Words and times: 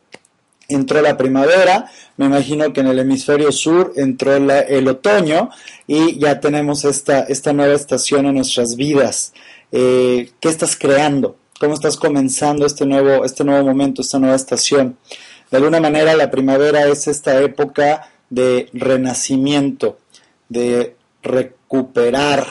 entró 0.67 1.03
la 1.03 1.19
primavera, 1.19 1.91
me 2.17 2.25
imagino 2.25 2.73
que 2.73 2.81
en 2.81 2.87
el 2.87 2.99
hemisferio 3.01 3.53
sur 3.53 3.93
entró 3.97 4.35
el 4.35 4.89
otoño 4.89 5.51
y 5.87 6.19
ya 6.19 6.41
tenemos 6.41 6.87
esta, 6.87 7.25
esta 7.25 7.53
nueva 7.53 7.75
estación 7.75 8.25
en 8.25 8.37
nuestras 8.37 8.75
vidas. 8.75 9.35
Eh, 9.71 10.31
¿Qué 10.41 10.49
estás 10.49 10.75
creando? 10.75 11.37
¿Cómo 11.61 11.75
estás 11.75 11.99
comenzando 11.99 12.65
este 12.65 12.87
nuevo, 12.87 13.27
este 13.27 13.45
nuevo 13.45 13.69
momento, 13.69 14.01
esta 14.01 14.19
nueva 14.19 14.37
estación? 14.37 14.97
De 15.51 15.59
alguna 15.59 15.83
manera 15.83 16.17
la 16.17 16.31
primavera 16.31 16.87
es 16.87 17.09
esta 17.09 17.39
época 17.43 18.11
de 18.31 18.71
renacimiento, 18.73 19.99
de 20.49 20.97
recuperar, 21.69 22.47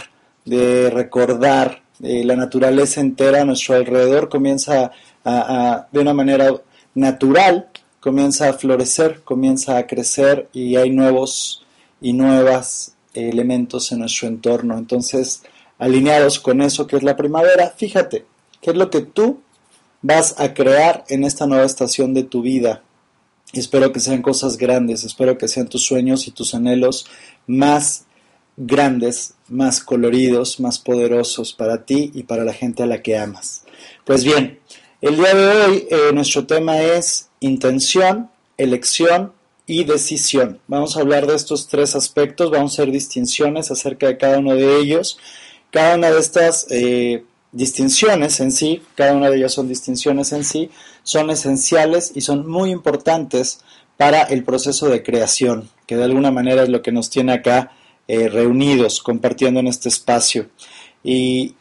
de 0.45 0.89
recordar. 0.89 1.81
Eh, 2.03 2.23
la 2.23 2.35
naturaleza 2.35 3.01
entera 3.01 3.41
a 3.41 3.45
nuestro 3.45 3.75
alrededor 3.75 4.29
comienza 4.29 4.91
a, 5.25 5.87
de 5.91 5.99
una 5.99 6.13
manera 6.13 6.53
natural 6.93 7.69
comienza 7.99 8.47
a 8.47 8.53
florecer, 8.53 9.21
comienza 9.23 9.77
a 9.77 9.85
crecer 9.85 10.47
y 10.53 10.77
hay 10.77 10.91
nuevos 10.91 11.65
y 11.99 12.13
nuevas 12.13 12.95
elementos 13.13 13.91
en 13.91 13.99
nuestro 13.99 14.29
entorno. 14.29 14.77
Entonces, 14.77 15.43
alineados 15.77 16.39
con 16.39 16.61
eso 16.61 16.87
que 16.87 16.95
es 16.95 17.03
la 17.03 17.17
primavera, 17.17 17.73
fíjate, 17.75 18.25
¿qué 18.61 18.71
es 18.71 18.77
lo 18.77 18.89
que 18.89 19.01
tú 19.01 19.41
vas 20.01 20.39
a 20.39 20.53
crear 20.53 21.03
en 21.09 21.25
esta 21.25 21.47
nueva 21.47 21.65
estación 21.65 22.13
de 22.13 22.23
tu 22.23 22.41
vida? 22.41 22.81
Espero 23.51 23.91
que 23.91 23.99
sean 23.99 24.21
cosas 24.21 24.57
grandes, 24.57 25.03
espero 25.03 25.37
que 25.37 25.49
sean 25.49 25.67
tus 25.67 25.85
sueños 25.85 26.27
y 26.27 26.31
tus 26.31 26.53
anhelos 26.53 27.07
más 27.45 28.05
grandes, 28.57 29.35
más 29.47 29.81
coloridos, 29.81 30.59
más 30.59 30.79
poderosos 30.79 31.53
para 31.53 31.85
ti 31.85 32.11
y 32.13 32.23
para 32.23 32.43
la 32.43 32.53
gente 32.53 32.83
a 32.83 32.87
la 32.87 33.01
que 33.01 33.17
amas. 33.17 33.63
Pues 34.03 34.23
bien, 34.23 34.59
el 35.01 35.15
día 35.15 35.33
de 35.35 35.47
hoy 35.47 35.87
eh, 35.89 36.11
nuestro 36.13 36.47
tema 36.47 36.81
es 36.81 37.29
intención, 37.39 38.29
elección 38.57 39.31
y 39.67 39.83
decisión. 39.83 40.59
Vamos 40.67 40.97
a 40.97 41.01
hablar 41.01 41.27
de 41.27 41.35
estos 41.35 41.67
tres 41.67 41.95
aspectos, 41.95 42.49
vamos 42.49 42.71
a 42.71 42.81
hacer 42.81 42.91
distinciones 42.91 43.69
acerca 43.69 44.07
de 44.07 44.17
cada 44.17 44.39
uno 44.39 44.55
de 44.55 44.79
ellos. 44.79 45.19
Cada 45.69 45.95
una 45.95 46.09
de 46.09 46.19
estas 46.19 46.65
eh, 46.71 47.23
distinciones 47.51 48.39
en 48.39 48.51
sí, 48.51 48.81
cada 48.95 49.13
una 49.13 49.29
de 49.29 49.37
ellas 49.37 49.53
son 49.53 49.67
distinciones 49.67 50.31
en 50.31 50.43
sí, 50.43 50.71
son 51.03 51.29
esenciales 51.29 52.11
y 52.15 52.21
son 52.21 52.49
muy 52.49 52.71
importantes 52.71 53.59
para 53.97 54.23
el 54.23 54.43
proceso 54.43 54.89
de 54.89 55.03
creación, 55.03 55.69
que 55.85 55.97
de 55.97 56.05
alguna 56.05 56.31
manera 56.31 56.63
es 56.63 56.69
lo 56.69 56.81
que 56.81 56.91
nos 56.91 57.09
tiene 57.09 57.33
acá 57.33 57.71
eh, 58.07 58.29
reunidos, 58.29 59.01
compartiendo 59.01 59.59
en 59.59 59.67
este 59.67 59.89
espacio. 59.89 60.47
Y 61.03 61.55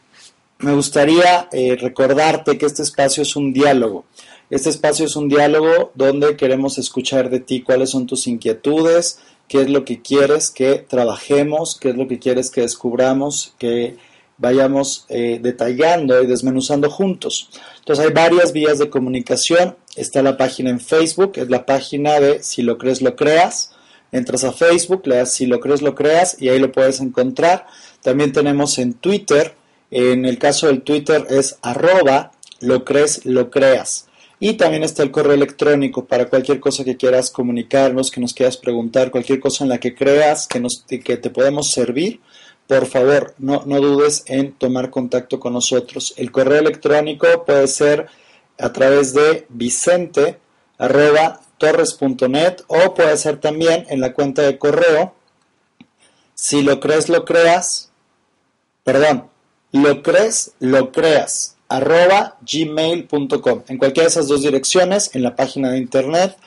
me 0.59 0.73
gustaría 0.73 1.49
eh, 1.51 1.75
recordarte 1.75 2.57
que 2.57 2.65
este 2.65 2.83
espacio 2.83 3.23
es 3.23 3.35
un 3.35 3.53
diálogo. 3.53 4.05
Este 4.49 4.69
espacio 4.69 5.05
es 5.05 5.15
un 5.15 5.27
diálogo 5.27 5.91
donde 5.93 6.37
queremos 6.37 6.77
escuchar 6.77 7.29
de 7.29 7.41
ti 7.41 7.61
cuáles 7.61 7.89
son 7.89 8.07
tus 8.07 8.27
inquietudes, 8.27 9.19
qué 9.47 9.61
es 9.61 9.69
lo 9.69 9.83
que 9.83 10.01
quieres 10.01 10.49
que 10.49 10.75
trabajemos, 10.75 11.77
qué 11.79 11.89
es 11.89 11.97
lo 11.97 12.07
que 12.07 12.19
quieres 12.19 12.49
que 12.49 12.61
descubramos, 12.61 13.53
que 13.57 13.97
vayamos 14.37 15.05
eh, 15.09 15.39
detallando 15.41 16.21
y 16.21 16.27
desmenuzando 16.27 16.89
juntos. 16.89 17.49
Entonces 17.79 18.05
hay 18.05 18.13
varias 18.13 18.53
vías 18.53 18.79
de 18.79 18.89
comunicación. 18.89 19.75
Está 19.95 20.21
la 20.21 20.37
página 20.37 20.69
en 20.69 20.79
Facebook, 20.79 21.33
es 21.35 21.49
la 21.49 21.65
página 21.65 22.19
de 22.19 22.43
Si 22.43 22.61
lo 22.61 22.77
crees, 22.77 23.01
lo 23.01 23.15
creas. 23.15 23.71
Entras 24.11 24.43
a 24.43 24.53
Facebook, 24.53 25.05
le 25.05 25.17
das 25.17 25.33
Si 25.33 25.45
lo 25.45 25.59
crees, 25.59 25.81
lo 25.81 25.95
creas 25.95 26.41
y 26.41 26.49
ahí 26.49 26.59
lo 26.59 26.71
puedes 26.71 26.99
encontrar. 26.99 27.67
También 28.01 28.31
tenemos 28.31 28.77
en 28.79 28.93
Twitter. 28.93 29.55
En 29.91 30.25
el 30.25 30.37
caso 30.37 30.67
del 30.67 30.81
Twitter 30.81 31.25
es 31.29 31.57
arroba 31.61 32.31
lo 32.59 32.83
crees, 32.83 33.25
lo 33.25 33.49
creas. 33.49 34.07
Y 34.39 34.53
también 34.53 34.83
está 34.83 35.01
el 35.01 35.11
correo 35.11 35.33
electrónico 35.33 36.05
para 36.05 36.27
cualquier 36.27 36.59
cosa 36.59 36.83
que 36.83 36.97
quieras 36.97 37.31
comunicarnos, 37.31 38.11
que 38.11 38.21
nos 38.21 38.33
quieras 38.33 38.57
preguntar, 38.57 39.09
cualquier 39.09 39.39
cosa 39.39 39.63
en 39.63 39.69
la 39.69 39.79
que 39.79 39.95
creas 39.95 40.47
que, 40.47 40.59
nos, 40.59 40.83
que 40.87 41.17
te 41.17 41.29
podemos 41.29 41.71
servir. 41.71 42.19
Por 42.67 42.85
favor, 42.85 43.33
no, 43.39 43.63
no 43.65 43.79
dudes 43.79 44.23
en 44.27 44.53
tomar 44.53 44.89
contacto 44.91 45.39
con 45.39 45.53
nosotros. 45.53 46.13
El 46.17 46.31
correo 46.31 46.59
electrónico 46.59 47.45
puede 47.45 47.67
ser 47.67 48.07
a 48.59 48.73
través 48.73 49.13
de 49.13 49.45
vicente 49.49 50.37
torres.net 51.57 52.61
o 52.67 52.93
puede 52.93 53.17
ser 53.17 53.39
también 53.39 53.85
en 53.89 54.01
la 54.01 54.13
cuenta 54.13 54.41
de 54.43 54.57
correo. 54.57 55.13
Si 56.35 56.61
lo 56.61 56.79
crees 56.79 57.09
lo 57.09 57.25
creas. 57.25 57.91
Perdón 58.83 59.29
lo 59.71 60.01
crees 60.01 60.53
lo 60.59 60.91
creas. 60.91 61.55
Arroba 61.69 62.37
gmail.com. 62.41 63.63
En 63.67 63.77
cualquiera 63.77 64.05
de 64.05 64.11
esas 64.11 64.27
dos 64.27 64.41
direcciones, 64.41 65.13
en 65.13 65.23
la 65.23 65.35
página 65.35 65.71
de 65.71 65.79
internet, 65.79 66.37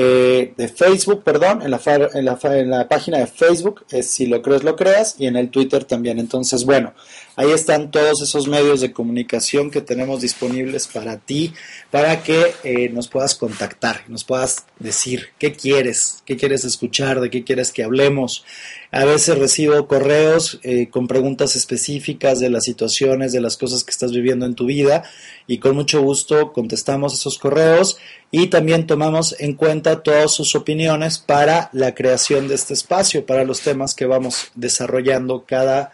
eh, 0.00 0.54
de 0.56 0.68
Facebook, 0.68 1.24
perdón, 1.24 1.60
en 1.60 1.72
la, 1.72 1.80
en, 2.14 2.70
la, 2.70 2.86
página 2.88 3.18
de 3.18 3.26
Facebook, 3.26 3.84
es 3.90 4.08
si 4.08 4.26
lo 4.26 4.42
crees, 4.42 4.62
lo 4.62 4.76
creas, 4.76 5.16
y 5.18 5.26
en 5.26 5.34
el 5.34 5.50
Twitter 5.50 5.82
también. 5.82 6.20
Entonces, 6.20 6.64
bueno, 6.64 6.94
ahí 7.34 7.50
están 7.50 7.90
todos 7.90 8.22
esos 8.22 8.46
medios 8.46 8.80
de 8.80 8.92
comunicación 8.92 9.72
que 9.72 9.80
tenemos 9.80 10.20
disponibles 10.20 10.86
para 10.86 11.16
ti, 11.16 11.52
para 11.90 12.22
que 12.22 12.54
eh, 12.62 12.90
nos 12.90 13.08
puedas 13.08 13.34
contactar, 13.34 14.04
nos 14.06 14.22
puedas 14.22 14.66
decir 14.78 15.30
qué 15.36 15.54
quieres, 15.54 16.22
qué 16.24 16.36
quieres 16.36 16.64
escuchar, 16.64 17.20
de 17.20 17.28
qué 17.28 17.42
quieres 17.42 17.72
que 17.72 17.82
hablemos. 17.82 18.44
A 18.90 19.04
veces 19.04 19.38
recibo 19.38 19.86
correos 19.86 20.60
eh, 20.62 20.88
con 20.88 21.08
preguntas 21.08 21.56
específicas 21.56 22.40
de 22.40 22.48
las 22.48 22.64
situaciones, 22.64 23.32
de 23.32 23.40
las 23.42 23.58
cosas 23.58 23.84
que 23.84 23.90
estás 23.90 24.12
viviendo 24.12 24.46
en 24.46 24.54
tu 24.54 24.64
vida 24.64 25.04
y 25.46 25.58
con 25.58 25.76
mucho 25.76 26.00
gusto 26.00 26.52
contestamos 26.52 27.12
esos 27.12 27.38
correos 27.38 27.98
y 28.30 28.46
también 28.46 28.86
tomamos 28.86 29.36
en 29.40 29.54
cuenta 29.54 30.02
todas 30.02 30.32
sus 30.32 30.54
opiniones 30.54 31.18
para 31.18 31.68
la 31.74 31.94
creación 31.94 32.48
de 32.48 32.54
este 32.54 32.72
espacio, 32.72 33.26
para 33.26 33.44
los 33.44 33.60
temas 33.60 33.94
que 33.94 34.06
vamos 34.06 34.52
desarrollando 34.54 35.44
cada, 35.46 35.92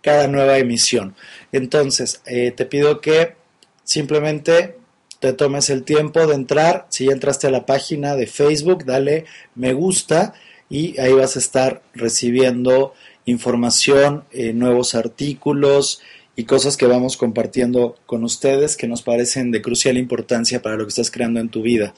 cada 0.00 0.28
nueva 0.28 0.58
emisión. 0.58 1.16
Entonces, 1.50 2.20
eh, 2.26 2.52
te 2.52 2.64
pido 2.64 3.00
que 3.00 3.34
simplemente 3.82 4.76
te 5.18 5.32
tomes 5.32 5.70
el 5.70 5.82
tiempo 5.82 6.26
de 6.28 6.34
entrar, 6.34 6.86
si 6.90 7.06
ya 7.06 7.12
entraste 7.12 7.48
a 7.48 7.50
la 7.50 7.66
página 7.66 8.14
de 8.14 8.26
Facebook, 8.28 8.84
dale 8.84 9.24
me 9.56 9.72
gusta 9.72 10.34
y 10.68 10.98
ahí 11.00 11.12
vas 11.12 11.36
a 11.36 11.38
estar 11.38 11.82
recibiendo 11.94 12.94
información, 13.24 14.24
eh, 14.32 14.52
nuevos 14.52 14.94
artículos 14.94 16.00
y 16.36 16.44
cosas 16.44 16.76
que 16.76 16.86
vamos 16.86 17.16
compartiendo 17.16 17.96
con 18.06 18.24
ustedes 18.24 18.76
que 18.76 18.86
nos 18.86 19.02
parecen 19.02 19.50
de 19.50 19.62
crucial 19.62 19.96
importancia 19.96 20.62
para 20.62 20.76
lo 20.76 20.84
que 20.84 20.90
estás 20.90 21.10
creando 21.10 21.40
en 21.40 21.48
tu 21.48 21.62
vida. 21.62 21.94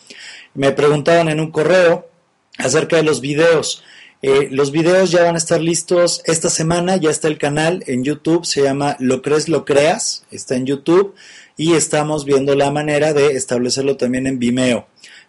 Me 0.54 0.72
preguntaban 0.72 1.28
en 1.28 1.40
un 1.40 1.50
correo 1.50 2.08
acerca 2.56 2.96
de 2.96 3.02
los 3.02 3.20
videos. 3.20 3.82
Eh, 4.22 4.48
los 4.50 4.72
videos 4.72 5.10
ya 5.10 5.22
van 5.22 5.36
a 5.36 5.38
estar 5.38 5.60
listos 5.60 6.22
esta 6.24 6.50
semana, 6.50 6.96
ya 6.96 7.10
está 7.10 7.28
el 7.28 7.38
canal 7.38 7.84
en 7.86 8.02
YouTube, 8.02 8.44
se 8.44 8.62
llama 8.62 8.96
Lo 8.98 9.22
crees, 9.22 9.48
lo 9.48 9.64
creas, 9.64 10.24
está 10.30 10.56
en 10.56 10.66
YouTube 10.66 11.14
y 11.56 11.74
estamos 11.74 12.24
viendo 12.24 12.54
la 12.54 12.70
manera 12.70 13.12
de 13.12 13.28
establecerlo 13.32 13.96
también 13.96 14.26
en 14.26 14.38
Vimeo 14.38 14.86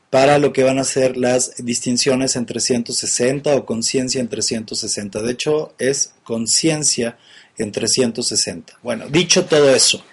para 0.09 0.39
lo 0.39 0.53
que 0.53 0.63
van 0.63 0.79
a 0.79 0.83
ser 0.83 1.17
las 1.17 1.55
distinciones 1.57 2.35
en 2.35 2.45
360 2.45 3.55
o 3.55 3.65
conciencia 3.65 4.19
en 4.19 4.27
360. 4.27 5.21
De 5.21 5.31
hecho, 5.31 5.73
es 5.77 6.13
conciencia 6.23 7.17
en 7.57 7.71
360. 7.71 8.79
Bueno, 8.81 9.07
dicho 9.07 9.45
todo 9.45 9.73
eso, 9.73 10.03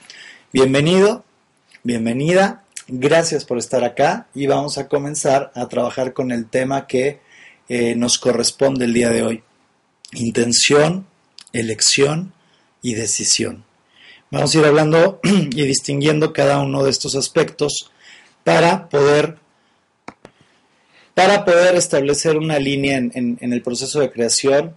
bienvenido, 0.52 1.24
bienvenida, 1.82 2.64
gracias 2.88 3.44
por 3.44 3.58
estar 3.58 3.84
acá 3.84 4.26
y 4.34 4.46
vamos 4.46 4.76
a 4.76 4.88
comenzar 4.88 5.50
a 5.54 5.66
trabajar 5.68 6.12
con 6.12 6.30
el 6.30 6.46
tema 6.48 6.86
que 6.86 7.20
eh, 7.68 7.94
nos 7.96 8.18
corresponde 8.18 8.84
el 8.84 8.92
día 8.92 9.10
de 9.10 9.22
hoy. 9.22 9.42
Intención, 10.12 11.06
elección 11.52 12.32
y 12.82 12.94
decisión. 12.94 13.64
Vamos 14.30 14.54
a 14.54 14.58
ir 14.58 14.64
hablando 14.66 15.20
y 15.24 15.62
distinguiendo 15.62 16.34
cada 16.34 16.58
uno 16.58 16.84
de 16.84 16.90
estos 16.90 17.14
aspectos 17.14 17.90
para 18.44 18.88
poder 18.88 19.38
para 21.16 21.46
poder 21.46 21.76
establecer 21.76 22.36
una 22.36 22.58
línea 22.58 22.98
en, 22.98 23.38
el 23.40 23.62
proceso 23.62 24.00
de 24.00 24.12
creación 24.12 24.76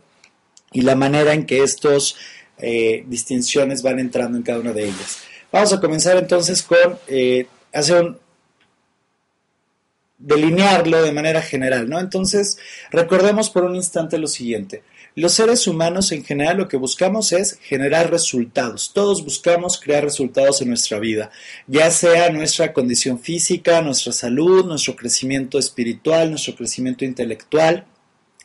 y 0.72 0.84
la 0.84 0.96
manera 0.96 1.34
en 1.34 1.46
que 1.46 1.64
estas 1.64 2.16
eh, 2.60 3.04
distinciones 3.08 3.84
van 3.84 4.00
entrando 4.00 4.38
en 4.38 4.44
cada 4.44 4.60
una 4.60 4.72
de 4.72 4.86
ellas. 4.86 5.20
Vamos 5.52 5.74
a 5.74 5.82
comenzar 5.82 6.16
entonces 6.16 6.64
con 6.64 6.98
eh, 7.10 7.46
hacer 7.74 8.02
un, 8.02 8.18
delinearlo 10.18 11.04
de 11.04 11.12
manera 11.12 11.42
general, 11.42 11.90
¿no? 11.90 12.00
Entonces, 12.00 12.58
recordemos 12.90 13.50
por 13.50 13.66
un 13.66 13.76
instante 13.76 14.18
lo 14.18 14.28
siguiente. 14.28 14.82
Los 15.16 15.34
seres 15.34 15.68
humanos 15.68 16.12
en 16.12 16.24
general 16.24 16.58
lo 16.58 16.68
que 16.68 16.78
buscamos 16.78 17.32
es 17.32 17.58
generar 17.62 18.12
resultados. 18.12 18.92
Todos 18.94 19.24
buscamos 19.24 19.80
crear 19.80 20.04
resultados 20.04 20.62
en 20.62 20.70
nuestra 20.70 21.00
vida, 21.00 21.32
ya 21.68 21.90
sea 21.90 22.30
nuestra 22.30 22.74
condición 22.74 23.20
física, 23.20 23.82
nuestra 23.82 24.14
salud, 24.14 24.66
nuestro 24.66 24.96
crecimiento 24.96 25.58
espiritual, 25.58 26.30
nuestro 26.30 26.56
crecimiento 26.56 27.06
intelectual, 27.06 27.86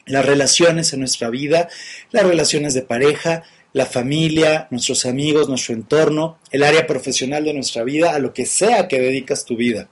las 0.06 0.25
relaciones 0.25 0.93
en 0.93 1.00
nuestra 1.00 1.28
vida, 1.31 1.69
las 2.11 2.26
relaciones 2.26 2.75
de 2.75 2.82
pareja, 2.82 3.43
la 3.75 3.87
familia, 3.87 4.69
nuestros 4.70 5.05
amigos, 5.05 5.49
nuestro 5.49 5.75
entorno, 5.75 6.38
el 6.50 6.62
área 6.62 6.87
profesional 6.87 7.44
de 7.44 7.55
nuestra 7.55 7.84
vida, 7.84 8.14
a 8.14 8.19
lo 8.20 8.32
que 8.32 8.46
sea 8.46 8.88
que 8.88 9.00
dedicas 9.00 9.44
tu 9.44 9.56
vida. 9.56 9.88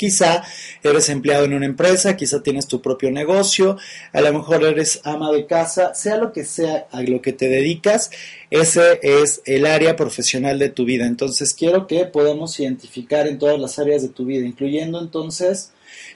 Quizá 0.00 0.42
eres 0.82 1.10
empleado 1.10 1.44
en 1.44 1.52
una 1.52 1.66
empresa, 1.66 2.16
quizá 2.16 2.42
tienes 2.42 2.66
tu 2.66 2.80
propio 2.80 3.10
negocio, 3.10 3.76
a 4.14 4.22
lo 4.22 4.32
mejor 4.32 4.64
eres 4.64 5.02
ama 5.04 5.30
de 5.30 5.44
casa, 5.44 5.94
sea 5.94 6.16
lo 6.16 6.32
que 6.32 6.46
sea 6.46 6.88
a 6.90 7.02
lo 7.02 7.20
que 7.20 7.34
te 7.34 7.50
dedicas, 7.50 8.10
ese 8.48 8.98
es 9.02 9.42
el 9.44 9.66
área 9.66 9.96
profesional 9.96 10.58
de 10.58 10.70
tu 10.70 10.86
vida. 10.86 11.04
Entonces 11.04 11.52
quiero 11.52 11.86
que 11.86 12.06
podamos 12.06 12.58
identificar 12.58 13.26
en 13.26 13.38
todas 13.38 13.60
las 13.60 13.78
áreas 13.78 14.00
de 14.00 14.08
tu 14.08 14.24
vida, 14.24 14.46
incluyendo 14.46 14.98
entonces 15.02 15.72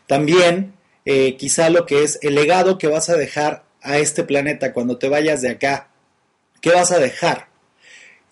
también 0.07 0.73
eh, 1.05 1.37
quizá 1.37 1.69
lo 1.69 1.85
que 1.85 2.05
es 2.05 2.19
el 2.23 2.37
legado 2.37 2.79
que 2.79 2.87
vas 2.87 3.11
a 3.11 3.19
dejar 3.19 3.65
a 3.83 3.99
este 3.99 4.25
planeta 4.25 4.73
cuando 4.73 4.97
te 4.97 5.11
vayas 5.11 5.43
de 5.43 5.51
acá. 5.51 5.91
¿Qué 6.63 6.71
vas 6.71 6.91
a 6.91 7.01
dejar 7.01 7.49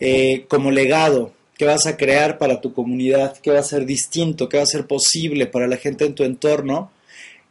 eh, 0.00 0.46
como 0.49 0.70
legado? 0.70 1.34
¿Qué 1.62 1.67
vas 1.67 1.87
a 1.87 1.97
crear 1.97 2.38
para 2.38 2.61
tu 2.61 2.75
comunidad? 2.75 3.37
¿Qué 3.41 3.53
va 3.53 3.61
a 3.61 3.62
ser 3.62 3.87
distinto? 3.87 4.49
¿Qué 4.49 4.56
va 4.56 4.64
a 4.64 4.67
ser 4.67 4.88
posible 4.88 5.47
para 5.47 5.69
la 5.69 5.76
gente 5.76 6.05
en 6.05 6.17
tu 6.17 6.25
entorno? 6.25 6.91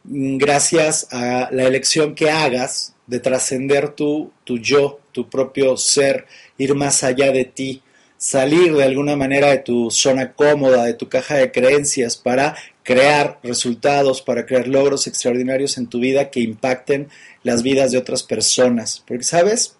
Mm, 0.04 0.36
gracias 0.36 1.08
a 1.10 1.48
la 1.50 1.62
elección 1.62 2.14
que 2.14 2.28
hagas 2.28 2.92
de 3.06 3.20
trascender 3.20 3.94
tu, 3.94 4.30
tu 4.44 4.58
yo, 4.58 5.00
tu 5.12 5.30
propio 5.30 5.78
ser, 5.78 6.26
ir 6.58 6.74
más 6.74 7.02
allá 7.04 7.32
de 7.32 7.46
ti, 7.46 7.80
salir 8.18 8.74
de 8.74 8.84
alguna 8.84 9.16
manera 9.16 9.48
de 9.48 9.60
tu 9.60 9.90
zona 9.90 10.34
cómoda, 10.34 10.84
de 10.84 10.92
tu 10.92 11.08
caja 11.08 11.36
de 11.36 11.50
creencias 11.50 12.18
para 12.18 12.54
crear 12.82 13.40
resultados, 13.42 14.20
para 14.20 14.44
crear 14.44 14.68
logros 14.68 15.06
extraordinarios 15.06 15.78
en 15.78 15.86
tu 15.86 16.00
vida 16.00 16.28
que 16.28 16.40
impacten 16.40 17.08
las 17.44 17.62
vidas 17.62 17.92
de 17.92 17.96
otras 17.96 18.22
personas. 18.22 19.02
Porque, 19.06 19.24
¿sabes? 19.24 19.78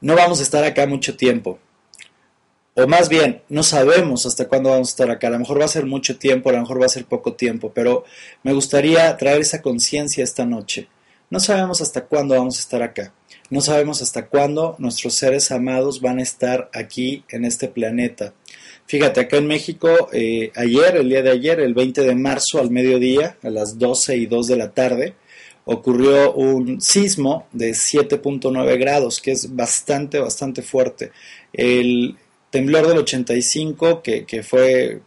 No 0.00 0.14
vamos 0.14 0.38
a 0.38 0.44
estar 0.44 0.62
acá 0.62 0.86
mucho 0.86 1.16
tiempo 1.16 1.58
o 2.74 2.86
más 2.86 3.08
bien, 3.08 3.42
no 3.48 3.62
sabemos 3.62 4.26
hasta 4.26 4.48
cuándo 4.48 4.70
vamos 4.70 4.88
a 4.88 4.92
estar 4.92 5.10
acá. 5.10 5.28
A 5.28 5.30
lo 5.30 5.38
mejor 5.38 5.60
va 5.60 5.64
a 5.64 5.68
ser 5.68 5.86
mucho 5.86 6.18
tiempo, 6.18 6.48
a 6.48 6.52
lo 6.52 6.60
mejor 6.60 6.80
va 6.80 6.86
a 6.86 6.90
ser 6.90 7.04
poco 7.04 7.34
tiempo, 7.34 7.72
pero 7.74 8.04
me 8.42 8.52
gustaría 8.52 9.16
traer 9.16 9.40
esa 9.40 9.60
conciencia 9.60 10.24
esta 10.24 10.46
noche. 10.46 10.88
No 11.30 11.40
sabemos 11.40 11.80
hasta 11.80 12.06
cuándo 12.06 12.34
vamos 12.34 12.58
a 12.58 12.60
estar 12.60 12.82
acá. 12.82 13.12
No 13.50 13.60
sabemos 13.60 14.02
hasta 14.02 14.26
cuándo 14.26 14.76
nuestros 14.78 15.14
seres 15.14 15.50
amados 15.50 16.00
van 16.00 16.18
a 16.18 16.22
estar 16.22 16.70
aquí 16.72 17.24
en 17.28 17.44
este 17.44 17.68
planeta. 17.68 18.32
Fíjate, 18.86 19.20
acá 19.20 19.36
en 19.36 19.46
México, 19.46 20.08
eh, 20.12 20.50
ayer, 20.56 20.96
el 20.96 21.08
día 21.08 21.22
de 21.22 21.30
ayer, 21.30 21.60
el 21.60 21.74
20 21.74 22.02
de 22.02 22.14
marzo 22.14 22.58
al 22.58 22.70
mediodía, 22.70 23.36
a 23.42 23.50
las 23.50 23.78
12 23.78 24.16
y 24.16 24.26
2 24.26 24.46
de 24.48 24.56
la 24.56 24.72
tarde, 24.72 25.14
ocurrió 25.64 26.32
un 26.32 26.80
sismo 26.80 27.46
de 27.52 27.70
7.9 27.70 28.78
grados, 28.78 29.20
que 29.20 29.30
es 29.32 29.54
bastante, 29.54 30.18
bastante 30.18 30.62
fuerte. 30.62 31.12
El, 31.52 32.16
temblor 32.50 32.86
del 32.88 32.98
85, 32.98 34.02
que, 34.02 34.24
que 34.24 34.42
fue 34.42 35.00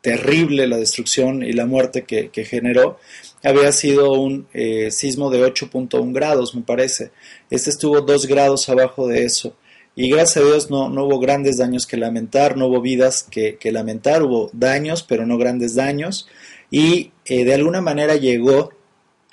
terrible 0.00 0.66
la 0.66 0.76
destrucción 0.76 1.42
y 1.42 1.52
la 1.52 1.66
muerte 1.66 2.04
que, 2.04 2.44
generó, 2.44 2.98
había 3.42 3.72
sido 3.72 4.12
un 4.12 4.46
eh, 4.52 4.90
sismo 4.90 5.30
de 5.30 5.44
8.1 5.44 6.12
grados, 6.12 6.54
me 6.54 6.62
parece. 6.62 7.10
Este 7.50 7.70
estuvo 7.70 8.00
2 8.00 8.26
grados 8.26 8.68
abajo 8.68 9.06
de 9.08 9.24
eso. 9.24 9.56
Y 9.96 10.10
gracias 10.10 10.36
a 10.36 10.46
Dios 10.46 10.70
no, 10.70 10.88
no 10.88 11.04
hubo 11.04 11.18
grandes 11.18 11.58
daños 11.58 11.84
que 11.84 11.96
lamentar, 11.96 12.56
no 12.56 12.68
hubo 12.68 12.80
vidas 12.80 13.26
que, 13.28 13.56
que 13.56 13.72
lamentar, 13.72 14.22
hubo 14.22 14.48
daños, 14.52 15.02
pero 15.02 15.26
no 15.26 15.38
grandes 15.38 15.74
daños. 15.74 16.28
Y 16.70 17.10
eh, 17.24 17.44
de 17.44 17.54
alguna 17.54 17.80
manera 17.80 18.14
llegó 18.14 18.70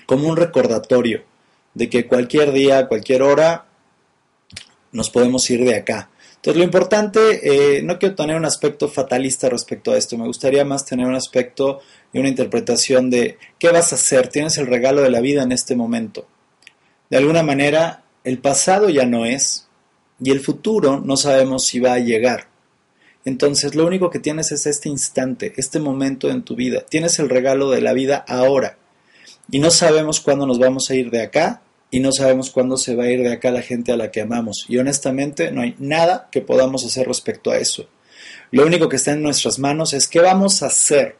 como 0.07 0.27
un 0.27 0.37
recordatorio 0.37 1.23
de 1.75 1.89
que 1.89 2.07
cualquier 2.07 2.51
día, 2.51 2.87
cualquier 2.87 3.21
hora, 3.21 3.67
nos 4.91 5.09
podemos 5.09 5.47
ir 5.49 5.63
de 5.63 5.75
acá. 5.75 6.09
Entonces, 6.45 6.59
lo 6.59 6.65
importante, 6.65 7.77
eh, 7.77 7.81
no 7.81 7.97
quiero 7.97 8.13
tener 8.13 8.35
un 8.35 8.45
aspecto 8.45 8.87
fatalista 8.87 9.49
respecto 9.49 9.91
a 9.91 9.97
esto, 9.97 10.15
me 10.15 10.27
gustaría 10.27 10.63
más 10.63 10.85
tener 10.85 11.07
un 11.07 11.15
aspecto 11.15 11.79
y 12.13 12.19
una 12.19 12.29
interpretación 12.29 13.09
de 13.09 13.39
qué 13.57 13.71
vas 13.71 13.91
a 13.91 13.95
hacer, 13.95 14.27
tienes 14.27 14.59
el 14.59 14.67
regalo 14.67 15.01
de 15.01 15.09
la 15.09 15.21
vida 15.21 15.41
en 15.41 15.51
este 15.51 15.75
momento. 15.75 16.27
De 17.09 17.17
alguna 17.17 17.41
manera, 17.41 18.03
el 18.23 18.37
pasado 18.37 18.91
ya 18.91 19.07
no 19.07 19.25
es 19.25 19.67
y 20.21 20.29
el 20.29 20.39
futuro 20.39 21.01
no 21.03 21.17
sabemos 21.17 21.65
si 21.65 21.79
va 21.79 21.93
a 21.93 21.99
llegar. 21.99 22.45
Entonces, 23.25 23.73
lo 23.73 23.87
único 23.87 24.11
que 24.11 24.19
tienes 24.19 24.51
es 24.51 24.67
este 24.67 24.87
instante, 24.87 25.51
este 25.57 25.79
momento 25.79 26.29
en 26.29 26.43
tu 26.43 26.55
vida. 26.55 26.85
Tienes 26.87 27.17
el 27.17 27.27
regalo 27.27 27.71
de 27.71 27.81
la 27.81 27.93
vida 27.93 28.23
ahora. 28.27 28.77
Y 29.49 29.57
no 29.57 29.71
sabemos 29.71 30.21
cuándo 30.21 30.45
nos 30.45 30.59
vamos 30.59 30.91
a 30.91 30.93
ir 30.93 31.09
de 31.09 31.23
acá 31.23 31.63
y 31.91 31.99
no 31.99 32.11
sabemos 32.11 32.51
cuándo 32.51 32.77
se 32.77 32.95
va 32.95 33.05
a 33.05 33.11
ir 33.11 33.21
de 33.21 33.31
acá 33.31 33.51
la 33.51 33.61
gente 33.61 33.91
a 33.91 33.97
la 33.97 34.11
que 34.11 34.21
amamos. 34.21 34.65
Y 34.67 34.77
honestamente 34.77 35.51
no 35.51 35.61
hay 35.61 35.75
nada 35.79 36.29
que 36.31 36.41
podamos 36.41 36.85
hacer 36.85 37.07
respecto 37.07 37.51
a 37.51 37.57
eso. 37.57 37.87
Lo 38.51 38.65
único 38.65 38.89
que 38.89 38.95
está 38.97 39.11
en 39.13 39.23
nuestras 39.23 39.59
manos 39.59 39.93
es 39.93 40.07
qué 40.07 40.19
vamos 40.19 40.63
a 40.63 40.67
hacer 40.67 41.15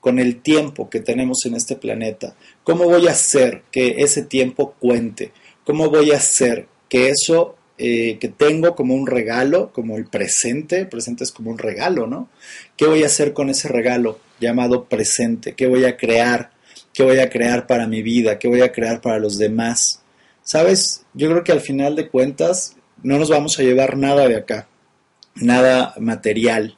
con 0.00 0.18
el 0.18 0.40
tiempo 0.40 0.88
que 0.88 1.00
tenemos 1.00 1.44
en 1.44 1.54
este 1.54 1.76
planeta. 1.76 2.34
¿Cómo 2.64 2.84
voy 2.84 3.06
a 3.06 3.12
hacer 3.12 3.62
que 3.70 3.96
ese 3.98 4.22
tiempo 4.22 4.74
cuente? 4.78 5.32
¿Cómo 5.64 5.90
voy 5.90 6.12
a 6.12 6.16
hacer 6.16 6.66
que 6.88 7.10
eso 7.10 7.56
eh, 7.82 8.18
que 8.18 8.28
tengo 8.28 8.74
como 8.74 8.94
un 8.94 9.06
regalo, 9.06 9.72
como 9.72 9.96
el 9.96 10.06
presente, 10.06 10.84
presente 10.84 11.24
es 11.24 11.32
como 11.32 11.50
un 11.50 11.58
regalo, 11.58 12.06
¿no? 12.06 12.28
¿Qué 12.76 12.86
voy 12.86 13.02
a 13.02 13.06
hacer 13.06 13.32
con 13.32 13.48
ese 13.48 13.68
regalo 13.68 14.18
llamado 14.38 14.84
presente? 14.84 15.54
¿Qué 15.54 15.66
voy 15.66 15.84
a 15.84 15.96
crear? 15.96 16.50
¿Qué 16.92 17.02
voy 17.02 17.20
a 17.20 17.30
crear 17.30 17.66
para 17.66 17.86
mi 17.86 18.02
vida? 18.02 18.38
¿Qué 18.38 18.48
voy 18.48 18.60
a 18.60 18.72
crear 18.72 19.00
para 19.00 19.18
los 19.18 19.38
demás? 19.38 20.02
Sabes, 20.42 21.04
yo 21.14 21.28
creo 21.30 21.44
que 21.44 21.52
al 21.52 21.60
final 21.60 21.96
de 21.96 22.08
cuentas 22.08 22.76
no 23.02 23.18
nos 23.18 23.30
vamos 23.30 23.58
a 23.58 23.62
llevar 23.62 23.96
nada 23.96 24.28
de 24.28 24.36
acá, 24.36 24.68
nada 25.34 25.94
material. 25.98 26.76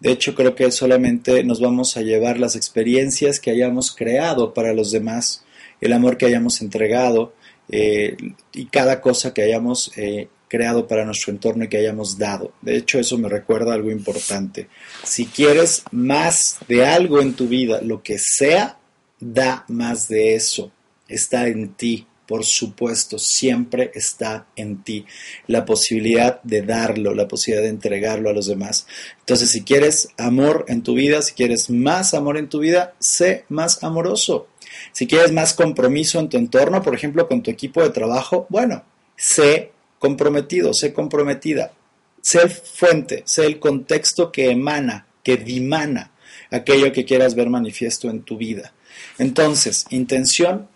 De 0.00 0.12
hecho, 0.12 0.34
creo 0.34 0.54
que 0.54 0.70
solamente 0.70 1.42
nos 1.44 1.60
vamos 1.60 1.96
a 1.96 2.02
llevar 2.02 2.38
las 2.38 2.56
experiencias 2.56 3.40
que 3.40 3.50
hayamos 3.50 3.94
creado 3.94 4.52
para 4.52 4.72
los 4.72 4.90
demás, 4.92 5.44
el 5.80 5.92
amor 5.92 6.16
que 6.16 6.26
hayamos 6.26 6.60
entregado 6.60 7.34
eh, 7.68 8.16
y 8.52 8.66
cada 8.66 9.00
cosa 9.00 9.32
que 9.32 9.42
hayamos 9.42 9.90
eh, 9.96 10.28
creado 10.48 10.86
para 10.86 11.04
nuestro 11.04 11.32
entorno 11.32 11.64
y 11.64 11.68
que 11.68 11.78
hayamos 11.78 12.18
dado. 12.18 12.52
De 12.62 12.76
hecho, 12.76 12.98
eso 12.98 13.18
me 13.18 13.28
recuerda 13.28 13.74
algo 13.74 13.90
importante. 13.90 14.68
Si 15.02 15.26
quieres 15.26 15.82
más 15.90 16.58
de 16.68 16.84
algo 16.84 17.20
en 17.20 17.34
tu 17.34 17.48
vida, 17.48 17.80
lo 17.82 18.02
que 18.02 18.18
sea, 18.18 18.78
da 19.18 19.64
más 19.68 20.08
de 20.08 20.34
eso. 20.34 20.70
Está 21.08 21.48
en 21.48 21.74
ti 21.74 22.06
por 22.26 22.44
supuesto, 22.44 23.18
siempre 23.18 23.90
está 23.94 24.46
en 24.56 24.82
ti 24.82 25.06
la 25.46 25.64
posibilidad 25.64 26.42
de 26.42 26.62
darlo, 26.62 27.14
la 27.14 27.28
posibilidad 27.28 27.62
de 27.62 27.70
entregarlo 27.70 28.30
a 28.30 28.32
los 28.32 28.46
demás. 28.46 28.86
Entonces, 29.20 29.50
si 29.50 29.62
quieres 29.62 30.08
amor 30.18 30.64
en 30.68 30.82
tu 30.82 30.94
vida, 30.94 31.22
si 31.22 31.34
quieres 31.34 31.70
más 31.70 32.14
amor 32.14 32.36
en 32.36 32.48
tu 32.48 32.58
vida, 32.58 32.94
sé 32.98 33.44
más 33.48 33.82
amoroso. 33.84 34.48
Si 34.92 35.06
quieres 35.06 35.32
más 35.32 35.54
compromiso 35.54 36.18
en 36.18 36.28
tu 36.28 36.36
entorno, 36.36 36.82
por 36.82 36.94
ejemplo, 36.94 37.28
con 37.28 37.42
tu 37.42 37.50
equipo 37.50 37.82
de 37.82 37.90
trabajo, 37.90 38.46
bueno, 38.48 38.84
sé 39.16 39.72
comprometido, 39.98 40.74
sé 40.74 40.92
comprometida. 40.92 41.72
Sé 42.20 42.48
fuente, 42.48 43.22
sé 43.24 43.46
el 43.46 43.60
contexto 43.60 44.32
que 44.32 44.50
emana, 44.50 45.06
que 45.22 45.36
dimana 45.36 46.10
aquello 46.50 46.92
que 46.92 47.04
quieras 47.04 47.36
ver 47.36 47.48
manifiesto 47.50 48.10
en 48.10 48.22
tu 48.22 48.36
vida. 48.36 48.72
Entonces, 49.18 49.86
intención, 49.90 50.68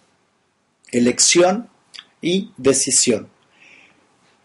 elección 0.93 1.69
y 2.23 2.51
decisión. 2.57 3.29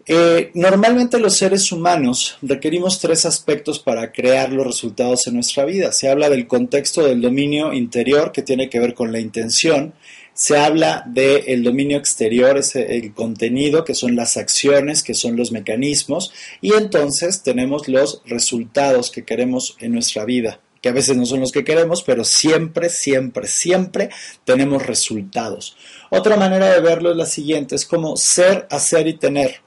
Eh, 0.07 0.51
normalmente 0.53 1.17
los 1.17 1.35
seres 1.35 1.71
humanos 1.71 2.37
requerimos 2.43 2.99
tres 2.99 3.25
aspectos 3.25 3.79
para 3.79 4.11
crear 4.11 4.51
los 4.51 4.67
resultados 4.67 5.25
en 5.25 5.33
nuestra 5.33 5.65
vida. 5.65 5.91
Se 5.91 6.09
habla 6.09 6.29
del 6.29 6.45
contexto 6.45 7.03
del 7.03 7.21
dominio 7.21 7.73
interior 7.73 8.31
que 8.31 8.43
tiene 8.43 8.69
que 8.69 8.79
ver 8.79 8.93
con 8.93 9.11
la 9.11 9.19
intención. 9.19 9.93
Se 10.33 10.57
habla 10.57 11.03
del 11.07 11.63
dominio 11.63 11.97
exterior, 11.97 12.57
es 12.57 12.75
el 12.75 13.13
contenido, 13.13 13.83
que 13.83 13.95
son 13.95 14.15
las 14.15 14.37
acciones, 14.37 15.01
que 15.01 15.13
son 15.15 15.37
los 15.37 15.51
mecanismos. 15.51 16.33
Y 16.61 16.73
entonces 16.73 17.41
tenemos 17.41 17.87
los 17.87 18.21
resultados 18.25 19.09
que 19.09 19.23
queremos 19.23 19.75
en 19.79 19.93
nuestra 19.93 20.25
vida 20.25 20.59
que 20.85 20.89
a 20.89 20.93
veces 20.93 21.17
no 21.17 21.25
son 21.25 21.39
los 21.39 21.51
que 21.51 21.63
queremos, 21.63 22.03
pero 22.03 22.23
siempre, 22.23 22.89
siempre, 22.89 23.47
siempre 23.47 24.11
tenemos 24.43 24.85
resultados. 24.85 25.75
Otra 26.09 26.37
manera 26.37 26.73
de 26.73 26.81
verlo 26.81 27.11
es 27.11 27.17
la 27.17 27.25
siguiente, 27.25 27.75
es 27.75 27.85
como 27.85 28.17
ser, 28.17 28.67
hacer 28.69 29.07
y 29.07 29.17
tener. 29.17 29.61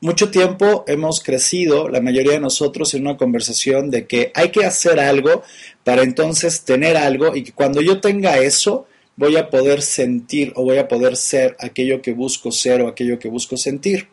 Mucho 0.00 0.30
tiempo 0.30 0.84
hemos 0.86 1.20
crecido, 1.20 1.88
la 1.88 2.00
mayoría 2.00 2.32
de 2.32 2.40
nosotros, 2.40 2.92
en 2.92 3.06
una 3.06 3.16
conversación 3.16 3.90
de 3.90 4.06
que 4.06 4.32
hay 4.34 4.50
que 4.50 4.64
hacer 4.64 5.00
algo 5.00 5.42
para 5.82 6.02
entonces 6.02 6.62
tener 6.64 6.96
algo 6.96 7.34
y 7.34 7.42
que 7.42 7.52
cuando 7.52 7.80
yo 7.80 8.00
tenga 8.00 8.36
eso, 8.38 8.86
voy 9.16 9.36
a 9.36 9.48
poder 9.48 9.80
sentir 9.80 10.52
o 10.56 10.64
voy 10.64 10.78
a 10.78 10.88
poder 10.88 11.16
ser 11.16 11.56
aquello 11.58 12.02
que 12.02 12.12
busco 12.12 12.52
ser 12.52 12.82
o 12.82 12.88
aquello 12.88 13.18
que 13.18 13.28
busco 13.28 13.56
sentir. 13.56 14.08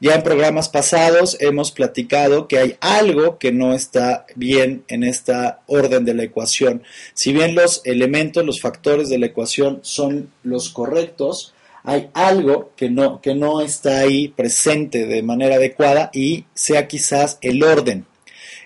Ya 0.00 0.14
en 0.14 0.22
programas 0.22 0.68
pasados 0.68 1.36
hemos 1.40 1.72
platicado 1.72 2.46
que 2.46 2.58
hay 2.58 2.76
algo 2.80 3.38
que 3.38 3.50
no 3.50 3.74
está 3.74 4.26
bien 4.36 4.84
en 4.86 5.02
esta 5.02 5.60
orden 5.66 6.04
de 6.04 6.14
la 6.14 6.22
ecuación. 6.22 6.84
Si 7.14 7.32
bien 7.32 7.56
los 7.56 7.82
elementos, 7.84 8.44
los 8.44 8.60
factores 8.60 9.08
de 9.08 9.18
la 9.18 9.26
ecuación 9.26 9.80
son 9.82 10.30
los 10.44 10.68
correctos, 10.68 11.52
hay 11.82 12.10
algo 12.14 12.72
que 12.76 12.90
no, 12.90 13.20
que 13.20 13.34
no 13.34 13.60
está 13.60 14.00
ahí 14.00 14.28
presente 14.28 15.06
de 15.06 15.22
manera 15.22 15.56
adecuada 15.56 16.10
y 16.12 16.44
sea 16.54 16.86
quizás 16.86 17.38
el 17.40 17.62
orden. 17.64 18.06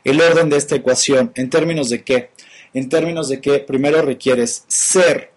El 0.04 0.21
orden 0.21 0.50
de 0.50 0.56
esta 0.56 0.75
ecuación, 0.75 1.32
¿en 1.37 1.49
términos 1.49 1.88
de 1.88 2.02
qué? 2.02 2.30
En 2.75 2.88
términos 2.88 3.28
de 3.28 3.40
que 3.40 3.61
primero 3.61 4.02
requieres 4.02 4.64
ser, 4.66 5.30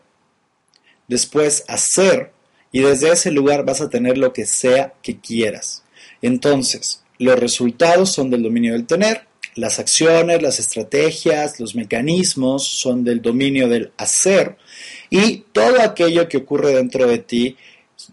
después 1.07 1.63
hacer, 1.67 2.31
y 2.75 2.81
desde 2.81 3.09
ese 3.09 3.31
lugar 3.31 3.63
vas 3.63 3.79
a 3.79 3.89
tener 3.89 4.17
lo 4.17 4.33
que 4.33 4.45
sea 4.45 4.95
que 5.01 5.17
quieras. 5.17 5.83
Entonces, 6.21 7.03
los 7.17 7.39
resultados 7.39 8.11
son 8.11 8.29
del 8.29 8.43
dominio 8.43 8.73
del 8.73 8.85
tener, 8.85 9.21
las 9.55 9.79
acciones, 9.79 10.41
las 10.41 10.59
estrategias, 10.59 11.57
los 11.61 11.73
mecanismos 11.73 12.67
son 12.67 13.05
del 13.05 13.21
dominio 13.21 13.69
del 13.69 13.93
hacer 13.95 14.57
y 15.09 15.45
todo 15.53 15.79
aquello 15.81 16.27
que 16.27 16.35
ocurre 16.35 16.73
dentro 16.73 17.07
de 17.07 17.19
ti, 17.19 17.55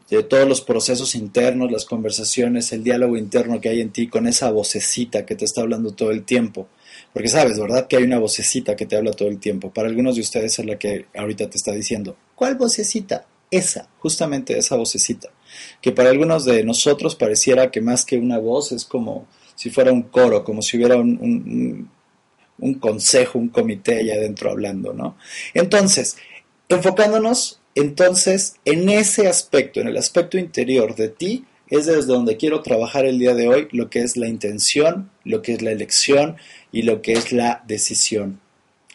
de 0.08 0.22
todos 0.22 0.48
los 0.48 0.60
procesos 0.60 1.16
internos, 1.16 1.72
las 1.72 1.84
conversaciones, 1.84 2.70
el 2.70 2.84
diálogo 2.84 3.16
interno 3.16 3.60
que 3.60 3.68
hay 3.68 3.80
en 3.80 3.90
ti 3.90 4.06
con 4.06 4.28
esa 4.28 4.52
vocecita 4.52 5.26
que 5.26 5.34
te 5.34 5.44
está 5.44 5.62
hablando 5.62 5.90
todo 5.90 6.12
el 6.12 6.22
tiempo. 6.22 6.68
Porque 7.12 7.28
sabes, 7.28 7.58
¿verdad? 7.58 7.88
Que 7.88 7.96
hay 7.96 8.04
una 8.04 8.20
vocecita 8.20 8.76
que 8.76 8.86
te 8.86 8.96
habla 8.96 9.10
todo 9.10 9.26
el 9.26 9.40
tiempo. 9.40 9.72
Para 9.72 9.88
algunos 9.88 10.14
de 10.14 10.20
ustedes 10.20 10.56
es 10.56 10.64
la 10.64 10.78
que 10.78 11.06
ahorita 11.16 11.50
te 11.50 11.56
está 11.56 11.72
diciendo. 11.72 12.16
¿Cuál 12.36 12.54
vocecita? 12.54 13.26
Esa, 13.52 13.88
justamente 14.00 14.58
esa 14.58 14.74
vocecita 14.74 15.30
que 15.80 15.92
para 15.92 16.10
algunos 16.10 16.44
de 16.44 16.64
nosotros 16.64 17.14
pareciera 17.14 17.70
que 17.70 17.80
más 17.80 18.04
que 18.04 18.18
una 18.18 18.38
voz 18.38 18.72
es 18.72 18.84
como 18.84 19.26
si 19.54 19.70
fuera 19.70 19.92
un 19.92 20.02
coro, 20.02 20.44
como 20.44 20.62
si 20.62 20.76
hubiera 20.76 20.96
un, 20.96 21.88
consejo, 22.80 23.38
un 23.38 23.48
comité 23.48 24.00
allá 24.00 24.14
adentro 24.14 24.50
hablando, 24.50 24.92
¿no? 24.92 25.16
Entonces, 25.54 26.16
enfocándonos 26.68 27.60
entonces 27.74 28.56
en 28.64 28.88
ese 28.88 29.28
aspecto, 29.28 29.80
en 29.80 29.88
el 29.88 29.96
aspecto 29.96 30.38
interior 30.38 30.94
de 30.94 31.08
ti, 31.08 31.44
es 31.68 31.86
desde 31.86 32.06
donde 32.06 32.36
quiero 32.36 32.60
trabajar 32.62 33.06
el 33.06 33.18
día 33.18 33.34
de 33.34 33.48
hoy 33.48 33.68
lo 33.72 33.88
que 33.88 34.00
es 34.00 34.16
la 34.16 34.28
intención, 34.28 35.10
lo 35.24 35.40
que 35.40 35.54
es 35.54 35.62
la 35.62 35.72
elección 35.72 36.36
y 36.70 36.82
lo 36.82 37.00
que 37.00 37.12
es 37.12 37.32
la 37.32 37.64
decisión. 37.66 38.40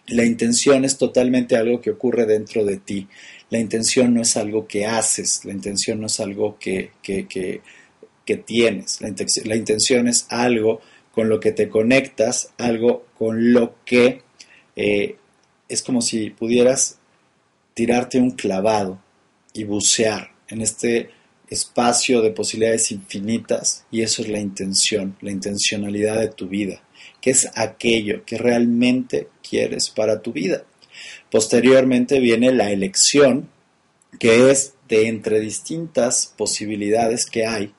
La 0.06 0.24
intención 0.24 0.86
es 0.86 0.98
totalmente 0.98 1.58
algo 1.58 1.82
que 1.82 1.90
ocurre 1.90 2.26
dentro 2.26 2.64
de 2.64 2.78
ti. 2.78 3.08
La 3.50 3.60
intención 3.60 4.14
no 4.14 4.22
es 4.22 4.36
algo 4.36 4.68
que 4.68 4.86
haces, 4.86 5.46
la 5.46 5.54
intención 5.54 6.02
no 6.02 6.08
es 6.08 6.20
algo 6.20 6.58
que, 6.60 6.92
tienes, 8.46 9.00
la, 9.02 9.56
intención 9.56 10.08
es 10.08 10.28
algo 10.30 10.82
con 11.14 11.30
lo 11.30 11.40
que 11.40 11.54
te 11.54 11.70
conectas, 11.70 12.54
algo 12.58 13.06
con 13.18 13.54
lo 13.54 13.76
que 13.86 14.22
eh, 14.76 15.16
es 15.70 15.82
como 15.82 16.02
si 16.02 16.30
pudieras 16.30 17.00
tirarte 17.74 18.20
un 18.20 18.32
clavado 18.32 19.02
y 19.54 19.64
bucear 19.64 20.32
en 20.50 20.62
este 20.62 21.10
espacio 21.50 22.22
de 22.22 22.32
posibilidades 22.32 22.92
infinitas 22.92 23.86
y 23.90 24.02
eso 24.02 24.22
es 24.22 24.30
la 24.30 24.40
intención, 24.40 25.16
la 25.22 25.32
intencionalidad 25.32 26.20
de 26.20 26.30
tu 26.30 26.48
vida, 26.48 26.82
que 27.22 27.32
es 27.32 27.50
aquello 27.56 28.26
que 28.26 28.38
realmente 28.38 29.30
quieres 29.48 29.90
para 29.90 30.22
tu 30.22 30.34
vida. 30.34 30.64
Posteriormente 31.32 32.20
viene 32.20 32.52
la 32.52 32.72
elección, 32.72 33.50
que 34.20 34.50
es 34.52 34.74
de 34.88 35.08
entre 35.08 35.40
distintas 35.40 36.34
posibilidades 36.38 37.26
que 37.26 37.46
hay, 37.46 37.74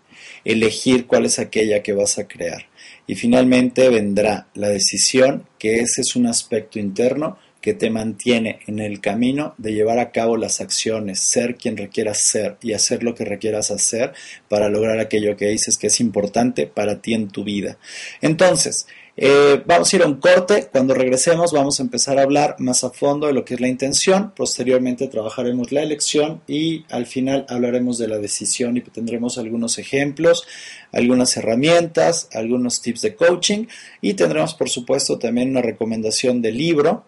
elegir 0.45 1.07
cuál 1.07 1.25
es 1.25 1.39
aquella 1.39 1.83
que 1.83 1.93
vas 1.93 2.19
a 2.19 2.29
crear. 2.29 2.67
Y 3.07 3.15
finalmente 3.15 3.89
vendrá 3.89 4.49
la 4.55 4.69
decisión, 4.69 5.47
que 5.59 5.77
ese 5.77 6.03
es 6.03 6.15
un 6.15 6.27
aspecto 6.27 6.79
interno 6.79 7.39
que 7.61 7.75
te 7.75 7.91
mantiene 7.91 8.61
en 8.67 8.79
el 8.79 9.01
camino 9.01 9.55
de 9.59 9.73
llevar 9.73 9.99
a 9.99 10.13
cabo 10.13 10.37
las 10.37 10.61
acciones, 10.61 11.19
ser 11.19 11.57
quien 11.57 11.77
requieras 11.77 12.23
ser 12.23 12.57
y 12.63 12.73
hacer 12.73 13.03
lo 13.03 13.15
que 13.15 13.25
requieras 13.25 13.71
hacer 13.71 14.13
para 14.49 14.69
lograr 14.69 15.01
aquello 15.01 15.37
que 15.37 15.49
dices 15.49 15.77
que 15.77 15.89
es 15.89 16.01
importante 16.01 16.67
para 16.67 17.01
ti 17.01 17.15
en 17.15 17.29
tu 17.29 17.45
vida. 17.45 17.79
Entonces, 18.21 18.87
eh, 19.21 19.61
vamos 19.67 19.93
a 19.93 19.97
ir 19.97 20.03
a 20.05 20.07
un 20.07 20.21
corte. 20.21 20.69
Cuando 20.71 20.95
regresemos 20.95 21.53
vamos 21.53 21.81
a 21.81 21.83
empezar 21.83 22.19
a 22.19 22.23
hablar 22.23 22.55
más 22.61 22.85
a 22.85 22.91
fondo 22.91 23.27
de 23.27 23.33
lo 23.33 23.45
que 23.45 23.55
es 23.55 23.61
la 23.61 23.67
intención. 23.67 24.33
Posteriormente 24.37 25.09
trabajaremos 25.09 25.73
la 25.73 25.83
elección 25.83 26.41
y 26.47 26.85
al 26.89 27.05
final 27.07 27.45
hablaremos 27.49 27.99
de 27.99 28.07
la 28.07 28.19
decisión 28.19 28.77
y 28.77 28.81
tendremos 28.81 29.37
algunos 29.37 29.79
ejemplos, 29.79 30.47
algunas 30.93 31.37
herramientas, 31.37 32.29
algunos 32.33 32.81
tips 32.81 33.03
de 33.03 33.17
coaching 33.17 33.67
y 34.01 34.15
tendremos 34.15 34.55
por 34.55 34.71
supuesto 34.71 35.19
también 35.19 35.51
una 35.51 35.63
recomendación 35.63 36.41
de 36.41 36.53
libro 36.53 37.05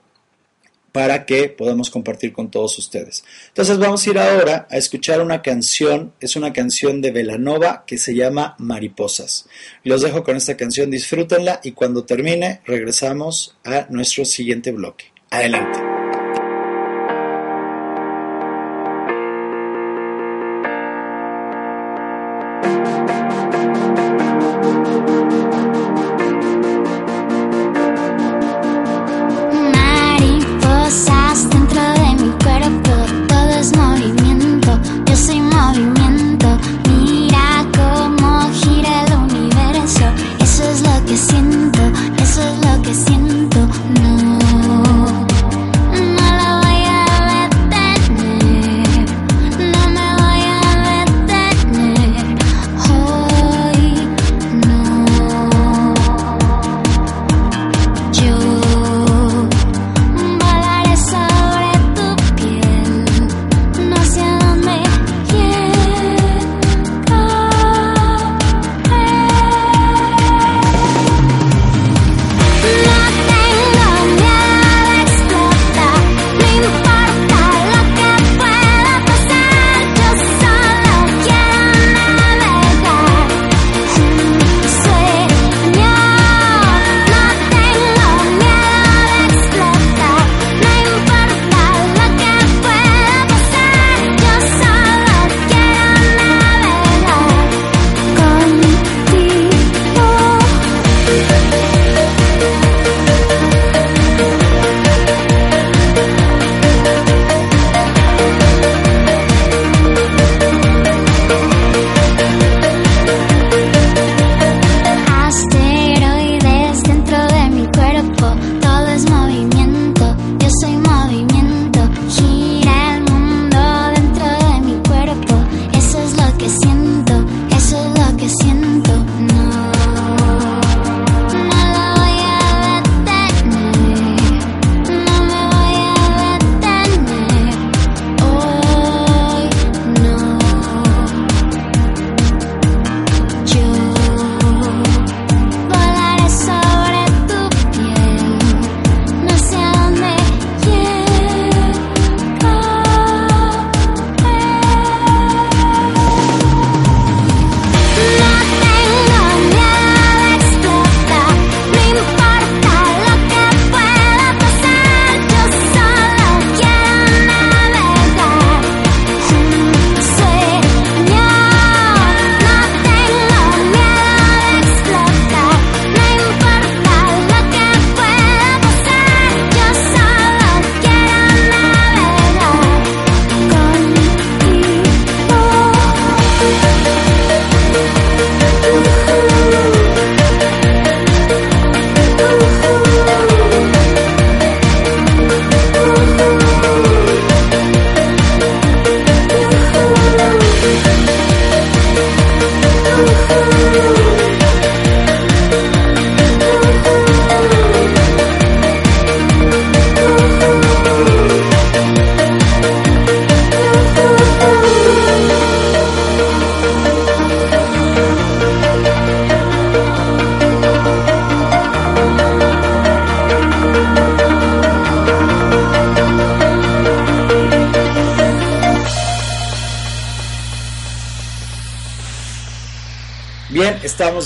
para 0.93 1.25
que 1.27 1.49
podamos 1.49 1.91
compartir 1.91 2.33
con 2.33 2.51
todos 2.51 2.79
ustedes. 2.79 3.25
Entonces 3.49 3.79
vamos 3.79 4.07
a 4.07 4.11
ir 4.11 4.19
ahora 4.19 4.67
a 4.71 4.77
escuchar 4.77 5.21
una 5.21 5.43
canción, 5.43 6.13
es 6.21 6.37
una 6.37 6.53
canción 6.53 7.01
de 7.01 7.11
Velanova 7.11 7.85
que 7.87 7.99
se 7.99 8.15
llama 8.15 8.55
Mariposas. 8.59 9.47
Los 9.85 10.03
dejo 10.03 10.25
con 10.25 10.37
esta 10.37 10.57
canción, 10.57 10.91
disfrútenla 10.91 11.61
y 11.63 11.73
cuando 11.73 12.05
termine 12.05 12.61
regresamos 12.65 13.57
a 13.65 13.87
nuestro 13.91 14.25
siguiente 14.25 14.73
bloque. 14.73 15.07
Adelante. 15.31 15.90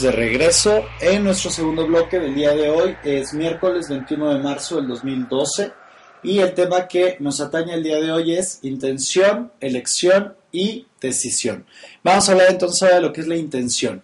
De 0.05 0.12
regreso 0.12 0.85
en 1.01 1.25
nuestro 1.25 1.51
segundo 1.51 1.87
bloque 1.87 2.21
del 2.21 2.35
día 2.35 2.55
de 2.55 2.69
hoy. 2.69 2.95
Es 3.05 3.33
miércoles 3.33 3.88
21 3.88 4.35
de 4.35 4.38
marzo 4.38 4.77
del 4.77 4.87
2012 4.87 5.73
y 6.23 6.40
el 6.40 6.53
tema 6.53 6.87
que 6.87 7.17
nos 7.21 7.40
atañe 7.40 7.73
el 7.73 7.83
día 7.83 7.99
de 7.99 8.12
hoy 8.12 8.35
es 8.35 8.59
intención, 8.64 9.51
elección 9.61 10.35
y 10.53 10.85
decisión. 11.01 11.64
Vamos 12.03 12.29
a 12.29 12.33
hablar 12.33 12.49
entonces 12.51 12.93
de 12.93 13.01
lo 13.01 13.14
que 13.14 13.23
es 13.23 13.29
la 13.29 13.37
intención. 13.37 14.03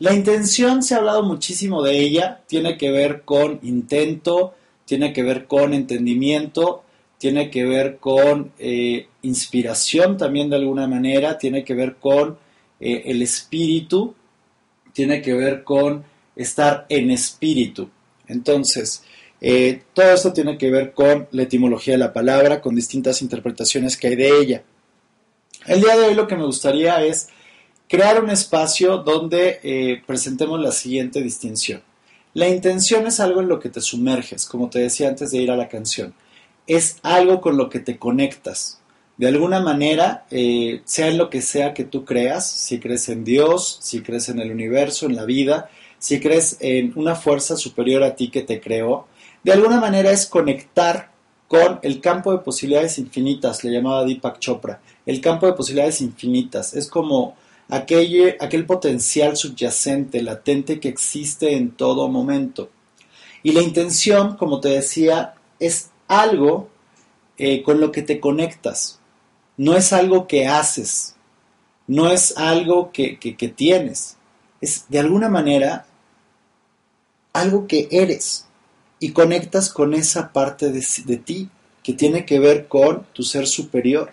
La 0.00 0.12
intención 0.12 0.82
se 0.82 0.94
ha 0.94 0.98
hablado 0.98 1.22
muchísimo 1.22 1.84
de 1.84 2.00
ella, 2.00 2.40
tiene 2.48 2.76
que 2.76 2.90
ver 2.90 3.22
con 3.22 3.60
intento, 3.62 4.54
tiene 4.86 5.12
que 5.12 5.22
ver 5.22 5.46
con 5.46 5.72
entendimiento, 5.72 6.82
tiene 7.16 7.48
que 7.48 7.64
ver 7.64 7.98
con 7.98 8.50
eh, 8.58 9.06
inspiración 9.22 10.16
también 10.16 10.50
de 10.50 10.56
alguna 10.56 10.88
manera, 10.88 11.38
tiene 11.38 11.62
que 11.62 11.74
ver 11.74 11.94
con 11.94 12.38
eh, 12.80 13.04
el 13.06 13.22
espíritu 13.22 14.16
tiene 14.92 15.22
que 15.22 15.34
ver 15.34 15.64
con 15.64 16.04
estar 16.36 16.86
en 16.88 17.10
espíritu. 17.10 17.90
Entonces, 18.26 19.02
eh, 19.40 19.82
todo 19.94 20.12
esto 20.12 20.32
tiene 20.32 20.58
que 20.58 20.70
ver 20.70 20.92
con 20.92 21.28
la 21.30 21.42
etimología 21.42 21.94
de 21.94 21.98
la 21.98 22.12
palabra, 22.12 22.60
con 22.60 22.74
distintas 22.74 23.22
interpretaciones 23.22 23.96
que 23.96 24.08
hay 24.08 24.16
de 24.16 24.40
ella. 24.40 24.62
El 25.66 25.80
día 25.80 25.96
de 25.96 26.06
hoy 26.06 26.14
lo 26.14 26.26
que 26.26 26.36
me 26.36 26.44
gustaría 26.44 27.02
es 27.04 27.28
crear 27.88 28.22
un 28.22 28.30
espacio 28.30 28.98
donde 28.98 29.60
eh, 29.62 30.02
presentemos 30.06 30.60
la 30.60 30.72
siguiente 30.72 31.22
distinción. 31.22 31.82
La 32.34 32.48
intención 32.48 33.06
es 33.06 33.20
algo 33.20 33.40
en 33.40 33.48
lo 33.48 33.58
que 33.58 33.68
te 33.68 33.80
sumerges, 33.80 34.46
como 34.46 34.70
te 34.70 34.80
decía 34.80 35.08
antes 35.08 35.30
de 35.30 35.38
ir 35.38 35.50
a 35.50 35.56
la 35.56 35.68
canción. 35.68 36.14
Es 36.66 36.98
algo 37.02 37.40
con 37.40 37.56
lo 37.56 37.70
que 37.70 37.80
te 37.80 37.98
conectas 37.98 38.80
de 39.18 39.26
alguna 39.26 39.58
manera, 39.58 40.26
eh, 40.30 40.80
sea 40.84 41.08
en 41.08 41.18
lo 41.18 41.28
que 41.28 41.42
sea 41.42 41.74
que 41.74 41.82
tú 41.82 42.04
creas, 42.04 42.48
si 42.48 42.78
crees 42.78 43.08
en 43.08 43.24
Dios, 43.24 43.78
si 43.82 44.00
crees 44.00 44.28
en 44.28 44.38
el 44.38 44.52
universo, 44.52 45.06
en 45.06 45.16
la 45.16 45.24
vida, 45.24 45.68
si 45.98 46.20
crees 46.20 46.56
en 46.60 46.92
una 46.94 47.16
fuerza 47.16 47.56
superior 47.56 48.04
a 48.04 48.14
ti 48.14 48.30
que 48.30 48.42
te 48.42 48.60
creó, 48.60 49.08
de 49.42 49.52
alguna 49.52 49.80
manera 49.80 50.12
es 50.12 50.26
conectar 50.26 51.10
con 51.48 51.80
el 51.82 52.00
campo 52.00 52.30
de 52.30 52.38
posibilidades 52.38 52.98
infinitas, 52.98 53.64
le 53.64 53.72
llamaba 53.72 54.04
Deepak 54.04 54.38
Chopra, 54.38 54.80
el 55.04 55.20
campo 55.20 55.46
de 55.46 55.54
posibilidades 55.54 56.00
infinitas, 56.00 56.74
es 56.74 56.86
como 56.86 57.34
aquel, 57.68 58.36
aquel 58.38 58.66
potencial 58.66 59.36
subyacente, 59.36 60.22
latente 60.22 60.78
que 60.78 60.88
existe 60.88 61.56
en 61.56 61.72
todo 61.72 62.08
momento. 62.08 62.70
Y 63.42 63.50
la 63.50 63.62
intención, 63.62 64.36
como 64.36 64.60
te 64.60 64.68
decía, 64.68 65.34
es 65.58 65.90
algo 66.06 66.68
eh, 67.36 67.64
con 67.64 67.80
lo 67.80 67.90
que 67.90 68.02
te 68.02 68.20
conectas 68.20 68.97
no 69.58 69.76
es 69.76 69.92
algo 69.92 70.26
que 70.26 70.46
haces, 70.46 71.16
no 71.86 72.10
es 72.10 72.36
algo 72.38 72.90
que, 72.92 73.18
tienes, 73.54 74.16
es 74.60 74.86
de 74.88 75.00
alguna 75.00 75.28
manera 75.28 75.86
algo 77.32 77.66
que 77.66 77.88
eres 77.90 78.46
y 79.00 79.10
conectas 79.10 79.70
con 79.70 79.94
esa 79.94 80.32
parte 80.32 80.70
de, 80.70 80.84
de, 81.04 81.16
ti 81.18 81.48
que 81.82 81.92
tiene 81.92 82.24
que 82.24 82.38
ver 82.38 82.68
con 82.68 83.04
tu 83.12 83.22
ser 83.22 83.46
superior. 83.46 84.12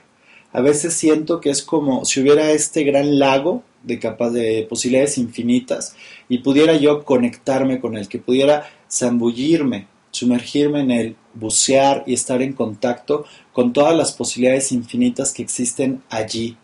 A 0.51 0.61
veces 0.61 0.93
siento 0.93 1.41
que 1.41 1.49
es 1.49 1.63
como 1.63 2.05
si 2.05 2.21
hubiera 2.21 2.51
este 2.51 2.83
gran 2.83 3.19
lago 3.19 3.63
de 3.83 3.99
capaz 3.99 4.31
de 4.31 4.65
posibilidades 4.67 5.17
infinitas 5.17 5.95
y 6.27 6.39
pudiera 6.39 6.75
yo 6.75 7.03
conectarme 7.03 7.79
con 7.79 7.97
él, 7.97 8.07
que 8.07 8.19
pudiera 8.19 8.69
zambullirme 8.89 9.87
sumergirme 10.15 10.79
en 10.79 10.91
él, 10.91 11.15
bucear 11.33 12.03
y 12.07 12.13
estar 12.13 12.41
en 12.41 12.53
contacto 12.53 13.25
con 13.55 13.71
todas 13.71 13.95
las 13.95 14.11
posibilidades 14.11 14.73
infinitas 14.73 15.31
que 15.31 15.41
existen 15.41 16.03
allí, 16.09 16.57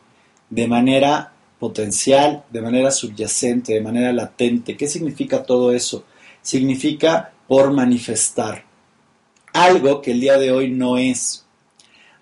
de 0.49 0.67
manera 0.67 1.31
potencial, 1.57 2.43
de 2.49 2.61
manera 2.61 2.91
subyacente, 2.91 3.75
de 3.75 3.79
manera 3.79 4.11
latente. 4.11 4.75
¿Qué 4.75 4.87
significa 4.87 5.41
todo 5.41 5.71
eso? 5.71 6.03
Significa 6.41 7.31
por 7.47 7.71
manifestar 7.71 8.65
algo 9.53 10.01
que 10.01 10.11
el 10.11 10.19
día 10.19 10.37
de 10.37 10.51
hoy 10.51 10.69
no 10.69 10.97
es, 10.97 11.45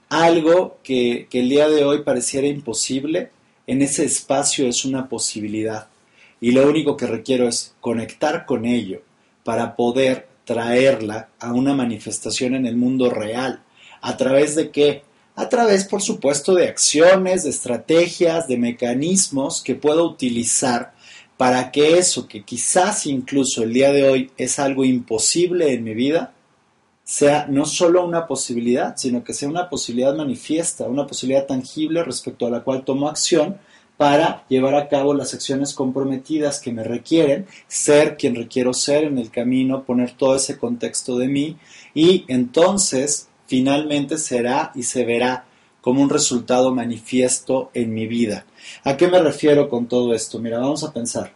algo 0.08 0.77
que, 0.84 1.25
que 1.32 1.39
el 1.39 1.49
día 1.49 1.67
de 1.67 1.84
hoy 1.84 2.03
pareciera 2.03 2.45
imposible, 2.45 3.32
en 3.65 3.82
ese 3.82 4.05
espacio 4.05 4.67
es 4.67 4.86
una 4.86 5.10
posibilidad. 5.10 5.88
Y 6.39 6.51
lo 6.51 6.69
único 6.69 6.95
que 6.95 7.08
requiero 7.08 7.47
es 7.47 7.73
conectar 7.82 8.45
con 8.45 8.67
ello 8.67 9.01
para 9.43 9.75
poder 9.75 10.27
traerla 10.45 11.29
a 11.39 11.53
una 11.53 11.73
manifestación 11.73 12.53
en 12.53 12.67
el 12.67 12.75
mundo 12.75 13.10
real. 13.10 13.63
¿A 14.01 14.17
través 14.17 14.55
de 14.55 14.71
qué? 14.71 15.03
A 15.35 15.47
través, 15.47 15.85
por 15.85 16.01
supuesto, 16.01 16.53
de 16.53 16.67
acciones, 16.67 17.43
de 17.43 17.49
estrategias, 17.49 18.47
de 18.47 18.57
mecanismos 18.57 19.62
que 19.63 19.75
puedo 19.75 20.05
utilizar 20.05 20.93
para 21.39 21.71
que 21.71 21.97
eso 21.97 22.27
que 22.27 22.43
quizás 22.43 23.05
incluso 23.05 23.63
el 23.63 23.71
día 23.71 23.93
de 23.93 24.09
hoy 24.09 24.31
es 24.35 24.59
algo 24.59 24.83
imposible 24.83 25.73
en 25.73 25.85
mi 25.85 25.93
vida, 25.93 26.33
sea 27.05 27.47
no 27.49 27.65
solo 27.65 28.05
una 28.05 28.27
posibilidad, 28.27 28.97
sino 28.97 29.23
que 29.23 29.33
sea 29.33 29.47
una 29.47 29.69
posibilidad 29.69 30.13
manifiesta, 30.13 30.83
una 30.83 31.07
posibilidad 31.07 31.45
tangible 31.45 32.03
respecto 32.03 32.45
a 32.45 32.49
la 32.49 32.59
cual 32.59 32.83
tomo 32.83 33.07
acción 33.07 33.57
para 33.95 34.45
llevar 34.49 34.75
a 34.75 34.89
cabo 34.89 35.13
las 35.13 35.33
acciones 35.33 35.73
comprometidas 35.73 36.59
que 36.59 36.73
me 36.73 36.83
requieren, 36.83 37.47
ser 37.69 38.17
quien 38.17 38.35
requiero 38.35 38.73
ser 38.73 39.05
en 39.05 39.17
el 39.17 39.31
camino, 39.31 39.85
poner 39.85 40.12
todo 40.17 40.35
ese 40.35 40.57
contexto 40.57 41.17
de 41.17 41.29
mí 41.29 41.57
y 41.93 42.25
entonces 42.27 43.28
finalmente 43.49 44.19
será 44.19 44.71
y 44.75 44.83
se 44.83 45.03
verá 45.03 45.45
como 45.81 46.03
un 46.03 46.09
resultado 46.09 46.73
manifiesto 46.73 47.71
en 47.73 47.95
mi 47.95 48.05
vida. 48.05 48.45
¿A 48.83 48.95
qué 48.95 49.07
me 49.07 49.19
refiero 49.19 49.69
con 49.69 49.88
todo 49.88 50.13
esto? 50.13 50.38
Mira, 50.38 50.59
vamos 50.59 50.83
a 50.83 50.93
pensar. 50.93 51.33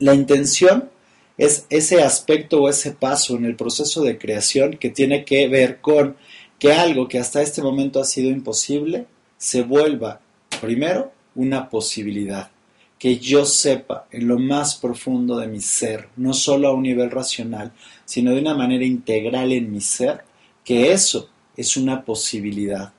La 0.00 0.12
intención 0.12 0.90
es 1.38 1.66
ese 1.70 2.02
aspecto 2.02 2.62
o 2.62 2.68
ese 2.68 2.90
paso 2.90 3.36
en 3.36 3.44
el 3.44 3.54
proceso 3.54 4.02
de 4.02 4.18
creación 4.18 4.76
que 4.76 4.90
tiene 4.90 5.24
que 5.24 5.46
ver 5.46 5.80
con 5.80 6.16
que 6.58 6.72
algo 6.72 7.06
que 7.06 7.20
hasta 7.20 7.42
este 7.42 7.62
momento 7.62 8.00
ha 8.00 8.04
sido 8.04 8.28
imposible 8.28 9.06
se 9.38 9.62
vuelva, 9.62 10.20
primero, 10.60 11.12
una 11.36 11.70
posibilidad, 11.70 12.50
que 12.98 13.18
yo 13.18 13.46
sepa 13.46 14.08
en 14.10 14.26
lo 14.26 14.38
más 14.38 14.74
profundo 14.74 15.38
de 15.38 15.46
mi 15.46 15.60
ser, 15.60 16.08
no 16.16 16.34
solo 16.34 16.68
a 16.68 16.74
un 16.74 16.82
nivel 16.82 17.10
racional, 17.10 17.72
sino 18.04 18.34
de 18.34 18.40
una 18.40 18.54
manera 18.54 18.84
integral 18.84 19.52
en 19.52 19.70
mi 19.70 19.80
ser, 19.80 20.24
que 20.70 20.92
eso 20.92 21.28
es 21.56 21.76
una 21.76 22.04
posibilidad, 22.04 22.92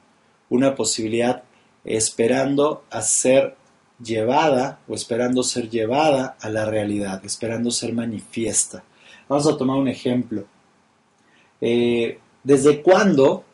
una 0.50 0.76
posibilidad 0.76 1.44
esperando 1.86 2.84
a 2.90 3.02
ser 3.02 3.56
llevada 4.04 4.82
o 4.90 4.94
esperando 4.94 5.42
ser 5.42 5.70
llevada 5.70 6.36
a 6.42 6.50
la 6.50 6.66
realidad, 6.66 7.24
esperando 7.24 7.72
ser 7.72 7.94
manifiesta. 7.94 8.84
Vamos 9.30 9.48
a 9.48 9.56
tomar 9.56 9.78
un 9.78 9.88
ejemplo. 9.88 10.44
Eh, 11.62 12.20
¿Desde 12.44 12.82
cuándo 12.82 13.46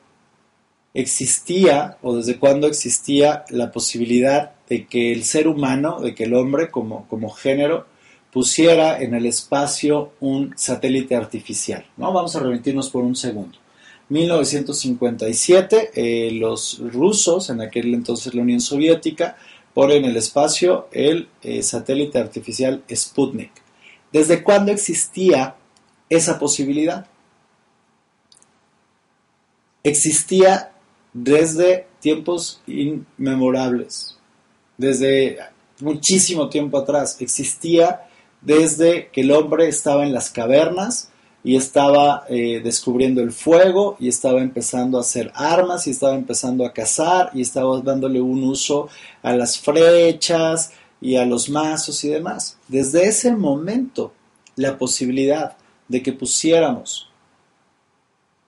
existía 0.96 2.00
o 2.02 2.16
desde 2.16 2.40
cuándo 2.40 2.66
existía 2.66 3.46
la 3.50 3.72
posibilidad 3.72 4.54
de 4.68 4.88
que 4.88 5.12
el 5.12 5.26
ser 5.26 5.48
humano, 5.48 6.00
de 6.00 6.16
que 6.16 6.24
el 6.24 6.34
hombre 6.34 6.72
como, 6.72 7.08
como 7.08 7.30
género, 7.30 7.86
pusiera 8.34 9.00
en 9.00 9.14
el 9.14 9.28
espacio 9.28 10.14
un 10.22 10.56
satélite 10.58 11.16
artificial. 11.16 11.86
¿no? 11.98 12.12
Vamos 12.12 12.36
a 12.36 12.40
remitirnos 12.40 12.90
por 12.90 13.04
un 13.04 13.16
segundo. 13.16 13.60
1957, 14.10 15.92
eh, 15.94 16.32
los 16.32 16.80
rusos, 16.80 17.50
en 17.50 17.62
aquel 17.62 17.94
entonces 17.94 18.34
la 18.34 18.42
Unión 18.42 18.62
Soviética, 18.62 19.38
ponen 19.74 20.06
en 20.06 20.12
el 20.12 20.18
espacio 20.18 20.88
el 20.92 21.30
eh, 21.42 21.62
satélite 21.62 22.20
artificial 22.20 22.84
Sputnik. 22.94 23.52
¿Desde 24.12 24.44
cuándo 24.44 24.72
existía 24.72 25.56
esa 26.10 26.40
posibilidad? 26.40 27.08
Existía 29.84 30.72
desde 31.14 31.88
tiempos 32.00 32.62
inmemorables 32.66 34.18
desde 34.78 35.40
muchísimo 35.82 36.50
tiempo 36.50 36.78
atrás, 36.78 37.18
existía 37.20 38.08
desde 38.42 39.10
que 39.12 39.22
el 39.22 39.32
hombre 39.32 39.68
estaba 39.68 40.04
en 40.04 40.14
las 40.14 40.30
cavernas 40.30 41.10
y 41.48 41.56
estaba 41.56 42.26
eh, 42.28 42.60
descubriendo 42.62 43.22
el 43.22 43.32
fuego 43.32 43.96
y 44.02 44.10
estaba 44.10 44.42
empezando 44.42 44.98
a 44.98 45.02
hacer 45.02 45.32
armas 45.34 45.88
y 45.88 45.92
estaba 45.92 46.14
empezando 46.14 46.66
a 46.66 46.74
cazar 46.74 47.32
y 47.34 47.42
estaba 47.42 47.80
dándole 47.80 48.20
un 48.20 48.44
uso 48.44 48.90
a 49.24 49.32
las 49.32 49.58
flechas 49.58 50.74
y 51.00 51.16
a 51.16 51.26
los 51.26 51.48
mazos 51.48 52.04
y 52.04 52.10
demás. 52.10 52.58
Desde 52.68 53.08
ese 53.08 53.34
momento, 53.34 54.12
la 54.58 54.78
posibilidad 54.78 55.56
de 55.88 56.04
que 56.04 56.12
pusiéramos 56.12 57.10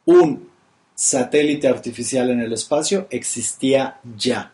un 0.04 0.50
satélite 0.94 1.70
artificial 1.70 2.30
en 2.32 2.42
el 2.42 2.52
espacio 2.52 3.08
existía 3.12 4.02
ya. 4.18 4.52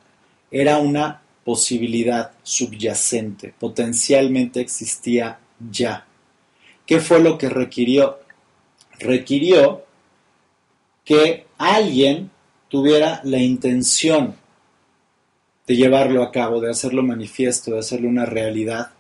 Era 0.52 0.78
una 0.78 1.20
posibilidad 1.44 2.30
subyacente, 2.44 3.56
potencialmente 3.58 4.62
existía 4.62 5.40
ya. 5.72 6.06
¿Qué 6.86 7.00
fue 7.00 7.20
lo 7.20 7.40
que 7.40 7.50
requirió? 7.50 8.20
Requirió 9.00 9.84
que 11.04 11.46
alguien 11.58 12.32
tuviera 12.70 13.22
la 13.24 13.38
intención 13.38 14.36
de 15.68 15.76
llevarlo 15.76 16.24
a 16.24 16.32
cabo, 16.32 16.62
de 16.62 16.70
hacerlo 16.70 17.04
manifiesto, 17.04 17.72
de 17.72 17.80
hacerlo 17.80 18.10
una 18.10 18.26
realidad, 18.26 18.92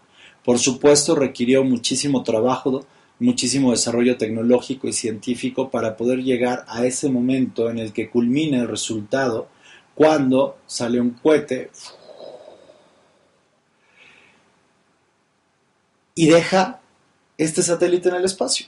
Por 0.43 0.59
supuesto, 0.59 1.15
requirió 1.15 1.63
muchísimo 1.63 2.21
trabajo, 2.21 2.85
muchísimo 3.19 3.71
desarrollo 3.71 4.15
tecnológico 4.15 4.87
y 4.87 4.93
científico 4.93 5.71
para 5.71 5.97
poder 5.97 6.19
llegar 6.19 6.65
a 6.67 6.85
ese 6.85 7.09
momento 7.09 7.69
en 7.71 7.79
el 7.79 7.93
que 7.93 8.11
culmina 8.11 8.61
el 8.61 8.67
resultado 8.67 9.47
cuando 9.95 10.57
sale 10.67 11.01
un 11.01 11.11
cohete 11.11 11.71
y 16.13 16.27
deja 16.27 16.79
este 17.37 17.63
satélite 17.63 18.09
en 18.09 18.15
el 18.15 18.25
espacio. 18.25 18.67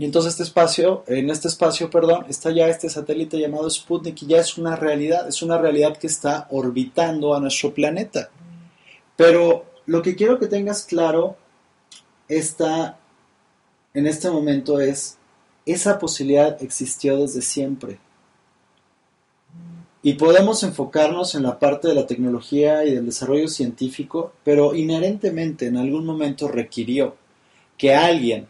Y 0.00 0.06
entonces 0.06 0.32
este 0.32 0.44
espacio, 0.44 1.04
en 1.08 1.28
este 1.28 1.48
espacio, 1.48 1.90
perdón, 1.90 2.24
está 2.26 2.50
ya 2.50 2.68
este 2.68 2.88
satélite 2.88 3.38
llamado 3.38 3.68
Sputnik 3.68 4.22
y 4.22 4.28
ya 4.28 4.38
es 4.38 4.56
una 4.56 4.74
realidad, 4.74 5.28
es 5.28 5.42
una 5.42 5.58
realidad 5.58 5.94
que 5.98 6.06
está 6.06 6.46
orbitando 6.48 7.34
a 7.34 7.38
nuestro 7.38 7.74
planeta. 7.74 8.30
Pero 9.14 9.66
lo 9.84 10.00
que 10.00 10.16
quiero 10.16 10.38
que 10.38 10.46
tengas 10.46 10.84
claro 10.86 11.36
está 12.28 12.98
en 13.92 14.06
este 14.06 14.30
momento 14.30 14.80
es, 14.80 15.18
esa 15.66 15.98
posibilidad 15.98 16.62
existió 16.62 17.18
desde 17.18 17.42
siempre. 17.42 17.98
Y 20.02 20.14
podemos 20.14 20.62
enfocarnos 20.62 21.34
en 21.34 21.42
la 21.42 21.58
parte 21.58 21.88
de 21.88 21.94
la 21.94 22.06
tecnología 22.06 22.86
y 22.86 22.94
del 22.94 23.04
desarrollo 23.04 23.48
científico, 23.48 24.32
pero 24.44 24.74
inherentemente 24.74 25.66
en 25.66 25.76
algún 25.76 26.06
momento 26.06 26.48
requirió 26.48 27.16
que 27.76 27.94
alguien 27.94 28.48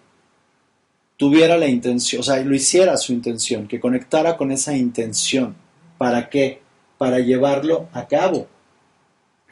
tuviera 1.21 1.59
la 1.59 1.69
intención, 1.69 2.21
o 2.21 2.23
sea, 2.23 2.43
lo 2.43 2.55
hiciera 2.55 2.97
su 2.97 3.13
intención, 3.13 3.69
que 3.69 3.79
conectara 3.79 4.39
con 4.39 4.51
esa 4.53 4.75
intención. 4.75 5.55
¿Para 5.99 6.31
qué? 6.31 6.63
Para 6.97 7.19
llevarlo 7.19 7.91
a 7.93 8.09
cabo, 8.09 8.47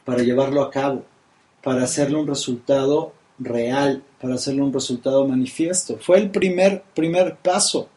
para 0.02 0.22
llevarlo 0.22 0.62
a 0.62 0.70
cabo, 0.70 1.04
para 1.62 1.82
hacerle 1.82 2.16
un 2.16 2.26
resultado 2.26 3.12
real, 3.38 4.02
para 4.18 4.36
hacerle 4.36 4.62
un 4.62 4.72
resultado 4.72 5.28
manifiesto. 5.28 5.98
Fue 6.00 6.16
el 6.16 6.30
primer, 6.30 6.84
primer 6.94 7.36
paso. 7.36 7.90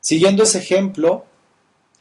Siguiendo 0.00 0.42
ese 0.42 0.58
ejemplo, 0.58 1.24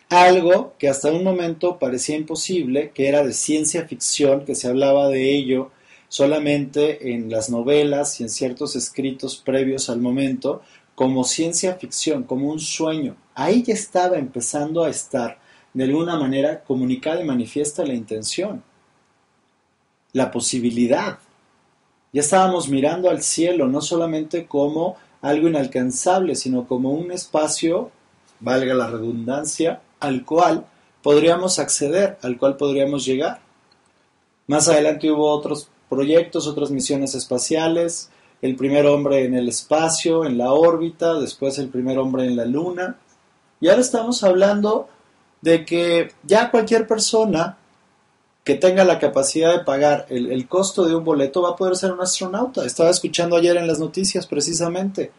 algo 0.10 0.74
que 0.78 0.90
hasta 0.90 1.10
un 1.10 1.24
momento 1.24 1.80
parecía 1.80 2.18
imposible, 2.18 2.92
que 2.94 3.08
era 3.08 3.24
de 3.24 3.32
ciencia 3.32 3.88
ficción, 3.88 4.44
que 4.44 4.56
se 4.56 4.68
hablaba 4.68 5.08
de 5.08 5.34
ello 5.34 5.72
solamente 6.14 7.12
en 7.12 7.32
las 7.32 7.50
novelas 7.50 8.20
y 8.20 8.24
en 8.24 8.30
ciertos 8.30 8.76
escritos 8.76 9.36
previos 9.36 9.90
al 9.90 10.00
momento, 10.00 10.62
como 10.94 11.24
ciencia 11.24 11.74
ficción, 11.74 12.22
como 12.22 12.52
un 12.52 12.60
sueño. 12.60 13.16
Ahí 13.34 13.64
ya 13.64 13.74
estaba 13.74 14.20
empezando 14.20 14.84
a 14.84 14.92
estar 14.92 15.40
de 15.74 15.86
alguna 15.86 16.16
manera 16.20 16.64
comunicada 16.64 17.20
y 17.20 17.26
manifiesta 17.26 17.84
la 17.84 17.96
intención, 17.96 18.64
la 20.12 20.30
posibilidad. 20.30 21.18
Ya 22.12 22.22
estábamos 22.22 22.70
mirando 22.70 23.10
al 23.10 23.24
cielo 23.24 23.68
no 23.68 23.82
solamente 23.82 24.46
como 24.46 24.98
algo 25.20 25.48
inalcanzable, 25.48 26.36
sino 26.36 26.68
como 26.68 26.92
un 26.92 27.12
espacio, 27.12 27.90
valga 28.40 28.76
la 28.76 28.86
redundancia, 28.86 29.82
al 30.00 30.24
cual 30.26 30.68
podríamos 31.02 31.58
acceder, 31.58 32.20
al 32.22 32.38
cual 32.38 32.56
podríamos 32.56 33.04
llegar. 33.04 33.40
Más 34.46 34.68
adelante 34.68 35.10
hubo 35.10 35.28
otros 35.32 35.70
proyectos, 35.94 36.48
otras 36.48 36.72
misiones 36.72 37.14
espaciales, 37.16 38.10
el 38.42 38.56
primer 38.56 38.86
hombre 38.88 39.26
en 39.26 39.36
el 39.36 39.48
espacio, 39.48 40.26
en 40.26 40.38
la 40.38 40.52
órbita, 40.52 41.14
después 41.20 41.58
el 41.60 41.70
primer 41.70 41.98
hombre 41.98 42.26
en 42.26 42.36
la 42.36 42.46
luna. 42.46 42.98
Y 43.62 43.70
ahora 43.70 43.82
estamos 43.82 44.24
hablando 44.24 44.90
de 45.42 45.64
que 45.64 46.12
ya 46.24 46.52
cualquier 46.52 46.88
persona 46.88 47.58
que 48.44 48.56
tenga 48.56 48.84
la 48.84 49.00
capacidad 49.00 49.54
de 49.54 49.64
pagar 49.64 50.06
el, 50.10 50.48
costo 50.48 50.86
de 50.86 50.96
un 50.96 51.06
boleto 51.06 51.42
va 51.44 51.52
a 51.52 51.56
poder 51.56 51.78
ser 51.78 51.94
un 51.94 52.02
astronauta. 52.02 52.66
Estaba 52.66 52.90
escuchando 52.90 53.38
ayer 53.38 53.56
en 53.56 53.68
las 53.68 53.80
noticias 53.80 54.28
precisamente. 54.28 55.12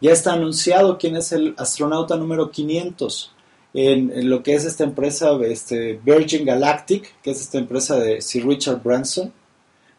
Ya 0.00 0.10
está 0.10 0.32
anunciado 0.32 0.98
quién 0.98 1.14
es 1.14 1.30
el 1.30 1.54
astronauta 1.58 2.16
número 2.16 2.50
500 2.50 3.32
en, 3.74 4.10
en 4.10 4.28
lo 4.28 4.42
que 4.42 4.54
es 4.54 4.64
esta 4.64 4.82
empresa 4.82 5.30
este, 5.44 6.00
Virgin 6.04 6.44
Galactic, 6.44 7.14
que 7.22 7.30
es 7.30 7.40
esta 7.40 7.58
empresa 7.58 7.96
de 7.96 8.20
Sir 8.20 8.44
Richard 8.44 8.82
Branson 8.82 9.32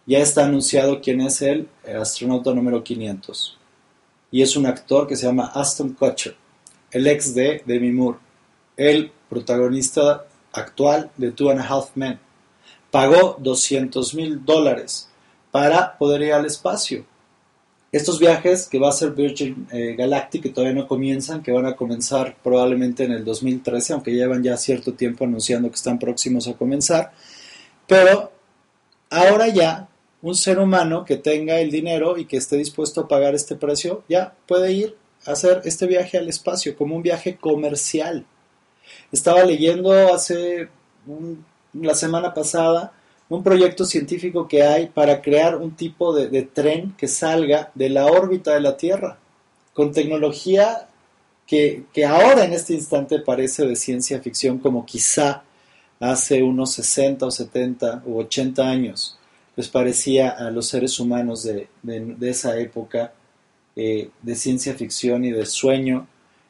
ya 0.06 0.20
está 0.20 0.46
anunciado 0.46 1.02
quién 1.02 1.22
es 1.22 1.42
el 1.42 1.70
astronauta 2.00 2.54
número 2.54 2.84
500. 2.84 3.58
Y 4.32 4.42
es 4.42 4.56
un 4.58 4.66
actor 4.66 5.08
que 5.08 5.16
se 5.16 5.26
llama 5.26 5.52
Aston 5.54 5.94
Kutcher, 5.94 6.36
el 6.92 7.08
ex 7.08 7.34
de 7.34 7.62
Demi 7.66 7.92
Moore, 7.92 8.18
el 8.76 9.12
protagonista 9.30 10.26
actual 10.52 11.12
de 11.18 11.32
Two 11.32 11.50
and 11.50 11.62
a 11.62 11.68
Half 11.68 11.92
Men. 11.96 12.20
Pagó 12.92 13.38
200 13.40 14.14
mil 14.16 14.44
dólares 14.44 15.10
para 15.52 15.98
poder 15.98 16.22
ir 16.24 16.34
al 16.34 16.46
espacio. 16.46 17.06
Estos 17.92 18.20
viajes 18.20 18.68
que 18.68 18.80
va 18.80 18.88
a 18.88 18.90
hacer 18.90 19.12
Virgin 19.12 19.68
eh, 19.72 19.96
Galactic, 19.96 20.42
que 20.42 20.50
todavía 20.50 20.82
no 20.82 20.88
comienzan, 20.88 21.44
que 21.44 21.52
van 21.52 21.68
a 21.68 21.76
comenzar 21.76 22.36
probablemente 22.44 23.04
en 23.04 23.12
el 23.12 23.24
2013, 23.24 23.94
aunque 23.94 24.12
llevan 24.12 24.42
ya 24.42 24.58
cierto 24.58 24.94
tiempo 24.94 25.26
anunciando 25.26 25.70
que 25.70 25.76
están 25.76 26.00
próximos 26.00 26.48
a 26.48 26.54
comenzar, 26.54 27.12
pero 27.86 28.32
ahora 29.12 29.48
ya 29.50 29.88
un 30.24 30.36
ser 30.36 30.58
humano 30.58 31.04
que 31.04 31.18
tenga 31.18 31.60
el 31.60 31.70
dinero 31.70 32.18
y 32.18 32.26
que 32.26 32.38
esté 32.38 32.56
dispuesto 32.56 33.02
a 33.02 33.08
pagar 33.10 33.36
este 33.36 33.56
precio, 33.56 34.04
ya 34.08 34.34
puede 34.48 34.72
ir 34.72 34.96
a 35.26 35.34
hacer 35.34 35.62
este 35.66 35.86
viaje 35.86 36.18
al 36.18 36.30
espacio 36.30 36.78
como 36.78 36.96
un 36.96 37.04
viaje 37.04 37.36
comercial. 37.36 38.26
Estaba 39.12 39.44
leyendo 39.44 39.92
hace 40.14 40.70
la 41.74 41.94
semana 41.94 42.34
pasada 42.34 42.94
un 43.28 43.44
proyecto 43.44 43.84
científico 43.84 44.48
que 44.48 44.64
hay 44.64 44.88
para 44.88 45.22
crear 45.22 45.58
un 45.58 45.76
tipo 45.76 46.16
de, 46.16 46.30
de 46.30 46.44
tren 46.44 46.96
que 46.98 47.10
salga 47.10 47.72
de 47.76 47.90
la 47.90 48.06
órbita 48.06 48.54
de 48.54 48.62
la 48.62 48.78
Tierra, 48.78 49.18
con 49.74 49.92
tecnología 49.92 50.88
que, 51.46 51.84
que 51.92 52.06
ahora 52.06 52.46
en 52.46 52.54
este 52.54 52.74
instante 52.74 53.20
parece 53.20 53.66
de 53.68 53.76
ciencia 53.76 54.22
ficción 54.22 54.58
como 54.60 54.86
quizá 54.86 55.44
hace 56.00 56.42
unos 56.42 56.72
60 56.72 57.26
o 57.26 57.32
70 57.32 58.04
o 58.08 58.20
80 58.20 58.64
años 58.64 59.20
les 59.56 59.68
parecía 59.68 60.30
a 60.30 60.50
los 60.52 60.68
seres 60.68 61.00
humanos 61.00 61.44
de, 61.44 61.68
esa 62.22 62.58
época 62.60 63.14
eh, 63.76 64.10
de 64.22 64.36
ciencia 64.36 64.74
ficción 64.74 65.26
y 65.26 65.32
de 65.32 65.46
sueño 65.46 66.08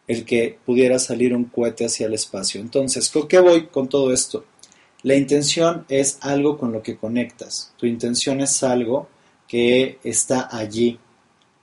el 0.07 0.25
que 0.25 0.57
pudiera 0.65 0.99
salir 0.99 1.33
un 1.33 1.45
cohete 1.45 1.85
hacia 1.85 2.07
el 2.07 2.13
espacio. 2.13 2.59
Entonces, 2.59 3.09
¿con 3.09 3.27
qué 3.27 3.39
voy 3.39 3.67
con 3.67 3.87
todo 3.87 4.11
esto? 4.11 4.45
La 5.03 5.15
intención 5.15 5.85
es 5.89 6.17
algo 6.21 6.57
con 6.57 6.71
lo 6.71 6.81
que 6.81 6.97
conectas. 6.97 7.73
Tu 7.77 7.85
intención 7.85 8.41
es 8.41 8.63
algo 8.63 9.07
que 9.47 9.99
está 10.03 10.49
allí, 10.51 10.99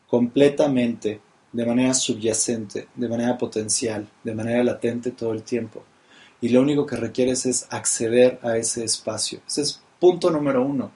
completamente, 0.07 1.21
de 1.53 1.67
manera 1.67 1.95
subyacente, 1.95 2.89
de 2.95 3.09
manera 3.09 3.37
potencial, 3.37 4.07
de 4.23 4.35
manera 4.35 4.63
latente 4.63 5.11
todo 5.11 5.33
el 5.33 5.43
tiempo. 5.43 5.83
Y 6.41 6.51
lo 6.51 6.63
único 6.63 6.87
que 6.87 6.97
requieres 6.97 7.47
es 7.47 7.67
acceder 7.71 8.39
a 8.43 8.57
ese 8.57 8.85
espacio. 8.85 9.41
Ese 9.47 9.63
es 9.63 9.83
punto 9.99 10.31
número 10.31 10.65
uno. 10.65 10.91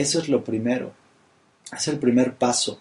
Eso 0.00 0.18
es 0.18 0.30
lo 0.30 0.42
primero. 0.42 0.92
Es 1.76 1.86
el 1.88 1.98
primer 1.98 2.34
paso. 2.34 2.80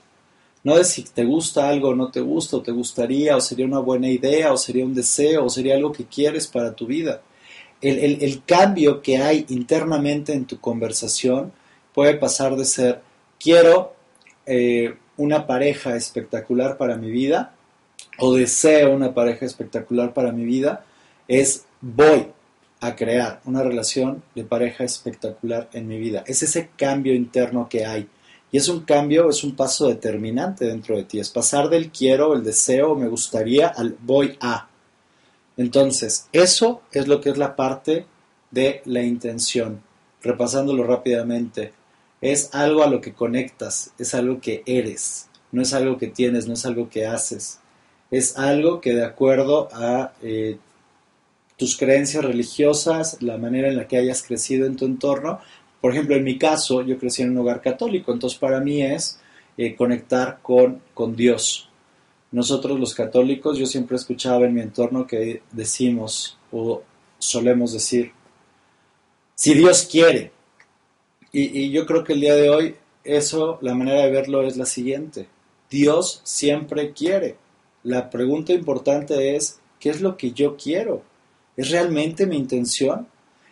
No 0.63 0.77
es 0.77 0.88
si 0.88 1.03
te 1.03 1.25
gusta 1.25 1.67
algo 1.67 1.89
o 1.89 1.95
no 1.95 2.10
te 2.10 2.21
gusta, 2.21 2.55
o 2.58 2.62
te 2.62 2.71
gustaría, 2.71 3.36
o 3.36 3.41
sería 3.41 3.65
una 3.65 3.79
buena 3.79 4.08
idea, 4.08 4.53
o 4.53 4.58
sería 4.58 4.86
un 4.86 4.93
deseo, 4.93 5.43
o 5.43 5.49
sería 5.49 5.75
algo 5.75 5.91
que 5.91 6.05
quieres 6.05 6.47
para 6.47 6.73
tu 6.73 6.86
vida. 6.86 7.21
El, 7.82 8.41
cambio 8.45 9.01
que 9.01 9.17
hay 9.17 9.45
internamente 9.49 10.32
en 10.34 10.45
tu 10.45 10.62
conversación 10.62 11.51
puede 11.93 12.15
pasar 12.15 12.55
de 12.55 12.65
ser 12.65 13.01
quiero 13.38 13.93
eh, 14.45 14.95
una 15.17 15.45
pareja 15.45 15.97
espectacular 15.97 16.77
para 16.77 16.95
mi 16.95 17.12
vida, 17.12 17.53
o 18.17 18.34
deseo 18.34 18.93
una 18.93 19.13
pareja 19.13 19.45
espectacular 19.45 20.13
para 20.13 20.32
mi 20.32 20.45
vida, 20.45 20.86
es 21.27 21.65
voy 21.82 22.27
a 22.81 22.95
crear 22.95 23.41
una 23.45 23.61
relación 23.61 24.23
de 24.35 24.43
pareja 24.43 24.83
espectacular 24.83 25.69
en 25.73 25.87
mi 25.87 25.99
vida. 25.99 26.23
Es 26.27 26.43
ese 26.43 26.69
cambio 26.77 27.13
interno 27.13 27.67
que 27.69 27.85
hay. 27.85 28.07
Y 28.51 28.57
es 28.57 28.67
un 28.67 28.81
cambio, 28.81 29.29
es 29.29 29.43
un 29.43 29.55
paso 29.55 29.87
determinante 29.87 30.65
dentro 30.65 30.95
de 30.95 31.03
ti. 31.03 31.19
Es 31.19 31.29
pasar 31.29 31.69
del 31.69 31.91
quiero, 31.91 32.33
el 32.33 32.43
deseo, 32.43 32.95
me 32.95 33.07
gustaría, 33.07 33.67
al 33.67 33.95
voy 34.01 34.37
a. 34.39 34.69
Entonces, 35.57 36.27
eso 36.31 36.81
es 36.91 37.07
lo 37.07 37.21
que 37.21 37.29
es 37.29 37.37
la 37.37 37.55
parte 37.55 38.05
de 38.49 38.81
la 38.85 39.03
intención. 39.03 39.81
Repasándolo 40.21 40.83
rápidamente, 40.83 41.73
es 42.21 42.53
algo 42.53 42.83
a 42.83 42.87
lo 42.87 43.01
que 43.01 43.13
conectas, 43.13 43.91
es 43.97 44.13
algo 44.13 44.41
que 44.41 44.63
eres, 44.65 45.27
no 45.51 45.61
es 45.61 45.73
algo 45.73 45.97
que 45.97 46.07
tienes, 46.07 46.47
no 46.47 46.53
es 46.53 46.65
algo 46.65 46.89
que 46.89 47.05
haces. 47.05 47.59
Es 48.11 48.37
algo 48.37 48.81
que 48.81 48.93
de 48.93 49.05
acuerdo 49.05 49.69
a 49.71 50.13
eh, 50.21 50.57
tus 51.60 51.78
creencias 51.78 52.24
religiosas, 52.24 53.22
la 53.22 53.38
manera 53.38 53.67
en 53.67 53.76
la 53.76 53.86
que 53.86 53.98
hayas 53.98 54.24
crecido 54.24 54.65
en 54.65 54.78
tu 54.78 54.86
entorno. 54.86 55.39
Por 55.82 55.91
ejemplo, 55.91 56.15
en 56.15 56.24
mi 56.24 56.38
caso, 56.38 56.82
yo 56.82 56.98
crecí 56.98 57.22
en 57.22 57.32
un 57.32 57.39
hogar 57.39 57.62
católico, 57.62 58.13
entonces 58.13 58.39
para 58.39 58.62
mí 58.62 58.82
es 58.82 59.19
eh, 59.58 59.76
conectar 59.76 60.39
con, 60.41 60.82
con 60.93 61.17
Dios. 61.17 61.69
Nosotros 62.32 62.80
los 62.80 62.95
católicos, 62.95 63.58
yo 63.58 63.65
siempre 63.65 63.98
escuchaba 63.98 64.45
en 64.45 64.54
mi 64.54 64.62
entorno 64.62 65.06
que 65.06 65.41
decimos 65.52 66.38
o 66.52 66.82
solemos 67.17 67.74
decir, 67.74 68.13
si 69.36 69.54
Dios 69.54 69.88
quiere. 69.91 70.32
Y, 71.34 71.65
y 71.65 71.72
yo 71.72 71.86
creo 71.86 72.06
que 72.06 72.13
el 72.13 72.22
día 72.22 72.36
de 72.36 72.50
hoy 72.50 72.76
eso, 73.04 73.58
la 73.62 73.76
manera 73.76 74.04
de 74.04 74.12
verlo 74.12 74.43
es 74.43 74.56
la 74.56 74.65
siguiente. 74.65 75.28
Dios 75.69 76.22
siempre 76.24 76.93
quiere. 76.93 77.36
La 77.84 78.10
pregunta 78.10 78.54
importante 78.54 79.36
es, 79.36 79.60
¿qué 79.80 79.89
es 79.89 80.00
lo 80.00 80.15
que 80.15 80.32
yo 80.32 80.56
quiero? 80.56 81.04
¿Es 81.60 81.72
realmente 81.72 82.26
mi 82.26 82.38
intención? 82.38 83.06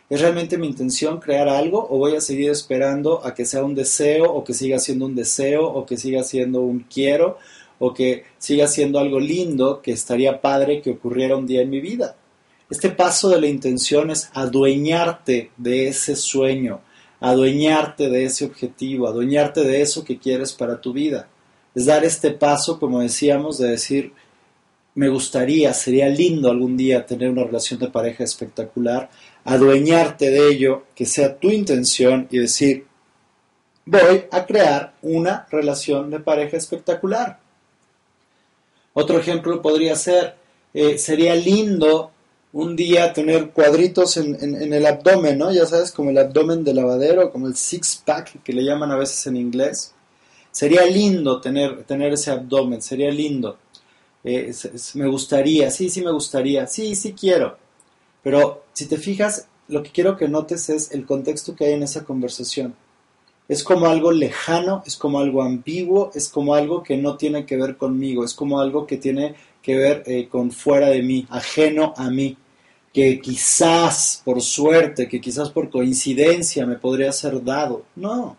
¿Es 0.09 0.21
realmente 0.21 0.57
mi 0.57 0.67
intención 0.67 1.19
crear 1.19 1.49
algo 1.49 1.85
o 1.89 1.97
voy 1.97 2.15
a 2.15 2.21
seguir 2.21 2.49
esperando 2.49 3.19
a 3.25 3.33
que 3.33 3.43
sea 3.43 3.65
un 3.65 3.75
deseo 3.75 4.31
o 4.31 4.45
que 4.45 4.53
siga 4.53 4.79
siendo 4.79 5.07
un 5.07 5.13
deseo 5.13 5.65
o 5.65 5.85
que 5.85 5.97
siga 5.97 6.23
siendo 6.23 6.61
un 6.61 6.85
quiero 6.89 7.37
o 7.79 7.93
que 7.93 8.23
siga 8.37 8.69
siendo 8.69 8.97
algo 8.99 9.19
lindo 9.19 9.81
que 9.81 9.91
estaría 9.91 10.39
padre 10.39 10.81
que 10.81 10.91
ocurriera 10.91 11.35
un 11.35 11.45
día 11.45 11.61
en 11.61 11.69
mi 11.69 11.81
vida? 11.81 12.15
Este 12.69 12.91
paso 12.91 13.27
de 13.27 13.41
la 13.41 13.47
intención 13.47 14.09
es 14.09 14.29
adueñarte 14.33 15.51
de 15.57 15.89
ese 15.89 16.15
sueño, 16.15 16.79
adueñarte 17.19 18.09
de 18.09 18.23
ese 18.23 18.45
objetivo, 18.45 19.09
adueñarte 19.09 19.65
de 19.65 19.81
eso 19.81 20.05
que 20.05 20.17
quieres 20.17 20.53
para 20.53 20.79
tu 20.79 20.93
vida. 20.93 21.27
Es 21.75 21.87
dar 21.87 22.05
este 22.05 22.31
paso, 22.31 22.79
como 22.79 23.01
decíamos, 23.01 23.57
de 23.57 23.71
decir, 23.71 24.13
me 24.97 25.09
gustaría, 25.09 25.75
sería 25.75 26.09
lindo 26.09 26.49
algún 26.49 26.75
día 26.75 27.05
tener 27.05 27.29
una 27.29 27.43
relación 27.43 27.79
de 27.79 27.87
pareja 27.87 28.23
espectacular, 28.23 29.11
adueñarte 29.43 30.31
de 30.31 30.49
ello, 30.49 30.85
que 30.95 31.05
sea 31.05 31.37
tu 31.37 31.51
intención 31.51 32.27
y 32.31 32.39
decir, 32.39 32.87
voy 33.85 34.23
a 34.31 34.43
crear 34.47 34.95
una 35.03 35.45
relación 35.51 36.09
de 36.09 36.19
pareja 36.19 36.57
espectacular. 36.57 37.39
Otro 38.93 39.19
ejemplo 39.19 39.61
podría 39.61 39.95
ser, 39.95 40.33
eh, 40.73 40.97
sería 40.97 41.35
lindo 41.35 42.09
un 42.53 42.75
día 42.75 43.13
tener 43.13 43.51
cuadritos 43.51 44.17
en, 44.17 44.35
en, 44.41 44.73
el 44.73 44.83
abdomen, 44.83 45.37
¿no? 45.37 45.51
Ya 45.51 45.67
sabes, 45.67 45.91
como 45.91 46.09
el 46.09 46.17
abdomen 46.17 46.63
de 46.63 46.73
lavadero, 46.73 47.31
como 47.31 47.45
el 47.45 47.55
six-pack 47.55 48.41
que 48.41 48.51
le 48.51 48.63
llaman 48.63 48.89
a 48.89 48.97
veces 48.97 49.27
en 49.27 49.37
inglés. 49.37 49.93
Sería 50.49 50.87
lindo 50.87 51.39
tener, 51.39 51.83
tener 51.83 52.13
ese 52.13 52.31
abdomen, 52.31 52.81
sería 52.81 53.11
lindo. 53.11 53.59
Eh, 54.27 54.53
me 54.95 55.07
gustaría, 55.07 55.71
sí, 55.71 55.89
sí 55.89 56.01
me 56.01 56.11
gustaría, 56.11 56.67
sí, 56.67 56.95
sí 56.95 57.13
quiero. 57.13 57.57
Pero 58.21 58.65
si 58.73 58.85
te 58.85 58.97
fijas, 58.97 59.47
lo 59.69 59.81
que 59.81 59.91
quiero 59.91 60.17
que 60.17 60.27
notes 60.27 60.69
es 60.69 60.91
el 60.91 61.05
contexto 61.05 61.55
que 61.55 61.65
hay 61.65 61.73
en 61.73 61.83
esa 61.83 62.03
conversación. 62.03 62.75
Es 63.47 63.63
como 63.63 63.85
algo 63.85 64.11
lejano, 64.11 64.83
es 64.85 64.97
como 64.97 65.19
algo 65.19 65.43
ambiguo, 65.43 66.11
es 66.13 66.27
como 66.27 66.55
algo 66.55 66.83
que 66.83 66.97
no 66.97 67.15
tiene 67.15 67.45
que 67.45 67.55
ver 67.55 67.77
conmigo, 67.77 68.25
es 68.25 68.33
como 68.33 68.59
algo 68.59 68.85
que 68.85 68.97
tiene 68.97 69.35
que 69.61 69.77
ver 69.77 70.03
eh, 70.05 70.27
con 70.27 70.51
fuera 70.51 70.89
de 70.89 71.01
mí, 71.01 71.25
ajeno 71.29 71.93
a 71.95 72.09
mí, 72.09 72.35
que 72.93 73.21
quizás 73.21 74.21
por 74.25 74.41
suerte, 74.41 75.07
que 75.07 75.21
quizás 75.21 75.49
por 75.51 75.69
coincidencia 75.69 76.65
me 76.65 76.75
podría 76.75 77.13
ser 77.13 77.41
dado. 77.41 77.83
No. 77.95 78.35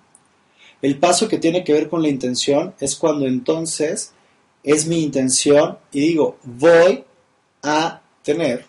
El 0.82 0.98
paso 0.98 1.28
que 1.28 1.38
tiene 1.38 1.64
que 1.64 1.72
ver 1.72 1.88
con 1.88 2.02
la 2.02 2.08
intención 2.08 2.74
es 2.78 2.94
cuando 2.94 3.26
entonces 3.26 4.12
es 4.68 4.86
mi 4.86 5.02
intención 5.02 5.78
y 5.92 6.00
digo, 6.00 6.36
voy 6.44 7.02
a 7.62 8.02
tener 8.22 8.66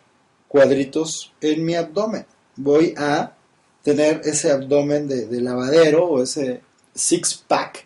cuadritos 0.48 1.34
en 1.42 1.66
mi 1.66 1.76
abdomen, 1.76 2.26
voy 2.56 2.94
a 2.98 3.36
tener 3.84 4.22
ese 4.24 4.50
abdomen 4.50 5.10
de, 5.10 5.42
lavadero 5.42 6.06
o 6.08 6.24
ese 6.24 6.62
six-pack 6.96 7.86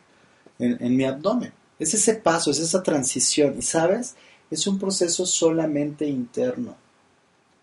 en, 0.59 0.77
en 0.79 0.95
mi 0.95 1.05
abdomen. 1.05 1.53
Es 1.79 1.95
ese 1.95 2.13
paso, 2.13 2.51
es 2.51 2.59
esa 2.59 2.83
transición 2.83 3.55
y 3.57 3.63
sabes, 3.63 4.15
es 4.51 4.67
un 4.67 4.77
proceso 4.77 5.25
solamente 5.25 6.05
interno. 6.05 6.75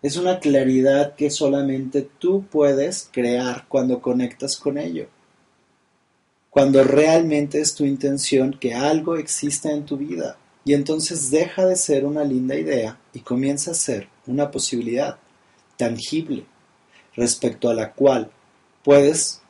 Es 0.01 0.17
una 0.17 0.37
claridad 0.41 1.15
que 1.15 1.29
solamente 1.29 2.09
tú 2.19 2.43
puedes 2.43 3.07
crear 3.09 3.69
cuando 3.69 4.01
conectas 4.01 4.57
con 4.57 4.77
ello 4.77 5.07
cuando 6.51 6.83
realmente 6.83 7.61
es 7.61 7.73
tu 7.73 7.85
intención 7.85 8.57
que 8.59 8.75
algo 8.75 9.15
exista 9.15 9.71
en 9.71 9.85
tu 9.85 9.97
vida. 9.97 10.37
Y 10.63 10.73
entonces 10.73 11.31
deja 11.31 11.65
de 11.65 11.75
ser 11.75 12.05
una 12.05 12.23
linda 12.23 12.55
idea 12.55 12.99
y 13.13 13.19
comienza 13.21 13.71
a 13.71 13.75
ser 13.75 14.07
una 14.27 14.51
posibilidad 14.51 15.17
tangible 15.77 16.45
respecto 17.15 17.69
a 17.69 17.73
la 17.73 17.93
cual 17.93 18.31
puedes, 18.83 19.41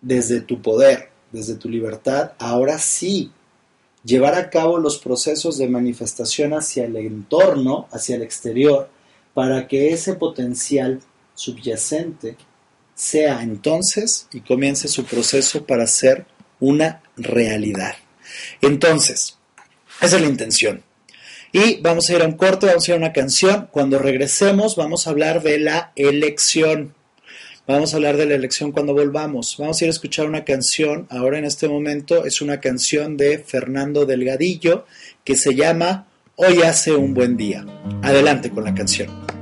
desde 0.00 0.40
tu 0.40 0.60
poder, 0.60 1.10
desde 1.32 1.54
tu 1.54 1.68
libertad, 1.68 2.32
ahora 2.38 2.78
sí 2.78 3.32
llevar 4.04 4.34
a 4.34 4.50
cabo 4.50 4.78
los 4.78 4.98
procesos 4.98 5.58
de 5.58 5.68
manifestación 5.68 6.52
hacia 6.52 6.84
el 6.84 6.96
entorno, 6.96 7.88
hacia 7.90 8.16
el 8.16 8.22
exterior, 8.22 8.88
para 9.34 9.66
que 9.68 9.92
ese 9.92 10.14
potencial 10.14 11.00
subyacente 11.34 12.36
sea 12.94 13.42
entonces 13.42 14.28
y 14.32 14.40
comience 14.40 14.88
su 14.88 15.04
proceso 15.04 15.64
para 15.64 15.86
ser 15.86 16.26
una 16.60 17.02
realidad. 17.16 17.94
Entonces, 18.60 19.37
esa 20.00 20.16
es 20.16 20.22
la 20.22 20.28
intención. 20.28 20.82
Y 21.52 21.80
vamos 21.80 22.08
a 22.08 22.14
ir 22.14 22.22
a 22.22 22.26
un 22.26 22.32
corte, 22.32 22.66
vamos 22.66 22.86
a 22.86 22.90
ir 22.90 22.94
a 22.94 22.98
una 22.98 23.12
canción. 23.12 23.68
Cuando 23.70 23.98
regresemos 23.98 24.76
vamos 24.76 25.06
a 25.06 25.10
hablar 25.10 25.42
de 25.42 25.58
la 25.58 25.92
elección. 25.96 26.94
Vamos 27.66 27.92
a 27.92 27.96
hablar 27.96 28.16
de 28.16 28.26
la 28.26 28.34
elección 28.34 28.72
cuando 28.72 28.92
volvamos. 28.94 29.56
Vamos 29.58 29.80
a 29.80 29.84
ir 29.84 29.88
a 29.88 29.92
escuchar 29.92 30.26
una 30.26 30.44
canción. 30.44 31.06
Ahora 31.10 31.38
en 31.38 31.44
este 31.44 31.68
momento 31.68 32.24
es 32.24 32.40
una 32.40 32.60
canción 32.60 33.16
de 33.16 33.38
Fernando 33.38 34.06
Delgadillo 34.06 34.86
que 35.24 35.36
se 35.36 35.54
llama 35.54 36.06
Hoy 36.36 36.62
hace 36.62 36.94
un 36.94 37.14
buen 37.14 37.36
día. 37.36 37.64
Adelante 38.02 38.50
con 38.50 38.64
la 38.64 38.74
canción. 38.74 39.37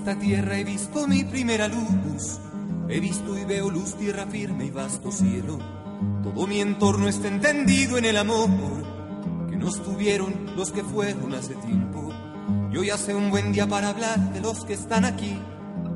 Esta 0.00 0.18
tierra 0.18 0.58
he 0.58 0.64
visto 0.64 1.06
mi 1.06 1.24
primera 1.24 1.68
luz. 1.68 2.38
He 2.88 3.00
visto 3.00 3.38
y 3.38 3.44
veo 3.44 3.70
luz, 3.70 3.96
tierra 3.96 4.26
firme 4.26 4.64
y 4.64 4.70
vasto 4.70 5.12
cielo. 5.12 5.58
Todo 6.22 6.46
mi 6.46 6.62
entorno 6.62 7.06
está 7.06 7.28
entendido 7.28 7.98
en 7.98 8.06
el 8.06 8.16
amor 8.16 8.48
que 9.50 9.56
nos 9.56 9.82
tuvieron 9.82 10.56
los 10.56 10.72
que 10.72 10.82
fueron 10.82 11.34
hace 11.34 11.54
tiempo. 11.56 12.10
Y 12.72 12.78
hoy 12.78 12.88
hace 12.88 13.14
un 13.14 13.30
buen 13.30 13.52
día 13.52 13.66
para 13.66 13.90
hablar 13.90 14.32
de 14.32 14.40
los 14.40 14.64
que 14.64 14.72
están 14.72 15.04
aquí, 15.04 15.38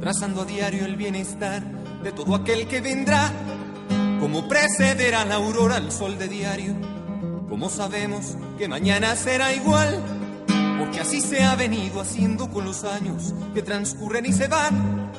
trazando 0.01 0.43
a 0.43 0.45
diario 0.45 0.85
el 0.85 0.97
bienestar 0.97 1.63
de 2.03 2.13
todo 2.13 2.35
aquel 2.35 2.69
que 2.69 2.83
vendrá. 2.83 3.33
Como 4.21 4.47
precederá 4.49 5.25
la 5.25 5.37
aurora 5.37 5.77
al 5.77 5.91
sol 5.91 6.19
de 6.19 6.29
diario, 6.29 6.75
como 7.49 7.71
sabemos 7.71 8.37
que 8.59 8.69
mañana 8.69 9.17
será 9.17 9.55
igual 9.55 10.14
porque 10.79 11.01
así 11.01 11.21
se 11.21 11.43
ha 11.43 11.55
venido 11.57 12.01
haciendo 12.01 12.51
con 12.51 12.65
los 12.65 12.85
años 12.85 13.35
que 13.55 13.63
transcurren 13.63 14.27
y 14.27 14.33
se 14.33 14.49
van. 14.49 15.11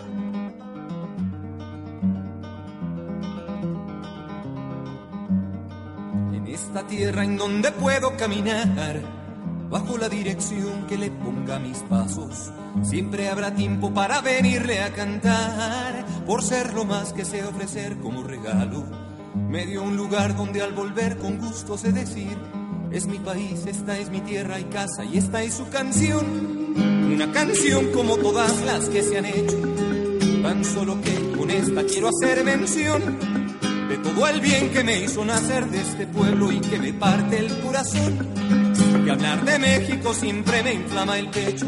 En 6.33 6.47
esta 6.47 6.85
tierra 6.87 7.23
en 7.23 7.37
donde 7.37 7.71
puedo 7.71 8.15
caminar, 8.17 9.01
bajo 9.69 9.97
la 9.97 10.09
dirección 10.09 10.85
que 10.87 10.97
le 10.97 11.11
ponga 11.11 11.59
mis 11.59 11.79
pasos, 11.83 12.51
siempre 12.83 13.29
habrá 13.29 13.55
tiempo 13.55 13.93
para 13.93 14.21
venirle 14.21 14.81
a 14.81 14.93
cantar, 14.93 16.05
por 16.25 16.43
ser 16.43 16.73
lo 16.73 16.85
más 16.85 17.13
que 17.13 17.25
sé 17.25 17.43
ofrecer 17.43 17.97
como 17.97 18.23
regalo. 18.23 18.83
Me 19.35 19.65
dio 19.65 19.83
un 19.83 19.95
lugar 19.95 20.35
donde 20.35 20.61
al 20.61 20.73
volver 20.73 21.17
con 21.17 21.37
gusto 21.37 21.77
sé 21.77 21.91
decir 21.91 22.37
es 22.95 23.07
mi 23.07 23.19
país, 23.19 23.65
esta 23.67 23.99
es 23.99 24.09
mi 24.09 24.21
tierra 24.21 24.57
y 24.57 24.63
casa 24.65 25.03
y 25.03 25.17
esta 25.17 25.43
es 25.43 25.55
su 25.55 25.67
canción. 25.67 26.25
Una 27.13 27.29
canción 27.31 27.91
como 27.91 28.15
todas 28.15 28.61
las 28.61 28.87
que 28.87 29.03
se 29.03 29.17
han 29.17 29.25
hecho. 29.25 29.57
Tan 30.41 30.63
solo 30.63 31.01
que 31.01 31.37
con 31.37 31.51
esta 31.51 31.83
quiero 31.83 32.09
hacer 32.09 32.45
mención 32.45 33.01
de 33.89 33.97
todo 33.97 34.27
el 34.27 34.39
bien 34.39 34.69
que 34.69 34.83
me 34.83 35.03
hizo 35.03 35.25
nacer 35.25 35.65
de 35.69 35.81
este 35.81 36.07
pueblo 36.07 36.51
y 36.53 36.61
que 36.61 36.79
me 36.79 36.93
parte 36.93 37.37
el 37.37 37.59
corazón. 37.59 38.29
Que 39.03 39.11
hablar 39.11 39.43
de 39.43 39.59
México 39.59 40.13
siempre 40.13 40.63
me 40.63 40.73
inflama 40.75 41.19
el 41.19 41.29
pecho. 41.29 41.67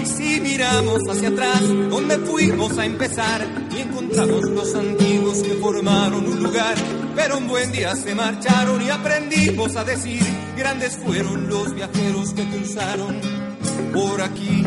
Y 0.00 0.06
si 0.06 0.40
miramos 0.40 1.00
hacia 1.10 1.28
atrás, 1.28 1.60
donde 1.90 2.18
fuimos 2.18 2.78
a 2.78 2.86
empezar, 2.86 3.46
y 3.76 3.80
encontramos 3.80 4.42
los 4.42 4.74
antiguos 4.76 5.38
que 5.38 5.54
formaron 5.54 6.24
un 6.24 6.42
lugar 6.42 6.76
pero 7.16 7.38
un 7.38 7.48
buen 7.48 7.72
día 7.72 7.96
se 7.96 8.14
marcharon 8.14 8.82
y 8.82 8.90
aprendimos 8.90 9.74
a 9.74 9.84
decir, 9.84 10.22
grandes 10.56 10.98
fueron 10.98 11.48
los 11.48 11.74
viajeros 11.74 12.34
que 12.34 12.44
cruzaron 12.44 13.20
por 13.92 14.20
aquí. 14.20 14.62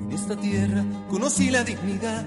En 0.00 0.12
esta 0.12 0.36
tierra 0.36 0.84
conocí 1.08 1.50
la 1.50 1.64
dignidad 1.64 2.26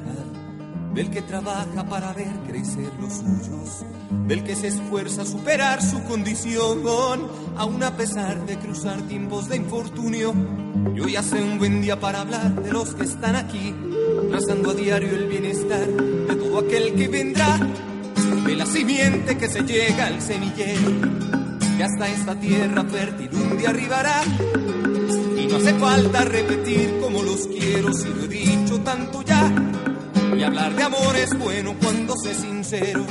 del 0.93 1.09
que 1.09 1.21
trabaja 1.21 1.85
para 1.87 2.13
ver 2.13 2.31
crecer 2.47 2.91
los 2.99 3.13
suyos, 3.13 3.85
del 4.27 4.43
que 4.43 4.55
se 4.55 4.67
esfuerza 4.67 5.21
a 5.21 5.25
superar 5.25 5.81
su 5.81 6.03
condición, 6.03 6.81
aun 7.55 7.83
a 7.83 7.95
pesar 7.95 8.45
de 8.45 8.57
cruzar 8.57 9.01
tiempos 9.03 9.47
de 9.47 9.57
infortunio. 9.57 10.33
Yo 10.93 11.07
ya 11.07 11.23
sé 11.23 11.41
un 11.41 11.57
buen 11.57 11.81
día 11.81 11.99
para 11.99 12.21
hablar 12.21 12.61
de 12.61 12.71
los 12.71 12.93
que 12.93 13.05
están 13.05 13.35
aquí, 13.35 13.73
trazando 14.29 14.71
a 14.71 14.73
diario 14.73 15.09
el 15.15 15.27
bienestar 15.27 15.87
de 15.87 16.35
todo 16.35 16.59
aquel 16.59 16.93
que 16.95 17.07
vendrá, 17.07 17.57
de 18.45 18.55
la 18.55 18.65
simiente 18.65 19.37
que 19.37 19.47
se 19.47 19.61
llega 19.61 20.07
al 20.07 20.21
semillero, 20.21 20.91
que 21.77 21.83
hasta 21.83 22.09
esta 22.09 22.35
tierra 22.35 22.83
fértil 22.83 23.29
un 23.33 23.57
día 23.57 23.69
arribará. 23.69 24.21
Y 25.37 25.47
no 25.47 25.57
hace 25.57 25.73
falta 25.75 26.25
repetir 26.25 26.99
como 27.01 27.23
los 27.23 27.47
quiero, 27.47 27.93
si 27.93 28.09
lo 28.09 28.23
he 28.23 28.27
dicho 28.27 28.79
tanto 28.81 29.21
ya. 29.21 29.70
Y 30.37 30.43
hablar 30.43 30.75
de 30.75 30.83
amor 30.83 31.15
es 31.15 31.37
bueno 31.37 31.75
cuando 31.81 32.15
sé 32.17 32.33
sincero. 32.33 33.05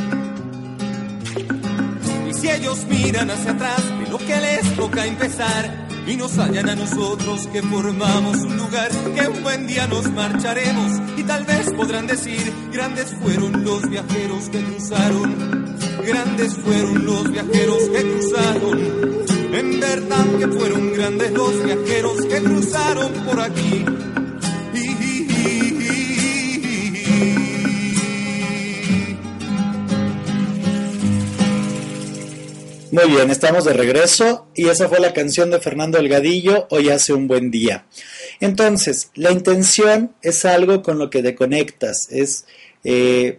Y 2.28 2.34
si 2.34 2.50
ellos 2.50 2.86
miran 2.88 3.30
hacia 3.30 3.52
atrás 3.52 3.82
de 3.98 4.10
lo 4.10 4.18
que 4.18 4.36
les 4.40 4.76
toca 4.76 5.06
empezar, 5.06 5.88
y 6.06 6.16
nos 6.16 6.36
hallan 6.38 6.68
a 6.68 6.74
nosotros 6.74 7.46
que 7.52 7.62
formamos 7.62 8.38
un 8.38 8.56
lugar 8.56 8.90
que 9.14 9.28
un 9.28 9.42
buen 9.42 9.66
día 9.66 9.86
nos 9.86 10.10
marcharemos 10.10 11.00
y 11.16 11.22
tal 11.22 11.44
vez 11.44 11.70
podrán 11.72 12.06
decir 12.06 12.52
grandes 12.72 13.14
fueron 13.22 13.64
los 13.64 13.88
viajeros 13.88 14.48
que 14.48 14.60
cruzaron 14.60 15.76
grandes 16.04 16.56
fueron 16.56 17.04
los 17.04 17.30
viajeros 17.30 17.82
que 17.90 18.02
cruzaron 18.02 18.78
en 19.52 19.80
verdad 19.80 20.26
que 20.38 20.48
fueron 20.48 20.92
grandes 20.94 21.32
los 21.32 21.64
viajeros 21.64 22.26
que 22.26 22.42
cruzaron 22.42 23.12
por 23.12 23.40
aquí 23.40 23.84
Muy 32.92 33.08
bien, 33.08 33.30
estamos 33.30 33.64
de 33.66 33.72
regreso 33.72 34.48
y 34.52 34.66
esa 34.66 34.88
fue 34.88 34.98
la 34.98 35.12
canción 35.12 35.52
de 35.52 35.60
Fernando 35.60 35.98
Delgadillo, 35.98 36.66
Hoy 36.70 36.88
hace 36.88 37.12
un 37.12 37.28
buen 37.28 37.52
día. 37.52 37.86
Entonces, 38.40 39.12
la 39.14 39.30
intención 39.30 40.12
es 40.22 40.44
algo 40.44 40.82
con 40.82 40.98
lo 40.98 41.08
que 41.08 41.22
te 41.22 41.36
conectas, 41.36 42.08
es, 42.10 42.46
eh, 42.82 43.38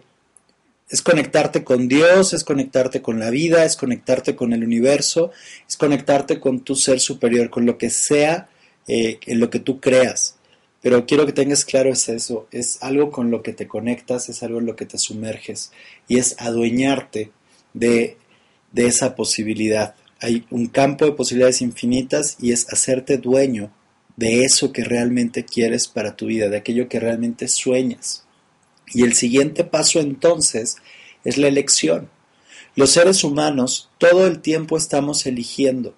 es 0.88 1.02
conectarte 1.02 1.64
con 1.64 1.86
Dios, 1.86 2.32
es 2.32 2.44
conectarte 2.44 3.02
con 3.02 3.20
la 3.20 3.28
vida, 3.28 3.66
es 3.66 3.76
conectarte 3.76 4.34
con 4.34 4.54
el 4.54 4.64
universo, 4.64 5.32
es 5.68 5.76
conectarte 5.76 6.40
con 6.40 6.60
tu 6.60 6.74
ser 6.74 6.98
superior, 6.98 7.50
con 7.50 7.66
lo 7.66 7.76
que 7.76 7.90
sea 7.90 8.48
eh, 8.88 9.18
en 9.26 9.38
lo 9.38 9.50
que 9.50 9.58
tú 9.58 9.80
creas. 9.80 10.36
Pero 10.80 11.04
quiero 11.04 11.26
que 11.26 11.32
tengas 11.34 11.66
claro 11.66 11.90
es 11.90 12.08
eso, 12.08 12.48
es 12.52 12.78
algo 12.82 13.10
con 13.10 13.30
lo 13.30 13.42
que 13.42 13.52
te 13.52 13.68
conectas, 13.68 14.30
es 14.30 14.42
algo 14.42 14.60
en 14.60 14.66
lo 14.66 14.76
que 14.76 14.86
te 14.86 14.96
sumerges 14.96 15.72
y 16.08 16.16
es 16.16 16.36
adueñarte 16.38 17.32
de 17.74 18.16
de 18.72 18.86
esa 18.86 19.14
posibilidad. 19.14 19.94
Hay 20.20 20.46
un 20.50 20.66
campo 20.66 21.04
de 21.04 21.12
posibilidades 21.12 21.62
infinitas 21.62 22.36
y 22.40 22.52
es 22.52 22.72
hacerte 22.72 23.18
dueño 23.18 23.70
de 24.16 24.44
eso 24.44 24.72
que 24.72 24.84
realmente 24.84 25.44
quieres 25.44 25.88
para 25.88 26.16
tu 26.16 26.26
vida, 26.26 26.48
de 26.48 26.58
aquello 26.58 26.88
que 26.88 27.00
realmente 27.00 27.48
sueñas. 27.48 28.24
Y 28.94 29.02
el 29.04 29.14
siguiente 29.14 29.64
paso 29.64 30.00
entonces 30.00 30.76
es 31.24 31.38
la 31.38 31.48
elección. 31.48 32.10
Los 32.74 32.90
seres 32.90 33.24
humanos 33.24 33.90
todo 33.98 34.26
el 34.26 34.40
tiempo 34.40 34.76
estamos 34.76 35.26
eligiendo. 35.26 35.94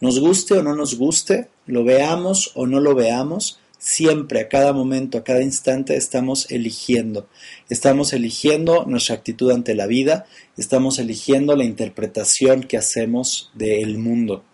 Nos 0.00 0.20
guste 0.20 0.54
o 0.54 0.62
no 0.62 0.74
nos 0.74 0.96
guste, 0.96 1.48
lo 1.66 1.84
veamos 1.84 2.52
o 2.54 2.66
no 2.66 2.80
lo 2.80 2.94
veamos, 2.94 3.58
siempre, 3.78 4.40
a 4.40 4.48
cada 4.48 4.72
momento, 4.72 5.18
a 5.18 5.24
cada 5.24 5.42
instante, 5.42 5.96
estamos 5.96 6.50
eligiendo. 6.50 7.28
Estamos 7.68 8.12
eligiendo 8.12 8.84
nuestra 8.86 9.16
actitud 9.16 9.50
ante 9.50 9.74
la 9.74 9.86
vida, 9.86 10.26
estamos 10.56 10.98
eligiendo 10.98 11.56
la 11.56 11.64
interpretación 11.64 12.62
que 12.62 12.76
hacemos 12.76 13.50
del 13.54 13.98
mundo. 13.98 14.44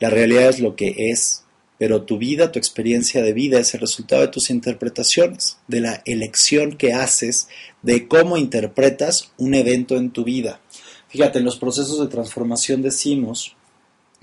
La 0.00 0.10
realidad 0.10 0.48
es 0.48 0.60
lo 0.60 0.74
que 0.74 0.94
es, 1.10 1.44
pero 1.78 2.02
tu 2.02 2.18
vida, 2.18 2.52
tu 2.52 2.58
experiencia 2.58 3.22
de 3.22 3.32
vida 3.32 3.58
es 3.58 3.74
el 3.74 3.80
resultado 3.80 4.22
de 4.22 4.28
tus 4.28 4.50
interpretaciones, 4.50 5.58
de 5.68 5.80
la 5.80 6.02
elección 6.04 6.76
que 6.76 6.92
haces 6.92 7.48
de 7.82 8.06
cómo 8.06 8.36
interpretas 8.36 9.32
un 9.36 9.54
evento 9.54 9.96
en 9.96 10.10
tu 10.10 10.24
vida. 10.24 10.60
Fíjate, 11.08 11.40
en 11.40 11.44
los 11.44 11.58
procesos 11.58 12.00
de 12.00 12.06
transformación 12.06 12.82
decimos 12.82 13.56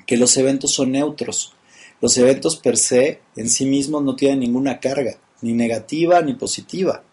que 0.06 0.18
los 0.18 0.38
eventos 0.38 0.72
son 0.72 0.94
neutros, 0.94 1.54
los 2.02 2.18
eventos 2.18 2.56
per 2.56 2.78
se 2.78 3.20
en 3.36 3.50
sí 3.50 3.66
mismos 3.66 4.04
no 4.04 4.16
tienen 4.16 4.40
ninguna 4.40 4.80
carga, 4.80 5.18
ni 5.42 5.54
negativa 5.54 6.22
ni 6.22 6.34
positiva. 6.34 7.04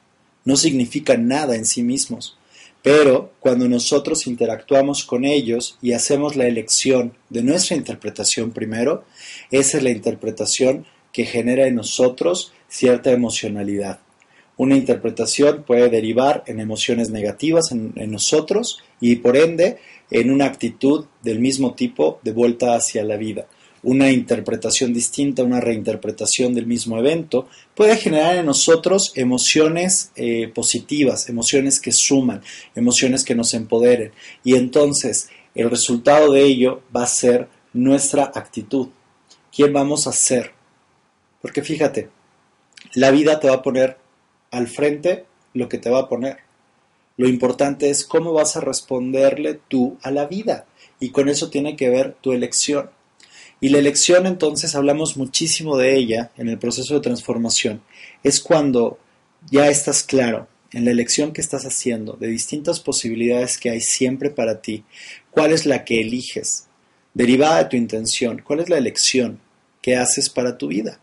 No 0.45 0.57
significan 0.57 1.26
nada 1.26 1.57
en 1.57 1.66
sí 1.66 1.82
mismos. 1.82 2.39
Pero 2.82 3.32
cuando 3.41 3.68
nosotros 3.68 4.28
interactuamos 4.28 5.05
con 5.05 5.24
ellos 5.24 5.76
y 5.82 5.93
hacemos 5.93 6.37
la 6.37 6.47
elección 6.47 7.14
de 7.30 7.43
nuestra 7.43 7.76
interpretación 7.76 8.53
primero, 8.53 9.05
esa 9.51 9.78
es 9.78 9.82
la 9.82 9.91
interpretación 9.91 10.87
que 11.12 11.24
genera 11.24 11.66
en 11.66 11.74
nosotros 11.74 12.53
cierta 12.68 13.11
emocionalidad. 13.11 13.99
Una 14.57 14.76
interpretación 14.76 15.64
puede 15.64 15.91
derivar 15.91 16.45
en 16.47 16.61
emociones 16.61 17.11
negativas 17.11 17.72
en, 17.72 17.93
en, 17.97 18.12
nosotros 18.12 18.78
y 19.01 19.16
por 19.16 19.37
ende 19.37 19.78
en 20.11 20.30
una 20.30 20.47
actitud 20.47 21.07
del 21.22 21.41
mismo 21.41 21.74
tipo 21.74 22.20
de 22.22 22.32
vuelta 22.32 22.76
hacia 22.76 23.03
la 23.03 23.16
vida 23.16 23.49
una 23.87 24.11
interpretación 24.11 24.93
distinta, 24.93 25.45
una 25.45 25.61
reinterpretación 25.61 26.53
del 26.55 26.66
mismo 26.66 26.99
evento, 26.99 27.49
puede 27.72 27.97
generar 27.97 28.34
en 28.34 28.47
nosotros 28.47 29.12
emociones 29.14 30.11
eh, 30.16 30.51
positivas, 30.53 31.28
emociones 31.28 31.78
que 31.78 31.93
suman, 31.93 32.43
emociones 32.74 33.22
que 33.22 33.37
nos 33.37 33.55
empoderen. 33.55 34.11
Y 34.43 34.57
entonces 34.57 35.28
el 35.55 35.70
resultado 35.70 36.32
de 36.32 36.43
ello 36.43 36.82
va 36.95 37.05
a 37.05 37.07
ser 37.07 37.49
nuestra 37.72 38.24
actitud. 38.34 38.89
¿Quién 39.55 39.72
vamos 39.72 40.09
a 40.09 40.12
ser? 40.12 40.51
Porque 41.41 41.62
fíjate, 41.62 42.09
la 42.95 43.12
vida 43.12 43.39
te 43.39 43.49
va 43.49 43.55
a 43.55 43.62
poner 43.62 43.99
al 44.51 44.66
frente 44.66 45.26
lo 45.55 45.68
que 45.68 45.78
te 45.78 45.91
va 45.91 46.01
a 46.01 46.09
poner. 46.09 46.39
Lo 47.16 47.28
importante 47.28 47.89
es 47.89 48.05
cómo 48.05 48.32
vas 48.32 48.57
a 48.57 48.61
responderle 48.61 49.61
tú 49.68 49.97
a 50.03 50.11
la 50.11 50.26
vida. 50.26 50.66
Y 50.99 51.11
con 51.11 51.28
eso 51.28 51.51
tiene 51.51 51.76
que 51.76 51.89
ver 51.89 52.16
tu 52.20 52.32
elección. 52.32 52.91
Y 53.61 53.71
la 53.71 53.79
elección 53.79 54.27
entonces, 54.27 54.75
hablamos 54.75 55.17
muchísimo 55.17 55.77
de 55.77 55.97
ella 55.97 56.31
en 56.37 56.49
el 56.49 56.59
proceso 56.59 56.95
de 56.95 57.01
transformación, 57.01 57.83
es 58.23 58.41
cuando 58.41 58.99
ya 59.51 59.69
estás 59.69 60.03
claro 60.03 60.49
en 60.73 60.85
la 60.85 60.91
elección 60.91 61.33
que 61.33 61.41
estás 61.41 61.65
haciendo, 61.65 62.15
de 62.15 62.29
distintas 62.29 62.81
posibilidades 62.81 63.57
que 63.57 63.71
hay 63.71 63.81
siempre 63.81 64.31
para 64.31 64.61
ti, 64.61 64.85
cuál 65.31 65.53
es 65.53 65.65
la 65.65 65.85
que 65.85 66.01
eliges, 66.01 66.67
derivada 67.15 67.63
de 67.63 67.71
tu 67.71 67.77
intención, 67.77 68.43
cuál 68.45 68.61
es 68.61 68.69
la 68.69 68.77
elección 68.77 69.41
que 69.81 69.97
haces 69.97 70.29
para 70.29 70.59
tu 70.59 70.69
vida. 70.69 71.01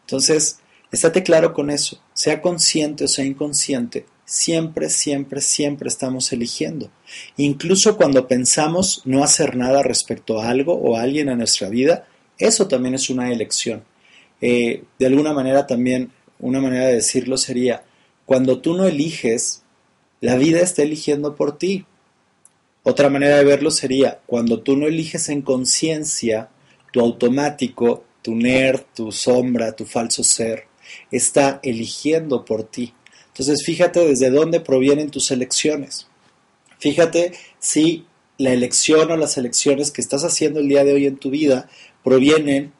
Entonces, 0.00 0.60
estate 0.90 1.22
claro 1.22 1.52
con 1.52 1.70
eso, 1.70 2.02
sea 2.14 2.40
consciente 2.40 3.04
o 3.04 3.08
sea 3.08 3.24
inconsciente, 3.24 4.06
siempre, 4.30 4.90
siempre, 4.90 5.40
siempre 5.40 5.88
estamos 5.88 6.32
eligiendo. 6.32 6.88
Incluso 7.36 7.96
cuando 7.96 8.28
pensamos 8.28 9.02
no 9.04 9.24
hacer 9.24 9.56
nada 9.56 9.82
respecto 9.82 10.40
a 10.40 10.48
algo 10.48 10.74
o 10.74 10.96
a 10.96 11.02
alguien 11.02 11.28
en 11.28 11.38
nuestra 11.38 11.68
vida, 11.68 12.06
eso 12.38 12.68
también 12.68 12.94
es 12.94 13.10
una 13.10 13.32
elección. 13.32 13.82
Eh, 14.40 14.84
de 15.00 15.06
alguna 15.06 15.32
manera 15.32 15.66
también, 15.66 16.12
una 16.38 16.60
manera 16.60 16.86
de 16.86 16.94
decirlo 16.94 17.36
sería, 17.36 17.82
cuando 18.24 18.60
tú 18.60 18.76
no 18.76 18.84
eliges, 18.84 19.64
la 20.20 20.36
vida 20.36 20.60
está 20.60 20.82
eligiendo 20.82 21.34
por 21.34 21.58
ti. 21.58 21.84
Otra 22.84 23.10
manera 23.10 23.36
de 23.36 23.44
verlo 23.44 23.72
sería, 23.72 24.20
cuando 24.26 24.60
tú 24.60 24.76
no 24.76 24.86
eliges 24.86 25.28
en 25.28 25.42
conciencia, 25.42 26.50
tu 26.92 27.00
automático, 27.00 28.04
tu 28.22 28.36
nerd, 28.36 28.82
tu 28.94 29.10
sombra, 29.10 29.72
tu 29.72 29.86
falso 29.86 30.22
ser, 30.22 30.66
está 31.10 31.58
eligiendo 31.64 32.44
por 32.44 32.62
ti. 32.62 32.94
Entonces 33.40 33.64
fíjate 33.64 34.06
desde 34.06 34.28
dónde 34.28 34.60
provienen 34.60 35.10
tus 35.10 35.30
elecciones. 35.30 36.06
Fíjate 36.78 37.32
si 37.58 38.04
la 38.36 38.52
elección 38.52 39.10
o 39.10 39.16
las 39.16 39.38
elecciones 39.38 39.90
que 39.90 40.02
estás 40.02 40.24
haciendo 40.24 40.60
el 40.60 40.68
día 40.68 40.84
de 40.84 40.92
hoy 40.92 41.06
en 41.06 41.16
tu 41.16 41.30
vida 41.30 41.66
provienen 42.04 42.70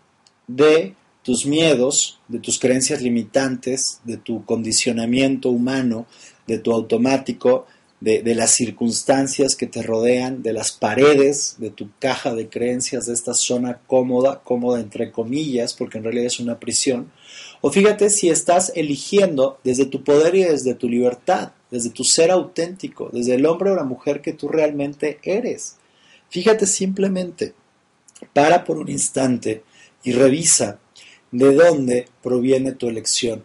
de 0.49 0.95
tus 1.23 1.47
miedos, 1.47 2.21
de 2.29 2.41
tus 2.41 2.59
creencias 2.59 3.01
limitantes, 3.01 4.03
de 4.05 4.19
tu 4.19 4.45
condicionamiento 4.45 5.49
humano, 5.49 6.05
de 6.47 6.59
tu 6.59 6.73
automático, 6.73 7.67
de, 8.03 8.23
de, 8.23 8.35
las 8.35 8.51
circunstancias 8.51 9.57
que 9.57 9.67
te 9.67 9.83
rodean, 9.83 10.43
de 10.43 10.53
las 10.53 10.73
paredes 10.73 11.57
de 11.57 11.71
tu 11.71 11.89
caja 11.99 12.35
de 12.35 12.51
creencias, 12.51 13.07
de 13.07 13.15
esta 13.15 13.33
zona 13.33 13.81
cómoda, 13.87 14.43
cómoda 14.45 14.79
entre 14.79 15.11
comillas, 15.11 15.73
porque 15.73 15.97
en 15.97 16.05
realidad 16.05 16.27
es 16.27 16.39
una 16.39 16.59
prisión, 16.59 17.11
o 17.61 17.71
fíjate 17.71 18.11
si 18.11 18.31
estás 18.31 18.73
eligiendo 18.75 19.59
desde 19.65 19.87
tu 19.87 20.03
poder 20.03 20.35
y 20.35 20.45
desde 20.45 20.75
tu 20.75 20.89
libertad, 20.89 21.53
desde 21.71 21.91
tu 21.91 22.05
ser 22.05 22.31
auténtico, 22.31 23.11
desde 23.13 23.35
el 23.35 23.47
hombre 23.47 23.71
o 23.71 23.77
la 23.77 23.85
mujer 23.85 24.23
que 24.23 24.33
tú 24.33 24.49
realmente 24.49 25.19
eres. 25.23 25.77
Fíjate 26.31 26.67
simplemente, 26.67 27.55
para 28.33 28.65
por 28.65 28.79
un 28.79 28.89
instante 28.89 29.63
y 30.03 30.13
revisa 30.13 30.79
de 31.33 31.55
dónde 31.55 32.07
proviene 32.23 32.73
tu 32.73 32.89
elección. 32.89 33.45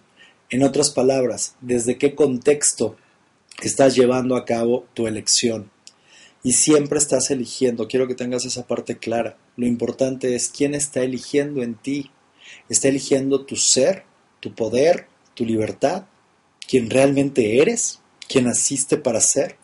En 0.50 0.64
otras 0.64 0.92
palabras, 0.92 1.56
desde 1.62 1.98
qué 1.98 2.16
contexto 2.16 2.96
estás 3.62 3.96
llevando 3.96 4.36
a 4.36 4.46
cabo 4.46 4.86
tu 4.94 5.08
elección. 5.08 5.72
Y 6.44 6.54
siempre 6.54 7.00
estás 7.00 7.32
eligiendo, 7.32 7.88
quiero 7.88 8.08
que 8.08 8.16
tengas 8.16 8.46
esa 8.46 8.68
parte 8.68 8.98
clara. 8.98 9.38
Lo 9.58 9.66
importante 9.66 10.36
es 10.36 10.50
quién 10.50 10.76
está 10.76 11.02
eligiendo 11.02 11.64
en 11.64 11.74
ti, 11.74 12.12
¿Está 12.70 12.88
eligiendo 12.88 13.46
tu 13.46 13.56
ser, 13.56 14.04
tu 14.40 14.54
poder, 14.54 15.08
tu 15.34 15.46
libertad? 15.46 16.06
¿Quién 16.68 16.90
realmente 16.90 17.62
eres? 17.62 18.02
¿Quién 18.28 18.46
naciste 18.46 18.98
para 18.98 19.22
ser? 19.22 19.58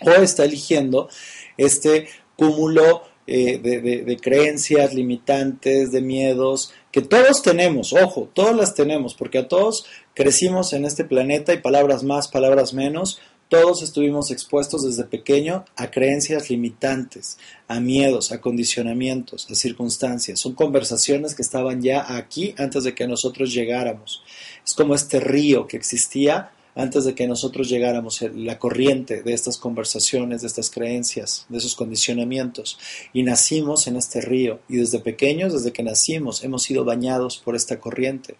¿O 0.00 0.10
está 0.10 0.44
eligiendo 0.44 1.08
este 1.56 2.08
cúmulo 2.36 3.02
eh, 3.26 3.58
de, 3.58 4.16
creencias 4.18 4.92
limitantes, 4.92 5.90
de 5.90 6.02
miedos, 6.02 6.74
que 6.92 7.00
todos 7.00 7.40
tenemos, 7.40 7.94
ojo, 7.94 8.28
todas 8.34 8.54
las 8.54 8.74
tenemos, 8.74 9.14
porque 9.14 9.38
a 9.38 9.48
todos 9.48 9.86
crecimos 10.12 10.74
en 10.74 10.84
este 10.84 11.04
planeta 11.04 11.54
y 11.54 11.62
palabras 11.62 12.02
más, 12.02 12.28
palabras 12.28 12.74
menos, 12.74 13.22
todos 13.48 13.82
estuvimos 13.82 14.30
expuestos 14.30 14.82
desde 14.84 15.04
pequeño 15.04 15.64
a 15.76 15.90
creencias 15.90 16.50
limitantes, 16.50 17.38
a 17.68 17.78
miedos, 17.78 18.32
a 18.32 18.40
condicionamientos, 18.40 19.50
a 19.50 19.54
circunstancias. 19.54 20.40
Son 20.40 20.54
conversaciones 20.54 21.34
que 21.34 21.42
estaban 21.42 21.82
ya 21.82 22.16
aquí 22.16 22.54
antes 22.58 22.84
de 22.84 22.94
que 22.94 23.06
nosotros 23.06 23.52
llegáramos. 23.52 24.22
Es 24.64 24.74
como 24.74 24.94
este 24.94 25.20
río 25.20 25.66
que 25.66 25.76
existía 25.76 26.50
antes 26.74 27.04
de 27.04 27.14
que 27.14 27.28
nosotros 27.28 27.68
llegáramos, 27.68 28.20
la 28.34 28.58
corriente 28.58 29.22
de 29.22 29.32
estas 29.32 29.58
conversaciones, 29.58 30.40
de 30.40 30.48
estas 30.48 30.70
creencias, 30.70 31.46
de 31.48 31.58
esos 31.58 31.76
condicionamientos. 31.76 32.78
Y 33.12 33.22
nacimos 33.22 33.86
en 33.86 33.96
este 33.96 34.20
río 34.20 34.58
y 34.68 34.78
desde 34.78 34.98
pequeños, 34.98 35.52
desde 35.52 35.72
que 35.72 35.84
nacimos, 35.84 36.42
hemos 36.42 36.64
sido 36.64 36.84
bañados 36.84 37.38
por 37.38 37.54
esta 37.54 37.78
corriente. 37.78 38.36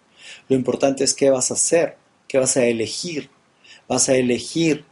Lo 0.49 0.55
importante 0.55 1.03
es 1.03 1.13
qué 1.13 1.29
vas 1.29 1.51
a 1.51 1.53
hacer, 1.53 1.97
qué 2.27 2.37
vas 2.37 2.57
a 2.57 2.65
elegir. 2.65 3.29
Vas 3.87 4.09
a 4.09 4.15
elegir 4.15 4.83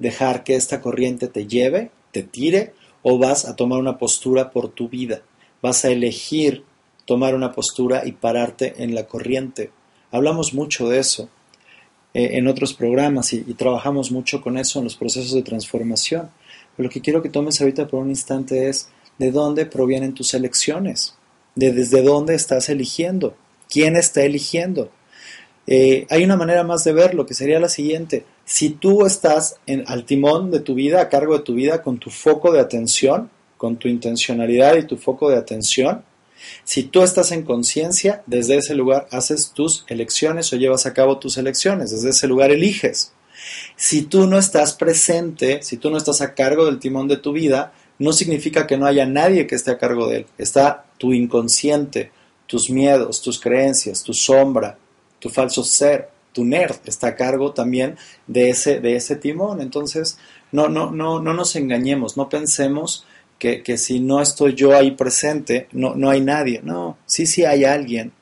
dejar 0.00 0.42
que 0.42 0.56
esta 0.56 0.80
corriente 0.80 1.28
te 1.28 1.46
lleve, 1.46 1.92
te 2.10 2.24
tire, 2.24 2.72
o 3.02 3.18
vas 3.18 3.44
a 3.44 3.54
tomar 3.54 3.78
una 3.78 3.98
postura 3.98 4.50
por 4.50 4.70
tu 4.70 4.88
vida. 4.88 5.22
Vas 5.62 5.84
a 5.84 5.90
elegir 5.90 6.64
tomar 7.04 7.34
una 7.34 7.52
postura 7.52 8.02
y 8.04 8.12
pararte 8.12 8.82
en 8.82 8.94
la 8.94 9.06
corriente. 9.06 9.70
Hablamos 10.10 10.54
mucho 10.54 10.88
de 10.88 10.98
eso 10.98 11.28
eh, 12.14 12.30
en 12.32 12.48
otros 12.48 12.74
programas 12.74 13.32
y, 13.32 13.42
trabajamos 13.54 14.10
mucho 14.10 14.40
con 14.40 14.58
eso 14.58 14.78
en 14.78 14.84
los 14.84 14.96
procesos 14.96 15.34
de 15.34 15.42
transformación. 15.42 16.30
Pero 16.76 16.88
lo 16.88 16.92
que 16.92 17.00
quiero 17.00 17.22
que 17.22 17.28
tomes 17.28 17.60
ahorita 17.60 17.86
por 17.86 18.00
un 18.00 18.10
instante 18.10 18.68
es 18.68 18.88
de 19.18 19.30
dónde 19.30 19.66
provienen 19.66 20.14
tus 20.14 20.32
elecciones, 20.34 21.14
de 21.54 21.72
desde 21.72 22.02
dónde 22.02 22.34
estás 22.34 22.68
eligiendo, 22.70 23.34
quién 23.68 23.96
está 23.96 24.22
eligiendo. 24.22 24.90
Eh, 25.66 26.06
hay 26.10 26.24
una 26.24 26.36
manera 26.36 26.64
más 26.64 26.84
de 26.84 26.92
verlo 26.92 27.26
que 27.26 27.34
sería 27.34 27.60
la 27.60 27.68
siguiente. 27.68 28.24
Si 28.52 28.70
tú 28.70 29.06
estás 29.06 29.60
en, 29.68 29.84
al 29.86 30.04
timón 30.04 30.50
de 30.50 30.58
tu 30.58 30.74
vida, 30.74 31.00
a 31.00 31.08
cargo 31.08 31.38
de 31.38 31.44
tu 31.44 31.54
vida, 31.54 31.82
con 31.82 31.98
tu 31.98 32.10
foco 32.10 32.50
de 32.50 32.58
atención, 32.58 33.30
con 33.56 33.76
tu 33.76 33.86
intencionalidad 33.86 34.74
y 34.74 34.88
tu 34.88 34.96
foco 34.96 35.30
de 35.30 35.36
atención, 35.36 36.02
si 36.64 36.82
tú 36.82 37.04
estás 37.04 37.30
en 37.30 37.44
conciencia, 37.44 38.24
desde 38.26 38.56
ese 38.56 38.74
lugar 38.74 39.06
haces 39.12 39.52
tus 39.54 39.84
elecciones 39.86 40.52
o 40.52 40.56
llevas 40.56 40.84
a 40.84 40.94
cabo 40.94 41.20
tus 41.20 41.38
elecciones, 41.38 41.92
desde 41.92 42.10
ese 42.10 42.26
lugar 42.26 42.50
eliges. 42.50 43.12
Si 43.76 44.02
tú 44.02 44.26
no 44.26 44.36
estás 44.36 44.72
presente, 44.72 45.62
si 45.62 45.76
tú 45.76 45.88
no 45.88 45.96
estás 45.96 46.20
a 46.20 46.34
cargo 46.34 46.66
del 46.66 46.80
timón 46.80 47.06
de 47.06 47.18
tu 47.18 47.30
vida, 47.30 47.72
no 48.00 48.12
significa 48.12 48.66
que 48.66 48.76
no 48.76 48.86
haya 48.86 49.06
nadie 49.06 49.46
que 49.46 49.54
esté 49.54 49.70
a 49.70 49.78
cargo 49.78 50.08
de 50.08 50.16
él. 50.16 50.26
Está 50.38 50.86
tu 50.98 51.12
inconsciente, 51.12 52.10
tus 52.48 52.68
miedos, 52.68 53.22
tus 53.22 53.38
creencias, 53.38 54.02
tu 54.02 54.12
sombra, 54.12 54.76
tu 55.20 55.28
falso 55.28 55.62
ser, 55.62 56.08
tu 56.32 56.44
nerd 56.44 56.76
está 56.86 57.08
a 57.08 57.16
cargo 57.16 57.52
también 57.52 57.96
de 58.26 58.50
ese, 58.50 58.80
de 58.80 58.96
ese 58.96 59.16
timón. 59.16 59.60
Entonces, 59.60 60.18
no, 60.52 60.68
no, 60.68 60.90
no, 60.90 61.20
no 61.20 61.34
nos 61.34 61.56
engañemos, 61.56 62.16
no 62.16 62.28
pensemos 62.28 63.06
que, 63.40 63.78
si 63.78 64.00
no 64.00 64.20
estoy 64.20 64.54
yo 64.54 64.76
ahí 64.76 64.90
presente, 64.92 65.66
no, 65.72 65.94
no 65.94 66.10
hay 66.10 66.20
nadie. 66.20 66.60
No, 66.62 66.98
sí, 67.06 67.24
sí 67.24 67.44
hay 67.44 67.64
alguien, 67.64 68.12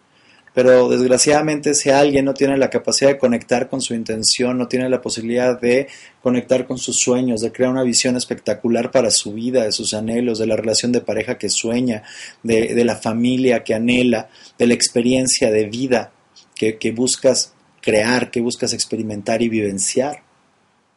pero 0.54 0.88
desgraciadamente 0.88 1.70
ese 1.70 1.92
alguien 1.92 2.24
no 2.24 2.34
tiene 2.34 2.56
la 2.56 2.70
capacidad 2.70 3.10
de 3.10 3.18
conectar 3.18 3.68
con 3.68 3.80
su 3.80 3.94
intención, 3.94 4.56
no 4.56 4.68
tiene 4.68 4.88
la 4.88 5.02
posibilidad 5.02 5.60
de 5.60 5.88
conectar 6.22 6.66
con 6.66 6.78
sus 6.78 7.00
sueños, 7.00 7.40
de 7.40 7.50
crear 7.50 7.72
una 7.72 7.82
visión 7.82 8.16
espectacular 8.16 8.92
para 8.92 9.10
su 9.10 9.32
vida, 9.32 9.64
de 9.64 9.72
sus 9.72 9.92
anhelos, 9.92 10.38
de 10.38 10.46
la 10.46 10.56
relación 10.56 10.92
de 10.92 11.00
pareja 11.00 11.36
que 11.36 11.48
sueña, 11.48 12.04
de, 12.44 12.84
la 12.84 12.96
familia 12.96 13.64
que 13.64 13.74
anhela, 13.74 14.28
de 14.56 14.68
la 14.68 14.74
experiencia 14.74 15.50
de 15.50 15.64
vida 15.64 16.12
que, 16.54 16.78
que 16.78 16.92
buscas 16.92 17.54
crear, 17.88 18.30
que 18.30 18.42
buscas 18.42 18.74
experimentar 18.74 19.40
y 19.40 19.48
vivenciar. 19.48 20.22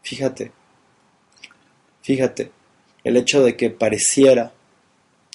Fíjate, 0.01 0.51
fíjate, 2.01 2.51
el 3.05 3.15
hecho 3.15 3.41
de 3.45 3.55
que 3.55 3.69
pareciera 3.69 4.51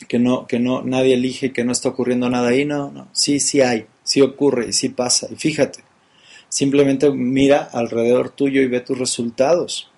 que 0.06 0.18
no, 0.18 0.46
que 0.46 0.58
no, 0.58 0.82
nadie 0.82 1.14
elige, 1.14 1.54
que 1.54 1.64
no 1.64 1.72
está 1.72 1.88
ocurriendo 1.88 2.28
nada 2.28 2.48
ahí, 2.48 2.66
no, 2.66 2.90
no, 2.90 3.08
sí, 3.12 3.40
sí 3.40 3.62
hay, 3.62 3.86
sí 4.04 4.20
ocurre 4.20 4.66
y 4.68 4.74
sí 4.74 4.90
pasa. 4.90 5.28
Y 5.32 5.36
fíjate, 5.36 5.78
simplemente 6.50 7.10
mira 7.10 7.62
alrededor 7.72 8.28
tuyo 8.28 8.60
y 8.60 8.66
ve 8.66 8.80
tus 8.80 8.98
resultados. 8.98 9.90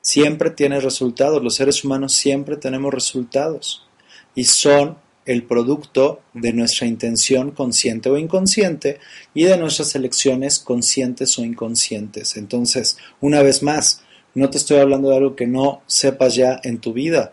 Siempre 0.00 0.50
tienes 0.50 0.84
resultados, 0.84 1.42
los 1.42 1.56
seres 1.56 1.82
humanos 1.82 2.12
siempre 2.12 2.56
tenemos 2.56 2.94
resultados 2.94 3.84
y 4.36 4.44
son 4.44 4.98
el 5.26 5.42
producto 5.42 6.20
de 6.32 6.52
nuestra 6.52 6.86
intención 6.86 7.50
consciente 7.50 8.08
o 8.08 8.16
inconsciente 8.16 8.98
y 9.34 9.44
de 9.44 9.58
nuestras 9.58 9.94
elecciones 9.94 10.58
conscientes 10.58 11.38
o 11.38 11.44
inconscientes. 11.44 12.36
Entonces, 12.36 12.96
una 13.20 13.42
vez 13.42 13.62
más, 13.62 14.02
no 14.34 14.48
te 14.50 14.58
estoy 14.58 14.78
hablando 14.78 15.10
de 15.10 15.16
algo 15.16 15.36
que 15.36 15.46
no 15.46 15.82
sepas 15.86 16.36
ya 16.36 16.60
en 16.62 16.78
tu 16.78 16.92
vida. 16.92 17.32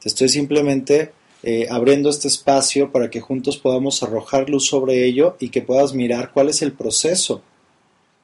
Te 0.00 0.08
estoy 0.08 0.28
simplemente 0.28 1.12
eh, 1.42 1.66
abriendo 1.70 2.10
este 2.10 2.28
espacio 2.28 2.90
para 2.90 3.10
que 3.10 3.20
juntos 3.20 3.58
podamos 3.58 4.02
arrojar 4.02 4.48
luz 4.48 4.66
sobre 4.66 5.04
ello 5.04 5.36
y 5.38 5.50
que 5.50 5.62
puedas 5.62 5.94
mirar 5.94 6.32
cuál 6.32 6.48
es 6.48 6.62
el 6.62 6.72
proceso 6.72 7.42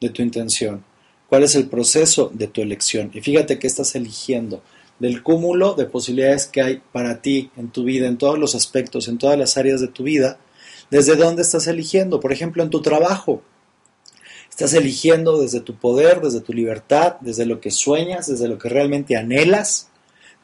de 0.00 0.10
tu 0.10 0.22
intención, 0.22 0.84
cuál 1.28 1.42
es 1.42 1.54
el 1.54 1.68
proceso 1.68 2.30
de 2.32 2.48
tu 2.48 2.62
elección. 2.62 3.10
Y 3.14 3.20
fíjate 3.20 3.58
que 3.58 3.66
estás 3.66 3.94
eligiendo 3.94 4.62
del 4.98 5.22
cúmulo 5.22 5.74
de 5.74 5.86
posibilidades 5.86 6.46
que 6.46 6.62
hay 6.62 6.82
para 6.92 7.20
ti 7.20 7.50
en 7.56 7.70
tu 7.70 7.84
vida, 7.84 8.06
en 8.06 8.16
todos 8.16 8.38
los 8.38 8.54
aspectos, 8.54 9.08
en 9.08 9.18
todas 9.18 9.38
las 9.38 9.56
áreas 9.56 9.80
de 9.80 9.88
tu 9.88 10.04
vida, 10.04 10.38
desde 10.90 11.16
dónde 11.16 11.42
estás 11.42 11.66
eligiendo. 11.66 12.20
Por 12.20 12.32
ejemplo, 12.32 12.62
en 12.62 12.70
tu 12.70 12.82
trabajo. 12.82 13.42
Estás 14.48 14.72
eligiendo 14.74 15.40
desde 15.40 15.60
tu 15.60 15.74
poder, 15.74 16.20
desde 16.20 16.40
tu 16.40 16.52
libertad, 16.52 17.16
desde 17.20 17.44
lo 17.44 17.60
que 17.60 17.72
sueñas, 17.72 18.28
desde 18.28 18.46
lo 18.46 18.56
que 18.56 18.68
realmente 18.68 19.16
anhelas, 19.16 19.88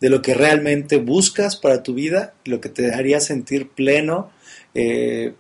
de 0.01 0.11
lo 0.11 0.21
que 0.21 0.35
realmente 0.35 0.97
buscas 0.97 1.57
para 1.57 1.85
tu 1.85 1.95
vida, 1.95 2.35
lo 2.45 2.61
que 2.61 2.71
te 2.71 2.93
haría 2.93 3.21
sentir 3.21 3.69
pleno, 3.69 4.33
eh, 4.75 5.35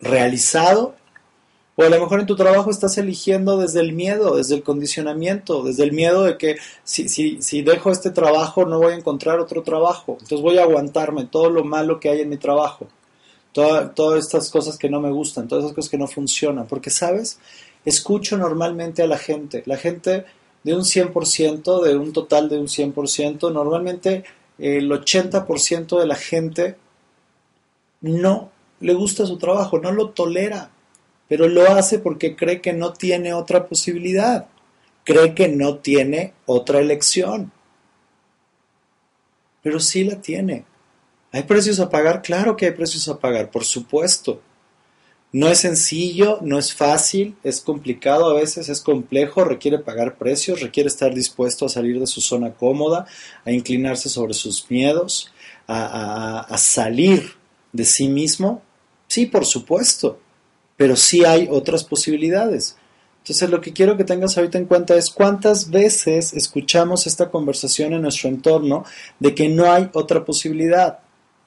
realizado. 0.00 0.96
O 1.76 1.82
a 1.82 1.88
lo 1.88 2.00
mejor 2.00 2.20
en 2.20 2.26
tu 2.26 2.36
trabajo 2.36 2.70
estás 2.70 2.98
eligiendo 2.98 3.56
desde 3.56 3.80
el 3.80 3.92
miedo, 3.92 4.36
desde 4.36 4.56
el 4.56 4.62
condicionamiento, 4.62 5.62
desde 5.62 5.84
el 5.84 5.92
miedo 5.92 6.24
de 6.24 6.36
que 6.36 6.56
si, 6.84 7.08
si, 7.08 7.40
si 7.40 7.62
dejo 7.62 7.90
este 7.90 8.10
trabajo 8.10 8.66
no 8.66 8.78
voy 8.78 8.92
a 8.92 8.96
encontrar 8.96 9.40
otro 9.40 9.62
trabajo. 9.62 10.12
Entonces 10.20 10.40
voy 10.40 10.58
a 10.58 10.64
aguantarme 10.64 11.24
todo 11.24 11.48
lo 11.50 11.64
malo 11.64 11.98
que 11.98 12.10
hay 12.10 12.20
en 12.20 12.28
mi 12.28 12.36
trabajo 12.36 12.88
todas 13.52 14.24
estas 14.24 14.50
cosas 14.50 14.78
que 14.78 14.88
no 14.88 15.00
me 15.00 15.10
gustan, 15.10 15.46
todas 15.46 15.64
esas 15.64 15.74
cosas 15.74 15.90
que 15.90 15.98
no 15.98 16.06
funcionan, 16.06 16.66
porque, 16.66 16.90
¿sabes? 16.90 17.38
Escucho 17.84 18.36
normalmente 18.36 19.02
a 19.02 19.06
la 19.06 19.18
gente, 19.18 19.62
la 19.66 19.76
gente 19.76 20.24
de 20.62 20.74
un 20.74 20.82
100%, 20.82 21.82
de 21.82 21.96
un 21.96 22.12
total 22.12 22.48
de 22.48 22.58
un 22.58 22.66
100%, 22.66 23.52
normalmente 23.52 24.24
el 24.58 24.90
80% 24.90 25.98
de 25.98 26.06
la 26.06 26.14
gente 26.14 26.76
no 28.00 28.50
le 28.80 28.94
gusta 28.94 29.26
su 29.26 29.38
trabajo, 29.38 29.78
no 29.78 29.92
lo 29.92 30.10
tolera, 30.10 30.70
pero 31.32 31.48
lo 31.48 31.66
hace 31.72 31.98
porque 31.98 32.36
cree 32.36 32.60
que 32.60 32.74
no 32.74 32.92
tiene 32.92 33.32
otra 33.32 33.66
posibilidad, 33.66 34.48
cree 35.02 35.34
que 35.34 35.48
no 35.48 35.78
tiene 35.78 36.34
otra 36.44 36.78
elección, 36.78 37.50
pero 39.62 39.80
sí 39.80 40.04
la 40.04 40.20
tiene. 40.20 40.66
¿Hay 41.32 41.44
precios 41.44 41.80
a 41.80 41.88
pagar? 41.88 42.20
Claro 42.20 42.54
que 42.54 42.66
hay 42.66 42.72
precios 42.72 43.08
a 43.08 43.18
pagar, 43.18 43.50
por 43.50 43.64
supuesto. 43.64 44.42
No 45.32 45.48
es 45.48 45.60
sencillo, 45.60 46.38
no 46.42 46.58
es 46.58 46.74
fácil, 46.74 47.34
es 47.42 47.62
complicado, 47.62 48.28
a 48.28 48.34
veces 48.34 48.68
es 48.68 48.82
complejo, 48.82 49.42
requiere 49.42 49.78
pagar 49.78 50.18
precios, 50.18 50.60
requiere 50.60 50.88
estar 50.88 51.14
dispuesto 51.14 51.64
a 51.64 51.70
salir 51.70 51.98
de 51.98 52.06
su 52.06 52.20
zona 52.20 52.52
cómoda, 52.52 53.06
a 53.46 53.52
inclinarse 53.52 54.10
sobre 54.10 54.34
sus 54.34 54.70
miedos, 54.70 55.32
a, 55.66 56.54
salir 56.58 57.36
de 57.72 57.86
sí 57.86 58.08
mismo. 58.08 58.60
Sí, 59.08 59.24
por 59.24 59.46
supuesto, 59.46 60.18
pero 60.82 60.96
sí 60.96 61.24
hay 61.24 61.46
otras 61.48 61.84
posibilidades. 61.84 62.74
Entonces 63.18 63.48
lo 63.48 63.60
que 63.60 63.72
quiero 63.72 63.96
que 63.96 64.02
tengas 64.02 64.36
ahorita 64.36 64.58
en 64.58 64.64
cuenta 64.64 64.96
es 64.96 65.10
cuántas 65.10 65.70
veces 65.70 66.32
escuchamos 66.32 67.06
esta 67.06 67.30
conversación 67.30 67.92
en 67.92 68.02
nuestro 68.02 68.28
entorno 68.28 68.84
de 69.20 69.32
que 69.32 69.48
no 69.48 69.70
hay 69.70 69.88
otra 69.92 70.24
posibilidad. 70.24 70.98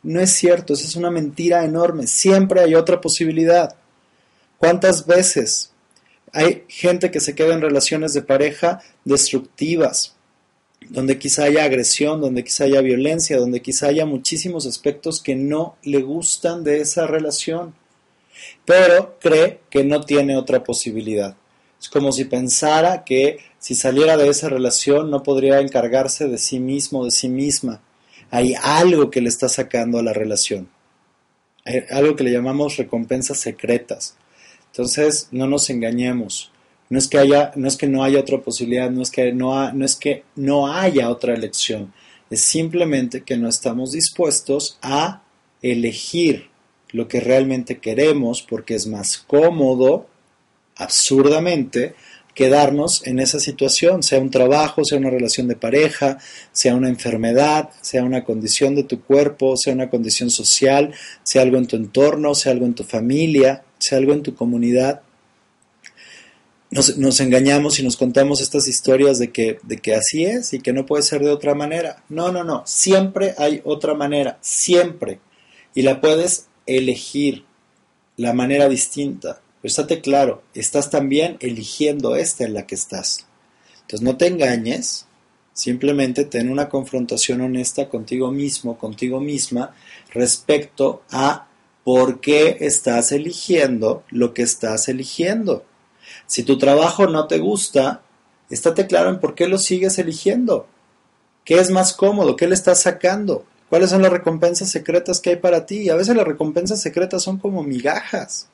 No 0.04 0.22
es 0.22 0.32
cierto, 0.32 0.72
esa 0.72 0.86
es 0.86 0.96
una 0.96 1.12
mentira 1.12 1.66
enorme. 1.66 2.08
Siempre 2.08 2.62
hay 2.62 2.76
otra 2.76 3.02
posibilidad. 3.02 3.76
¿Cuántas 4.58 5.06
veces 5.06 5.72
hay 6.32 6.64
gente 6.70 7.12
que 7.12 7.20
se 7.20 7.36
queda 7.36 7.56
en 7.56 7.62
relaciones 7.62 8.14
de 8.14 8.22
pareja 8.22 8.80
destructivas, 9.04 10.16
donde 10.88 11.20
quizá 11.20 11.44
haya 11.44 11.66
agresión, 11.66 12.22
donde 12.22 12.46
quizá 12.46 12.64
haya 12.64 12.80
violencia, 12.80 13.38
donde 13.38 13.62
quizá 13.62 13.88
haya 13.88 14.06
muchísimos 14.06 14.66
aspectos 14.66 15.22
que 15.22 15.36
no 15.36 15.76
le 15.84 16.04
gustan 16.04 16.64
de 16.64 16.80
esa 16.80 17.06
relación? 17.06 17.74
Pero 18.66 19.18
cree 19.20 19.62
que 19.70 19.84
no 19.84 20.02
tiene 20.02 20.38
otra 20.38 20.64
posibilidad. 20.64 21.36
Es 21.80 21.90
como 21.90 22.12
si 22.12 22.26
pensara 22.26 23.04
que 23.04 23.40
si 23.60 23.76
saliera 23.76 24.18
de 24.18 24.30
esa 24.30 24.50
relación 24.50 25.12
no 25.12 25.24
podría 25.24 25.60
encargarse 25.60 26.28
de 26.28 26.38
sí 26.38 26.60
mismo, 26.60 27.06
de 27.06 27.12
sí 27.12 27.30
misma. 27.30 27.82
Hay 28.32 28.56
algo 28.62 29.12
que 29.12 29.22
le 29.22 29.30
está 29.30 29.50
sacando 29.50 30.00
a 30.00 30.04
la 30.04 30.14
relación. 30.14 30.70
Algo 31.92 32.16
que 32.16 32.24
le 32.24 32.32
llamamos 32.32 32.78
recompensas 32.78 33.40
secretas. 33.40 34.16
Entonces, 34.72 35.30
no 35.32 35.48
nos 35.48 35.70
engañemos. 35.70 36.52
No 36.90 37.00
es 37.00 37.08
que 37.08 37.18
haya, 37.18 37.52
no 37.56 37.68
es 37.68 37.78
que 37.78 37.88
no 37.88 38.04
haya 38.04 38.20
otra 38.20 38.40
posibilidad, 38.42 38.90
no 38.92 39.02
es 39.02 39.10
que 39.10 39.34
no, 39.34 39.72
no 39.74 39.86
es 39.86 39.96
que 39.96 40.24
no 40.36 40.72
haya 40.72 41.10
otra 41.10 41.34
elección. 41.34 41.94
Es 42.30 42.42
simplemente 42.42 43.24
que 43.24 43.38
no 43.38 43.48
estamos 43.48 43.92
dispuestos 43.92 44.78
a 44.82 45.24
elegir 45.62 46.50
lo 46.96 47.10
que 47.10 47.20
realmente 47.20 47.80
queremos 47.80 48.42
porque 48.42 48.74
es 48.74 48.88
más 48.88 49.18
cómodo, 49.18 50.08
absurdamente, 50.78 51.94
quedarnos 52.34 53.06
en 53.06 53.20
esa 53.20 53.40
situación, 53.40 54.02
sea 54.02 54.20
un 54.20 54.30
trabajo, 54.30 54.86
sea 54.86 54.98
una 54.98 55.10
relación 55.10 55.50
de 55.50 55.58
pareja, 55.58 56.20
sea 56.54 56.74
una 56.74 56.88
enfermedad, 56.88 57.70
sea 57.82 58.04
una 58.04 58.24
condición 58.24 58.76
de 58.76 58.84
tu 58.84 59.02
cuerpo, 59.02 59.58
sea 59.58 59.74
una 59.74 59.90
condición 59.90 60.30
social, 60.30 60.94
sea 61.24 61.42
algo 61.42 61.58
en 61.58 61.68
tu 61.68 61.76
entorno, 61.76 62.34
sea 62.34 62.54
algo 62.54 62.66
en 62.66 62.76
tu 62.76 62.86
familia, 62.86 63.64
sea 63.78 63.98
algo 63.98 64.14
en 64.14 64.24
tu 64.24 64.34
comunidad. 64.34 65.02
Nos, 66.72 67.20
engañamos 67.20 67.80
y 67.80 67.84
nos 67.84 67.98
contamos 67.98 68.42
estas 68.42 68.70
historias 68.70 69.20
de 69.20 69.32
que, 69.32 69.60
de 69.64 69.78
que 69.78 69.96
así 69.96 70.26
es 70.26 70.54
y 70.54 70.60
que 70.60 70.74
no 70.74 70.86
puede 70.86 71.04
ser 71.04 71.22
de 71.22 71.30
otra 71.30 71.56
manera. 71.56 72.04
No, 72.08 72.32
no, 72.32 72.46
no, 72.46 72.64
siempre 72.66 73.34
hay 73.38 73.62
otra 73.66 73.96
manera, 73.96 74.38
siempre. 74.42 75.20
Y 75.74 75.84
la 75.84 76.02
puedes 76.02 76.48
elegir, 76.66 77.46
la 78.18 78.34
manera 78.34 78.70
distinta. 78.70 79.42
Pero 79.62 79.70
estate 79.70 80.02
claro, 80.02 80.44
estás 80.54 80.90
también 80.90 81.38
eligiendo 81.40 82.16
esta 82.16 82.46
en 82.46 82.54
la 82.54 82.66
que 82.66 82.76
estás. 82.76 83.26
Entonces 83.82 84.02
no 84.02 84.18
te 84.18 84.28
engañes, 84.28 85.06
simplemente 85.54 86.26
ten 86.26 86.52
una 86.52 86.70
confrontación 86.70 87.42
honesta 87.42 87.90
contigo 87.90 88.32
mismo, 88.32 88.78
contigo 88.78 89.20
misma, 89.20 89.76
respecto 90.12 91.04
a 91.12 91.48
por 91.84 92.20
qué 92.20 92.58
estás 92.62 93.12
eligiendo 93.12 94.04
lo 94.10 94.34
que 94.34 94.42
estás 94.42 94.90
eligiendo. 94.90 95.66
Si 96.26 96.44
tu 96.44 96.58
trabajo 96.58 97.08
no 97.08 97.28
te 97.28 97.38
gusta, 97.38 98.02
estate 98.50 98.88
claro 98.88 99.10
en 99.10 99.20
por 99.20 99.36
qué 99.36 99.48
lo 99.48 99.58
sigues 99.58 100.00
eligiendo. 100.00 100.68
¿Qué 101.44 101.60
es 101.60 101.70
más 101.70 101.94
cómodo? 101.94 102.36
¿Qué 102.36 102.48
le 102.48 102.56
estás 102.56 102.82
sacando? 102.82 103.46
¿Cuáles 103.70 103.90
son 103.90 104.02
las 104.02 104.12
recompensas 104.12 104.70
secretas 104.70 105.20
que 105.20 105.32
hay 105.32 105.36
para 105.38 105.66
ti? 105.66 105.84
Y 105.84 105.90
a 105.90 105.96
veces 105.96 106.16
las 106.16 106.28
recompensas 106.28 106.82
secretas 106.82 107.24
son 107.24 107.38
como 107.38 107.64
migajas. 107.64 108.48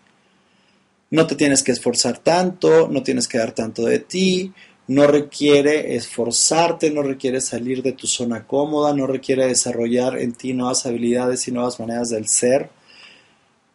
No 1.09 1.27
te 1.27 1.35
tienes 1.35 1.63
que 1.63 1.73
esforzar 1.73 2.19
tanto, 2.19 2.87
no 2.87 3.03
tienes 3.03 3.27
que 3.27 3.37
dar 3.37 3.51
tanto 3.51 3.83
de 3.83 3.99
ti, 3.99 4.53
no 4.87 5.07
requiere 5.07 5.95
esforzarte, 5.95 6.89
no 6.89 7.01
requiere 7.01 7.41
salir 7.41 7.83
de 7.83 7.91
tu 7.91 8.07
zona 8.07 8.47
cómoda, 8.47 8.93
no 8.93 9.07
requiere 9.07 9.45
desarrollar 9.47 10.17
en 10.17 10.33
ti 10.33 10.53
nuevas 10.53 10.85
habilidades 10.85 11.47
y 11.47 11.51
nuevas 11.51 11.79
maneras 11.79 12.09
del 12.09 12.27
ser. 12.29 12.69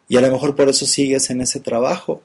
Y 0.09 0.17
a 0.17 0.21
lo 0.21 0.31
mejor 0.31 0.55
por 0.55 0.69
eso 0.69 0.85
sigues 0.85 1.29
en 1.29 1.41
ese 1.41 1.59
trabajo. 1.59 2.23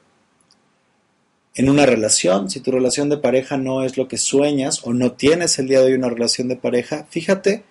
En 1.55 1.69
una 1.69 1.85
relación, 1.85 2.49
si 2.49 2.61
tu 2.61 2.71
relación 2.71 3.09
de 3.09 3.17
pareja 3.17 3.57
no 3.57 3.83
es 3.83 3.97
lo 3.97 4.07
que 4.07 4.17
sueñas 4.17 4.81
o 4.83 4.93
no 4.93 5.11
tienes 5.11 5.59
el 5.59 5.67
día 5.67 5.81
de 5.81 5.87
hoy 5.87 5.93
una 5.93 6.09
relación 6.09 6.47
de 6.47 6.55
pareja, 6.55 7.05
fíjate, 7.09 7.63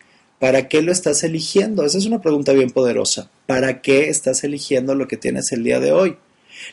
¿para 0.42 0.68
qué 0.68 0.82
lo 0.82 0.90
estás 0.90 1.22
eligiendo? 1.22 1.86
Esa 1.86 1.98
es 1.98 2.04
una 2.04 2.20
pregunta 2.20 2.52
bien 2.52 2.70
poderosa. 2.70 3.30
¿Para 3.46 3.80
qué 3.80 4.08
estás 4.08 4.42
eligiendo 4.42 4.94
lo 4.94 5.06
que 5.06 5.16
tienes 5.16 5.52
el 5.52 5.62
día 5.62 5.78
de 5.78 5.92
hoy? 5.92 6.18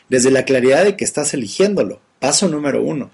desde 0.08 0.30
la 0.30 0.44
claridad 0.44 0.84
de 0.84 0.96
que 0.96 1.04
estás 1.04 1.34
eligiéndolo. 1.34 2.00
Paso 2.18 2.48
número 2.48 2.82
uno. 2.82 3.10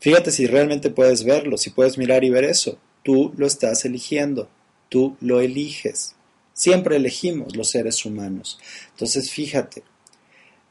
Fíjate 0.00 0.30
si 0.30 0.46
realmente 0.46 0.90
puedes 0.90 1.24
verlo, 1.24 1.58
si 1.58 1.70
puedes 1.70 1.98
mirar 1.98 2.24
y 2.24 2.30
ver 2.30 2.44
eso. 2.44 2.78
Tú 3.02 3.32
lo 3.36 3.46
estás 3.46 3.84
eligiendo, 3.84 4.48
tú 4.88 5.16
lo 5.20 5.40
eliges. 5.40 6.14
Siempre 6.52 6.96
elegimos 6.96 7.56
los 7.56 7.70
seres 7.70 8.04
humanos. 8.04 8.58
Entonces 8.90 9.30
fíjate, 9.30 9.82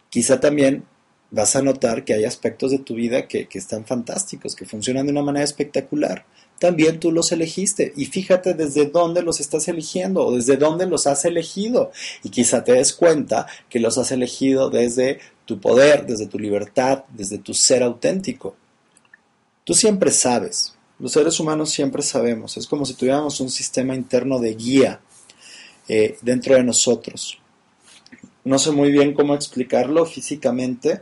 quizá 0.10 0.40
también 0.40 0.84
vas 1.32 1.56
a 1.56 1.62
notar 1.62 2.06
que 2.06 2.14
hay 2.14 2.26
aspectos 2.26 2.72
de 2.72 2.80
tu 2.80 2.96
vida 2.96 3.28
que, 3.28 3.48
que 3.48 3.60
están 3.60 3.86
fantásticos, 3.86 4.56
que 4.56 4.66
funcionan 4.66 5.06
de 5.06 5.12
una 5.12 5.24
manera 5.24 5.46
espectacular 5.46 6.26
también 6.60 7.00
tú 7.00 7.12
los 7.12 7.32
elegiste. 7.32 7.94
Y 7.96 8.06
fíjate 8.06 8.54
desde 8.54 8.86
dónde 8.86 9.24
los 9.24 9.40
estás 9.40 9.68
eligiendo 9.68 10.26
o 10.26 10.36
desde 10.36 10.58
dónde 10.58 10.86
los 10.86 11.08
has 11.08 11.26
elegido. 11.26 11.92
Y 12.24 12.30
quizá 12.30 12.64
te 12.64 12.74
des 12.74 12.94
cuenta 12.94 13.48
que 13.70 13.80
los 13.80 13.98
has 13.98 14.12
elegido 14.12 14.70
desde 14.70 15.20
tu 15.46 15.60
poder, 15.60 16.06
desde 16.06 16.28
tu 16.28 16.38
libertad, 16.38 17.06
desde 17.10 17.40
tu 17.40 17.54
ser 17.54 17.82
auténtico. 17.82 18.56
Tú 19.64 19.74
siempre 19.74 20.12
sabes, 20.12 20.76
los 21.00 21.14
seres 21.14 21.40
humanos 21.40 21.72
siempre 21.72 22.02
sabemos, 22.02 22.58
es 22.58 22.68
como 22.68 22.86
si 22.86 22.94
tuviéramos 22.94 23.40
un 23.40 23.50
sistema 23.50 23.96
interno 23.96 24.40
de 24.40 24.54
guía 24.56 25.00
eh, 25.88 26.18
dentro 26.22 26.56
de 26.56 26.64
nosotros. 26.64 27.40
No 28.44 28.58
sé 28.58 28.72
muy 28.72 28.92
bien 28.92 29.14
cómo 29.14 29.36
explicarlo 29.36 30.06
físicamente, 30.06 31.02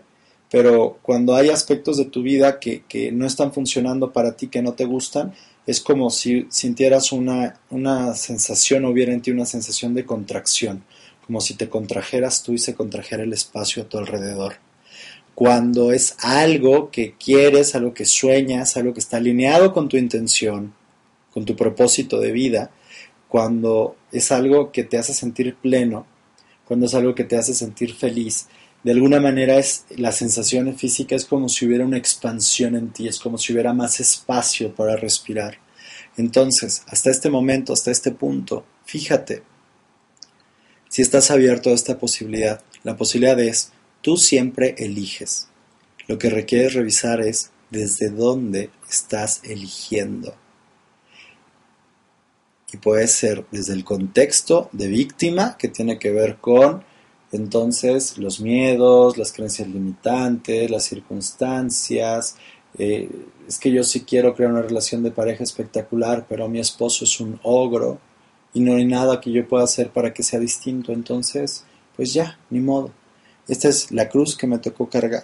pero 0.50 1.00
cuando 1.02 1.36
hay 1.36 1.50
aspectos 1.50 1.98
de 1.98 2.06
tu 2.06 2.22
vida 2.22 2.60
que, 2.60 2.84
que, 2.88 3.12
no 3.12 3.26
están 3.26 3.52
funcionando 3.52 4.14
para 4.14 4.36
ti, 4.36 4.48
que 4.48 4.62
no 4.62 4.74
te 4.74 4.86
gustan, 4.86 5.34
es 5.66 5.82
como 5.82 6.10
si 6.10 6.48
sintieras 6.50 7.12
una, 7.12 7.60
una 7.70 8.16
sensación, 8.16 8.86
hubiera 8.86 9.14
en 9.14 9.22
ti 9.22 9.32
una 9.32 9.46
sensación 9.46 9.94
de 9.94 10.06
contracción, 10.06 10.84
como 11.26 11.42
si 11.42 11.56
te 11.56 11.68
contrajeras 11.68 12.44
tú 12.44 12.54
y 12.54 12.58
se 12.58 12.74
contrajera 12.74 13.24
el 13.24 13.34
espacio 13.34 13.84
a 13.84 13.90
tu 13.90 13.98
alrededor. 13.98 14.56
Cuando 15.36 15.92
es 15.92 16.16
algo 16.20 16.90
que 16.90 17.14
quieres, 17.14 17.76
algo 17.76 17.94
que 17.94 18.06
sueñas, 18.06 18.78
algo 18.78 18.94
que 18.94 19.02
está 19.02 19.18
alineado 19.18 19.74
con 19.74 19.90
tu 19.90 19.98
intención, 19.98 20.74
con 21.34 21.46
tu 21.46 21.56
propósito 21.56 22.20
de 22.20 22.32
vida, 22.32 22.72
cuando 23.28 23.98
es 24.12 24.32
algo 24.32 24.72
que 24.72 24.86
te 24.86 24.98
hace 24.98 25.14
sentir 25.14 25.56
pleno, 25.56 26.08
cuando 26.66 26.86
es 26.86 26.96
algo 26.96 27.14
que 27.14 27.26
te 27.26 27.38
hace 27.38 27.54
sentir 27.54 27.94
feliz, 27.94 28.48
de 28.88 28.94
alguna 28.94 29.20
manera 29.20 29.58
es 29.58 29.84
la 29.98 30.14
sensación 30.14 30.74
física 30.78 31.14
es 31.14 31.26
como 31.26 31.50
si 31.50 31.66
hubiera 31.66 31.84
una 31.84 31.98
expansión 31.98 32.74
en 32.74 32.94
ti, 32.94 33.10
es 33.10 33.20
como 33.20 33.38
si 33.38 33.52
hubiera 33.52 33.74
más 33.74 34.00
espacio 34.00 34.74
para 34.74 34.96
respirar. 34.96 35.58
Entonces, 36.16 36.84
hasta 36.88 37.10
este 37.10 37.30
momento, 37.30 37.74
hasta 37.74 37.92
este 37.92 38.12
punto, 38.12 38.64
fíjate 38.86 39.44
si 40.88 41.02
estás 41.02 41.32
abierto 41.32 41.70
a 41.70 41.74
esta 41.74 42.00
posibilidad. 42.00 42.64
La 42.86 42.96
posibilidad 42.96 43.38
es, 43.42 43.74
tú 44.00 44.16
siempre 44.16 44.74
eliges. 44.78 45.50
Lo 46.08 46.18
que 46.18 46.30
requieres 46.30 46.74
revisar 46.74 47.20
es 47.20 47.52
desde 47.70 48.10
dónde 48.10 48.70
estás 48.90 49.42
eligiendo. 49.44 50.34
Y 52.72 52.78
puede 52.78 53.10
ser 53.10 53.46
desde 53.52 53.74
el 53.74 53.84
contexto 53.84 54.70
de 54.72 54.88
víctima, 54.88 55.58
que 55.58 55.68
tiene 55.68 56.00
que 56.00 56.12
ver 56.12 56.38
con 56.38 56.86
entonces, 57.32 58.18
los 58.18 58.40
miedos, 58.40 59.18
las 59.18 59.34
creencias 59.34 59.68
limitantes, 59.68 60.72
las 60.72 60.84
circunstancias, 60.86 62.36
eh, 62.78 63.10
es 63.48 63.60
que 63.60 63.72
yo 63.72 63.84
sí 63.84 64.02
quiero 64.02 64.36
crear 64.36 64.52
una 64.52 64.62
relación 64.62 65.04
de 65.04 65.12
pareja 65.12 65.44
espectacular, 65.44 66.26
pero 66.28 66.48
mi 66.48 66.60
esposo 66.60 67.06
es 67.06 67.20
un 67.20 67.40
ogro 67.44 68.00
y 68.54 68.60
no 68.62 68.76
hay 68.76 68.86
nada 68.86 69.20
que 69.20 69.32
yo 69.32 69.48
pueda 69.48 69.64
hacer 69.64 69.90
para 69.90 70.14
que 70.14 70.24
sea 70.24 70.40
distinto, 70.40 70.94
entonces, 70.94 71.66
pues 71.96 72.14
ya, 72.14 72.40
ni 72.50 72.60
modo. 72.60 72.92
Esta 73.48 73.70
es 73.70 73.92
la 73.92 74.10
cruz 74.10 74.36
que 74.36 74.48
me 74.48 74.60
tocó 74.60 74.90
cargar, 74.90 75.24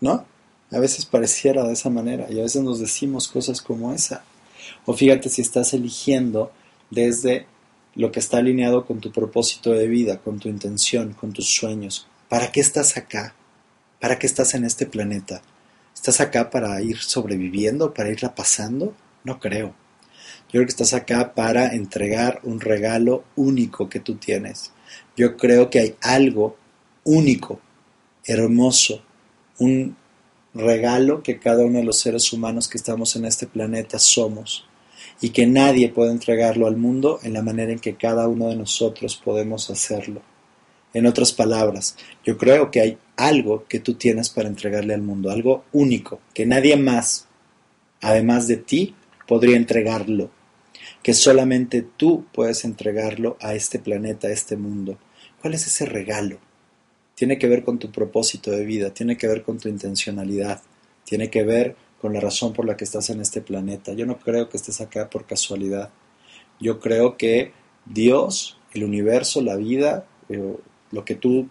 ¿no? 0.00 0.24
A 0.70 0.78
veces 0.78 1.06
pareciera 1.06 1.66
de 1.66 1.72
esa 1.72 1.90
manera 1.90 2.26
y 2.30 2.38
a 2.38 2.42
veces 2.42 2.62
nos 2.62 2.78
decimos 2.78 3.28
cosas 3.28 3.62
como 3.62 3.92
esa. 3.92 4.22
O 4.84 4.92
fíjate 4.92 5.28
si 5.28 5.42
estás 5.42 5.72
eligiendo 5.72 6.50
desde 6.90 7.46
lo 7.98 8.12
que 8.12 8.20
está 8.20 8.38
alineado 8.38 8.86
con 8.86 9.00
tu 9.00 9.10
propósito 9.10 9.72
de 9.72 9.88
vida, 9.88 10.18
con 10.18 10.38
tu 10.38 10.48
intención, 10.48 11.14
con 11.14 11.32
tus 11.32 11.52
sueños. 11.52 12.06
¿Para 12.28 12.52
qué 12.52 12.60
estás 12.60 12.96
acá? 12.96 13.34
¿Para 14.00 14.20
qué 14.20 14.26
estás 14.28 14.54
en 14.54 14.64
este 14.64 14.86
planeta? 14.86 15.42
¿Estás 15.92 16.20
acá 16.20 16.48
para 16.48 16.80
ir 16.80 16.98
sobreviviendo, 16.98 17.92
para 17.92 18.10
irla 18.10 18.36
pasando? 18.36 18.94
No 19.24 19.40
creo. 19.40 19.74
Yo 20.46 20.52
creo 20.52 20.64
que 20.64 20.70
estás 20.70 20.94
acá 20.94 21.34
para 21.34 21.74
entregar 21.74 22.38
un 22.44 22.60
regalo 22.60 23.24
único 23.34 23.88
que 23.88 23.98
tú 23.98 24.14
tienes. 24.14 24.70
Yo 25.16 25.36
creo 25.36 25.68
que 25.68 25.80
hay 25.80 25.96
algo 26.00 26.56
único, 27.02 27.60
hermoso, 28.24 29.02
un 29.58 29.96
regalo 30.54 31.24
que 31.24 31.40
cada 31.40 31.64
uno 31.64 31.80
de 31.80 31.84
los 31.84 31.98
seres 31.98 32.32
humanos 32.32 32.68
que 32.68 32.78
estamos 32.78 33.16
en 33.16 33.24
este 33.24 33.48
planeta 33.48 33.98
somos 33.98 34.67
y 35.20 35.30
que 35.30 35.46
nadie 35.46 35.88
puede 35.88 36.12
entregarlo 36.12 36.66
al 36.66 36.76
mundo 36.76 37.18
en 37.22 37.32
la 37.32 37.42
manera 37.42 37.72
en 37.72 37.78
que 37.78 37.96
cada 37.96 38.28
uno 38.28 38.48
de 38.48 38.56
nosotros 38.56 39.16
podemos 39.16 39.70
hacerlo. 39.70 40.22
En 40.94 41.06
otras 41.06 41.32
palabras, 41.32 41.96
yo 42.24 42.38
creo 42.38 42.70
que 42.70 42.80
hay 42.80 42.98
algo 43.16 43.66
que 43.68 43.80
tú 43.80 43.94
tienes 43.94 44.30
para 44.30 44.48
entregarle 44.48 44.94
al 44.94 45.02
mundo, 45.02 45.30
algo 45.30 45.64
único, 45.72 46.20
que 46.32 46.46
nadie 46.46 46.76
más, 46.76 47.26
además 48.00 48.46
de 48.48 48.56
ti, 48.56 48.94
podría 49.26 49.56
entregarlo, 49.56 50.30
que 51.02 51.14
solamente 51.14 51.82
tú 51.82 52.24
puedes 52.32 52.64
entregarlo 52.64 53.36
a 53.40 53.54
este 53.54 53.78
planeta, 53.78 54.28
a 54.28 54.32
este 54.32 54.56
mundo. 54.56 54.98
¿Cuál 55.40 55.54
es 55.54 55.66
ese 55.66 55.84
regalo? 55.84 56.38
tiene 57.18 57.36
que 57.36 57.48
ver 57.48 57.64
con 57.64 57.80
tu 57.80 57.90
propósito 57.90 58.52
de 58.52 58.64
vida, 58.64 58.94
tiene 58.94 59.16
que 59.16 59.26
ver 59.26 59.42
con 59.42 59.58
tu 59.58 59.68
intencionalidad, 59.68 60.62
tiene 61.02 61.28
que 61.28 61.42
ver 61.42 61.74
con 62.00 62.12
la 62.12 62.20
razón 62.20 62.52
por 62.52 62.64
la 62.64 62.76
que 62.76 62.84
estás 62.84 63.10
en 63.10 63.20
este 63.20 63.40
planeta. 63.40 63.92
Yo 63.92 64.06
no 64.06 64.18
creo 64.18 64.48
que 64.48 64.56
estés 64.56 64.80
acá 64.80 65.10
por 65.10 65.26
casualidad. 65.26 65.90
Yo 66.60 66.80
creo 66.80 67.16
que 67.16 67.52
Dios, 67.84 68.58
el 68.72 68.84
universo, 68.84 69.42
la 69.42 69.56
vida, 69.56 70.06
eh, 70.28 70.56
lo 70.90 71.04
que 71.04 71.14
tú 71.14 71.48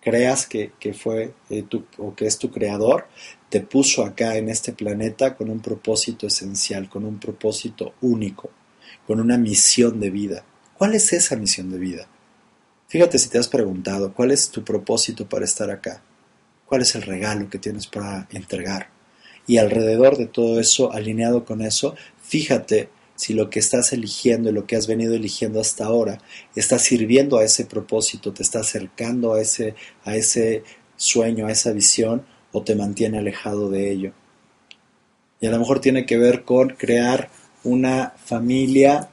creas 0.00 0.46
que, 0.46 0.70
fue 0.94 1.34
eh, 1.50 1.64
o 1.98 2.14
que 2.14 2.26
es 2.26 2.38
tu 2.38 2.50
creador, 2.50 3.08
te 3.48 3.60
puso 3.60 4.04
acá 4.04 4.36
en 4.36 4.48
este 4.48 4.72
planeta 4.72 5.34
con 5.34 5.50
un 5.50 5.60
propósito 5.60 6.26
esencial, 6.26 6.88
con 6.88 7.04
un 7.04 7.18
propósito 7.18 7.94
único, 8.02 8.50
con 9.06 9.20
una 9.20 9.36
misión 9.36 9.98
de 9.98 10.10
vida. 10.10 10.44
¿Cuál 10.76 10.94
es 10.94 11.12
esa 11.12 11.36
misión 11.36 11.70
de 11.70 11.78
vida? 11.78 12.06
Fíjate 12.88 13.18
si 13.18 13.28
te 13.28 13.38
has 13.38 13.48
preguntado, 13.48 14.12
¿cuál 14.12 14.30
es 14.30 14.48
tu 14.50 14.62
propósito 14.62 15.28
para 15.28 15.44
estar 15.44 15.70
acá? 15.70 16.02
¿Cuál 16.66 16.82
es 16.82 16.94
el 16.94 17.02
regalo 17.02 17.50
que 17.50 17.58
tienes 17.58 17.86
para 17.86 18.28
entregar? 18.30 18.95
Y 19.46 19.58
alrededor 19.58 20.16
de 20.16 20.26
todo 20.26 20.60
eso, 20.60 20.92
alineado 20.92 21.44
con 21.44 21.62
eso, 21.62 21.94
fíjate 22.22 22.88
si 23.14 23.32
lo 23.32 23.48
que 23.48 23.58
estás 23.58 23.92
eligiendo 23.92 24.50
y 24.50 24.52
lo 24.52 24.66
que 24.66 24.76
has 24.76 24.86
venido 24.86 25.14
eligiendo 25.14 25.60
hasta 25.60 25.86
ahora 25.86 26.18
está 26.54 26.78
sirviendo 26.78 27.38
a 27.38 27.44
ese 27.44 27.64
propósito, 27.64 28.32
te 28.32 28.42
está 28.42 28.60
acercando 28.60 29.34
a 29.34 29.40
ese, 29.40 29.74
a 30.04 30.16
ese 30.16 30.64
sueño, 30.96 31.46
a 31.46 31.52
esa 31.52 31.72
visión, 31.72 32.26
o 32.52 32.62
te 32.62 32.74
mantiene 32.74 33.18
alejado 33.18 33.70
de 33.70 33.90
ello. 33.90 34.12
Y 35.40 35.46
a 35.46 35.50
lo 35.50 35.58
mejor 35.58 35.80
tiene 35.80 36.06
que 36.06 36.18
ver 36.18 36.44
con 36.44 36.70
crear 36.70 37.30
una 37.64 38.14
familia 38.24 39.10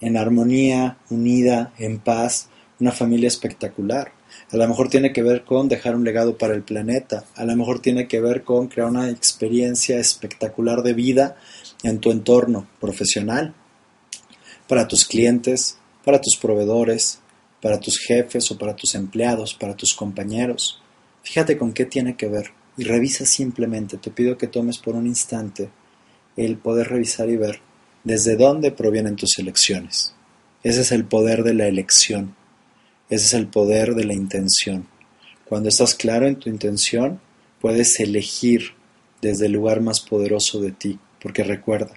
en 0.00 0.16
armonía, 0.16 0.98
unida, 1.10 1.72
en 1.78 1.98
paz, 1.98 2.48
una 2.80 2.92
familia 2.92 3.28
espectacular. 3.28 4.12
A 4.50 4.56
lo 4.56 4.66
mejor 4.66 4.88
tiene 4.88 5.12
que 5.12 5.22
ver 5.22 5.44
con 5.44 5.68
dejar 5.68 5.94
un 5.94 6.04
legado 6.04 6.38
para 6.38 6.54
el 6.54 6.62
planeta. 6.62 7.24
A 7.34 7.44
lo 7.44 7.54
mejor 7.56 7.80
tiene 7.80 8.08
que 8.08 8.20
ver 8.20 8.44
con 8.44 8.68
crear 8.68 8.88
una 8.88 9.10
experiencia 9.10 9.98
espectacular 9.98 10.82
de 10.82 10.94
vida 10.94 11.36
en 11.82 11.98
tu 11.98 12.10
entorno 12.10 12.68
profesional, 12.80 13.54
para 14.66 14.88
tus 14.88 15.04
clientes, 15.04 15.78
para 16.04 16.20
tus 16.20 16.36
proveedores, 16.36 17.20
para 17.60 17.78
tus 17.78 17.98
jefes 17.98 18.50
o 18.50 18.58
para 18.58 18.74
tus 18.74 18.94
empleados, 18.94 19.54
para 19.54 19.76
tus 19.76 19.94
compañeros. 19.94 20.80
Fíjate 21.22 21.58
con 21.58 21.72
qué 21.72 21.84
tiene 21.84 22.16
que 22.16 22.28
ver 22.28 22.52
y 22.76 22.84
revisa 22.84 23.26
simplemente. 23.26 23.98
Te 23.98 24.10
pido 24.10 24.38
que 24.38 24.46
tomes 24.46 24.78
por 24.78 24.94
un 24.94 25.06
instante 25.06 25.68
el 26.36 26.56
poder 26.56 26.88
revisar 26.88 27.28
y 27.28 27.36
ver 27.36 27.60
desde 28.04 28.36
dónde 28.36 28.70
provienen 28.70 29.16
tus 29.16 29.38
elecciones. 29.38 30.14
Ese 30.62 30.82
es 30.82 30.92
el 30.92 31.04
poder 31.04 31.42
de 31.42 31.54
la 31.54 31.66
elección. 31.66 32.34
Ese 33.10 33.24
es 33.24 33.34
el 33.34 33.46
poder 33.46 33.94
de 33.94 34.04
la 34.04 34.14
intención. 34.14 34.86
Cuando 35.44 35.68
estás 35.68 35.94
claro 35.94 36.26
en 36.26 36.36
tu 36.36 36.50
intención, 36.50 37.20
puedes 37.60 37.98
elegir 38.00 38.72
desde 39.22 39.46
el 39.46 39.52
lugar 39.52 39.80
más 39.80 40.00
poderoso 40.00 40.60
de 40.60 40.72
ti, 40.72 40.98
porque 41.20 41.42
recuerda, 41.42 41.94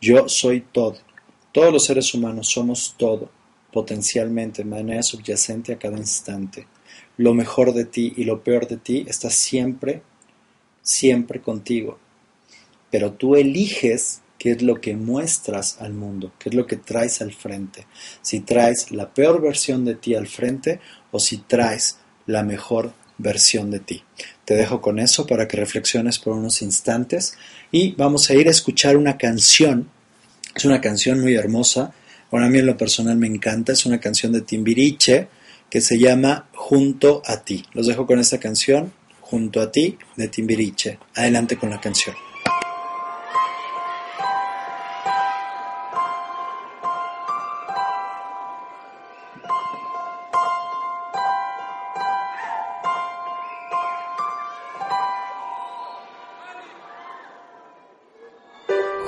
yo 0.00 0.28
soy 0.28 0.60
todo. 0.60 0.98
Todos 1.52 1.72
los 1.72 1.84
seres 1.84 2.12
humanos 2.14 2.48
somos 2.48 2.94
todo, 2.96 3.30
potencialmente, 3.72 4.62
de 4.62 4.68
manera 4.68 5.02
subyacente 5.02 5.72
a 5.72 5.78
cada 5.78 5.96
instante. 5.96 6.66
Lo 7.16 7.34
mejor 7.34 7.72
de 7.72 7.84
ti 7.84 8.12
y 8.16 8.24
lo 8.24 8.42
peor 8.42 8.66
de 8.66 8.78
ti 8.78 9.04
está 9.06 9.30
siempre, 9.30 10.02
siempre 10.82 11.40
contigo. 11.40 11.98
Pero 12.90 13.12
tú 13.12 13.36
eliges 13.36 14.21
qué 14.42 14.50
es 14.50 14.62
lo 14.62 14.80
que 14.80 14.96
muestras 14.96 15.76
al 15.78 15.92
mundo, 15.92 16.32
qué 16.36 16.48
es 16.48 16.56
lo 16.56 16.66
que 16.66 16.74
traes 16.74 17.22
al 17.22 17.32
frente. 17.32 17.86
Si 18.22 18.40
traes 18.40 18.90
la 18.90 19.14
peor 19.14 19.40
versión 19.40 19.84
de 19.84 19.94
ti 19.94 20.16
al 20.16 20.26
frente 20.26 20.80
o 21.12 21.20
si 21.20 21.36
traes 21.36 21.98
la 22.26 22.42
mejor 22.42 22.92
versión 23.18 23.70
de 23.70 23.78
ti. 23.78 24.02
Te 24.44 24.54
dejo 24.54 24.80
con 24.80 24.98
eso 24.98 25.28
para 25.28 25.46
que 25.46 25.58
reflexiones 25.58 26.18
por 26.18 26.34
unos 26.34 26.60
instantes 26.60 27.34
y 27.70 27.92
vamos 27.92 28.30
a 28.30 28.34
ir 28.34 28.48
a 28.48 28.50
escuchar 28.50 28.96
una 28.96 29.16
canción. 29.16 29.88
Es 30.56 30.64
una 30.64 30.80
canción 30.80 31.20
muy 31.20 31.36
hermosa. 31.36 31.94
Bueno, 32.28 32.48
a 32.48 32.50
mí 32.50 32.58
en 32.58 32.66
lo 32.66 32.76
personal 32.76 33.16
me 33.16 33.28
encanta. 33.28 33.70
Es 33.70 33.86
una 33.86 34.00
canción 34.00 34.32
de 34.32 34.40
Timbiriche 34.40 35.28
que 35.70 35.80
se 35.80 36.00
llama 36.00 36.48
Junto 36.52 37.22
a 37.26 37.44
ti. 37.44 37.64
Los 37.74 37.86
dejo 37.86 38.08
con 38.08 38.18
esta 38.18 38.40
canción, 38.40 38.92
Junto 39.20 39.60
a 39.60 39.70
ti, 39.70 39.96
de 40.16 40.26
Timbiriche. 40.26 40.98
Adelante 41.14 41.56
con 41.56 41.70
la 41.70 41.80
canción. 41.80 42.16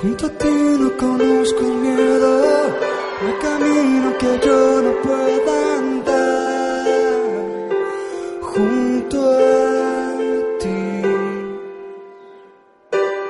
Junto 0.05 0.27
a 0.27 0.29
ti 0.29 0.77
no 0.81 0.95
conozco 0.99 1.61
el 1.61 1.75
miedo, 1.77 2.31
no 3.23 3.39
camino 3.39 4.19
que 4.19 4.39
yo 4.47 4.83
no 4.83 4.93
pueda 5.01 5.79
andar. 5.79 6.85
Junto 8.43 9.17
a 9.31 9.39
ti, 10.61 11.03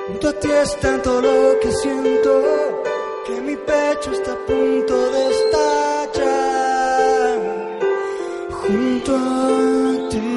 junto 0.08 0.28
a 0.28 0.32
ti 0.32 0.50
es 0.50 0.80
tanto 0.80 1.20
lo 1.20 1.60
que 1.60 1.70
siento 1.70 2.42
que 3.24 3.40
mi 3.40 3.54
pecho 3.54 4.10
está 4.10 4.32
a 4.32 4.38
punto 4.44 4.94
de 5.12 5.30
estallar. 5.30 6.18
Junto 8.62 9.14
a 9.14 10.08
ti, 10.10 10.32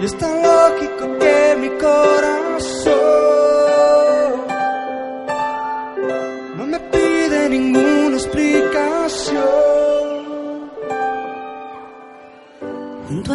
y 0.00 0.04
es 0.04 0.14
tan 0.18 0.40
lógico 0.40 1.18
que 1.18 1.56
mi 1.58 1.70
corazón 1.80 3.03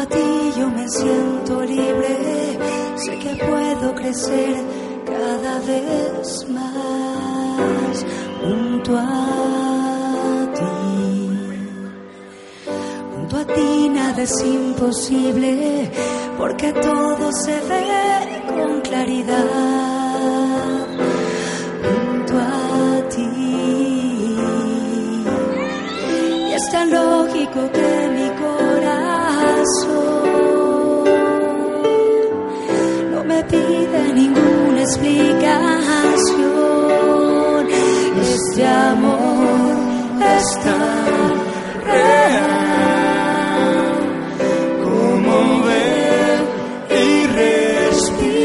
A 0.02 0.06
ti 0.06 0.54
yo 0.58 0.70
me 0.70 0.88
siento 0.88 1.62
libre, 1.62 2.58
sé 2.96 3.20
que 3.20 3.36
puedo 3.36 3.96
crecer 3.96 4.56
cada 5.06 5.60
vez 5.60 6.48
más. 6.50 8.06
Junto 8.42 8.98
a 8.98 10.48
ti, 10.56 10.72
junto 13.14 13.38
a 13.38 13.46
ti 13.46 13.90
nada 13.90 14.22
es 14.24 14.42
imposible, 14.42 15.92
porque 16.38 16.72
todo 16.72 17.32
se 17.34 17.60
ve 17.70 18.44
con 18.48 18.82
claridad. 18.82 19.48
Junto 21.84 22.38
a 22.38 22.80
es 26.60 26.72
tan 26.72 26.92
lógico 26.92 27.72
que 27.72 28.09
no 33.12 33.24
me 33.24 33.44
pide 33.44 34.14
ninguna 34.14 34.82
explicación. 34.82 37.68
Este 38.22 38.66
amor 38.66 39.78
es 40.38 40.48
tan 40.64 41.34
real 41.86 42.50
como 44.84 45.64
ver 45.64 46.40
y 46.90 47.28
respirar. 47.42 48.40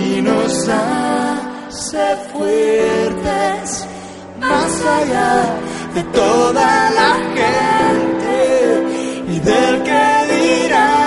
Y 0.00 0.02
nos 0.22 0.68
hace 0.68 2.16
fuertes 2.32 3.68
más 4.38 4.72
allá 4.98 5.32
de 5.94 6.02
toda 6.04 6.90
la 6.90 7.10
gente 7.34 7.75
del 9.46 9.82
que 9.86 10.04
dirán 10.34 11.06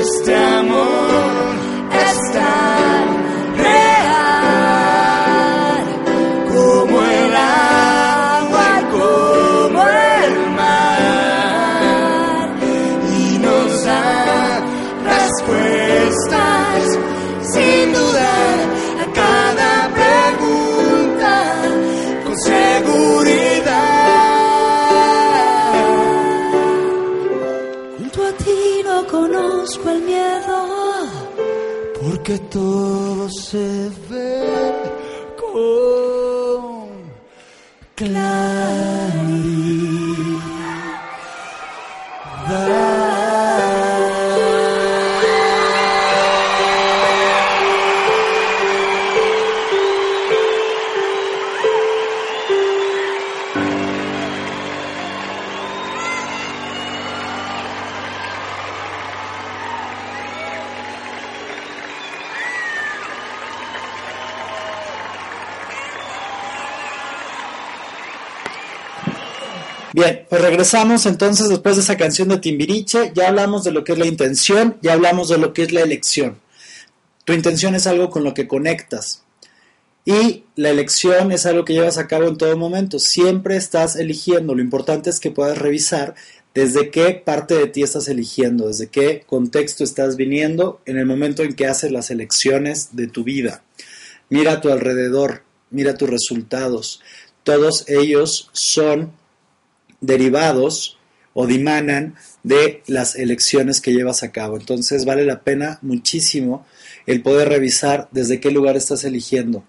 este 0.00 0.34
Porque 32.54 33.03
regresamos 70.64 71.04
entonces 71.04 71.50
después 71.50 71.76
de 71.76 71.82
esa 71.82 71.98
canción 71.98 72.28
de 72.30 72.38
Timbiriche, 72.38 73.12
ya 73.14 73.28
hablamos 73.28 73.64
de 73.64 73.70
lo 73.70 73.84
que 73.84 73.92
es 73.92 73.98
la 73.98 74.06
intención, 74.06 74.78
ya 74.80 74.94
hablamos 74.94 75.28
de 75.28 75.36
lo 75.36 75.52
que 75.52 75.62
es 75.62 75.72
la 75.72 75.82
elección. 75.82 76.38
Tu 77.26 77.34
intención 77.34 77.74
es 77.74 77.86
algo 77.86 78.08
con 78.08 78.24
lo 78.24 78.32
que 78.32 78.48
conectas 78.48 79.24
y 80.06 80.44
la 80.56 80.70
elección 80.70 81.32
es 81.32 81.44
algo 81.44 81.66
que 81.66 81.74
llevas 81.74 81.98
a 81.98 82.06
cabo 82.06 82.28
en 82.28 82.38
todo 82.38 82.56
momento, 82.56 82.98
siempre 82.98 83.56
estás 83.56 83.96
eligiendo, 83.96 84.54
lo 84.54 84.62
importante 84.62 85.10
es 85.10 85.20
que 85.20 85.30
puedas 85.30 85.58
revisar 85.58 86.14
desde 86.54 86.90
qué 86.90 87.12
parte 87.12 87.56
de 87.56 87.66
ti 87.66 87.82
estás 87.82 88.08
eligiendo, 88.08 88.68
desde 88.68 88.88
qué 88.88 89.22
contexto 89.26 89.84
estás 89.84 90.16
viniendo 90.16 90.80
en 90.86 90.96
el 90.96 91.04
momento 91.04 91.42
en 91.42 91.52
que 91.52 91.66
haces 91.66 91.92
las 91.92 92.10
elecciones 92.10 92.96
de 92.96 93.06
tu 93.06 93.22
vida. 93.22 93.62
Mira 94.30 94.52
a 94.52 94.60
tu 94.62 94.70
alrededor, 94.70 95.42
mira 95.68 95.98
tus 95.98 96.08
resultados, 96.08 97.02
todos 97.42 97.84
ellos 97.86 98.48
son 98.52 99.12
derivados 100.06 100.98
o 101.34 101.46
dimanan 101.46 102.14
de 102.42 102.82
las 102.86 103.16
elecciones 103.16 103.80
que 103.80 103.92
llevas 103.92 104.22
a 104.22 104.32
cabo. 104.32 104.56
Entonces 104.56 105.04
vale 105.04 105.24
la 105.24 105.42
pena 105.42 105.78
muchísimo 105.82 106.64
el 107.06 107.22
poder 107.22 107.48
revisar 107.48 108.08
desde 108.12 108.40
qué 108.40 108.50
lugar 108.50 108.76
estás 108.76 109.04
eligiendo, 109.04 109.64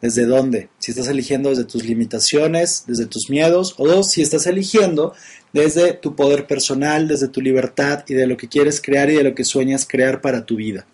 desde 0.00 0.24
dónde, 0.24 0.70
si 0.78 0.90
estás 0.90 1.08
eligiendo 1.08 1.50
desde 1.50 1.64
tus 1.64 1.84
limitaciones, 1.84 2.84
desde 2.86 3.06
tus 3.06 3.30
miedos, 3.30 3.74
o 3.78 4.02
si 4.02 4.22
estás 4.22 4.46
eligiendo 4.46 5.14
desde 5.52 5.92
tu 5.92 6.16
poder 6.16 6.46
personal, 6.46 7.06
desde 7.06 7.28
tu 7.28 7.40
libertad 7.40 8.04
y 8.08 8.14
de 8.14 8.26
lo 8.26 8.36
que 8.36 8.48
quieres 8.48 8.80
crear 8.80 9.10
y 9.10 9.16
de 9.16 9.24
lo 9.24 9.34
que 9.34 9.44
sueñas 9.44 9.86
crear 9.88 10.20
para 10.20 10.46
tu 10.46 10.56
vida. 10.56 10.86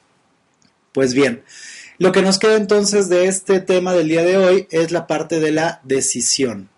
Pues 0.93 1.14
bien, 1.14 1.43
lo 1.99 2.12
que 2.12 2.22
nos 2.22 2.39
queda 2.39 2.57
entonces 2.57 3.09
de 3.09 3.26
este 3.26 3.61
tema 3.61 3.95
del 3.95 4.09
día 4.09 4.24
de 4.24 4.37
hoy 4.37 4.66
es 4.70 4.91
la 4.91 5.07
parte 5.07 5.39
de 5.39 5.53
la 5.53 5.81
decisión. 5.85 6.68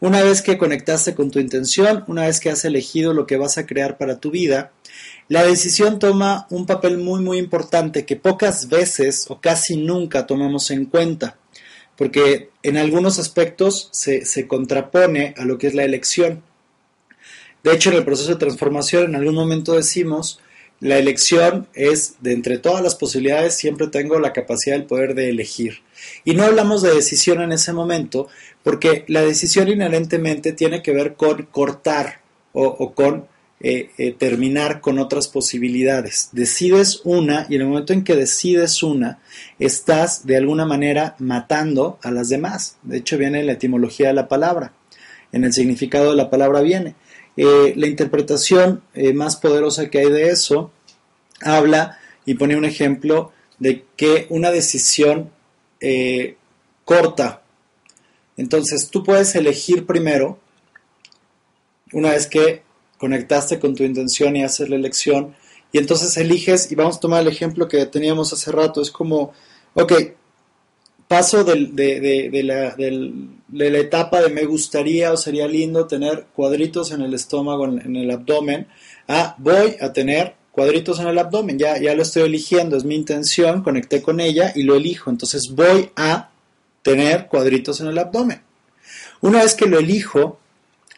Una 0.00 0.22
vez 0.22 0.42
que 0.42 0.58
conectaste 0.58 1.16
con 1.16 1.32
tu 1.32 1.40
intención, 1.40 2.04
una 2.06 2.26
vez 2.26 2.38
que 2.38 2.50
has 2.50 2.64
elegido 2.64 3.14
lo 3.14 3.26
que 3.26 3.36
vas 3.36 3.58
a 3.58 3.66
crear 3.66 3.98
para 3.98 4.20
tu 4.20 4.30
vida, 4.30 4.70
la 5.26 5.42
decisión 5.42 5.98
toma 5.98 6.46
un 6.50 6.66
papel 6.66 6.98
muy 6.98 7.20
muy 7.20 7.38
importante 7.38 8.06
que 8.06 8.14
pocas 8.14 8.68
veces 8.68 9.26
o 9.28 9.40
casi 9.40 9.76
nunca 9.76 10.26
tomamos 10.26 10.70
en 10.70 10.84
cuenta, 10.84 11.36
porque 11.96 12.50
en 12.62 12.76
algunos 12.76 13.18
aspectos 13.18 13.88
se, 13.90 14.24
se 14.24 14.46
contrapone 14.46 15.34
a 15.36 15.44
lo 15.44 15.58
que 15.58 15.66
es 15.66 15.74
la 15.74 15.84
elección. 15.84 16.44
De 17.64 17.72
hecho, 17.72 17.90
en 17.90 17.96
el 17.96 18.04
proceso 18.04 18.30
de 18.30 18.36
transformación 18.36 19.06
en 19.06 19.16
algún 19.16 19.34
momento 19.34 19.74
decimos, 19.74 20.38
la 20.78 20.96
elección 20.96 21.66
es 21.74 22.14
de 22.20 22.34
entre 22.34 22.58
todas 22.58 22.84
las 22.84 22.94
posibilidades, 22.94 23.56
siempre 23.56 23.88
tengo 23.88 24.20
la 24.20 24.32
capacidad 24.32 24.76
del 24.76 24.86
poder 24.86 25.16
de 25.16 25.28
elegir. 25.28 25.80
Y 26.24 26.34
no 26.34 26.44
hablamos 26.44 26.82
de 26.82 26.94
decisión 26.94 27.40
en 27.40 27.52
ese 27.52 27.72
momento, 27.72 28.28
porque 28.62 29.04
la 29.08 29.22
decisión 29.22 29.68
inherentemente 29.68 30.52
tiene 30.52 30.82
que 30.82 30.92
ver 30.92 31.14
con 31.14 31.44
cortar 31.44 32.20
o, 32.52 32.92
con 32.92 33.26
eh, 33.60 33.90
eh, 33.98 34.12
terminar 34.12 34.80
con 34.80 34.98
otras 34.98 35.28
posibilidades. 35.28 36.30
Decides 36.32 37.02
una 37.04 37.46
y 37.48 37.56
en 37.56 37.62
el 37.62 37.68
momento 37.68 37.92
en 37.92 38.04
que 38.04 38.16
decides 38.16 38.82
una, 38.82 39.20
estás 39.58 40.26
de 40.26 40.36
alguna 40.36 40.64
manera 40.64 41.14
matando 41.18 41.98
a 42.02 42.10
las 42.10 42.28
demás. 42.28 42.76
De 42.82 42.98
hecho, 42.98 43.18
viene 43.18 43.42
la 43.44 43.52
etimología 43.52 44.08
de 44.08 44.14
la 44.14 44.28
palabra. 44.28 44.72
En 45.30 45.44
el 45.44 45.52
significado 45.52 46.10
de 46.10 46.16
la 46.16 46.30
palabra 46.30 46.60
viene. 46.60 46.94
Eh, 47.36 47.74
la 47.76 47.86
interpretación 47.86 48.82
más 49.14 49.36
poderosa 49.36 49.88
que 49.90 49.98
hay 50.00 50.10
de 50.10 50.30
eso 50.30 50.72
habla 51.40 51.98
y 52.24 52.34
pone 52.34 52.56
un 52.56 52.64
ejemplo 52.64 53.32
de 53.58 53.84
que 53.96 54.26
una 54.30 54.50
decisión 54.50 55.30
corta. 56.84 57.42
Entonces 58.36 58.88
tú 58.88 59.02
puedes 59.02 59.34
elegir 59.34 59.86
primero, 59.86 60.38
una 61.92 62.10
vez 62.10 62.26
que 62.26 62.62
conectaste 62.98 63.58
con 63.58 63.74
tu 63.74 63.84
intención 63.84 64.36
y 64.36 64.42
haces 64.42 64.68
la 64.68 64.76
elección, 64.76 65.34
y 65.72 65.78
entonces 65.78 66.16
eliges, 66.16 66.72
y 66.72 66.74
vamos 66.74 66.96
a 66.96 67.00
tomar 67.00 67.22
el 67.22 67.28
ejemplo 67.28 67.68
que 67.68 67.84
teníamos 67.86 68.32
hace 68.32 68.50
rato, 68.50 68.80
es 68.80 68.90
como, 68.90 69.32
ok, 69.74 69.92
paso 71.08 71.42
de, 71.42 71.56
la, 72.44 72.74
de, 72.76 73.70
la, 73.70 73.78
etapa 73.78 74.20
de 74.20 74.28
me 74.28 74.44
gustaría 74.44 75.12
o 75.12 75.16
sería 75.16 75.48
lindo 75.48 75.86
tener 75.86 76.26
cuadritos 76.34 76.92
en 76.92 77.00
el 77.00 77.14
estómago, 77.14 77.66
en, 77.66 77.96
el 77.96 78.10
abdomen, 78.10 78.68
a 79.08 79.34
voy 79.38 79.76
a 79.80 79.92
tener 79.92 80.34
cuadritos 80.58 80.98
en 80.98 81.06
el 81.06 81.18
abdomen, 81.18 81.56
ya, 81.56 81.78
ya 81.78 81.94
lo 81.94 82.02
estoy 82.02 82.24
eligiendo, 82.24 82.76
es 82.76 82.82
mi 82.82 82.96
intención, 82.96 83.62
conecté 83.62 84.02
con 84.02 84.18
ella 84.18 84.52
y 84.56 84.64
lo 84.64 84.74
elijo, 84.74 85.08
entonces 85.08 85.50
voy 85.50 85.90
a 85.94 86.30
tener 86.82 87.28
cuadritos 87.28 87.80
en 87.80 87.86
el 87.86 87.96
abdomen. 87.96 88.40
Una 89.20 89.44
vez 89.44 89.54
que 89.54 89.66
lo 89.66 89.78
elijo, 89.78 90.40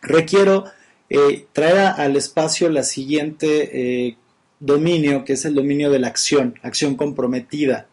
requiero 0.00 0.64
eh, 1.10 1.44
traer 1.52 1.92
al 1.98 2.16
espacio 2.16 2.70
la 2.70 2.84
siguiente 2.84 4.06
eh, 4.06 4.16
dominio, 4.60 5.26
que 5.26 5.34
es 5.34 5.44
el 5.44 5.54
dominio 5.54 5.90
de 5.90 5.98
la 5.98 6.08
acción, 6.08 6.58
acción 6.62 6.94
comprometida. 6.94 7.86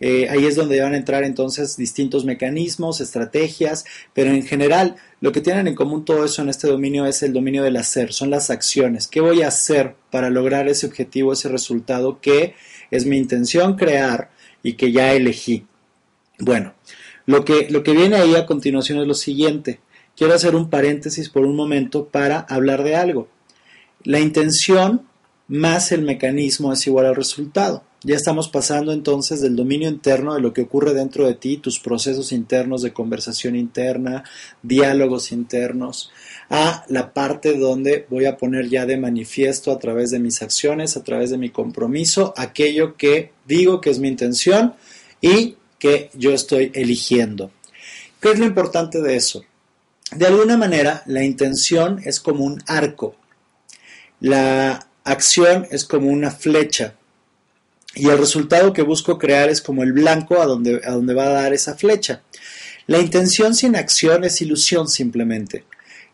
Eh, 0.00 0.28
ahí 0.30 0.46
es 0.46 0.54
donde 0.54 0.80
van 0.80 0.94
a 0.94 0.96
entrar 0.96 1.24
entonces 1.24 1.76
distintos 1.76 2.24
mecanismos, 2.24 3.00
estrategias, 3.00 3.84
pero 4.14 4.30
en 4.30 4.44
general 4.44 4.96
lo 5.20 5.32
que 5.32 5.40
tienen 5.40 5.66
en 5.66 5.74
común 5.74 6.04
todo 6.04 6.24
eso 6.24 6.42
en 6.42 6.48
este 6.48 6.68
dominio 6.68 7.06
es 7.06 7.22
el 7.22 7.32
dominio 7.32 7.64
del 7.64 7.76
hacer, 7.76 8.12
son 8.12 8.30
las 8.30 8.50
acciones. 8.50 9.08
¿Qué 9.08 9.20
voy 9.20 9.42
a 9.42 9.48
hacer 9.48 9.96
para 10.10 10.30
lograr 10.30 10.68
ese 10.68 10.86
objetivo, 10.86 11.32
ese 11.32 11.48
resultado 11.48 12.20
que 12.20 12.54
es 12.90 13.06
mi 13.06 13.16
intención 13.16 13.76
crear 13.76 14.30
y 14.62 14.74
que 14.74 14.92
ya 14.92 15.12
elegí? 15.14 15.66
Bueno, 16.38 16.74
lo 17.26 17.44
que, 17.44 17.68
lo 17.70 17.82
que 17.82 17.92
viene 17.92 18.16
ahí 18.16 18.36
a 18.36 18.46
continuación 18.46 19.00
es 19.00 19.06
lo 19.06 19.14
siguiente. 19.14 19.80
Quiero 20.16 20.34
hacer 20.34 20.54
un 20.54 20.70
paréntesis 20.70 21.28
por 21.28 21.44
un 21.44 21.56
momento 21.56 22.06
para 22.06 22.40
hablar 22.40 22.84
de 22.84 22.96
algo. 22.96 23.28
La 24.04 24.20
intención 24.20 25.06
más 25.48 25.90
el 25.92 26.02
mecanismo 26.02 26.72
es 26.72 26.86
igual 26.86 27.06
al 27.06 27.16
resultado. 27.16 27.82
Ya 28.04 28.14
estamos 28.14 28.48
pasando 28.48 28.92
entonces 28.92 29.40
del 29.40 29.56
dominio 29.56 29.88
interno 29.88 30.34
de 30.34 30.40
lo 30.40 30.52
que 30.52 30.62
ocurre 30.62 30.94
dentro 30.94 31.26
de 31.26 31.34
ti, 31.34 31.56
tus 31.56 31.80
procesos 31.80 32.30
internos 32.30 32.82
de 32.82 32.92
conversación 32.92 33.56
interna, 33.56 34.22
diálogos 34.62 35.32
internos, 35.32 36.12
a 36.48 36.84
la 36.88 37.12
parte 37.12 37.58
donde 37.58 38.06
voy 38.08 38.26
a 38.26 38.36
poner 38.36 38.68
ya 38.68 38.86
de 38.86 38.98
manifiesto 38.98 39.72
a 39.72 39.80
través 39.80 40.12
de 40.12 40.20
mis 40.20 40.42
acciones, 40.42 40.96
a 40.96 41.02
través 41.02 41.30
de 41.30 41.38
mi 41.38 41.50
compromiso, 41.50 42.32
aquello 42.36 42.96
que 42.96 43.32
digo 43.48 43.80
que 43.80 43.90
es 43.90 43.98
mi 43.98 44.06
intención 44.06 44.74
y 45.20 45.56
que 45.80 46.10
yo 46.14 46.32
estoy 46.32 46.70
eligiendo. 46.74 47.50
¿Qué 48.20 48.30
es 48.30 48.38
lo 48.38 48.46
importante 48.46 49.02
de 49.02 49.16
eso? 49.16 49.42
De 50.14 50.28
alguna 50.28 50.56
manera, 50.56 51.02
la 51.06 51.24
intención 51.24 52.00
es 52.04 52.20
como 52.20 52.44
un 52.44 52.62
arco, 52.68 53.16
la 54.20 54.86
acción 55.02 55.66
es 55.72 55.84
como 55.84 56.10
una 56.10 56.30
flecha 56.30 56.94
y 57.94 58.08
el 58.08 58.18
resultado 58.18 58.72
que 58.72 58.82
busco 58.82 59.18
crear 59.18 59.48
es 59.48 59.60
como 59.60 59.82
el 59.82 59.92
blanco 59.92 60.40
a 60.40 60.46
donde, 60.46 60.80
a 60.84 60.92
donde 60.92 61.14
va 61.14 61.24
a 61.24 61.30
dar 61.30 61.52
esa 61.52 61.74
flecha. 61.74 62.22
La 62.86 62.98
intención 62.98 63.54
sin 63.54 63.76
acción 63.76 64.24
es 64.24 64.40
ilusión 64.40 64.88
simplemente. 64.88 65.64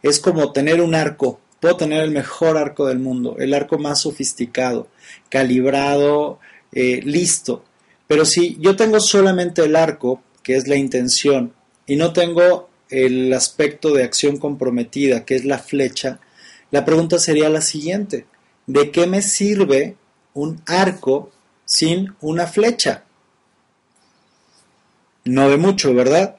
Es 0.03 0.19
como 0.19 0.53
tener 0.53 0.81
un 0.81 0.95
arco. 0.95 1.41
Puedo 1.61 1.77
tener 1.77 2.03
el 2.03 2.11
mejor 2.11 2.57
arco 2.57 2.87
del 2.87 2.99
mundo, 2.99 3.37
el 3.39 3.55
arco 3.55 3.79
más 3.79 4.03
sofisticado, 4.03 4.89
calibrado, 5.29 6.39
eh, 6.73 7.01
listo. 7.05 7.65
Pero 8.07 8.25
si 8.25 8.59
yo 8.61 8.77
tengo 8.77 9.01
solamente 9.01 9.63
el 9.63 9.77
arco, 9.77 10.23
que 10.43 10.57
es 10.57 10.69
la 10.69 10.77
intención, 10.77 11.55
y 11.87 11.97
no 11.97 12.13
tengo 12.13 12.69
el 12.91 13.33
aspecto 13.33 13.95
de 13.95 14.05
acción 14.05 14.37
comprometida, 14.37 15.25
que 15.25 15.37
es 15.37 15.45
la 15.45 15.59
flecha, 15.59 16.21
la 16.71 16.85
pregunta 16.85 17.19
sería 17.19 17.49
la 17.49 17.63
siguiente. 17.63 18.27
¿De 18.67 18.91
qué 18.91 19.07
me 19.07 19.23
sirve 19.23 19.97
un 20.35 20.61
arco 20.67 21.31
sin 21.65 22.15
una 22.21 22.47
flecha? 22.47 23.05
No 25.25 25.49
de 25.49 25.57
mucho, 25.57 25.95
¿verdad? 25.95 26.37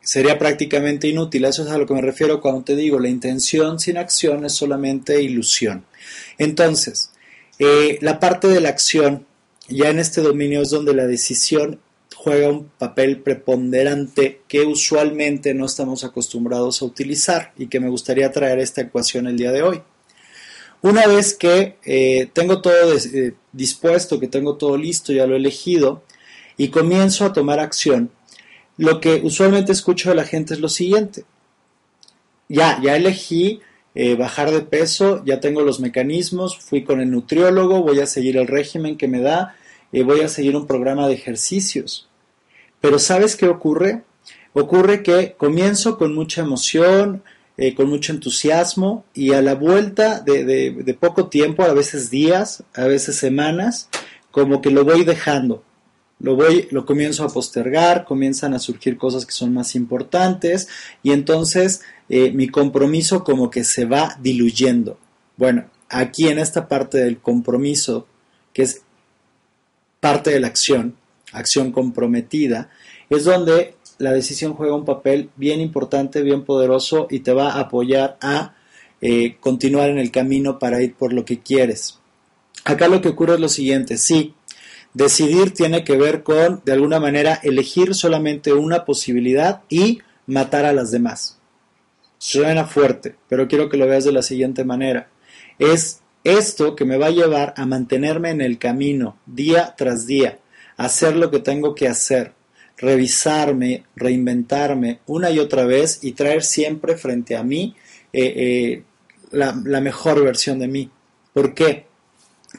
Sería 0.00 0.38
prácticamente 0.38 1.08
inútil. 1.08 1.44
Eso 1.44 1.64
es 1.64 1.70
a 1.70 1.78
lo 1.78 1.86
que 1.86 1.94
me 1.94 2.02
refiero 2.02 2.40
cuando 2.40 2.62
te 2.62 2.76
digo, 2.76 2.98
la 2.98 3.08
intención 3.08 3.78
sin 3.78 3.98
acción 3.98 4.44
es 4.44 4.52
solamente 4.52 5.20
ilusión. 5.20 5.84
Entonces, 6.38 7.10
eh, 7.58 7.98
la 8.00 8.20
parte 8.20 8.48
de 8.48 8.60
la 8.60 8.68
acción 8.68 9.26
ya 9.68 9.90
en 9.90 9.98
este 9.98 10.22
dominio 10.22 10.62
es 10.62 10.70
donde 10.70 10.94
la 10.94 11.06
decisión 11.06 11.80
juega 12.14 12.48
un 12.48 12.68
papel 12.78 13.20
preponderante 13.20 14.40
que 14.48 14.62
usualmente 14.62 15.54
no 15.54 15.66
estamos 15.66 16.04
acostumbrados 16.04 16.80
a 16.80 16.86
utilizar 16.86 17.52
y 17.56 17.68
que 17.68 17.80
me 17.80 17.88
gustaría 17.88 18.32
traer 18.32 18.58
esta 18.58 18.80
ecuación 18.80 19.26
el 19.26 19.36
día 19.36 19.52
de 19.52 19.62
hoy. 19.62 19.82
Una 20.80 21.06
vez 21.06 21.34
que 21.34 21.76
eh, 21.84 22.28
tengo 22.32 22.60
todo 22.60 22.94
eh, 22.94 23.34
dispuesto, 23.52 24.20
que 24.20 24.28
tengo 24.28 24.56
todo 24.56 24.76
listo, 24.76 25.12
ya 25.12 25.26
lo 25.26 25.34
he 25.34 25.38
elegido 25.38 26.04
y 26.56 26.68
comienzo 26.68 27.24
a 27.24 27.32
tomar 27.32 27.58
acción, 27.58 28.10
lo 28.76 29.00
que 29.00 29.20
usualmente 29.24 29.72
escucho 29.72 30.10
de 30.10 30.14
la 30.14 30.24
gente 30.24 30.54
es 30.54 30.60
lo 30.60 30.68
siguiente. 30.68 31.24
Ya, 32.48 32.80
ya 32.80 32.96
elegí 32.96 33.60
eh, 33.94 34.14
bajar 34.14 34.52
de 34.52 34.60
peso, 34.60 35.22
ya 35.24 35.40
tengo 35.40 35.62
los 35.62 35.80
mecanismos, 35.80 36.58
fui 36.58 36.84
con 36.84 37.00
el 37.00 37.10
nutriólogo, 37.10 37.82
voy 37.82 38.00
a 38.00 38.06
seguir 38.06 38.36
el 38.36 38.46
régimen 38.46 38.96
que 38.96 39.08
me 39.08 39.20
da, 39.20 39.56
voy 39.92 40.20
a 40.20 40.28
seguir 40.28 40.54
un 40.54 40.66
programa 40.66 41.08
de 41.08 41.14
ejercicios. 41.14 42.08
Pero 42.80 43.00
¿sabes 43.00 43.34
qué 43.34 43.48
ocurre? 43.48 44.02
Ocurre 44.52 45.02
que 45.02 45.34
comienzo 45.36 45.98
con 45.98 46.14
mucha 46.14 46.42
emoción, 46.42 47.22
eh, 47.60 47.74
con 47.74 47.88
mucho 47.88 48.12
entusiasmo 48.12 49.04
y 49.14 49.32
a 49.32 49.42
la 49.42 49.56
vuelta 49.56 50.20
de, 50.20 50.44
de, 50.44 50.94
poco 50.94 51.26
tiempo, 51.26 51.64
a 51.64 51.72
veces 51.72 52.08
días, 52.08 52.62
a 52.72 52.84
veces 52.84 53.16
semanas, 53.16 53.88
como 54.30 54.62
que 54.62 54.70
lo 54.70 54.84
voy 54.84 55.04
dejando. 55.04 55.64
Lo 56.20 56.36
voy, 56.36 56.68
lo 56.70 56.86
comienzo 56.86 57.24
a 57.24 57.28
postergar, 57.28 58.04
comienzan 58.04 58.54
a 58.54 58.60
surgir 58.60 58.96
cosas 58.96 59.26
que 59.26 59.32
son 59.32 59.52
más 59.52 59.74
importantes 59.74 60.68
y 61.02 61.10
entonces 61.10 61.82
eh, 62.08 62.30
mi 62.30 62.48
compromiso 62.48 63.24
como 63.24 63.50
que 63.50 63.64
se 63.64 63.86
va 63.86 64.16
diluyendo. 64.20 64.96
Bueno, 65.36 65.68
aquí 65.88 66.28
en 66.28 66.38
esta 66.38 66.68
parte 66.68 66.98
del 66.98 67.18
compromiso, 67.18 68.06
que 68.52 68.62
es 68.62 68.82
parte 69.98 70.30
de 70.30 70.38
la 70.38 70.46
acción, 70.46 70.96
acción 71.32 71.72
comprometida, 71.72 72.70
es 73.10 73.24
donde 73.24 73.74
la 73.98 74.12
decisión 74.12 74.54
juega 74.54 74.74
un 74.74 74.84
papel 74.84 75.30
bien 75.36 75.60
importante, 75.60 76.22
bien 76.22 76.44
poderoso 76.44 77.06
y 77.10 77.20
te 77.20 77.32
va 77.32 77.52
a 77.52 77.60
apoyar 77.60 78.16
a 78.20 78.54
eh, 79.00 79.36
continuar 79.40 79.90
en 79.90 79.98
el 79.98 80.10
camino 80.10 80.58
para 80.58 80.82
ir 80.82 80.94
por 80.94 81.12
lo 81.12 81.24
que 81.24 81.40
quieres. 81.40 81.98
Acá 82.64 82.88
lo 82.88 83.00
que 83.00 83.08
ocurre 83.08 83.34
es 83.34 83.40
lo 83.40 83.48
siguiente, 83.48 83.98
sí, 83.98 84.34
decidir 84.94 85.52
tiene 85.52 85.84
que 85.84 85.96
ver 85.96 86.22
con, 86.22 86.62
de 86.64 86.72
alguna 86.72 87.00
manera, 87.00 87.40
elegir 87.42 87.94
solamente 87.94 88.52
una 88.52 88.84
posibilidad 88.84 89.62
y 89.68 90.00
matar 90.26 90.64
a 90.64 90.72
las 90.72 90.90
demás. 90.90 91.38
Suena 92.18 92.66
fuerte, 92.66 93.14
pero 93.28 93.46
quiero 93.46 93.68
que 93.68 93.76
lo 93.76 93.86
veas 93.86 94.04
de 94.04 94.12
la 94.12 94.22
siguiente 94.22 94.64
manera. 94.64 95.08
Es 95.58 96.00
esto 96.24 96.74
que 96.74 96.84
me 96.84 96.98
va 96.98 97.06
a 97.06 97.10
llevar 97.10 97.54
a 97.56 97.64
mantenerme 97.64 98.30
en 98.30 98.40
el 98.40 98.58
camino 98.58 99.16
día 99.26 99.74
tras 99.76 100.06
día, 100.06 100.38
hacer 100.76 101.16
lo 101.16 101.30
que 101.30 101.38
tengo 101.38 101.74
que 101.74 101.88
hacer, 101.88 102.34
revisarme, 102.78 103.84
reinventarme 103.96 105.00
una 105.06 105.30
y 105.30 105.38
otra 105.38 105.64
vez 105.64 105.98
y 106.02 106.12
traer 106.12 106.42
siempre 106.42 106.96
frente 106.96 107.36
a 107.36 107.42
mí 107.42 107.74
eh, 108.12 108.32
eh, 108.36 108.82
la, 109.30 109.60
la 109.64 109.80
mejor 109.80 110.22
versión 110.24 110.58
de 110.58 110.68
mí. 110.68 110.90
¿Por 111.32 111.54
qué? 111.54 111.86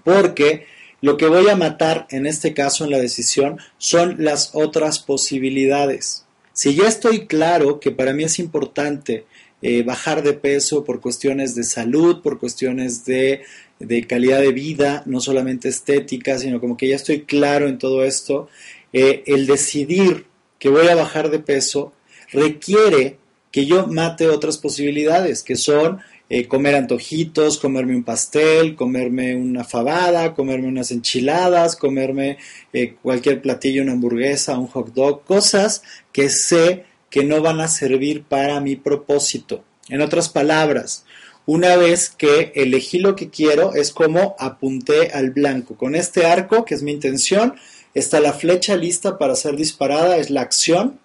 Porque 0.03 0.65
lo 1.01 1.17
que 1.17 1.27
voy 1.27 1.47
a 1.47 1.55
matar 1.55 2.05
en 2.09 2.25
este 2.25 2.53
caso 2.53 2.83
en 2.83 2.91
la 2.91 2.99
decisión 2.99 3.57
son 3.77 4.17
las 4.19 4.51
otras 4.53 4.99
posibilidades. 4.99 6.25
Si 6.53 6.75
ya 6.75 6.87
estoy 6.87 7.25
claro 7.25 7.79
que 7.79 7.91
para 7.91 8.13
mí 8.13 8.25
es 8.25 8.37
importante 8.37 9.25
eh, 9.61 9.83
bajar 9.83 10.23
de 10.23 10.33
peso 10.33 10.83
por 10.83 11.01
cuestiones 11.01 11.55
de 11.55 11.63
salud, 11.63 12.21
por 12.21 12.39
cuestiones 12.39 13.05
de, 13.05 13.43
de, 13.79 14.07
calidad 14.07 14.39
de 14.39 14.51
vida, 14.51 15.03
no 15.05 15.19
solamente 15.19 15.69
estética, 15.69 16.37
sino 16.37 16.59
como 16.59 16.77
que 16.77 16.87
ya 16.87 16.95
estoy 16.95 17.21
claro 17.21 17.67
en 17.67 17.77
todo 17.77 18.03
esto, 18.03 18.49
eh, 18.93 19.23
el 19.25 19.47
decidir 19.47 20.25
que 20.57 20.69
voy 20.69 20.87
a 20.87 20.95
bajar 20.95 21.29
de 21.29 21.39
peso 21.39 21.93
requiere 22.31 23.17
que 23.51 23.65
yo 23.65 23.87
mate 23.87 24.27
otras 24.27 24.57
posibilidades, 24.57 25.41
que 25.43 25.55
son 25.55 26.01
eh, 26.29 26.47
comer 26.47 26.75
antojitos, 26.75 27.57
comerme 27.57 27.95
un 27.95 28.03
pastel, 28.03 28.75
comerme 28.75 29.35
una 29.35 29.63
fabada, 29.63 30.35
comerme 30.35 30.67
unas 30.67 30.91
enchiladas, 30.91 31.75
comerme 31.75 32.37
eh, 32.71 32.95
cualquier 33.01 33.41
platillo, 33.41 33.81
una 33.81 33.93
hamburguesa, 33.93 34.59
un 34.59 34.67
hot 34.67 34.93
dog, 34.93 35.23
cosas 35.23 35.81
que 36.11 36.29
sé 36.29 36.85
que 37.09 37.23
no 37.23 37.41
van 37.41 37.59
a 37.59 37.67
servir 37.67 38.23
para 38.23 38.59
mi 38.59 38.75
propósito. 38.75 39.63
En 39.89 40.01
otras 40.01 40.29
palabras, 40.29 41.03
una 41.47 41.75
vez 41.77 42.11
que 42.11 42.51
elegí 42.53 42.99
lo 42.99 43.15
que 43.15 43.31
quiero, 43.31 43.73
es 43.73 43.91
como 43.91 44.35
apunté 44.37 45.09
al 45.11 45.31
blanco. 45.31 45.75
Con 45.75 45.95
este 45.95 46.27
arco, 46.27 46.63
que 46.63 46.75
es 46.75 46.83
mi 46.83 46.91
intención, 46.91 47.55
Está 47.93 48.19
la 48.19 48.33
flecha 48.33 48.75
lista 48.75 49.17
para 49.17 49.35
ser 49.35 49.55
disparada, 49.55 50.17
es 50.17 50.29
la 50.29 50.41
acción, 50.41 50.99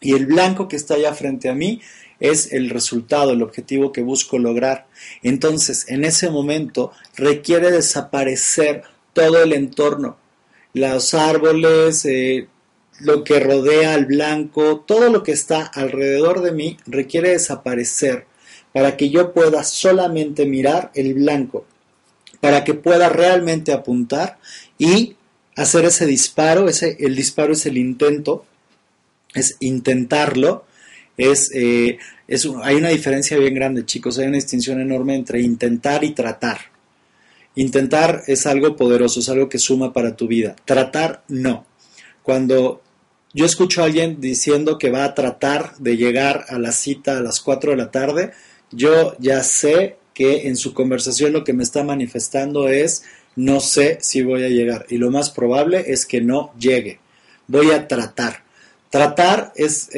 y 0.00 0.14
el 0.14 0.26
blanco 0.26 0.68
que 0.68 0.76
está 0.76 0.94
allá 0.94 1.14
frente 1.14 1.48
a 1.48 1.54
mí 1.54 1.80
es 2.20 2.52
el 2.52 2.70
resultado, 2.70 3.32
el 3.32 3.42
objetivo 3.42 3.92
que 3.92 4.02
busco 4.02 4.38
lograr. 4.38 4.86
Entonces, 5.22 5.86
en 5.88 6.04
ese 6.04 6.30
momento 6.30 6.92
requiere 7.16 7.70
desaparecer 7.70 8.82
todo 9.12 9.42
el 9.42 9.52
entorno, 9.52 10.16
los 10.72 11.14
árboles, 11.14 12.04
eh, 12.04 12.48
lo 13.00 13.24
que 13.24 13.40
rodea 13.40 13.94
al 13.94 14.06
blanco, 14.06 14.80
todo 14.86 15.10
lo 15.10 15.22
que 15.22 15.32
está 15.32 15.64
alrededor 15.64 16.42
de 16.42 16.52
mí 16.52 16.76
requiere 16.86 17.30
desaparecer 17.30 18.26
para 18.72 18.96
que 18.96 19.10
yo 19.10 19.32
pueda 19.32 19.64
solamente 19.64 20.46
mirar 20.46 20.90
el 20.94 21.14
blanco, 21.14 21.64
para 22.40 22.62
que 22.62 22.74
pueda 22.74 23.08
realmente 23.08 23.72
apuntar 23.72 24.38
y 24.78 25.16
hacer 25.56 25.84
ese 25.84 26.06
disparo, 26.06 26.68
ese, 26.68 26.96
el 27.00 27.16
disparo 27.16 27.52
es 27.52 27.66
el 27.66 27.78
intento, 27.78 28.44
es 29.34 29.56
intentarlo, 29.60 30.64
es, 31.16 31.50
eh, 31.54 31.98
es, 32.28 32.48
hay 32.62 32.76
una 32.76 32.88
diferencia 32.88 33.36
bien 33.38 33.54
grande, 33.54 33.84
chicos, 33.84 34.18
hay 34.18 34.26
una 34.26 34.36
distinción 34.36 34.80
enorme 34.80 35.14
entre 35.14 35.40
intentar 35.40 36.04
y 36.04 36.12
tratar. 36.12 36.58
Intentar 37.56 38.22
es 38.26 38.46
algo 38.46 38.76
poderoso, 38.76 39.20
es 39.20 39.28
algo 39.28 39.48
que 39.48 39.58
suma 39.58 39.92
para 39.92 40.16
tu 40.16 40.28
vida. 40.28 40.56
Tratar, 40.64 41.24
no. 41.28 41.66
Cuando 42.22 42.80
yo 43.32 43.44
escucho 43.44 43.82
a 43.82 43.86
alguien 43.86 44.20
diciendo 44.20 44.78
que 44.78 44.90
va 44.90 45.04
a 45.04 45.14
tratar 45.14 45.76
de 45.78 45.96
llegar 45.96 46.46
a 46.48 46.58
la 46.58 46.72
cita 46.72 47.18
a 47.18 47.22
las 47.22 47.40
4 47.40 47.72
de 47.72 47.76
la 47.76 47.90
tarde, 47.90 48.32
yo 48.70 49.16
ya 49.18 49.42
sé 49.42 49.96
que 50.14 50.48
en 50.48 50.56
su 50.56 50.74
conversación 50.74 51.32
lo 51.32 51.44
que 51.44 51.52
me 51.52 51.62
está 51.62 51.82
manifestando 51.82 52.68
es 52.68 53.04
no 53.40 53.60
sé 53.60 53.96
si 54.02 54.20
voy 54.20 54.44
a 54.44 54.50
llegar 54.50 54.84
y 54.90 54.98
lo 54.98 55.10
más 55.10 55.30
probable 55.30 55.84
es 55.86 56.04
que 56.04 56.20
no 56.20 56.52
llegue. 56.58 57.00
Voy 57.46 57.70
a 57.70 57.88
tratar. 57.88 58.42
Tratar 58.90 59.54
es, 59.56 59.88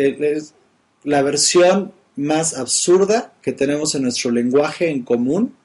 la 1.03 1.23
versión 1.23 1.93
más 2.15 2.57
absurda 2.57 3.33
que 3.43 3.53
tenemos 3.53 3.97
en 3.97 4.03
nuestro 4.03 4.31
lenguaje 4.31 4.91
en 4.91 5.03
común 5.03 5.57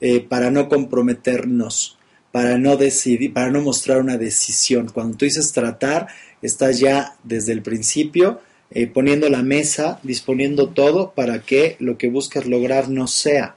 eh, 0.00 0.18
para 0.18 0.50
no 0.50 0.68
comprometernos, 0.68 1.96
para 2.32 2.58
no 2.58 2.76
decidir, 2.76 3.32
para 3.32 3.52
no 3.52 3.60
mostrar 3.60 4.00
una 4.00 4.18
decisión. 4.18 4.88
Cuando 4.92 5.16
tú 5.16 5.24
dices 5.24 5.52
tratar, 5.52 6.08
estás 6.40 6.80
ya 6.80 7.14
desde 7.22 7.52
el 7.52 7.62
principio 7.62 8.40
eh, 8.72 8.88
poniendo 8.88 9.28
la 9.28 9.44
mesa, 9.44 10.00
disponiendo 10.02 10.70
todo 10.70 11.12
para 11.12 11.42
que 11.42 11.76
lo 11.78 11.98
que 11.98 12.08
buscas 12.08 12.46
lograr 12.46 12.88
no 12.88 13.06
sea 13.06 13.54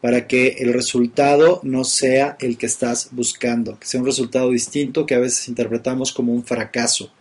para 0.00 0.26
que 0.26 0.56
el 0.60 0.72
resultado 0.72 1.60
no 1.62 1.84
sea 1.84 2.36
el 2.40 2.56
que 2.56 2.66
estás 2.66 3.08
buscando, 3.12 3.78
que 3.78 3.86
sea 3.86 4.00
un 4.00 4.06
resultado 4.06 4.50
distinto 4.50 5.06
que 5.06 5.14
a 5.14 5.18
veces 5.18 5.48
interpretamos 5.48 6.12
como 6.12 6.32
un 6.32 6.44
fracaso. 6.44 7.12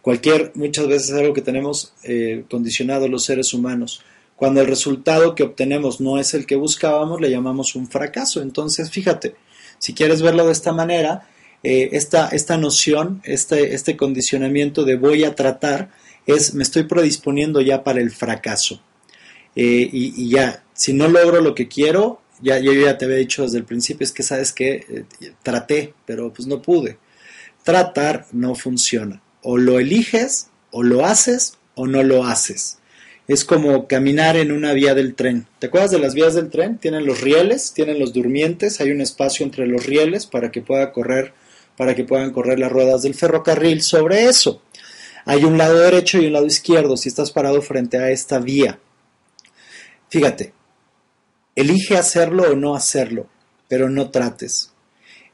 Cualquier, 0.00 0.52
muchas 0.54 0.86
veces 0.86 1.10
es 1.10 1.16
algo 1.16 1.34
que 1.34 1.42
tenemos 1.42 1.94
eh, 2.02 2.44
condicionado 2.50 3.08
los 3.08 3.24
seres 3.24 3.54
humanos. 3.54 4.02
Cuando 4.36 4.60
el 4.60 4.66
resultado 4.66 5.34
que 5.34 5.42
obtenemos 5.42 6.00
no 6.00 6.18
es 6.18 6.34
el 6.34 6.46
que 6.46 6.56
buscábamos, 6.56 7.20
le 7.20 7.30
llamamos 7.30 7.74
un 7.74 7.88
fracaso. 7.88 8.42
Entonces, 8.42 8.90
fíjate, 8.90 9.36
si 9.78 9.94
quieres 9.94 10.22
verlo 10.22 10.46
de 10.46 10.52
esta 10.52 10.72
manera, 10.72 11.28
eh, 11.62 11.90
esta, 11.92 12.28
esta 12.28 12.56
noción, 12.56 13.22
este, 13.24 13.74
este 13.74 13.96
condicionamiento 13.96 14.84
de 14.84 14.96
voy 14.96 15.24
a 15.24 15.34
tratar, 15.34 15.90
es 16.26 16.54
me 16.54 16.62
estoy 16.62 16.84
predisponiendo 16.84 17.60
ya 17.60 17.84
para 17.84 18.00
el 18.00 18.10
fracaso. 18.10 18.80
Eh, 19.56 19.88
y, 19.92 20.28
ya, 20.30 20.63
si 20.74 20.92
no 20.92 21.08
logro 21.08 21.40
lo 21.40 21.54
que 21.54 21.68
quiero, 21.68 22.20
ya, 22.42 22.58
yo 22.58 22.72
ya 22.72 22.98
te 22.98 23.06
había 23.06 23.16
dicho 23.16 23.42
desde 23.42 23.58
el 23.58 23.64
principio, 23.64 24.04
es 24.04 24.12
que 24.12 24.22
sabes 24.22 24.52
que 24.52 24.84
eh, 25.20 25.32
traté, 25.42 25.94
pero 26.04 26.32
pues 26.32 26.46
no 26.46 26.60
pude. 26.60 26.98
Tratar 27.62 28.26
no 28.32 28.54
funciona. 28.54 29.22
O 29.42 29.56
lo 29.56 29.78
eliges, 29.78 30.48
o 30.70 30.82
lo 30.82 31.06
haces, 31.06 31.56
o 31.74 31.86
no 31.86 32.02
lo 32.02 32.24
haces. 32.24 32.78
Es 33.26 33.44
como 33.44 33.86
caminar 33.86 34.36
en 34.36 34.52
una 34.52 34.74
vía 34.74 34.94
del 34.94 35.14
tren. 35.14 35.46
¿Te 35.58 35.68
acuerdas 35.68 35.90
de 35.90 35.98
las 35.98 36.14
vías 36.14 36.34
del 36.34 36.50
tren? 36.50 36.76
Tienen 36.78 37.06
los 37.06 37.22
rieles, 37.22 37.72
tienen 37.72 37.98
los 37.98 38.12
durmientes, 38.12 38.80
hay 38.80 38.90
un 38.90 39.00
espacio 39.00 39.46
entre 39.46 39.66
los 39.66 39.86
rieles 39.86 40.26
para 40.26 40.50
que 40.50 40.60
pueda 40.60 40.92
correr, 40.92 41.32
para 41.76 41.94
que 41.94 42.04
puedan 42.04 42.32
correr 42.32 42.58
las 42.58 42.70
ruedas 42.70 43.02
del 43.02 43.14
ferrocarril 43.14 43.80
sobre 43.80 44.24
eso. 44.24 44.60
Hay 45.24 45.44
un 45.44 45.56
lado 45.56 45.78
derecho 45.78 46.18
y 46.18 46.26
un 46.26 46.34
lado 46.34 46.46
izquierdo 46.46 46.98
si 46.98 47.08
estás 47.08 47.30
parado 47.30 47.62
frente 47.62 47.96
a 47.96 48.10
esta 48.10 48.38
vía. 48.40 48.78
Fíjate, 50.10 50.52
elige 51.56 51.96
hacerlo 51.96 52.50
o 52.50 52.56
no 52.56 52.74
hacerlo, 52.74 53.26
pero 53.68 53.88
no 53.88 54.10
trates. 54.10 54.72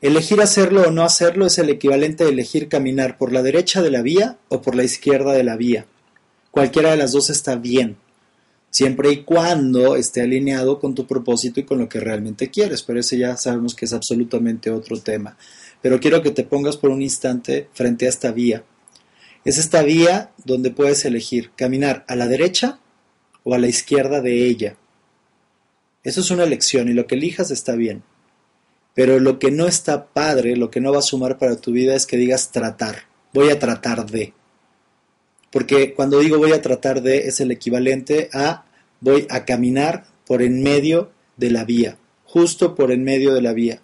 Elegir 0.01 0.41
hacerlo 0.41 0.89
o 0.89 0.91
no 0.91 1.05
hacerlo 1.05 1.47
es 1.47 1.59
el 1.59 1.69
equivalente 1.69 2.25
a 2.25 2.29
elegir 2.29 2.69
caminar 2.69 3.19
por 3.19 3.33
la 3.33 3.43
derecha 3.43 3.83
de 3.83 3.91
la 3.91 4.03
vía 4.03 4.39
o 4.49 4.63
por 4.63 4.75
la 4.75 4.85
izquierda 4.85 5.33
de 5.33 5.45
la 5.45 5.57
vía. 5.57 5.87
Cualquiera 6.51 6.91
de 6.91 6.97
las 6.97 7.13
dos 7.13 7.29
está 7.31 7.57
bien, 7.57 7.97
siempre 8.71 9.11
y 9.13 9.25
cuando 9.25 9.97
esté 9.97 10.23
alineado 10.23 10.79
con 10.79 10.95
tu 10.95 11.07
propósito 11.07 11.61
y 11.61 11.65
con 11.65 11.79
lo 11.79 11.89
que 11.89 12.01
realmente 12.01 12.51
quieres, 12.51 12.83
pero 12.83 13.01
ese 13.01 13.19
ya 13.19 13.37
sabemos 13.37 13.75
que 13.75 13.85
es 13.85 13.93
absolutamente 13.93 14.71
otro 14.71 14.99
tema. 14.99 15.37
Pero 15.83 16.01
quiero 16.01 16.23
que 16.23 16.31
te 16.31 16.45
pongas 16.45 16.77
por 16.77 16.91
un 16.91 17.03
instante 17.03 17.69
frente 17.73 18.07
a 18.07 18.09
esta 18.09 18.33
vía. 18.33 18.65
Es 19.45 19.59
esta 19.59 19.83
vía 19.83 20.31
donde 20.45 20.71
puedes 20.71 21.05
elegir 21.05 21.51
caminar 21.57 22.05
a 22.09 22.17
la 22.17 22.29
derecha 22.29 22.79
o 23.43 23.55
a 23.55 23.59
la 23.59 23.69
izquierda 23.69 24.21
de 24.21 24.47
ella. 24.47 24.77
Eso 26.03 26.21
es 26.21 26.31
una 26.31 26.45
elección 26.45 26.89
y 26.89 26.95
lo 26.95 27.07
que 27.07 27.15
elijas 27.15 27.51
está 27.51 27.75
bien. 27.75 28.03
Pero 28.95 29.21
lo 29.21 29.39
que 29.39 29.51
no 29.51 29.67
está 29.67 30.07
padre, 30.07 30.57
lo 30.57 30.71
que 30.71 30.81
no 30.81 30.93
va 30.93 30.99
a 30.99 31.03
sumar 31.03 31.39
para 31.39 31.57
tu 31.57 31.73
vida 31.73 31.95
es 31.95 32.07
que 32.07 32.17
digas 32.17 32.51
tratar. 32.51 33.05
Voy 33.33 33.51
a 33.51 33.59
tratar 33.59 34.07
de. 34.07 34.33
Porque 35.51 35.95
cuando 35.95 36.19
digo 36.21 36.39
voy 36.39 36.53
a 36.53 36.63
tratar 36.63 37.03
de 37.03 37.29
es 37.29 37.41
el 37.41 37.51
equivalente 37.51 38.31
a 38.33 38.65
voy 39.01 39.27
a 39.31 39.45
caminar 39.45 40.05
por 40.27 40.43
en 40.43 40.63
medio 40.63 41.11
de 41.37 41.51
la 41.51 41.65
vía, 41.65 41.99
justo 42.25 42.75
por 42.75 42.93
en 42.93 43.03
medio 43.03 43.35
de 43.35 43.43
la 43.43 43.53
vía. 43.53 43.81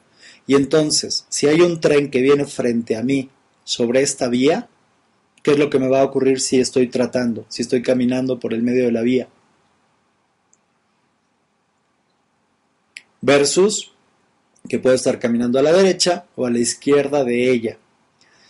Y 0.47 0.55
entonces, 0.55 1.27
si 1.29 1.49
hay 1.49 1.61
un 1.61 1.81
tren 1.81 2.11
que 2.11 2.23
viene 2.23 2.45
frente 2.45 2.97
a 2.97 3.03
mí 3.03 3.31
sobre 3.65 4.03
esta 4.03 4.29
vía, 4.29 4.69
¿qué 5.43 5.53
es 5.53 5.59
lo 5.59 5.71
que 5.71 5.79
me 5.79 5.89
va 5.89 6.01
a 6.01 6.05
ocurrir 6.05 6.41
si 6.41 6.61
estoy 6.61 6.89
tratando, 6.89 7.47
si 7.49 7.63
estoy 7.63 7.83
caminando 7.83 8.39
por 8.39 8.55
el 8.55 8.63
medio 8.63 8.85
de 8.85 8.93
la 8.93 9.03
vía? 9.03 9.29
Versus 13.27 13.91
que 14.69 14.79
puedo 14.79 14.95
estar 14.95 15.19
caminando 15.19 15.59
a 15.59 15.63
la 15.63 15.73
derecha 15.73 16.27
o 16.37 16.47
a 16.47 16.51
la 16.51 16.61
izquierda 16.61 17.25
de 17.25 17.51
ella. 17.51 17.77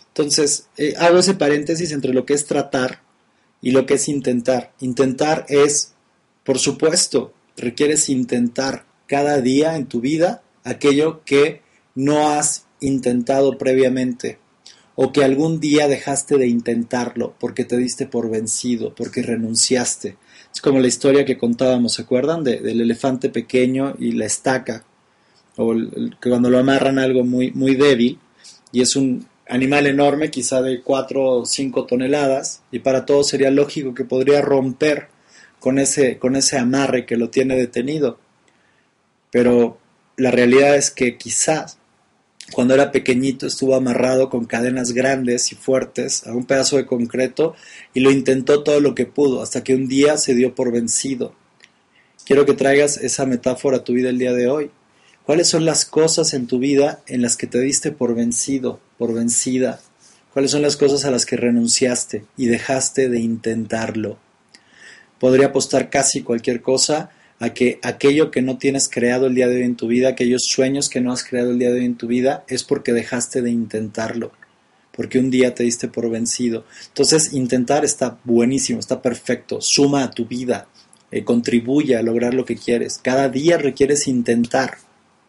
Entonces, 0.09 0.67
eh, 0.77 0.93
hago 0.99 1.17
ese 1.17 1.33
paréntesis 1.33 1.91
entre 1.91 2.13
lo 2.13 2.27
que 2.27 2.35
es 2.35 2.45
tratar 2.45 3.01
y 3.59 3.71
lo 3.71 3.87
que 3.87 3.95
es 3.95 4.07
intentar. 4.07 4.73
Intentar 4.79 5.47
es, 5.49 5.93
por 6.43 6.59
supuesto, 6.59 7.33
requieres 7.55 8.07
intentar 8.07 8.85
cada 9.07 9.41
día 9.41 9.77
en 9.77 9.87
tu 9.87 9.99
vida 9.99 10.43
aquello 10.63 11.23
que 11.25 11.63
no 11.95 12.29
has 12.29 12.67
intentado 12.79 13.57
previamente 13.57 14.37
o 14.93 15.11
que 15.11 15.23
algún 15.23 15.59
día 15.59 15.87
dejaste 15.87 16.37
de 16.37 16.47
intentarlo 16.47 17.33
porque 17.39 17.65
te 17.65 17.77
diste 17.77 18.05
por 18.05 18.29
vencido, 18.29 18.93
porque 18.93 19.23
renunciaste. 19.23 20.17
Es 20.53 20.61
como 20.61 20.79
la 20.79 20.87
historia 20.87 21.25
que 21.25 21.37
contábamos, 21.37 21.93
¿se 21.93 22.01
acuerdan? 22.01 22.43
del 22.43 22.81
elefante 22.81 23.29
pequeño 23.29 23.95
y 23.99 24.13
la 24.13 24.25
estaca, 24.25 24.83
o 25.55 25.73
cuando 26.21 26.49
lo 26.49 26.59
amarran 26.59 26.99
algo 26.99 27.23
muy, 27.23 27.51
muy 27.51 27.75
débil 27.75 28.19
y 28.71 28.81
es 28.81 28.95
un 28.95 29.27
animal 29.49 29.87
enorme, 29.87 30.29
quizá 30.29 30.61
de 30.61 30.81
4 30.81 31.23
o 31.23 31.45
5 31.45 31.85
toneladas, 31.85 32.61
y 32.71 32.79
para 32.79 33.05
todos 33.05 33.27
sería 33.29 33.49
lógico 33.49 33.93
que 33.93 34.03
podría 34.03 34.41
romper 34.41 35.07
con 35.59 35.79
ese, 35.79 36.17
con 36.17 36.35
ese 36.35 36.57
amarre 36.57 37.05
que 37.05 37.17
lo 37.17 37.29
tiene 37.29 37.55
detenido. 37.55 38.19
Pero 39.31 39.77
la 40.17 40.31
realidad 40.31 40.75
es 40.75 40.91
que 40.91 41.17
quizás 41.17 41.77
cuando 42.53 42.73
era 42.73 42.91
pequeñito 42.91 43.45
estuvo 43.45 43.75
amarrado 43.75 44.29
con 44.29 44.45
cadenas 44.45 44.93
grandes 44.93 45.51
y 45.51 45.55
fuertes 45.55 46.25
a 46.25 46.33
un 46.33 46.45
pedazo 46.45 46.77
de 46.77 46.85
concreto 46.85 47.55
y 47.93 47.99
lo 47.99 48.11
intentó 48.11 48.63
todo 48.63 48.79
lo 48.79 48.95
que 48.95 49.05
pudo, 49.05 49.41
hasta 49.41 49.63
que 49.63 49.75
un 49.75 49.87
día 49.87 50.17
se 50.17 50.33
dio 50.33 50.55
por 50.55 50.71
vencido. 50.71 51.35
Quiero 52.25 52.45
que 52.45 52.53
traigas 52.53 52.97
esa 52.97 53.25
metáfora 53.25 53.77
a 53.77 53.83
tu 53.83 53.93
vida 53.93 54.09
el 54.09 54.17
día 54.17 54.33
de 54.33 54.47
hoy. 54.47 54.71
¿Cuáles 55.25 55.47
son 55.47 55.65
las 55.65 55.85
cosas 55.85 56.33
en 56.33 56.47
tu 56.47 56.57
vida 56.59 57.01
en 57.05 57.21
las 57.21 57.35
que 57.35 57.47
te 57.47 57.59
diste 57.59 57.91
por 57.91 58.15
vencido, 58.15 58.79
por 58.97 59.13
vencida? 59.13 59.81
¿Cuáles 60.33 60.51
son 60.51 60.61
las 60.61 60.77
cosas 60.77 61.03
a 61.03 61.11
las 61.11 61.25
que 61.25 61.35
renunciaste 61.35 62.25
y 62.37 62.47
dejaste 62.47 63.09
de 63.09 63.19
intentarlo? 63.19 64.17
Podría 65.19 65.47
apostar 65.47 65.89
casi 65.89 66.21
cualquier 66.21 66.61
cosa 66.61 67.09
a 67.39 67.49
que 67.53 67.79
aquello 67.83 68.31
que 68.31 68.41
no 68.41 68.57
tienes 68.57 68.89
creado 68.89 69.27
el 69.27 69.35
día 69.35 69.47
de 69.47 69.57
hoy 69.57 69.63
en 69.63 69.75
tu 69.75 69.87
vida, 69.87 70.09
aquellos 70.09 70.43
sueños 70.45 70.89
que 70.89 71.01
no 71.01 71.11
has 71.11 71.23
creado 71.23 71.51
el 71.51 71.59
día 71.59 71.69
de 71.69 71.79
hoy 71.79 71.85
en 71.85 71.97
tu 71.97 72.07
vida, 72.07 72.43
es 72.47 72.63
porque 72.63 72.93
dejaste 72.93 73.41
de 73.41 73.51
intentarlo, 73.51 74.31
porque 74.91 75.19
un 75.19 75.29
día 75.29 75.53
te 75.53 75.63
diste 75.63 75.87
por 75.87 76.09
vencido. 76.09 76.65
Entonces, 76.87 77.33
intentar 77.33 77.85
está 77.85 78.17
buenísimo, 78.23 78.79
está 78.79 79.01
perfecto, 79.01 79.61
suma 79.61 80.03
a 80.03 80.11
tu 80.11 80.25
vida, 80.25 80.67
eh, 81.11 81.23
contribuye 81.23 81.95
a 81.95 82.01
lograr 82.01 82.33
lo 82.33 82.45
que 82.45 82.55
quieres. 82.55 82.99
Cada 83.01 83.29
día 83.29 83.57
requieres 83.57 84.07
intentar 84.07 84.79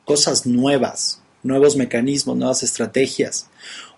cosas 0.07 0.47
nuevas, 0.47 1.21
nuevos 1.43 1.77
mecanismos, 1.77 2.37
nuevas 2.37 2.63
estrategias, 2.63 3.49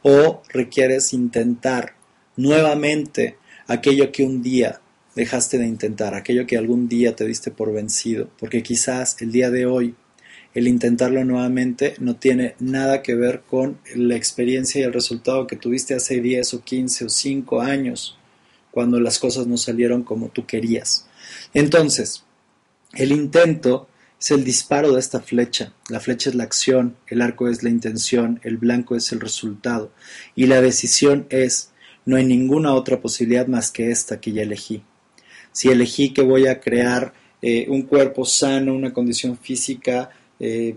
o 0.02 0.42
requieres 0.48 1.12
intentar 1.12 1.94
nuevamente 2.36 3.36
aquello 3.68 4.10
que 4.10 4.24
un 4.24 4.42
día 4.42 4.80
dejaste 5.14 5.58
de 5.58 5.66
intentar, 5.66 6.14
aquello 6.14 6.46
que 6.46 6.56
algún 6.56 6.88
día 6.88 7.16
te 7.16 7.26
diste 7.26 7.50
por 7.50 7.72
vencido, 7.72 8.28
porque 8.38 8.62
quizás 8.62 9.20
el 9.20 9.32
día 9.32 9.50
de 9.50 9.66
hoy 9.66 9.94
el 10.54 10.66
intentarlo 10.66 11.24
nuevamente 11.24 11.94
no 11.98 12.16
tiene 12.16 12.56
nada 12.58 13.02
que 13.02 13.14
ver 13.14 13.42
con 13.42 13.78
la 13.94 14.16
experiencia 14.16 14.80
y 14.80 14.84
el 14.84 14.92
resultado 14.92 15.46
que 15.46 15.56
tuviste 15.56 15.94
hace 15.94 16.20
10 16.20 16.54
o 16.54 16.62
15 16.62 17.04
o 17.04 17.08
5 17.08 17.60
años, 17.60 18.18
cuando 18.70 19.00
las 19.00 19.18
cosas 19.18 19.46
no 19.46 19.56
salieron 19.56 20.02
como 20.02 20.28
tú 20.28 20.46
querías. 20.46 21.06
Entonces, 21.54 22.24
el 22.94 23.12
intento 23.12 23.88
es 24.18 24.30
el 24.32 24.44
disparo 24.44 24.92
de 24.92 25.00
esta 25.00 25.20
flecha. 25.20 25.72
La 25.88 26.00
flecha 26.00 26.30
es 26.30 26.36
la 26.36 26.44
acción, 26.44 26.96
el 27.06 27.22
arco 27.22 27.48
es 27.48 27.62
la 27.62 27.70
intención, 27.70 28.40
el 28.42 28.58
blanco 28.58 28.96
es 28.96 29.12
el 29.12 29.20
resultado. 29.20 29.92
Y 30.34 30.46
la 30.46 30.60
decisión 30.60 31.26
es, 31.30 31.70
no 32.04 32.16
hay 32.16 32.24
ninguna 32.24 32.74
otra 32.74 33.00
posibilidad 33.00 33.46
más 33.46 33.70
que 33.70 33.90
esta 33.90 34.20
que 34.20 34.32
ya 34.32 34.42
elegí. 34.42 34.82
Si 35.52 35.68
elegí 35.68 36.10
que 36.10 36.22
voy 36.22 36.46
a 36.46 36.60
crear 36.60 37.12
eh, 37.42 37.66
un 37.68 37.82
cuerpo 37.82 38.24
sano, 38.24 38.74
una 38.74 38.92
condición 38.92 39.38
física 39.38 40.10
eh, 40.38 40.76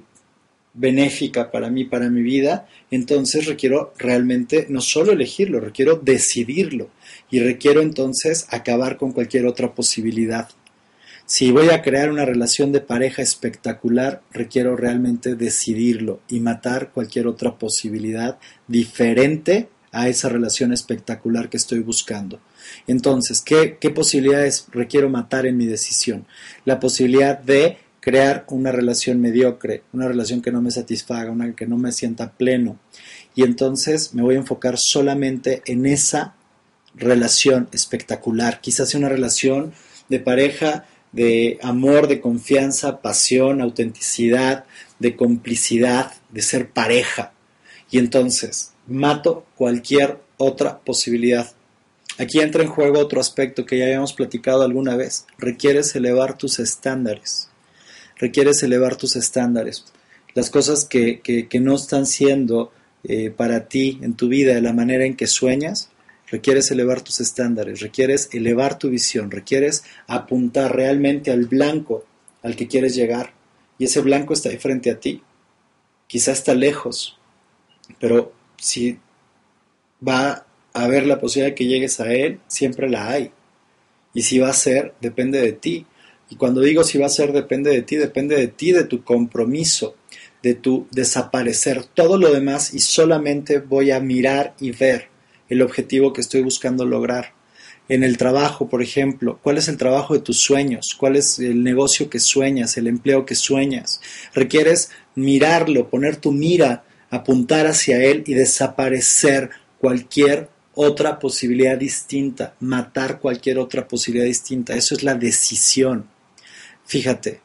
benéfica 0.74 1.51
para 1.51 1.69
mí, 1.69 1.86
para 1.86 2.09
mi 2.09 2.21
vida, 2.21 2.67
entonces 2.89 3.45
requiero 3.45 3.93
realmente 3.97 4.65
no 4.69 4.82
solo 4.82 5.11
elegirlo, 5.11 5.59
requiero 5.59 5.97
decidirlo 5.97 6.89
y 7.30 7.39
requiero 7.39 7.82
entonces 7.82 8.47
acabar 8.49 8.97
con 8.97 9.11
cualquier 9.11 9.45
otra 9.45 9.74
posibilidad. 9.74 10.49
Si 11.26 11.51
voy 11.51 11.69
a 11.69 11.82
crear 11.82 12.11
una 12.11 12.26
relación 12.26 12.71
de 12.71 12.82
pareja 12.82 13.21
espectacular, 13.21 14.21
requiero 14.32 14.76
realmente 14.76 15.36
decidirlo 15.36 16.19
y 16.28 16.39
matar 16.41 16.91
cualquier 16.91 17.28
otra 17.28 17.57
posibilidad 17.57 18.38
diferente 18.67 19.69
a 19.91 20.09
esa 20.09 20.28
relación 20.28 20.74
espectacular 20.74 21.49
que 21.49 21.57
estoy 21.57 21.80
buscando. 21.80 22.39
Entonces, 22.88 23.41
¿qué, 23.41 23.78
¿qué, 23.80 23.89
posibilidades 23.89 24.68
requiero 24.72 25.09
matar 25.09 25.45
en 25.45 25.57
mi 25.57 25.66
decisión? 25.66 26.26
La 26.66 26.80
posibilidad 26.80 27.38
de 27.38 27.78
crear 27.99 28.45
una 28.49 28.72
relación 28.72 29.22
mediocre, 29.22 29.84
una 29.93 30.07
relación 30.07 30.41
que 30.41 30.51
no 30.51 30.61
me 30.61 30.72
satisfaga, 30.72 31.32
una 31.32 31.55
que 31.55 31.68
no 31.68 31.78
me 31.78 31.91
sienta 31.91 32.32
pleno. 32.32 32.78
Y 33.36 33.43
entonces 33.43 34.14
me 34.14 34.22
voy 34.22 34.36
a 34.36 34.39
enfocar 34.39 34.76
solamente 34.78 35.61
en 35.66 35.86
esa 35.86 36.36
relación 36.95 37.70
espectacular. 37.72 38.61
Quizás 38.61 38.89
sea 38.89 38.99
una 38.99 39.09
relación 39.09 39.74
de 40.09 40.20
pareja 40.20 40.86
de 41.14 41.59
amor, 41.61 42.07
de 42.07 42.20
confianza, 42.20 43.01
pasión, 43.01 43.61
autenticidad, 43.61 44.66
de 44.99 45.16
complicidad, 45.16 46.11
de 46.30 46.41
ser 46.41 46.72
pareja. 46.72 47.32
Y 47.89 47.99
entonces 47.99 48.74
mato 48.88 49.45
cualquier 49.55 50.20
otra 50.38 50.80
posibilidad. 50.80 51.51
Aquí 52.20 52.39
entra 52.39 52.64
en 52.64 52.70
juego 52.70 52.99
otro 52.99 53.20
aspecto 53.20 53.66
que 53.66 53.78
ya 53.78 53.86
habíamos 53.86 54.14
platicado 54.14 54.61
alguna 54.61 54.95
vez. 54.95 55.26
Requieres 55.38 55.95
elevar 55.95 56.38
tus 56.38 56.59
estándares. 56.59 57.49
Requieres 58.18 58.61
elevar 58.61 58.95
tus 58.95 59.16
estándares. 59.16 59.86
Las 60.36 60.49
cosas 60.49 60.86
que, 60.86 61.22
que, 61.22 61.59
no 61.59 61.76
están 61.76 62.05
siendo 62.05 62.72
eh, 63.03 63.32
para 63.32 63.68
ti 63.68 63.99
en 64.01 64.14
tu 64.16 64.28
vida 64.28 64.53
de 64.53 64.61
la 64.61 64.74
manera 64.74 65.05
en 65.05 65.16
que 65.16 65.28
sueñas, 65.28 65.89
requieres 66.30 66.72
elevar 66.72 67.01
tus 67.01 67.20
estándares, 67.20 67.82
requieres 67.82 68.30
elevar 68.32 68.78
tu 68.80 68.89
visión, 68.89 69.30
requieres 69.30 69.84
apuntar 70.07 70.76
realmente 70.76 71.32
al 71.32 71.45
blanco 71.45 72.05
al 72.41 72.55
que 72.55 72.68
quieres 72.68 72.95
llegar. 72.95 73.34
Y 73.78 73.86
ese 73.86 74.01
blanco 74.01 74.34
está 74.34 74.49
ahí 74.49 74.57
frente 74.57 74.91
a 74.91 74.99
ti. 74.99 75.22
Quizá 76.07 76.32
está 76.32 76.53
lejos, 76.53 77.18
pero 77.99 78.34
si 78.57 78.99
va 80.07 80.45
a 80.74 80.84
haber 80.84 81.05
la 81.05 81.19
posibilidad 81.19 81.51
de 81.51 81.55
que 81.55 81.65
llegues 81.65 81.99
a 81.99 82.11
él, 82.13 82.39
siempre 82.47 82.89
la 82.89 83.09
hay. 83.09 83.32
Y 84.13 84.24
si 84.24 84.39
va 84.39 84.49
a 84.49 84.53
ser, 84.53 84.93
depende 85.01 85.41
de 85.41 85.53
ti. 85.53 85.86
Y 86.30 86.36
cuando 86.36 86.61
digo 86.61 86.84
si 86.84 86.97
va 86.97 87.07
a 87.07 87.09
ser, 87.09 87.32
depende 87.32 87.71
de 87.71 87.82
ti, 87.82 87.95
depende 87.95 88.36
de 88.36 88.47
ti, 88.47 88.71
de 88.71 88.86
tu 88.86 89.03
compromiso, 89.03 89.95
de 90.41 90.53
tu 90.55 90.88
desaparecer 90.91 91.84
todo 91.84 92.17
lo 92.17 92.32
demás 92.32 92.74
y 92.74 92.80
solamente 92.80 93.59
voy 93.59 93.91
a 93.91 93.99
mirar 93.99 94.55
y 94.59 94.71
ver 94.71 95.09
el 95.49 95.61
objetivo 95.61 96.13
que 96.13 96.21
estoy 96.21 96.41
buscando 96.41 96.86
lograr. 96.86 97.34
En 97.89 98.03
el 98.03 98.17
trabajo, 98.17 98.69
por 98.69 98.82
ejemplo, 98.82 99.39
¿cuál 99.43 99.57
es 99.57 99.67
el 99.67 99.78
trabajo 99.78 100.13
de 100.13 100.21
tus 100.21 100.39
sueños? 100.39 100.95
¿Cuál 100.97 101.17
es 101.17 101.39
el 101.39 101.63
negocio 101.63 102.09
que 102.09 102.19
sueñas, 102.19 102.78
el 102.78 102.88
empleo 102.88 103.26
que 103.26 103.36
sueñas? 103.36 103.99
Requieres 104.34 104.89
mirarlo, 105.15 105.89
poner 105.89 106.15
tu 106.15 106.32
mira, 106.32 106.86
apuntar 107.09 107.67
hacia 107.67 108.01
él 108.01 108.24
y 108.26 108.34
desaparecer 108.34 109.49
cualquier 109.80 110.49
otra 110.76 111.19
posibilidad 111.19 111.78
distinta, 111.78 112.55
matar 112.59 113.19
cualquier 113.19 113.59
otra 113.59 113.88
posibilidad 113.88 114.26
distinta. 114.26 114.76
Eso 114.76 114.95
es 114.95 115.03
la 115.03 115.15
decisión. 115.15 116.07
Fíjate, 116.86 117.41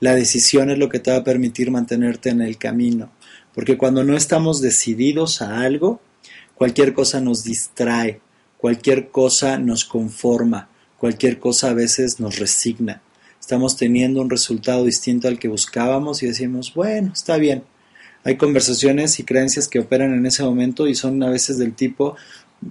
la 0.00 0.14
decisión 0.14 0.70
es 0.70 0.78
lo 0.78 0.88
que 0.88 0.98
te 0.98 1.10
va 1.10 1.18
a 1.18 1.24
permitir 1.24 1.70
mantenerte 1.70 2.30
en 2.30 2.40
el 2.40 2.58
camino. 2.58 3.12
Porque 3.54 3.76
cuando 3.76 4.04
no 4.04 4.16
estamos 4.16 4.60
decididos 4.60 5.42
a 5.42 5.60
algo, 5.60 6.00
Cualquier 6.60 6.92
cosa 6.92 7.22
nos 7.22 7.42
distrae, 7.42 8.20
cualquier 8.58 9.08
cosa 9.08 9.58
nos 9.58 9.86
conforma, 9.86 10.68
cualquier 10.98 11.38
cosa 11.38 11.70
a 11.70 11.72
veces 11.72 12.20
nos 12.20 12.38
resigna. 12.38 13.00
Estamos 13.40 13.78
teniendo 13.78 14.20
un 14.20 14.28
resultado 14.28 14.84
distinto 14.84 15.26
al 15.26 15.38
que 15.38 15.48
buscábamos 15.48 16.22
y 16.22 16.26
decimos, 16.26 16.74
bueno, 16.74 17.12
está 17.14 17.38
bien. 17.38 17.64
Hay 18.24 18.36
conversaciones 18.36 19.18
y 19.18 19.24
creencias 19.24 19.68
que 19.68 19.78
operan 19.78 20.12
en 20.12 20.26
ese 20.26 20.42
momento 20.42 20.86
y 20.86 20.94
son 20.94 21.22
a 21.22 21.30
veces 21.30 21.56
del 21.56 21.72
tipo, 21.72 22.14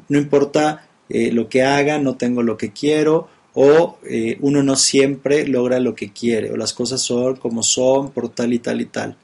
no 0.08 0.18
importa 0.18 0.88
eh, 1.10 1.32
lo 1.32 1.50
que 1.50 1.64
haga, 1.64 2.00
no 2.00 2.16
tengo 2.16 2.44
lo 2.44 2.58
que 2.58 2.72
quiero, 2.72 3.28
o 3.54 3.98
eh, 4.04 4.38
uno 4.42 4.64
no 4.64 4.76
siempre 4.76 5.48
logra 5.48 5.80
lo 5.80 5.96
que 5.96 6.14
quiere 6.14 6.52
o 6.52 6.58
las 6.58 6.74
cosas 6.74 7.02
son 7.02 7.36
como 7.38 7.64
son 7.64 8.12
por 8.12 8.30
tal 8.30 8.54
y 8.54 8.60
tal 8.60 8.82
y 8.82 8.86
tal. 8.86 9.18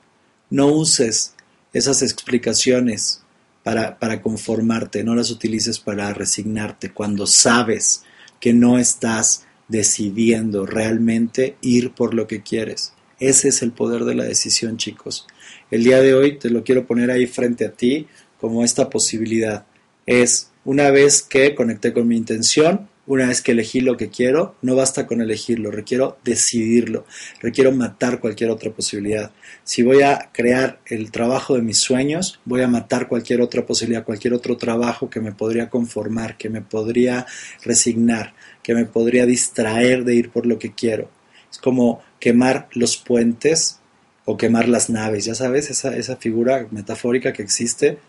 No 0.49 0.68
uses 0.68 1.36
esas 1.74 2.01
explicaciones 2.01 3.21
para, 3.63 3.97
para 4.00 4.21
conformarte, 4.21 5.04
no 5.04 5.16
las 5.16 5.32
utilices 5.32 5.79
para 5.79 6.13
resignarte 6.13 6.92
cuando 6.92 7.28
sabes 7.28 8.04
que 8.39 8.54
no 8.54 8.78
estás 8.78 9.46
decidiendo 9.67 10.66
realmente 10.66 11.58
ir 11.62 11.92
por 11.92 12.13
lo 12.13 12.28
que 12.28 12.42
quieres. 12.42 12.93
Ese 13.20 13.50
es 13.50 13.62
el 13.62 13.71
poder 13.71 14.04
de 14.04 14.16
la 14.16 14.25
decisión, 14.25 14.78
chicos. 14.78 15.25
El 15.71 15.83
día 15.83 16.01
de 16.01 16.13
hoy 16.13 16.37
te 16.37 16.50
lo 16.50 16.63
quiero 16.63 16.86
poner 16.86 17.09
ahí 17.09 17.25
frente 17.28 17.66
a 17.66 17.71
ti 17.71 18.08
como 18.39 18.63
esta 18.63 18.89
posibilidad. 18.89 19.66
Es 20.05 20.51
una 20.66 20.89
vez 20.89 21.21
que 21.21 21.55
conecté 21.55 21.93
con 21.93 22.08
mi 22.08 22.17
intención, 22.17 22.89
una 23.08 23.28
vez 23.28 23.43
que 23.43 23.51
elegí 23.51 23.82
lo 23.82 23.97
que 23.97 24.09
quiero, 24.09 24.55
no 24.63 24.75
basta 24.75 25.05
con 25.05 25.21
elegirlo, 25.21 25.70
requiero 25.70 26.17
decidirlo, 26.24 27.05
requiero 27.39 27.71
matar 27.71 28.20
cualquier 28.20 28.50
otra 28.50 28.71
posibilidad. 28.71 29.32
Si 29.63 29.83
voy 29.83 30.01
a 30.01 30.32
crear 30.33 30.79
el 30.87 31.12
trabajo 31.12 31.55
de 31.55 31.62
mis 31.62 31.78
sueños, 31.78 32.39
voy 32.46 32.63
a 32.63 32.67
matar 32.67 33.08
cualquier 33.08 33.42
otra 33.42 33.63
posibilidad, 33.63 34.04
cualquier 34.04 34.33
otro 34.33 34.58
trabajo 34.58 35.08
que 35.08 35.20
me 35.21 35.33
podría 35.33 35.70
conformar, 35.70 36.36
que 36.36 36.50
me 36.50 36.62
podría 36.62 37.28
resignar, 37.63 38.33
que 38.63 38.74
me 38.74 38.86
podría 38.86 39.28
distraer 39.28 40.04
de 40.04 40.16
ir 40.16 40.32
por 40.32 40.47
lo 40.47 40.58
que 40.58 40.74
quiero. 40.74 41.09
Es 41.51 41.59
como 41.59 42.01
quemar 42.20 42.67
los 42.74 42.97
puentes 42.97 43.79
o 44.25 44.36
quemar 44.36 44.67
las 44.67 44.89
naves, 44.89 45.25
ya 45.25 45.36
sabes, 45.36 45.70
esa, 45.70 45.96
esa 45.96 46.16
figura 46.16 46.67
metafórica 46.71 47.32
que 47.33 47.43
existe 47.43 48.00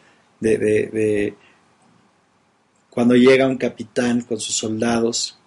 de, 0.41 0.57
de 0.57 1.35
cuando 2.97 3.14
llega 3.14 3.47
un 3.47 3.59
capitán 3.59 4.23
con 4.23 4.40
sus 4.40 4.55
soldados 4.55 5.39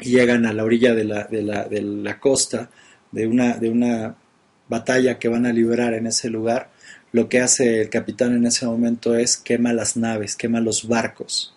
y 0.00 0.10
llegan 0.10 0.44
a 0.44 0.52
la 0.52 0.64
orilla 0.64 0.92
de 0.92 1.04
la, 1.04 2.18
costa 2.18 2.68
de 3.12 3.28
una, 3.28 3.58
de 3.58 3.70
una 3.70 4.16
batalla 4.68 5.16
que 5.16 5.28
van 5.28 5.46
a 5.46 5.52
librar 5.52 5.94
en 5.94 6.08
ese 6.08 6.28
lugar, 6.30 6.72
lo 7.12 7.28
que 7.28 7.38
hace 7.38 7.82
el 7.82 7.90
capitán 7.90 8.34
en 8.34 8.44
ese 8.44 8.66
momento 8.66 9.14
es 9.14 9.36
quema 9.36 9.72
las 9.72 9.96
naves, 9.96 10.34
quema 10.34 10.58
los 10.58 10.88
barcos 10.88 11.54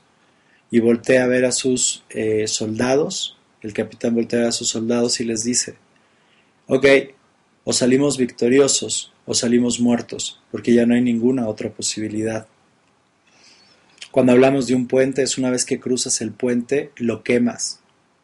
y 0.69 0.80
voltea 0.81 1.23
a 1.23 1.27
ver 1.27 1.45
a 1.45 1.51
sus 1.51 2.03
eh, 2.11 2.45
soldados, 2.45 3.35
el 3.64 3.73
capitán 3.73 4.14
voltea 4.14 4.49
a 4.49 4.51
sus 4.51 4.69
soldados 4.69 5.19
y 5.19 5.26
les 5.26 5.43
dice, 5.43 5.73
ok, 6.68 6.85
o 7.64 7.73
salimos 7.73 8.19
victoriosos 8.19 9.11
o 9.26 9.34
salimos 9.34 9.80
muertos, 9.80 10.39
porque 10.51 10.76
ya 10.76 10.85
no 10.85 10.93
hay 10.93 11.01
ninguna 11.01 11.47
otra 11.47 11.72
posibilidad. 11.72 12.45
Cuando 14.14 14.34
hablamos 14.34 14.68
de 14.68 14.76
un 14.76 14.85
puente, 14.85 15.23
es 15.23 15.40
una 15.40 15.49
vez 15.49 15.65
que 15.65 15.80
cruzas 15.80 16.22
el 16.22 16.30
puente, 16.30 16.91
lo 16.98 17.23
quemas 17.23 17.80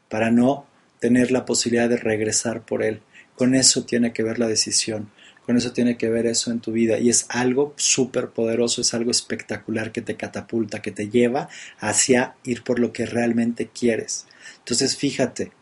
para 0.07 0.29
no 0.29 0.67
tener 0.99 1.31
la 1.31 1.45
posibilidad 1.45 1.89
de 1.89 1.97
regresar 1.97 2.63
por 2.63 2.83
él. 2.83 3.01
Con 3.33 3.55
eso 3.55 3.85
tiene 3.85 4.13
que 4.13 4.21
ver 4.21 4.37
la 4.37 4.47
decisión, 4.47 5.09
con 5.47 5.57
eso 5.57 5.71
tiene 5.71 5.97
que 5.97 6.07
ver 6.07 6.27
eso 6.27 6.51
en 6.51 6.59
tu 6.59 6.73
vida 6.73 6.99
y 6.99 7.09
es 7.09 7.25
algo 7.29 7.73
súper 7.75 8.29
poderoso, 8.29 8.81
es 8.81 8.93
algo 8.93 9.09
espectacular 9.09 9.91
que 9.91 10.03
te 10.03 10.15
catapulta, 10.15 10.79
que 10.83 10.91
te 10.91 11.09
lleva 11.09 11.49
hacia 11.79 12.35
ir 12.43 12.61
por 12.61 12.77
lo 12.77 12.93
que 12.93 13.07
realmente 13.07 13.67
quieres. 13.67 14.27
Entonces 14.59 14.95
fíjate, 14.95 15.53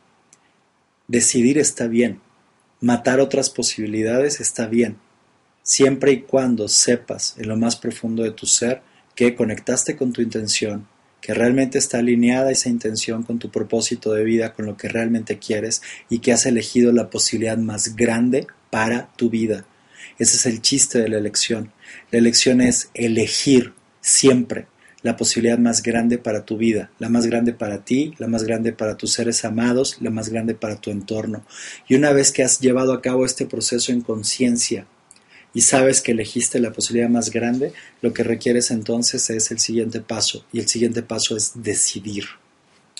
decidir 1.07 1.57
está 1.57 1.87
bien, 1.87 2.19
matar 2.81 3.21
otras 3.21 3.49
posibilidades 3.49 4.41
está 4.41 4.67
bien, 4.67 4.97
siempre 5.63 6.11
y 6.11 6.21
cuando 6.23 6.67
sepas 6.67 7.35
en 7.37 7.47
lo 7.47 7.55
más 7.55 7.77
profundo 7.77 8.23
de 8.23 8.31
tu 8.31 8.45
ser 8.45 8.81
que 9.17 9.33
conectaste 9.33 9.97
con 9.97 10.13
tu 10.13 10.21
intención, 10.21 10.87
que 11.21 11.33
realmente 11.33 11.79
está 11.79 11.97
alineada 11.97 12.51
esa 12.51 12.69
intención 12.69 13.23
con 13.23 13.39
tu 13.39 13.49
propósito 13.49 14.13
de 14.13 14.23
vida, 14.23 14.53
con 14.53 14.67
lo 14.67 14.77
que 14.77 14.89
realmente 14.89 15.39
quieres 15.39 15.81
y 16.07 16.19
que 16.19 16.33
has 16.33 16.45
elegido 16.45 16.93
la 16.93 17.09
posibilidad 17.09 17.57
más 17.57 17.95
grande 17.95 18.45
para 18.69 19.11
tu 19.17 19.31
vida. 19.31 19.65
Ese 20.19 20.35
es 20.37 20.45
el 20.45 20.61
chiste 20.61 20.99
de 20.99 21.09
la 21.09 21.17
elección. 21.17 21.71
La 22.11 22.19
elección 22.19 22.61
es 22.61 22.91
elegir 22.93 23.73
siempre 24.01 24.67
la 25.01 25.17
posibilidad 25.17 25.57
más 25.57 25.81
grande 25.81 26.19
para 26.19 26.45
tu 26.45 26.57
vida, 26.57 26.91
la 26.99 27.09
más 27.09 27.25
grande 27.25 27.53
para 27.53 27.83
ti, 27.83 28.13
la 28.19 28.27
más 28.27 28.43
grande 28.43 28.71
para 28.71 28.97
tus 28.97 29.13
seres 29.13 29.43
amados, 29.45 29.97
la 29.99 30.11
más 30.11 30.29
grande 30.29 30.53
para 30.53 30.75
tu 30.75 30.91
entorno. 30.91 31.43
Y 31.87 31.95
una 31.95 32.11
vez 32.11 32.31
que 32.31 32.43
has 32.43 32.59
llevado 32.59 32.93
a 32.93 33.01
cabo 33.01 33.25
este 33.25 33.47
proceso 33.47 33.91
en 33.91 34.01
conciencia, 34.01 34.85
y 35.53 35.61
sabes 35.61 36.01
que 36.01 36.11
elegiste 36.11 36.59
la 36.59 36.73
posibilidad 36.73 37.09
más 37.09 37.31
grande, 37.31 37.73
lo 38.01 38.13
que 38.13 38.23
requieres 38.23 38.69
entonces 38.71 39.29
es 39.29 39.49
el 39.51 39.59
siguiente 39.59 40.01
paso. 40.01 40.45
Y 40.53 40.59
el 40.59 40.67
siguiente 40.67 41.01
paso 41.01 41.35
es 41.35 41.51
decidir. 41.55 42.25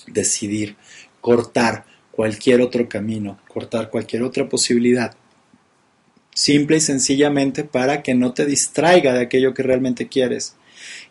Decidir. 0.06 0.76
Cortar 1.20 1.84
cualquier 2.10 2.60
otro 2.60 2.88
camino, 2.88 3.38
cortar 3.48 3.90
cualquier 3.90 4.24
otra 4.24 4.48
posibilidad. 4.48 5.14
Simple 6.34 6.78
y 6.78 6.80
sencillamente 6.80 7.64
para 7.64 8.02
que 8.02 8.14
no 8.14 8.32
te 8.32 8.44
distraiga 8.46 9.12
de 9.12 9.22
aquello 9.22 9.54
que 9.54 9.62
realmente 9.62 10.08
quieres. 10.08 10.56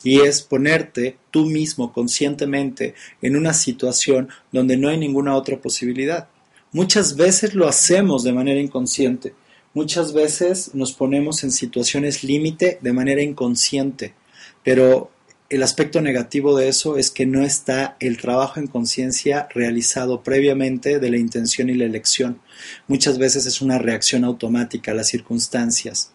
Y 0.03 0.21
es 0.21 0.41
ponerte 0.41 1.17
tú 1.31 1.45
mismo 1.45 1.93
conscientemente 1.93 2.93
en 3.21 3.35
una 3.35 3.53
situación 3.53 4.29
donde 4.51 4.77
no 4.77 4.89
hay 4.89 4.97
ninguna 4.97 5.35
otra 5.35 5.61
posibilidad. 5.61 6.27
Muchas 6.71 7.15
veces 7.15 7.53
lo 7.53 7.67
hacemos 7.67 8.23
de 8.23 8.33
manera 8.33 8.59
inconsciente 8.59 9.33
Muchas 9.77 10.11
veces 10.11 10.71
nos 10.73 10.91
ponemos 10.91 11.43
en 11.43 11.51
situaciones 11.51 12.23
límite 12.23 12.79
de 12.81 12.93
manera 12.93 13.21
inconsciente, 13.21 14.15
pero 14.63 15.11
el 15.51 15.61
aspecto 15.61 16.01
negativo 16.01 16.57
de 16.57 16.67
eso 16.67 16.97
es 16.97 17.11
que 17.11 17.27
no 17.27 17.43
está 17.43 17.95
el 17.99 18.17
trabajo 18.17 18.59
en 18.59 18.65
conciencia 18.65 19.47
realizado 19.53 20.23
previamente 20.23 20.97
de 20.97 21.11
la 21.11 21.17
intención 21.17 21.69
y 21.69 21.75
la 21.75 21.85
elección. 21.85 22.41
Muchas 22.87 23.19
veces 23.19 23.45
es 23.45 23.61
una 23.61 23.77
reacción 23.77 24.23
automática 24.23 24.93
a 24.93 24.95
las 24.95 25.09
circunstancias. 25.09 26.11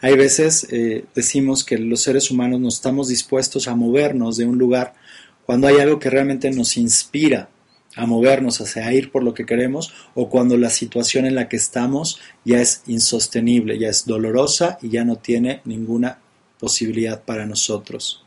Hay 0.00 0.16
veces 0.16 0.66
eh, 0.70 1.04
decimos 1.14 1.64
que 1.64 1.76
los 1.76 2.00
seres 2.00 2.30
humanos 2.30 2.60
no 2.60 2.68
estamos 2.68 3.08
dispuestos 3.08 3.68
a 3.68 3.76
movernos 3.76 4.38
de 4.38 4.46
un 4.46 4.56
lugar 4.56 4.94
cuando 5.44 5.66
hay 5.66 5.80
algo 5.80 5.98
que 5.98 6.08
realmente 6.08 6.50
nos 6.50 6.78
inspira 6.78 7.50
a 7.96 8.06
movernos 8.06 8.60
hacia 8.60 8.92
ir 8.92 9.10
por 9.10 9.22
lo 9.22 9.34
que 9.34 9.46
queremos 9.46 9.92
o 10.14 10.28
cuando 10.28 10.56
la 10.56 10.70
situación 10.70 11.26
en 11.26 11.34
la 11.34 11.48
que 11.48 11.56
estamos 11.56 12.20
ya 12.44 12.60
es 12.60 12.82
insostenible, 12.86 13.78
ya 13.78 13.88
es 13.88 14.06
dolorosa 14.06 14.78
y 14.80 14.90
ya 14.90 15.04
no 15.04 15.16
tiene 15.16 15.60
ninguna 15.64 16.18
posibilidad 16.58 17.22
para 17.22 17.46
nosotros. 17.46 18.24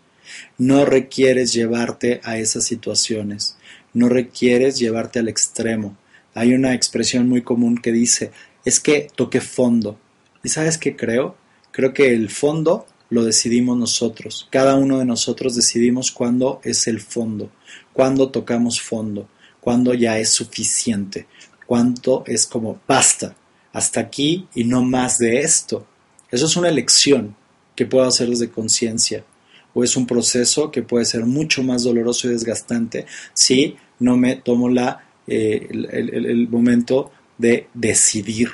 No 0.57 0.85
requieres 0.85 1.53
llevarte 1.53 2.21
a 2.23 2.37
esas 2.37 2.65
situaciones, 2.65 3.57
no 3.93 4.09
requieres 4.09 4.77
llevarte 4.77 5.19
al 5.19 5.27
extremo. 5.27 5.97
Hay 6.33 6.53
una 6.53 6.73
expresión 6.73 7.29
muy 7.29 7.41
común 7.41 7.77
que 7.77 7.91
dice, 7.91 8.31
es 8.65 8.79
que 8.79 9.07
toque 9.15 9.41
fondo. 9.41 9.97
¿Y 10.43 10.49
sabes 10.49 10.77
qué 10.77 10.95
creo? 10.95 11.37
Creo 11.71 11.93
que 11.93 12.13
el 12.13 12.29
fondo 12.29 12.87
lo 13.09 13.23
decidimos 13.23 13.77
nosotros. 13.77 14.47
Cada 14.51 14.75
uno 14.75 14.99
de 14.99 15.05
nosotros 15.05 15.55
decidimos 15.55 16.11
cuándo 16.11 16.59
es 16.63 16.87
el 16.87 16.99
fondo, 16.99 17.51
cuándo 17.93 18.29
tocamos 18.29 18.81
fondo 18.81 19.29
cuando 19.65 19.95
ya 19.95 20.19
es 20.19 20.29
suficiente, 20.29 21.25
cuánto 21.65 22.23
es 22.27 22.45
como 22.45 22.79
basta, 22.87 23.35
hasta 23.73 23.99
aquí 23.99 24.47
y 24.53 24.63
no 24.63 24.83
más 24.83 25.17
de 25.17 25.39
esto. 25.39 25.87
Eso 26.29 26.45
es 26.45 26.55
una 26.55 26.69
elección 26.69 27.35
que 27.75 27.87
puedo 27.87 28.05
hacer 28.05 28.29
desde 28.29 28.51
conciencia 28.51 29.25
o 29.73 29.83
es 29.83 29.97
un 29.97 30.05
proceso 30.05 30.69
que 30.69 30.83
puede 30.83 31.05
ser 31.05 31.25
mucho 31.25 31.63
más 31.63 31.81
doloroso 31.81 32.27
y 32.27 32.33
desgastante 32.33 33.07
si 33.33 33.75
no 33.97 34.17
me 34.17 34.35
tomo 34.35 34.69
la, 34.69 35.03
eh, 35.25 35.67
el, 35.71 36.47
momento 36.47 37.11
de 37.39 37.67
decidir. 37.73 38.49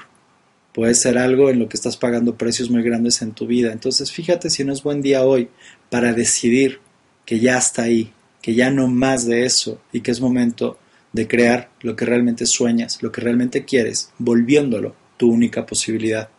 Puede 0.72 0.96
ser 0.96 1.18
algo 1.18 1.50
en 1.50 1.60
lo 1.60 1.68
que 1.68 1.76
estás 1.76 1.98
pagando 1.98 2.38
precios 2.38 2.70
muy 2.70 2.84
grandes 2.84 3.22
en 3.22 3.34
tu 3.34 3.48
vida. 3.48 3.74
Entonces 3.74 4.14
fíjate 4.14 4.50
si 4.50 4.64
no 4.64 4.72
es 4.72 4.82
buen 4.82 5.02
día 5.02 5.26
hoy 5.26 5.50
para 5.90 6.14
decidir 6.14 6.80
que 7.26 7.42
ya 7.42 7.58
está 7.58 7.82
ahí, 7.82 8.14
que 8.42 8.56
ya 8.56 8.72
no 8.72 8.88
más 8.88 9.26
de 9.26 9.46
eso 9.46 9.82
y 9.92 10.00
que 10.00 10.12
es 10.12 10.22
momento 10.22 10.78
de 11.14 11.28
crear 11.28 11.70
lo 11.82 11.96
que 11.96 12.06
realmente 12.06 12.46
sueñas, 12.46 13.02
lo 13.02 13.12
que 13.12 13.22
realmente 13.22 13.66
quieres, 13.66 14.12
volviéndolo 14.18 14.96
tu 15.18 15.30
única 15.30 15.66
posibilidad. 15.66 16.30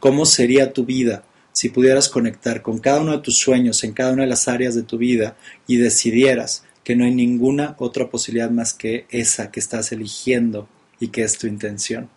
¿Cómo 0.00 0.26
sería 0.26 0.72
tu 0.72 0.84
vida 0.84 1.24
si 1.52 1.70
pudieras 1.70 2.08
conectar 2.08 2.62
con 2.62 2.78
cada 2.78 3.00
uno 3.00 3.12
de 3.12 3.22
tus 3.22 3.38
sueños 3.38 3.82
en 3.82 3.92
cada 3.92 4.12
una 4.12 4.22
de 4.22 4.28
las 4.28 4.46
áreas 4.46 4.74
de 4.74 4.82
tu 4.82 4.98
vida 4.98 5.36
y 5.66 5.76
decidieras 5.76 6.64
que 6.84 6.94
no 6.94 7.04
hay 7.04 7.14
ninguna 7.14 7.74
otra 7.78 8.08
posibilidad 8.08 8.50
más 8.50 8.74
que 8.74 9.06
esa 9.10 9.50
que 9.50 9.60
estás 9.60 9.90
eligiendo 9.92 10.68
y 11.00 11.08
que 11.08 11.22
es 11.22 11.36
tu 11.36 11.46
intención? 11.46 12.08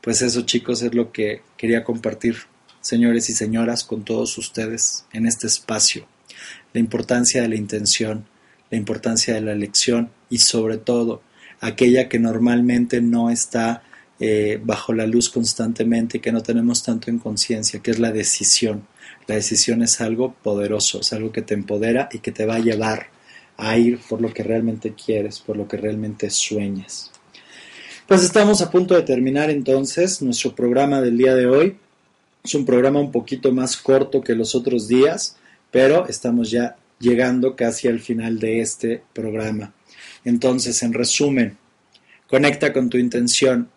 Pues 0.00 0.22
eso 0.22 0.42
chicos 0.42 0.82
es 0.82 0.94
lo 0.94 1.10
que 1.10 1.42
quería 1.56 1.82
compartir, 1.82 2.36
señores 2.80 3.28
y 3.30 3.32
señoras, 3.32 3.82
con 3.82 4.04
todos 4.04 4.38
ustedes 4.38 5.04
en 5.12 5.26
este 5.26 5.48
espacio. 5.48 6.06
La 6.72 6.78
importancia 6.78 7.42
de 7.42 7.48
la 7.48 7.56
intención, 7.56 8.26
la 8.70 8.78
importancia 8.78 9.34
de 9.34 9.40
la 9.40 9.52
elección 9.52 10.10
y 10.30 10.38
sobre 10.38 10.78
todo 10.78 11.22
aquella 11.60 12.08
que 12.08 12.18
normalmente 12.18 13.00
no 13.00 13.30
está 13.30 13.82
eh, 14.18 14.60
bajo 14.62 14.92
la 14.92 15.06
luz 15.06 15.28
constantemente 15.28 16.20
que 16.20 16.32
no 16.32 16.42
tenemos 16.42 16.82
tanto 16.82 17.10
en 17.10 17.18
conciencia, 17.18 17.80
que 17.80 17.90
es 17.90 17.98
la 17.98 18.12
decisión. 18.12 18.86
La 19.26 19.34
decisión 19.34 19.82
es 19.82 20.00
algo 20.00 20.34
poderoso, 20.42 21.00
es 21.00 21.12
algo 21.12 21.32
que 21.32 21.42
te 21.42 21.54
empodera 21.54 22.08
y 22.12 22.20
que 22.20 22.32
te 22.32 22.46
va 22.46 22.56
a 22.56 22.60
llevar 22.60 23.08
a 23.58 23.76
ir 23.76 23.98
por 24.08 24.20
lo 24.20 24.32
que 24.32 24.42
realmente 24.42 24.94
quieres, 24.94 25.40
por 25.40 25.56
lo 25.56 25.66
que 25.66 25.76
realmente 25.76 26.30
sueñas. 26.30 27.10
Pues 28.06 28.22
estamos 28.22 28.62
a 28.62 28.70
punto 28.70 28.94
de 28.94 29.02
terminar 29.02 29.50
entonces 29.50 30.22
nuestro 30.22 30.54
programa 30.54 31.00
del 31.00 31.18
día 31.18 31.34
de 31.34 31.46
hoy. 31.46 31.76
Es 32.44 32.54
un 32.54 32.64
programa 32.64 33.00
un 33.00 33.10
poquito 33.10 33.50
más 33.52 33.76
corto 33.76 34.20
que 34.22 34.34
los 34.34 34.54
otros 34.54 34.86
días, 34.86 35.36
pero 35.72 36.06
estamos 36.06 36.50
ya 36.50 36.76
llegando 36.98 37.56
casi 37.56 37.88
al 37.88 38.00
final 38.00 38.38
de 38.38 38.60
este 38.60 39.02
programa. 39.12 39.74
Entonces, 40.24 40.82
en 40.82 40.92
resumen, 40.92 41.56
conecta 42.28 42.72
con 42.72 42.90
tu 42.90 42.98
intención, 42.98 43.70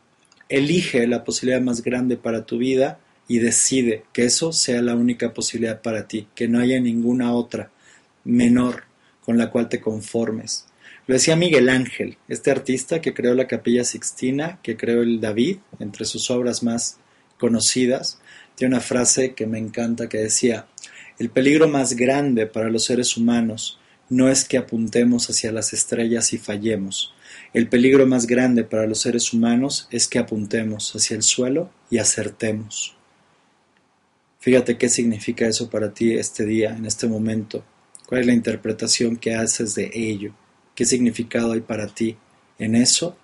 elige 0.48 1.06
la 1.08 1.24
posibilidad 1.24 1.62
más 1.62 1.84
grande 1.84 2.18
para 2.18 2.46
tu 2.46 2.58
vida 2.58 3.00
y 3.28 3.40
decide 3.40 4.04
que 4.12 4.26
eso 4.26 4.52
sea 4.52 4.82
la 4.82 4.96
única 4.96 5.34
posibilidad 5.34 5.82
para 5.82 6.08
ti, 6.08 6.28
que 6.34 6.48
no 6.48 6.60
haya 6.60 6.80
ninguna 6.80 7.34
otra 7.34 7.72
menor 8.24 8.84
con 9.22 9.38
la 9.38 9.52
cual 9.52 9.70
te 9.70 9.80
conformes. 9.80 10.66
Lo 11.06 11.14
decía 11.14 11.36
Miguel 11.36 11.70
Ángel, 11.70 12.18
este 12.28 12.52
artista 12.52 13.02
que 13.02 13.14
creó 13.14 13.34
la 13.36 13.48
Capilla 13.48 13.84
Sixtina, 13.84 14.60
que 14.64 14.78
creó 14.78 15.02
el 15.02 15.22
David, 15.22 15.58
entre 15.80 16.06
sus 16.06 16.30
obras 16.32 16.64
más 16.64 16.98
conocidas, 17.38 18.20
tiene 18.56 18.76
una 18.76 18.82
frase 18.82 19.34
que 19.34 19.48
me 19.48 19.58
encanta 19.58 20.10
que 20.10 20.18
decía, 20.18 20.68
el 21.20 21.30
peligro 21.30 21.68
más 21.68 21.96
grande 21.96 22.48
para 22.48 22.70
los 22.70 22.86
seres 22.86 23.16
humanos 23.18 23.80
no 24.10 24.30
es 24.30 24.44
que 24.44 24.58
apuntemos 24.58 25.30
hacia 25.30 25.52
las 25.52 25.72
estrellas 25.74 26.34
y 26.34 26.40
fallemos. 26.40 27.14
El 27.54 27.68
peligro 27.68 28.08
más 28.08 28.26
grande 28.26 28.64
para 28.64 28.88
los 28.88 29.02
seres 29.02 29.32
humanos 29.32 29.88
es 29.92 30.08
que 30.08 30.18
apuntemos 30.18 30.96
hacia 30.96 31.16
el 31.16 31.22
suelo 31.22 31.70
y 31.92 32.00
acertemos. 32.00 32.96
Fíjate 34.40 34.78
qué 34.78 34.90
significa 34.90 35.46
eso 35.46 35.70
para 35.70 35.94
ti 35.94 36.14
este 36.14 36.46
día, 36.46 36.76
en 36.76 36.86
este 36.88 37.08
momento. 37.08 37.64
¿Cuál 38.08 38.22
es 38.22 38.28
la 38.28 38.34
interpretación 38.34 39.18
que 39.18 39.36
haces 39.36 39.76
de 39.76 39.92
ello? 39.94 40.34
qué 40.80 40.86
significado 40.86 41.52
hay 41.52 41.60
para 41.60 41.88
ti 41.88 42.16
en 42.58 42.74
eso 42.74 43.18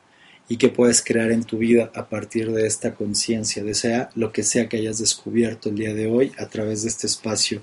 y 0.49 0.57
qué 0.57 0.67
puedes 0.67 1.01
crear 1.01 1.31
en 1.31 1.45
tu 1.45 1.59
vida 1.59 1.89
a 1.95 2.09
partir 2.09 2.51
de 2.51 2.67
esta 2.67 2.95
conciencia, 2.95 3.63
de 3.63 3.73
sea 3.73 4.09
lo 4.13 4.33
que 4.33 4.43
sea 4.43 4.67
que 4.67 4.75
hayas 4.75 4.97
descubierto 4.97 5.69
el 5.69 5.77
día 5.77 5.93
de 5.93 6.07
hoy 6.07 6.33
a 6.37 6.49
través 6.49 6.81
de 6.81 6.89
este 6.89 7.07
espacio. 7.07 7.61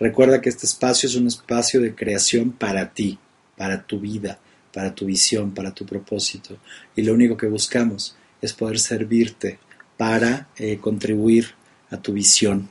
Recuerda 0.00 0.40
que 0.40 0.48
este 0.48 0.66
espacio 0.66 1.08
es 1.08 1.16
un 1.16 1.26
espacio 1.26 1.80
de 1.80 1.94
creación 1.94 2.52
para 2.52 2.92
ti, 2.92 3.18
para 3.56 3.84
tu 3.84 3.98
vida, 3.98 4.38
para 4.72 4.94
tu 4.94 5.06
visión, 5.06 5.52
para 5.52 5.74
tu 5.74 5.84
propósito. 5.84 6.56
Y 6.94 7.02
lo 7.02 7.14
único 7.14 7.36
que 7.36 7.48
buscamos 7.48 8.16
es 8.40 8.52
poder 8.52 8.78
servirte 8.78 9.58
para 9.96 10.48
eh, 10.56 10.78
contribuir 10.78 11.54
a 11.90 11.96
tu 11.96 12.12
visión. 12.12 12.68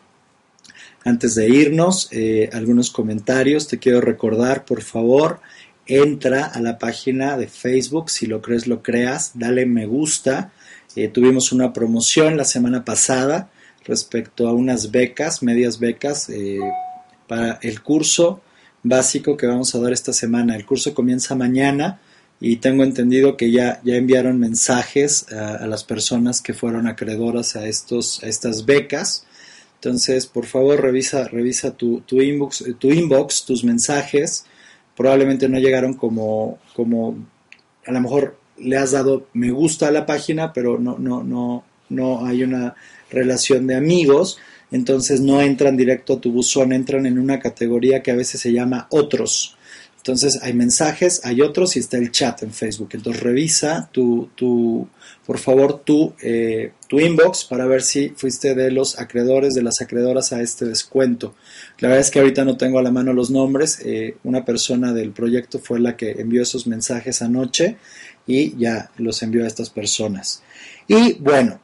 Antes 1.03 1.35
de 1.35 1.49
irnos, 1.49 2.07
eh, 2.11 2.49
algunos 2.53 2.89
comentarios. 2.89 3.67
Te 3.67 3.79
quiero 3.79 4.01
recordar, 4.01 4.65
por 4.65 4.81
favor, 4.81 5.41
entra 5.85 6.45
a 6.45 6.59
la 6.61 6.77
página 6.77 7.37
de 7.37 7.47
Facebook, 7.47 8.09
si 8.09 8.25
lo 8.25 8.41
crees, 8.41 8.67
lo 8.67 8.81
creas, 8.81 9.31
dale 9.33 9.65
me 9.65 9.85
gusta. 9.85 10.51
Eh, 10.95 11.09
tuvimos 11.09 11.51
una 11.51 11.73
promoción 11.73 12.37
la 12.37 12.45
semana 12.45 12.85
pasada 12.85 13.49
respecto 13.85 14.47
a 14.47 14.53
unas 14.53 14.91
becas, 14.91 15.43
medias 15.43 15.79
becas, 15.79 16.29
para 17.27 17.59
el 17.61 17.81
curso 17.81 18.41
básico 18.83 19.37
que 19.37 19.47
vamos 19.47 19.73
a 19.75 19.79
dar 19.79 19.93
esta 19.93 20.13
semana. 20.13 20.55
El 20.55 20.65
curso 20.65 20.93
comienza 20.93 21.35
mañana 21.35 21.99
y 22.39 22.57
tengo 22.57 22.83
entendido 22.83 23.35
que 23.37 23.51
ya, 23.51 23.81
ya 23.83 23.95
enviaron 23.95 24.39
mensajes 24.39 25.31
a, 25.31 25.65
las 25.67 25.83
personas 25.83 26.41
que 26.41 26.53
fueron 26.53 26.87
acreedoras 26.87 27.55
a, 27.55 27.67
estos, 27.67 28.23
a 28.23 28.27
estas 28.27 28.65
becas. 28.65 29.25
Entonces, 29.75 30.25
por 30.25 30.45
favor, 30.45 30.81
revisa, 30.81 31.27
revisa 31.27 31.71
tu, 31.71 32.01
tu, 32.01 32.21
inbox, 32.21 32.63
tu 32.79 32.91
inbox, 32.91 33.45
tus 33.45 33.63
mensajes 33.63 34.45
probablemente 34.97 35.47
no 35.47 35.59
llegaron 35.59 35.93
como, 35.93 36.57
como 36.75 37.15
a 37.85 37.91
lo 37.91 38.01
mejor 38.01 38.37
le 38.57 38.77
has 38.77 38.91
dado 38.91 39.27
me 39.33 39.51
gusta 39.51 39.87
a 39.87 39.91
la 39.91 40.07
página, 40.07 40.51
pero 40.51 40.79
no, 40.79 40.97
no, 40.97 41.23
no, 41.23 41.63
no 41.89 42.25
hay 42.25 42.43
una 42.43 42.75
relación 43.11 43.67
de 43.67 43.75
amigos, 43.75 44.39
entonces 44.71 45.21
no 45.21 45.41
entran 45.41 45.77
directo 45.77 46.13
a 46.13 46.21
tu 46.21 46.31
buzón, 46.31 46.73
entran 46.73 47.05
en 47.05 47.19
una 47.19 47.39
categoría 47.39 48.03
que 48.03 48.11
a 48.11 48.15
veces 48.15 48.41
se 48.41 48.51
llama 48.51 48.87
otros. 48.91 49.57
Entonces 50.07 50.39
hay 50.41 50.53
mensajes, 50.53 51.19
hay 51.25 51.41
otros 51.41 51.75
y 51.75 51.79
está 51.79 51.97
el 51.97 52.11
chat 52.11 52.41
en 52.41 52.53
Facebook. 52.53 52.89
Entonces 52.93 53.21
revisa 53.21 53.89
tu, 53.91 54.29
tu 54.35 54.87
por 55.25 55.37
favor, 55.37 55.81
tu, 55.83 56.13
eh, 56.21 56.71
tu 56.87 57.01
inbox 57.01 57.43
para 57.43 57.65
ver 57.65 57.81
si 57.81 58.09
fuiste 58.15 58.55
de 58.55 58.71
los 58.71 58.99
acreedores, 58.99 59.53
de 59.53 59.63
las 59.63 59.81
acreedoras 59.81 60.31
a 60.31 60.41
este 60.41 60.63
descuento. 60.63 61.35
La 61.79 61.89
verdad 61.89 62.05
es 62.05 62.11
que 62.11 62.19
ahorita 62.19 62.45
no 62.45 62.55
tengo 62.55 62.79
a 62.79 62.83
la 62.83 62.91
mano 62.91 63.11
los 63.11 63.29
nombres. 63.29 63.81
Eh, 63.83 64.15
una 64.23 64.45
persona 64.45 64.93
del 64.93 65.11
proyecto 65.11 65.59
fue 65.59 65.81
la 65.81 65.97
que 65.97 66.11
envió 66.11 66.41
esos 66.41 66.67
mensajes 66.67 67.21
anoche 67.21 67.75
y 68.25 68.57
ya 68.57 68.91
los 68.97 69.21
envió 69.23 69.43
a 69.43 69.47
estas 69.47 69.69
personas. 69.69 70.41
Y 70.87 71.15
bueno, 71.15 71.59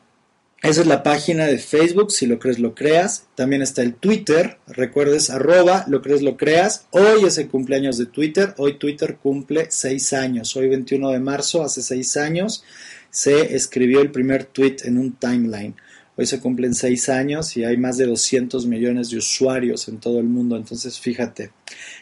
esa 0.63 0.79
es 0.79 0.87
la 0.87 1.03
página 1.03 1.45
de 1.45 1.57
Facebook, 1.57 2.13
si 2.13 2.25
lo 2.25 2.39
crees, 2.39 2.57
lo 2.57 2.73
creas. 2.73 3.25
También 3.35 3.61
está 3.61 3.81
el 3.81 3.95
Twitter, 3.95 4.59
recuerdes, 4.65 5.29
arroba, 5.29 5.83
lo 5.89 6.01
crees, 6.01 6.21
lo 6.21 6.37
creas. 6.37 6.87
Hoy 6.91 7.25
es 7.25 7.37
el 7.37 7.49
cumpleaños 7.49 7.97
de 7.97 8.05
Twitter, 8.05 8.53
hoy 8.55 8.77
Twitter 8.77 9.17
cumple 9.21 9.67
seis 9.69 10.13
años. 10.13 10.55
Hoy 10.55 10.69
21 10.69 11.11
de 11.11 11.19
marzo, 11.19 11.63
hace 11.63 11.81
seis 11.81 12.15
años, 12.15 12.63
se 13.09 13.57
escribió 13.57 13.99
el 13.99 14.11
primer 14.11 14.45
tweet 14.45 14.77
en 14.85 14.97
un 14.97 15.11
timeline. 15.11 15.75
Hoy 16.15 16.27
se 16.27 16.39
cumplen 16.39 16.75
seis 16.75 17.09
años 17.09 17.57
y 17.57 17.63
hay 17.63 17.75
más 17.75 17.97
de 17.97 18.05
200 18.05 18.67
millones 18.67 19.09
de 19.09 19.17
usuarios 19.17 19.87
en 19.87 19.97
todo 19.97 20.19
el 20.19 20.25
mundo. 20.25 20.55
Entonces, 20.55 20.99
fíjate 20.99 21.51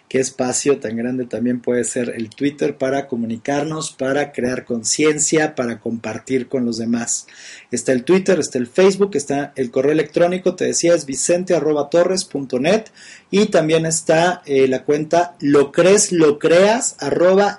qué 0.10 0.20
espacio 0.20 0.80
tan 0.80 0.98
grande 0.98 1.26
también 1.26 1.62
puede 1.62 1.86
ser 1.86 2.10
el 2.10 2.30
Twitter 2.30 2.78
para 2.78 3.08
comunicarnos, 3.08 3.94
para 3.94 4.34
crear 4.34 4.66
conciencia, 4.66 5.56
para 5.56 5.80
compartir 5.80 6.50
con 6.50 6.66
los 6.66 6.78
demás. 6.78 7.28
Está 7.72 7.94
el 7.94 8.04
Twitter, 8.04 8.38
está 8.38 8.58
el 8.58 8.68
Facebook, 8.68 9.12
está 9.14 9.54
el 9.56 9.72
correo 9.72 9.94
electrónico, 9.94 10.56
te 10.56 10.66
decía, 10.66 10.94
es 10.94 11.06
vicente.torres.net 11.06 12.88
y 13.30 13.46
también 13.46 13.86
está 13.86 14.42
eh, 14.46 14.68
la 14.68 14.84
cuenta 14.84 15.38
lo 15.40 15.72
crees, 15.72 16.12
lo 16.12 16.38
creas, 16.38 16.98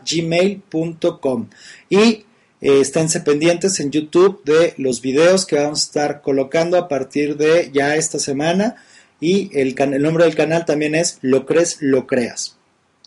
gmail.com. 0.05 1.49
Y 1.89 2.27
eh, 2.63 2.81
esténse 2.81 3.21
pendientes 3.21 3.81
en 3.81 3.91
YouTube 3.91 4.41
de 4.45 4.75
los 4.77 5.03
videos 5.03 5.47
que 5.47 5.57
vamos 5.57 5.81
a 5.81 5.85
estar 5.85 6.23
colocando 6.23 6.79
a 6.79 6.87
partir 6.87 7.37
de 7.37 7.71
ya 7.73 7.97
esta 7.97 8.21
semana. 8.21 8.77
Y 9.21 9.51
el, 9.59 9.75
nombre 10.01 10.25
del 10.25 10.37
canal 10.37 10.65
también 10.65 10.95
es 10.95 11.19
Lo 11.23 11.45
crees, 11.45 11.79
lo 11.81 12.07
creas. 12.07 12.57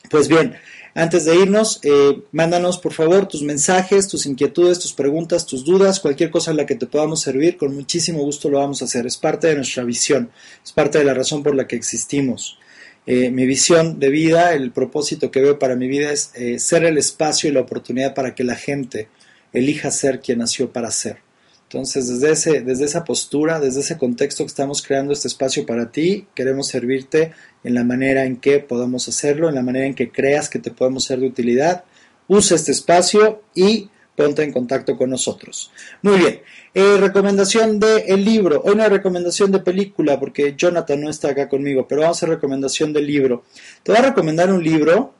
Pues 0.09 0.27
bien, 0.27 0.55
antes 0.93 1.23
de 1.23 1.37
irnos, 1.37 1.79
eh, 1.83 2.21
mándanos 2.33 2.77
por 2.79 2.91
favor 2.91 3.27
tus 3.29 3.43
mensajes, 3.43 4.09
tus 4.09 4.25
inquietudes, 4.25 4.77
tus 4.77 4.91
preguntas, 4.91 5.45
tus 5.45 5.63
dudas, 5.63 6.01
cualquier 6.01 6.31
cosa 6.31 6.51
en 6.51 6.57
la 6.57 6.65
que 6.65 6.75
te 6.75 6.85
podamos 6.85 7.21
servir, 7.21 7.55
con 7.55 7.73
muchísimo 7.73 8.23
gusto 8.23 8.49
lo 8.49 8.59
vamos 8.59 8.81
a 8.81 8.85
hacer. 8.85 9.07
Es 9.07 9.15
parte 9.15 9.47
de 9.47 9.55
nuestra 9.55 9.85
visión, 9.85 10.31
es 10.63 10.73
parte 10.73 10.97
de 10.97 11.05
la 11.05 11.13
razón 11.13 11.43
por 11.43 11.55
la 11.55 11.65
que 11.65 11.77
existimos. 11.77 12.59
Eh, 13.07 13.31
mi 13.31 13.45
visión 13.45 13.99
de 13.99 14.09
vida, 14.09 14.53
el 14.53 14.71
propósito 14.71 15.31
que 15.31 15.39
veo 15.39 15.59
para 15.59 15.77
mi 15.77 15.87
vida 15.87 16.11
es 16.11 16.33
ser 16.57 16.83
el 16.83 16.97
espacio 16.97 17.49
y 17.49 17.53
la 17.53 17.61
oportunidad 17.61 18.13
para 18.13 18.35
que 18.35 18.43
la 18.43 18.55
gente 18.55 19.07
elija 19.55 19.91
ser 19.91 20.19
quien 20.19 20.39
nació 20.39 20.71
para 20.71 20.91
ser. 20.91 21.17
Entonces, 21.63 22.07
desde, 22.07 22.31
ese, 22.31 22.61
desde 22.61 22.85
esa 22.85 23.03
postura, 23.03 23.59
desde 23.59 23.79
ese 23.79 23.97
contexto 23.97 24.43
que 24.43 24.49
estamos 24.49 24.83
creando 24.83 25.13
este 25.13 25.27
espacio 25.27 25.65
para 25.65 25.91
ti, 25.91 26.27
queremos 26.35 26.67
servirte 26.67 27.31
en 27.63 27.73
la 27.73 27.83
manera 27.83 28.23
en 28.25 28.37
que 28.37 28.59
podamos 28.59 29.07
hacerlo, 29.07 29.49
en 29.49 29.55
la 29.55 29.63
manera 29.63 29.85
en 29.85 29.95
que 29.95 30.11
creas 30.11 30.47
que 30.47 30.59
te 30.59 30.71
podemos 30.71 31.05
ser 31.05 31.19
de 31.19 31.27
utilidad. 31.27 31.83
Usa 32.27 32.55
este 32.55 32.71
espacio 32.71 33.41
y 33.55 33.89
ponte 34.15 34.43
en 34.43 34.51
contacto 34.51 34.95
con 34.95 35.09
nosotros. 35.09 35.71
Muy 36.01 36.19
bien, 36.19 36.41
eh, 36.73 36.97
recomendación 36.97 37.79
del 37.79 38.23
libro. 38.23 38.61
Hoy 38.63 38.75
no 38.75 38.83
hay 38.83 38.89
recomendación 38.89 39.51
de 39.51 39.59
película 39.59 40.19
porque 40.19 40.55
Jonathan 40.55 41.01
no 41.01 41.09
está 41.09 41.31
acá 41.31 41.49
conmigo, 41.49 41.87
pero 41.87 42.01
vamos 42.01 42.17
a 42.17 42.19
hacer 42.19 42.29
recomendación 42.29 42.93
del 42.93 43.07
libro. 43.07 43.43
Te 43.83 43.91
voy 43.91 43.99
a 43.99 44.09
recomendar 44.09 44.51
un 44.51 44.63
libro 44.63 45.13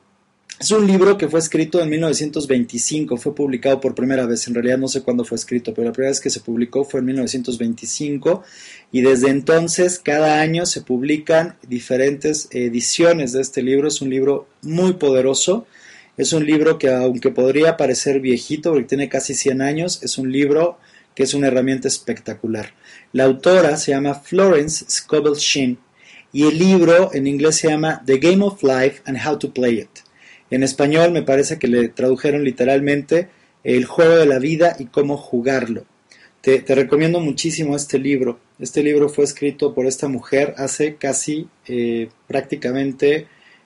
es 0.58 0.72
un 0.72 0.88
libro 0.88 1.18
que 1.18 1.28
fue 1.28 1.40
escrito 1.40 1.82
en 1.82 1.90
1925, 1.90 3.18
fue 3.18 3.36
publicado 3.36 3.82
por 3.82 3.94
primera 3.94 4.26
vez, 4.26 4.48
en 4.48 4.54
realidad 4.54 4.78
no 4.78 4.88
sé 4.88 5.02
cuándo 5.02 5.26
fue 5.26 5.36
escrito, 5.36 5.74
pero 5.74 5.88
la 5.88 5.92
primera 5.92 6.12
vez 6.12 6.22
que 6.22 6.30
se 6.30 6.40
publicó 6.40 6.86
fue 6.86 7.02
en 7.02 7.08
1925 7.08 8.42
y 8.94 9.02
desde 9.02 9.30
entonces 9.30 10.00
cada 10.00 10.40
año 10.40 10.66
se 10.66 10.82
publican 10.82 11.58
diferentes 11.68 12.48
ediciones 12.52 13.34
de 13.34 13.42
este 13.42 13.62
libro. 13.62 13.90
Es 13.90 14.02
un 14.02 14.10
libro 14.10 14.48
muy 14.62 14.94
poderoso, 14.94 15.68
es 16.16 16.32
un 16.32 16.46
libro 16.46 16.78
que 16.78 16.90
aunque 16.90 17.32
podría 17.32 17.76
parecer 17.76 18.22
viejito 18.22 18.72
porque 18.72 18.88
tiene 18.88 19.10
casi 19.10 19.34
100 19.34 19.62
años, 19.62 20.02
es 20.04 20.18
un 20.18 20.32
libro 20.32 20.80
que 21.16 21.24
es 21.24 21.34
una 21.34 21.48
herramienta 21.48 21.90
espectacular. 21.90 22.74
La 23.12 23.26
autora 23.26 23.76
se 23.76 23.92
llama 23.92 24.16
Florence 24.16 24.86
Scovel 24.90 25.36
Sheen 25.36 25.78
y 26.32 26.44
el 26.44 26.58
libro 26.58 27.12
en 27.14 27.28
inglés 27.28 27.58
se 27.58 27.68
llama 27.68 28.02
The 28.06 28.20
Game 28.20 28.44
of 28.46 28.64
Life 28.64 29.02
and 29.06 29.18
How 29.26 29.38
to 29.38 29.54
Play 29.54 29.80
It. 29.80 29.95
En 30.52 30.64
español 30.64 31.12
me 31.12 31.24
parece 31.24 31.58
que 31.58 31.68
le 31.68 31.90
tradujeron 31.90 32.44
literalmente 32.44 33.30
El 33.64 33.86
juego 33.86 34.16
de 34.16 34.28
la 34.28 34.38
vida 34.38 34.76
y 34.78 34.86
cómo 34.86 35.18
jugarlo. 35.18 35.86
Te, 36.42 36.64
recomiendo 36.68 37.20
muchísimo 37.20 37.76
este 37.76 37.98
libro. 37.98 38.40
Este 38.60 38.84
libro 38.84 39.10
fue 39.10 39.24
escrito 39.24 39.74
por 39.74 39.88
esta 39.88 40.08
mujer 40.08 40.54
hace 40.58 40.98
casi 40.98 41.48
eh, 41.68 42.10
prácticamente 42.28 43.26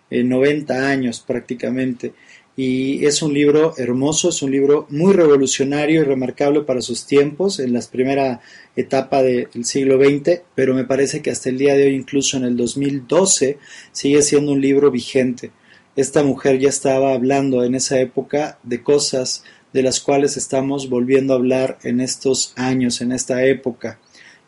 90 0.10 0.74
eh, 0.74 0.86
años 0.86 1.20
prácticamente. 1.20 2.14
y 2.56 3.06
es 3.06 3.22
un 3.22 3.34
libro 3.34 3.74
hermoso, 3.78 4.30
es 4.30 4.42
un 4.42 4.52
libro 4.52 4.86
muy 4.90 5.14
revolucionario 5.14 6.02
y 6.02 6.04
remarcable 6.06 6.62
para 6.62 6.82
sus 6.82 7.06
tiempos, 7.06 7.60
en 7.60 7.74
la 7.74 7.82
primera 7.82 8.40
etapa 8.78 9.22
del 9.22 9.66
siglo 9.66 9.98
XX, 9.98 10.42
pero 10.56 10.74
me 10.74 10.86
parece 10.86 11.22
que 11.22 11.32
hasta 11.32 11.50
el 11.50 11.58
día 11.58 11.76
de 11.76 11.86
hoy, 11.86 11.96
incluso 11.96 12.38
en 12.38 12.46
el 12.46 12.56
2012, 12.56 13.58
sigue 13.92 14.22
siendo 14.22 14.54
un 14.54 14.62
libro 14.62 14.92
vigente. 14.92 15.52
Esta 16.00 16.24
mujer 16.24 16.60
ya 16.60 16.70
estaba 16.70 17.14
hablando 17.14 17.66
en 17.66 17.76
esa 17.76 18.00
época 18.00 18.58
de 18.64 18.82
cosas 18.82 19.44
de 19.74 19.84
las 19.84 20.00
cuales 20.00 20.38
estamos 20.38 20.90
volviendo 20.90 21.34
a 21.34 21.36
hablar 21.36 21.78
en 21.84 22.00
estos 22.00 22.54
años, 22.56 23.02
en 23.02 23.12
esta 23.12 23.44
época. 23.44 24.00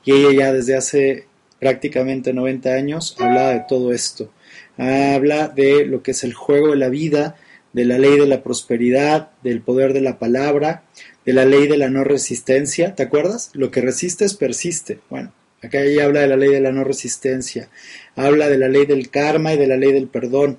Y 0.06 0.14
ella 0.14 0.32
ya 0.32 0.54
desde 0.54 0.78
hace 0.78 1.26
prácticamente 1.60 2.32
90 2.32 2.70
años 2.70 3.18
hablaba 3.20 3.50
de 3.50 3.66
todo 3.68 3.92
esto. 3.92 4.32
Habla 4.78 5.50
de 5.50 5.86
lo 5.86 6.02
que 6.04 6.12
es 6.12 6.24
el 6.24 6.34
juego 6.34 6.70
de 6.70 6.78
la 6.78 6.88
vida, 6.88 7.36
de 7.74 7.84
la 7.84 7.98
ley 7.98 8.18
de 8.18 8.28
la 8.28 8.44
prosperidad, 8.44 9.32
del 9.44 9.60
poder 9.60 9.92
de 9.92 10.00
la 10.00 10.20
palabra, 10.20 10.86
de 11.26 11.34
la 11.34 11.44
ley 11.44 11.68
de 11.68 11.76
la 11.76 11.90
no 11.90 12.06
resistencia. 12.06 12.96
¿Te 12.96 13.04
acuerdas? 13.04 13.50
Lo 13.52 13.72
que 13.72 13.82
resistes 13.82 14.36
persiste. 14.36 15.00
Bueno, 15.10 15.34
acá 15.62 15.82
ella 15.82 16.06
habla 16.06 16.22
de 16.22 16.28
la 16.28 16.38
ley 16.38 16.52
de 16.52 16.62
la 16.62 16.72
no 16.72 16.86
resistencia. 16.86 17.68
Habla 18.16 18.48
de 18.48 18.58
la 18.58 18.70
ley 18.70 18.86
del 18.86 19.10
karma 19.10 19.54
y 19.54 19.58
de 19.58 19.68
la 19.68 19.76
ley 19.76 19.92
del 19.92 20.08
perdón. 20.08 20.58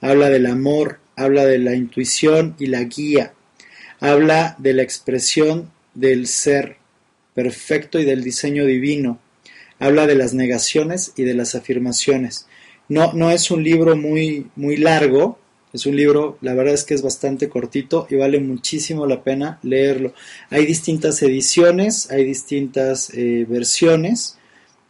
Habla 0.00 0.30
del 0.30 0.46
amor, 0.46 0.98
habla 1.16 1.44
de 1.44 1.58
la 1.58 1.74
intuición 1.74 2.54
y 2.58 2.66
la 2.66 2.84
guía. 2.84 3.32
Habla 4.00 4.54
de 4.58 4.74
la 4.74 4.82
expresión 4.82 5.70
del 5.94 6.26
ser 6.26 6.76
perfecto 7.34 7.98
y 7.98 8.04
del 8.04 8.22
diseño 8.22 8.64
divino. 8.64 9.18
Habla 9.78 10.06
de 10.06 10.14
las 10.14 10.34
negaciones 10.34 11.12
y 11.16 11.24
de 11.24 11.34
las 11.34 11.54
afirmaciones. 11.54 12.46
No, 12.88 13.12
no 13.12 13.30
es 13.30 13.50
un 13.50 13.62
libro 13.62 13.96
muy, 13.96 14.46
muy 14.56 14.76
largo, 14.76 15.38
es 15.72 15.84
un 15.84 15.96
libro, 15.96 16.38
la 16.40 16.54
verdad 16.54 16.72
es 16.72 16.84
que 16.84 16.94
es 16.94 17.02
bastante 17.02 17.50
cortito 17.50 18.06
y 18.08 18.16
vale 18.16 18.40
muchísimo 18.40 19.06
la 19.06 19.22
pena 19.22 19.58
leerlo. 19.62 20.14
Hay 20.48 20.64
distintas 20.64 21.22
ediciones, 21.22 22.10
hay 22.10 22.24
distintas 22.24 23.10
eh, 23.12 23.44
versiones. 23.46 24.37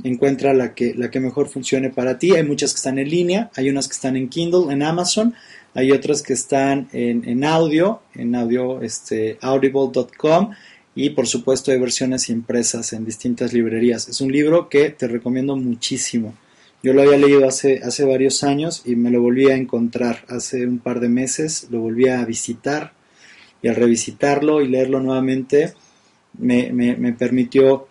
Encuentra 0.04 0.54
la 0.54 0.74
que, 0.74 0.94
la 0.94 1.10
que 1.10 1.20
mejor 1.20 1.48
funcione 1.48 1.90
para 1.90 2.18
ti. 2.18 2.34
Hay 2.34 2.44
muchas 2.44 2.72
que 2.72 2.76
están 2.76 2.98
en 2.98 3.10
línea, 3.10 3.50
hay 3.56 3.68
unas 3.68 3.88
que 3.88 3.94
están 3.94 4.16
en 4.16 4.28
Kindle, 4.28 4.72
en 4.72 4.82
Amazon, 4.82 5.34
hay 5.74 5.90
otras 5.92 6.22
que 6.22 6.32
están 6.32 6.88
en, 6.92 7.28
en 7.28 7.44
audio, 7.44 8.00
en 8.14 8.34
audio 8.34 8.80
este, 8.82 9.38
audible.com 9.40 10.50
y 10.94 11.10
por 11.10 11.26
supuesto 11.26 11.70
hay 11.70 11.78
versiones 11.78 12.28
impresas 12.28 12.92
en 12.92 13.04
distintas 13.04 13.52
librerías. 13.52 14.08
Es 14.08 14.20
un 14.20 14.32
libro 14.32 14.68
que 14.68 14.90
te 14.90 15.06
recomiendo 15.08 15.56
muchísimo. 15.56 16.34
Yo 16.82 16.92
lo 16.92 17.02
había 17.02 17.16
leído 17.16 17.46
hace, 17.46 17.80
hace 17.82 18.04
varios 18.04 18.44
años 18.44 18.82
y 18.84 18.94
me 18.94 19.10
lo 19.10 19.20
volví 19.20 19.50
a 19.50 19.56
encontrar 19.56 20.24
hace 20.28 20.64
un 20.64 20.78
par 20.78 21.00
de 21.00 21.08
meses, 21.08 21.66
lo 21.70 21.80
volví 21.80 22.08
a 22.08 22.24
visitar 22.24 22.92
y 23.62 23.68
al 23.68 23.74
revisitarlo 23.74 24.60
y 24.60 24.68
leerlo 24.68 25.00
nuevamente 25.00 25.74
me, 26.38 26.72
me, 26.72 27.12
permitió 27.14 27.87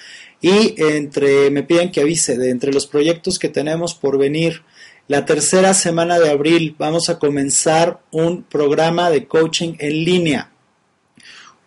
Y 0.43 0.74
entre, 0.77 1.51
me 1.51 1.62
piden 1.62 1.90
que 1.90 2.02
avise 2.02 2.36
de 2.36 2.51
entre 2.51 2.73
los 2.73 2.86
proyectos 2.86 3.39
que 3.39 3.48
tenemos 3.48 3.94
por 3.94 4.19
venir, 4.19 4.62
la 5.09 5.24
tercera 5.24 5.73
semana 5.73 6.19
de 6.19 6.31
abril 6.31 6.74
vamos 6.78 7.09
a 7.09 7.19
comenzar 7.19 8.01
un 8.10 8.43
programa 8.43 9.09
de 9.09 9.27
coaching 9.27 9.74
en 9.78 10.05
línea. 10.05 10.51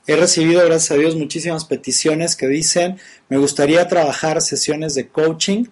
He 0.08 0.16
recibido, 0.16 0.64
gracias 0.64 0.92
a 0.92 0.96
Dios, 0.96 1.16
muchísimas 1.16 1.66
peticiones 1.66 2.36
que 2.36 2.48
dicen, 2.48 2.98
me 3.30 3.38
gustaría 3.38 3.88
trabajar 3.88 4.42
sesiones 4.42 4.94
de 4.94 5.08
coaching 5.08 5.66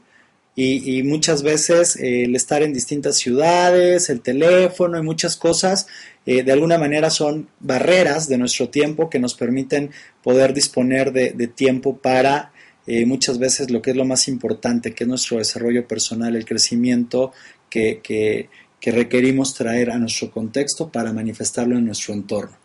y, 0.56 1.02
muchas 1.04 1.42
veces 1.42 1.96
eh, 1.96 2.24
el 2.26 2.36
estar 2.36 2.62
en 2.62 2.74
distintas 2.74 3.18
ciudades, 3.18 4.10
el 4.10 4.22
teléfono 4.22 5.00
y 5.00 5.02
muchas 5.02 5.36
cosas, 5.36 5.88
eh, 6.26 6.44
de 6.44 6.52
alguna 6.52 6.78
manera 6.78 7.10
son 7.10 7.50
barreras 7.60 8.28
de 8.28 8.38
nuestro 8.38 8.70
tiempo 8.70 9.10
que 9.10 9.20
nos 9.20 9.34
permiten 9.34 9.92
poder 10.22 10.54
disponer 10.54 11.12
de, 11.12 11.48
tiempo 11.48 11.98
para 11.98 12.53
eh, 12.86 13.06
muchas 13.06 13.40
veces 13.40 13.72
lo 13.72 13.82
que 13.82 13.92
es 13.92 13.98
lo 13.98 14.06
más 14.06 14.28
importante, 14.28 14.94
que 14.94 15.04
es 15.04 15.08
nuestro 15.08 15.38
desarrollo 15.38 15.88
personal, 15.88 16.36
el 16.36 16.46
crecimiento 16.46 17.32
que, 17.70 18.02
que 18.04 18.92
requerimos 18.92 19.54
traer 19.54 19.92
a 19.92 19.98
nuestro 19.98 20.30
contexto 20.30 20.90
para 20.90 21.14
manifestarlo 21.14 21.78
en 21.78 21.86
nuestro 21.86 22.14
entorno. 22.14 22.58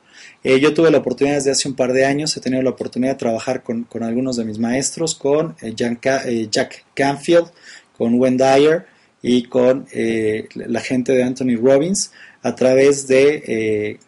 Eh, 0.42 0.60
yo 0.60 0.74
tuve 0.74 0.90
la 0.90 0.98
oportunidad 0.98 1.36
desde 1.36 1.52
hace 1.52 1.68
un 1.68 1.74
par 1.74 1.92
de 1.92 2.04
años, 2.04 2.36
he 2.36 2.40
tenido 2.40 2.62
la 2.62 2.70
oportunidad 2.70 3.12
de 3.12 3.18
trabajar 3.18 3.62
con, 3.62 3.86
algunos 4.02 4.36
de 4.36 4.44
mis 4.44 4.58
maestros, 4.58 5.14
con 5.14 5.54
eh, 5.62 5.74
Jack 5.74 6.84
Canfield, 6.94 7.46
con 7.96 8.14
Wendy 8.14 8.44
Dyer 8.44 8.86
y 9.22 9.44
con 9.44 9.86
la 10.54 10.80
gente 10.80 11.12
de 11.12 11.24
Anthony 11.24 11.56
Robbins 11.60 12.12
a 12.42 12.54
través 12.54 13.08
de 13.08 13.98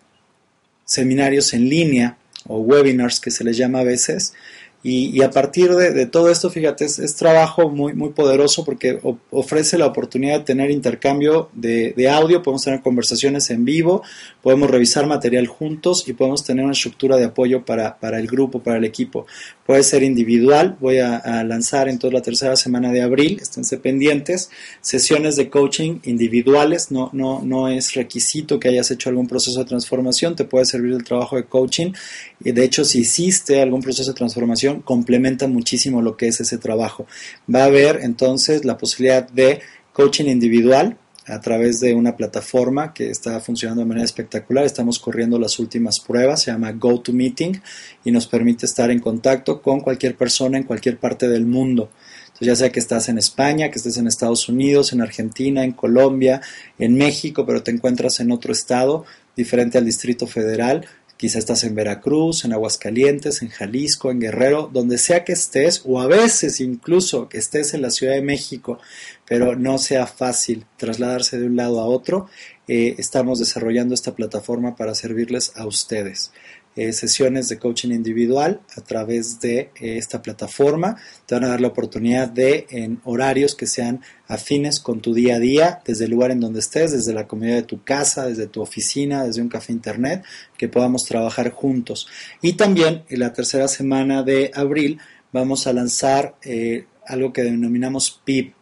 seminarios 0.84 1.52
en 1.54 1.68
línea 1.68 2.16
o 2.46 2.60
webinars 2.60 3.20
que 3.20 3.30
se 3.30 3.44
les 3.44 3.56
llama 3.56 3.80
a 3.80 3.84
veces, 3.84 4.34
y, 4.82 5.20
a 5.20 5.30
partir 5.30 5.72
de, 5.72 6.06
todo 6.06 6.30
esto, 6.30 6.48
fíjate, 6.48 6.86
es, 6.86 7.14
trabajo 7.14 7.68
muy, 7.68 7.92
muy 7.92 8.10
poderoso 8.10 8.64
porque 8.64 8.98
ofrece 9.30 9.76
la 9.76 9.84
oportunidad 9.84 10.38
de 10.38 10.44
tener 10.44 10.70
intercambio 10.70 11.50
de, 11.52 12.08
audio, 12.08 12.42
podemos 12.42 12.64
tener 12.64 12.80
conversaciones 12.80 13.50
en 13.50 13.66
vivo, 13.66 14.02
podemos 14.40 14.70
revisar 14.70 15.06
material 15.06 15.46
juntos 15.48 16.08
y 16.08 16.14
podemos 16.14 16.44
tener 16.44 16.64
una 16.64 16.72
estructura 16.72 17.18
de 17.18 17.26
apoyo 17.26 17.62
para, 17.62 17.98
el 18.18 18.26
grupo, 18.26 18.62
para 18.62 18.78
el 18.78 18.84
equipo. 18.84 19.26
Puede 19.66 19.82
ser 19.82 20.02
individual, 20.02 20.78
voy 20.80 20.98
a, 20.98 21.44
lanzar 21.44 21.88
en 21.88 21.98
toda 21.98 22.14
la 22.14 22.22
tercera 22.22 22.56
semana 22.56 22.90
de 22.90 23.02
abril, 23.02 23.38
esténse 23.40 23.76
pendientes, 23.76 24.50
sesiones 24.80 25.36
de 25.36 25.50
coaching 25.50 25.98
individuales, 26.04 26.90
no, 26.90 27.10
no, 27.12 27.42
no 27.42 27.68
es 27.68 27.92
requisito 27.92 28.58
que 28.58 28.68
hayas 28.68 28.90
hecho 28.90 29.10
algún 29.10 29.28
proceso 29.28 29.58
de 29.58 29.66
transformación, 29.66 30.36
te 30.36 30.44
puede 30.44 30.64
servir 30.64 30.94
el 30.94 31.04
trabajo 31.04 31.36
de 31.36 31.44
coaching. 31.44 31.92
De 32.40 32.64
hecho, 32.64 32.84
si 32.84 33.00
hiciste 33.00 33.60
algún 33.60 33.82
proceso 33.82 34.12
de 34.12 34.16
transformación, 34.16 34.69
complementa 34.78 35.48
muchísimo 35.48 36.02
lo 36.02 36.16
que 36.16 36.28
es 36.28 36.40
ese 36.40 36.58
trabajo. 36.58 37.06
Va 37.52 37.62
a 37.62 37.66
haber 37.66 38.00
entonces 38.02 38.64
la 38.64 38.78
posibilidad 38.78 39.28
de 39.28 39.60
coaching 39.92 40.26
individual 40.26 40.96
a 41.26 41.40
través 41.40 41.80
de 41.80 41.94
una 41.94 42.16
plataforma 42.16 42.92
que 42.92 43.10
está 43.10 43.40
funcionando 43.40 43.82
de 43.82 43.88
manera 43.88 44.04
espectacular. 44.04 44.64
Estamos 44.64 44.98
corriendo 44.98 45.38
las 45.38 45.58
últimas 45.58 46.00
pruebas, 46.00 46.42
se 46.42 46.50
llama 46.50 46.72
GoToMeeting 46.72 47.60
y 48.04 48.10
nos 48.10 48.26
permite 48.26 48.66
estar 48.66 48.90
en 48.90 49.00
contacto 49.00 49.62
con 49.62 49.80
cualquier 49.80 50.16
persona 50.16 50.58
en 50.58 50.64
cualquier 50.64 50.98
parte 50.98 51.28
del 51.28 51.46
mundo. 51.46 51.90
Entonces, 52.26 52.46
ya 52.46 52.56
sea 52.56 52.72
que 52.72 52.80
estás 52.80 53.08
en 53.08 53.18
España, 53.18 53.70
que 53.70 53.78
estés 53.78 53.96
en 53.98 54.06
Estados 54.06 54.48
Unidos, 54.48 54.92
en 54.92 55.02
Argentina, 55.02 55.62
en 55.62 55.72
Colombia, 55.72 56.40
en 56.78 56.94
México, 56.94 57.44
pero 57.46 57.62
te 57.62 57.70
encuentras 57.70 58.18
en 58.20 58.32
otro 58.32 58.52
estado 58.52 59.04
diferente 59.36 59.78
al 59.78 59.84
Distrito 59.84 60.26
Federal, 60.26 60.86
Quizá 61.20 61.38
estás 61.38 61.64
en 61.64 61.74
Veracruz, 61.74 62.46
en 62.46 62.54
Aguascalientes, 62.54 63.42
en 63.42 63.50
Jalisco, 63.50 64.10
en 64.10 64.20
Guerrero, 64.20 64.70
donde 64.72 64.96
sea 64.96 65.22
que 65.22 65.34
estés, 65.34 65.82
o 65.84 66.00
a 66.00 66.06
veces 66.06 66.60
incluso 66.62 67.28
que 67.28 67.36
estés 67.36 67.74
en 67.74 67.82
la 67.82 67.90
Ciudad 67.90 68.14
de 68.14 68.22
México, 68.22 68.78
pero 69.26 69.54
no 69.54 69.76
sea 69.76 70.06
fácil 70.06 70.64
trasladarse 70.78 71.38
de 71.38 71.44
un 71.44 71.56
lado 71.56 71.78
a 71.78 71.84
otro, 71.84 72.30
eh, 72.68 72.94
estamos 72.96 73.38
desarrollando 73.38 73.92
esta 73.94 74.14
plataforma 74.14 74.76
para 74.76 74.94
servirles 74.94 75.52
a 75.56 75.66
ustedes. 75.66 76.32
Eh, 76.76 76.92
sesiones 76.92 77.48
de 77.48 77.58
coaching 77.58 77.90
individual 77.90 78.60
a 78.76 78.80
través 78.80 79.40
de 79.40 79.58
eh, 79.58 79.98
esta 79.98 80.22
plataforma. 80.22 80.96
Te 81.26 81.34
van 81.34 81.42
a 81.42 81.48
dar 81.48 81.60
la 81.60 81.66
oportunidad 81.66 82.28
de, 82.28 82.68
en 82.70 83.00
horarios 83.02 83.56
que 83.56 83.66
sean 83.66 84.00
afines 84.28 84.78
con 84.78 85.00
tu 85.00 85.12
día 85.12 85.34
a 85.34 85.38
día, 85.40 85.80
desde 85.84 86.04
el 86.04 86.12
lugar 86.12 86.30
en 86.30 86.38
donde 86.38 86.60
estés, 86.60 86.92
desde 86.92 87.12
la 87.12 87.26
comodidad 87.26 87.56
de 87.56 87.62
tu 87.64 87.82
casa, 87.82 88.26
desde 88.26 88.46
tu 88.46 88.62
oficina, 88.62 89.24
desde 89.24 89.42
un 89.42 89.48
café 89.48 89.72
internet, 89.72 90.24
que 90.56 90.68
podamos 90.68 91.04
trabajar 91.04 91.50
juntos. 91.50 92.06
Y 92.40 92.52
también 92.52 93.02
en 93.08 93.18
la 93.18 93.32
tercera 93.32 93.66
semana 93.66 94.22
de 94.22 94.52
abril 94.54 95.00
vamos 95.32 95.66
a 95.66 95.72
lanzar 95.72 96.36
eh, 96.44 96.86
algo 97.04 97.32
que 97.32 97.42
denominamos 97.42 98.20
PIB, 98.24 98.54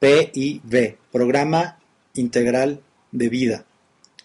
PIB, 0.00 0.96
Programa 1.12 1.78
Integral 2.14 2.80
de 3.12 3.28
Vida. 3.28 3.66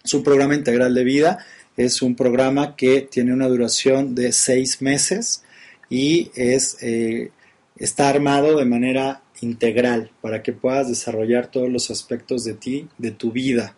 Es 0.08 0.14
un 0.14 0.24
programa 0.24 0.56
integral 0.56 0.96
de 0.96 1.04
vida, 1.04 1.46
es 1.78 2.02
un 2.02 2.16
programa 2.16 2.76
que 2.76 3.02
tiene 3.02 3.34
una 3.34 3.48
duración 3.48 4.16
de 4.16 4.32
seis 4.32 4.82
meses 4.82 5.44
y 5.90 6.32
es, 6.36 6.78
eh, 6.82 7.30
está 7.78 8.10
armado 8.10 8.58
de 8.58 8.66
manera 8.66 9.22
integral 9.42 10.10
para 10.22 10.42
que 10.42 10.54
puedas 10.54 10.90
desarrollar 10.90 11.52
todos 11.52 11.70
los 11.70 11.92
aspectos 11.92 12.44
de 12.44 12.56
ti, 12.56 12.88
de 12.98 13.12
tu 13.12 13.32
vida, 13.32 13.76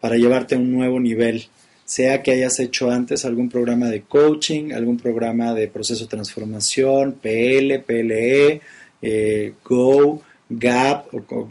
para 0.00 0.16
llevarte 0.16 0.54
a 0.54 0.58
un 0.58 0.72
nuevo 0.72 0.98
nivel. 0.98 1.44
Sea 1.84 2.22
que 2.22 2.32
hayas 2.32 2.58
hecho 2.60 2.90
antes 2.90 3.26
algún 3.26 3.50
programa 3.50 3.88
de 3.88 4.02
coaching, 4.02 4.72
algún 4.72 4.96
programa 4.96 5.52
de 5.52 5.68
proceso 5.68 6.04
de 6.04 6.10
transformación, 6.10 7.18
PL, 7.20 7.80
PLE, 7.80 8.62
eh, 9.02 9.52
Go, 9.62 10.22
GAP, 10.48 11.14
o, 11.14 11.50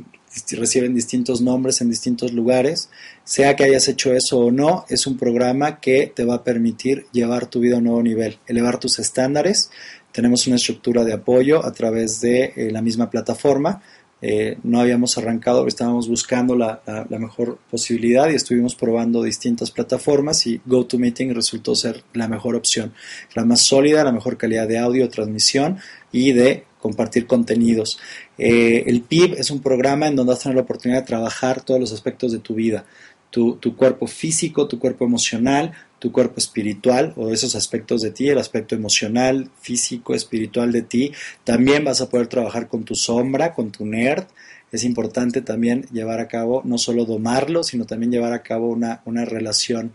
reciben 0.52 0.94
distintos 0.94 1.42
nombres 1.42 1.82
en 1.82 1.90
distintos 1.90 2.34
lugares, 2.34 2.90
sea 3.24 3.56
que 3.56 3.64
hayas 3.64 3.88
hecho 3.88 4.14
eso 4.14 4.40
o 4.40 4.52
no, 4.52 4.86
es 4.90 5.08
un 5.08 5.18
programa 5.18 5.80
que 5.80 6.12
te 6.14 6.26
va 6.26 6.36
a 6.36 6.44
permitir 6.44 7.06
llevar 7.12 7.48
tu 7.48 7.60
vida 7.60 7.76
a 7.76 7.78
un 7.80 7.86
nuevo 7.86 8.04
nivel, 8.04 8.38
elevar 8.48 8.80
tus 8.80 9.00
estándares. 9.00 9.70
Tenemos 10.12 10.46
una 10.48 10.58
estructura 10.58 11.04
de 11.04 11.14
apoyo 11.14 11.66
a 11.66 11.72
través 11.72 12.22
de 12.22 12.54
eh, 12.56 12.72
la 12.72 12.82
misma 12.82 13.10
plataforma 13.10 13.82
eh, 14.26 14.58
no 14.64 14.80
habíamos 14.80 15.18
arrancado, 15.18 15.68
estábamos 15.68 16.08
buscando 16.08 16.56
la, 16.56 16.82
mejor 17.10 17.58
posibilidad 17.70 18.30
y 18.30 18.36
estuvimos 18.36 18.74
probando 18.74 19.22
distintas 19.22 19.70
plataformas 19.70 20.48
y 20.48 20.62
GoToMeeting 20.66 21.36
resultó 21.36 21.76
ser 21.76 22.06
la 22.14 22.30
mejor 22.30 22.56
opción, 22.56 22.94
la 23.36 23.44
más 23.44 23.60
sólida, 23.64 24.02
la 24.02 24.14
mejor 24.14 24.38
calidad 24.38 24.66
de 24.66 24.80
audio, 24.80 25.10
transmisión 25.10 25.78
y 26.14 26.32
de 26.32 26.64
compartir 26.80 27.28
contenidos. 27.28 28.00
Eh, 28.38 28.84
el 28.88 29.02
PIB 29.02 29.36
es 29.38 29.52
un 29.52 29.62
programa 29.62 30.08
en 30.08 30.16
donde 30.16 30.32
vas 30.32 30.40
a 30.40 30.44
tener 30.44 30.56
la 30.56 30.64
oportunidad 30.64 31.02
de 31.02 31.08
trabajar 31.08 31.62
todos 31.62 31.80
los 31.80 31.94
aspectos 31.94 32.32
de 32.32 32.40
tu 32.40 32.56
vida, 32.56 32.86
tu, 33.30 33.58
cuerpo 33.76 34.06
físico, 34.06 34.68
tu 34.68 34.78
cuerpo 34.78 35.06
emocional, 35.06 35.74
tu 35.98 36.12
cuerpo 36.12 36.36
espiritual 36.38 37.14
o 37.16 37.32
esos 37.32 37.56
aspectos 37.56 38.02
de 38.02 38.12
ti, 38.12 38.30
el 38.30 38.38
aspecto 38.38 38.76
emocional, 38.76 39.50
físico, 39.60 40.14
espiritual 40.14 40.72
de 40.72 40.84
ti. 40.84 41.12
También 41.44 41.84
vas 41.84 42.02
a 42.02 42.10
poder 42.10 42.28
trabajar 42.28 42.68
con 42.68 42.84
tu 42.84 42.94
sombra, 42.94 43.54
con 43.54 43.72
tu 43.72 43.86
nerd. 43.86 44.26
Es 44.72 44.84
importante 44.84 45.42
también 45.42 45.86
llevar 45.92 46.20
a 46.20 46.28
cabo, 46.28 46.62
no 46.64 46.78
solo 46.78 47.06
domarlo, 47.06 47.64
sino 47.64 47.86
también 47.86 48.12
llevar 48.12 48.34
a 48.34 48.44
cabo 48.44 48.70
una, 48.70 49.02
una 49.06 49.26
relación 49.26 49.94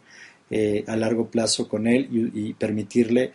eh, 0.51 0.83
a 0.87 0.97
largo 0.97 1.27
plazo 1.27 1.69
con 1.69 1.87
él 1.87 2.09
y, 2.35 2.55
permitirle 2.55 3.33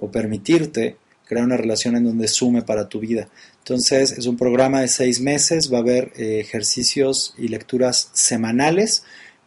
o 0.00 0.10
permitirte 0.10 0.96
crear 1.26 1.44
una 1.44 1.56
relación 1.56 1.96
en 1.96 2.04
donde 2.04 2.28
sume 2.28 2.62
para 2.62 2.88
tu 2.88 3.00
vida. 3.00 3.28
Entonces 3.58 4.12
es 4.12 4.26
un 4.26 4.36
programa 4.36 4.80
de 4.80 4.88
seis 4.88 5.20
meses, 5.20 5.72
va 5.72 5.78
a 5.78 5.80
haber 5.80 6.12
eh, 6.16 6.40
ejercicios 6.40 7.34
y 7.36 7.48
lecturas 7.48 8.10
semanales 8.12 9.02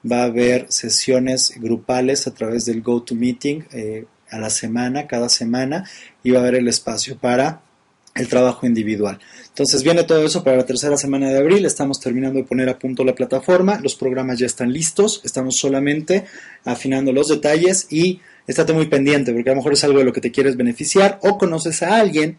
va 0.10 0.22
a 0.22 0.26
haber 0.26 0.72
sesiones 0.72 1.54
grupales 1.58 2.28
a 2.28 2.34
través 2.34 2.66
del 2.66 2.82
GoToMeeting 2.82 3.66
eh, 3.72 4.06
a 4.30 4.38
la 4.40 4.50
semana, 4.50 5.08
cada 5.08 5.30
semana, 5.30 5.90
y 6.24 6.32
va 6.32 6.40
a 6.40 6.42
haber 6.42 6.56
el 6.56 6.68
espacio 6.68 7.18
para 7.18 7.62
el 8.16 8.28
trabajo 8.28 8.66
individual. 8.66 9.20
Entonces 9.48 9.84
viene 9.84 10.04
todo 10.04 10.26
eso 10.26 10.44
para 10.44 10.58
la 10.58 10.66
tercera 10.66 10.98
semana 10.98 11.30
de 11.30 11.38
abril, 11.38 11.66
estamos 11.66 12.00
terminando 12.00 12.40
de 12.40 12.46
poner 12.46 12.70
a 12.70 12.78
punto 12.78 13.04
la 13.04 13.16
plataforma, 13.16 13.80
los 13.82 13.96
programas 13.96 14.40
ya 14.40 14.46
están 14.46 14.74
listos, 14.74 15.22
estamos 15.24 15.58
solamente 15.58 16.26
afinando 16.66 17.14
los 17.14 17.30
detalles 17.30 17.88
y 17.90 18.20
estate 18.52 18.74
muy 18.74 18.88
pendiente 18.88 19.32
porque 19.32 19.50
a 19.50 19.54
lo 19.54 19.58
mejor 19.58 19.74
es 19.74 19.84
algo 19.84 20.00
de 20.00 20.06
lo 20.06 20.14
que 20.14 20.22
te 20.22 20.32
quieres 20.32 20.58
beneficiar 20.58 21.20
o 21.22 21.38
conoces 21.38 21.84
a 21.84 21.98
alguien 21.98 22.38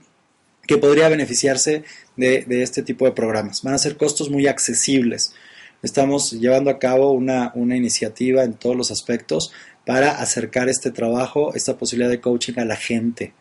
que 0.66 0.78
podría 0.78 1.08
beneficiarse 1.08 1.84
de, 2.16 2.44
este 2.62 2.82
tipo 2.82 3.04
de 3.04 3.12
programas. 3.12 3.62
Van 3.62 3.74
a 3.74 3.78
ser 3.78 3.96
costos 3.96 4.30
muy 4.30 4.46
accesibles. 4.46 5.34
Estamos 5.82 6.32
llevando 6.32 6.70
a 6.70 6.78
cabo 6.78 7.12
una, 7.12 7.52
iniciativa 7.56 8.44
en 8.44 8.54
todos 8.54 8.76
los 8.76 8.90
aspectos 8.90 9.52
para 9.86 10.12
acercar 10.12 10.68
este 10.68 10.90
trabajo, 10.90 11.54
esta 11.54 11.76
posibilidad 11.76 12.10
de 12.10 12.20
coaching 12.20 12.54
a 12.58 12.64
la 12.64 12.76
gente. 12.76 13.32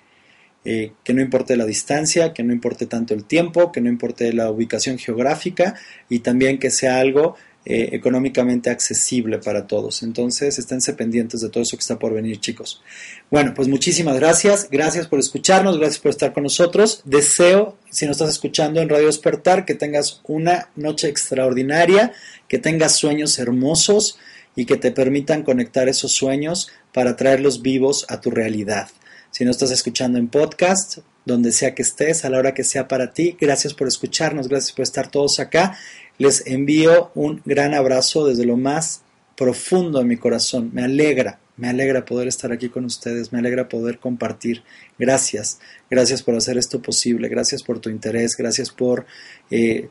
Eh, 0.65 0.91
que 1.03 1.13
no 1.13 1.21
importe 1.21 1.55
la 1.55 1.65
distancia, 1.65 2.33
que 2.33 2.43
no 2.43 2.51
importe 2.51 2.85
tanto 2.85 3.13
el 3.13 3.25
tiempo, 3.25 3.71
que 3.71 3.79
no 3.79 3.89
importe 3.89 4.33
la 4.33 4.51
ubicación 4.51 4.97
geográfica 4.97 5.75
y 6.09 6.19
también 6.19 6.59
que 6.59 6.69
sea 6.69 6.99
algo 6.99 7.35
eh, 7.65 7.90
económicamente 7.91 8.69
accesible 8.69 9.38
para 9.38 9.68
todos. 9.68 10.02
Entonces, 10.02 10.57
esténse 10.57 10.94
pendientes 10.94 11.41
de 11.41 11.49
todo 11.49 11.61
eso 11.61 11.76
que 11.76 11.81
está 11.81 11.99
por 11.99 12.14
venir, 12.14 12.40
chicos. 12.40 12.81
Bueno, 13.30 13.53
pues 13.53 13.68
muchísimas 13.68 14.15
gracias. 14.15 14.69
Gracias 14.72 15.07
por 15.07 15.19
escucharnos, 15.19 15.77
gracias 15.77 15.99
por 15.99 16.11
estar 16.11 16.34
con 16.34 16.44
nosotros. 16.44 17.02
Deseo, 17.03 17.77
si 17.91 18.06
nos 18.06 18.15
estás 18.15 18.30
escuchando 18.30 18.81
en 18.81 18.88
Radio 18.88 19.07
Despertar, 19.07 19.65
que 19.65 19.76
tengas 19.76 20.22
una 20.23 20.69
noche 20.77 21.10
extraordinaria, 21.10 22.14
que 22.48 22.60
tengas 22.60 22.95
sueños 22.95 23.38
hermosos 23.40 24.18
y 24.56 24.65
que 24.65 24.77
te 24.77 24.91
permitan 24.91 25.44
conectar 25.44 25.90
esos 25.90 26.14
sueños 26.14 26.69
para 26.94 27.18
traerlos 27.18 27.61
vivos 27.61 28.06
a 28.07 28.22
tu 28.22 28.31
realidad. 28.31 28.90
Si 29.31 29.45
no 29.45 29.52
estás 29.52 29.72
escuchando 29.72 30.18
en 30.18 30.30
podcast, 30.30 30.99
donde 31.26 31.52
sea 31.52 31.76
que 31.76 31.84
estés, 31.84 32.26
a 32.26 32.30
la 32.30 32.40
hora 32.40 32.53
que 32.53 32.64
sea 32.64 32.88
para 32.88 33.14
ti, 33.14 33.38
gracias 33.40 33.73
por 33.73 33.88
escucharnos, 33.88 34.48
gracias 34.48 34.72
por 34.72 34.84
estar 34.84 35.11
todos 35.11 35.40
acá 35.40 35.77
les 36.19 36.45
envío 36.45 37.11
un 37.15 37.41
gran 37.45 37.73
abrazo 37.73 38.27
desde 38.27 38.45
lo 38.45 38.57
más 38.57 39.01
profundo 39.35 39.99
de 39.99 40.05
mi 40.05 40.17
corazón. 40.17 40.69
Me 40.73 40.83
alegra, 40.83 41.39
me 41.55 41.69
alegra 41.69 42.03
poder 42.03 42.27
estar 42.27 42.51
aquí 42.51 42.67
con 42.69 42.83
ustedes, 42.85 43.31
me 43.31 43.39
alegra 43.39 43.69
poder 43.69 43.99
compartir. 43.99 44.61
Gracias, 44.99 45.59
gracias 45.89 46.21
por 46.21 46.35
hacer 46.35 46.57
esto 46.57 46.81
posible, 46.81 47.29
gracias 47.29 47.63
por 47.63 47.79
tu 47.79 47.89
interés, 47.89 48.35
gracias 48.35 48.69
por, 48.69 49.05
eh, 49.49 49.87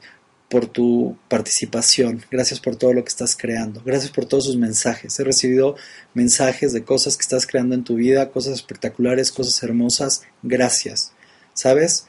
por 0.51 0.67
tu 0.67 1.17
participación, 1.29 2.23
gracias 2.31 2.61
por 2.61 2.77
todo 2.77 2.93
lo 2.93 3.03
que 3.03 3.09
estás 3.09 3.35
creando, 3.35 3.83
gracias 3.85 4.13
por 4.13 4.27
todos 4.27 4.45
sus 4.45 4.57
mensajes. 4.59 5.19
He 5.19 5.25
recibido 5.25 5.77
mensajes 6.13 6.75
de 6.75 6.85
cosas 6.85 7.17
que 7.17 7.23
estás 7.23 7.47
creando 7.47 7.75
en 7.75 7.85
tu 7.85 7.95
vida, 7.95 8.31
cosas 8.31 8.53
espectaculares, 8.53 9.33
cosas 9.33 9.63
hermosas. 9.63 10.23
Gracias. 10.43 11.13
¿Sabes? 11.55 12.07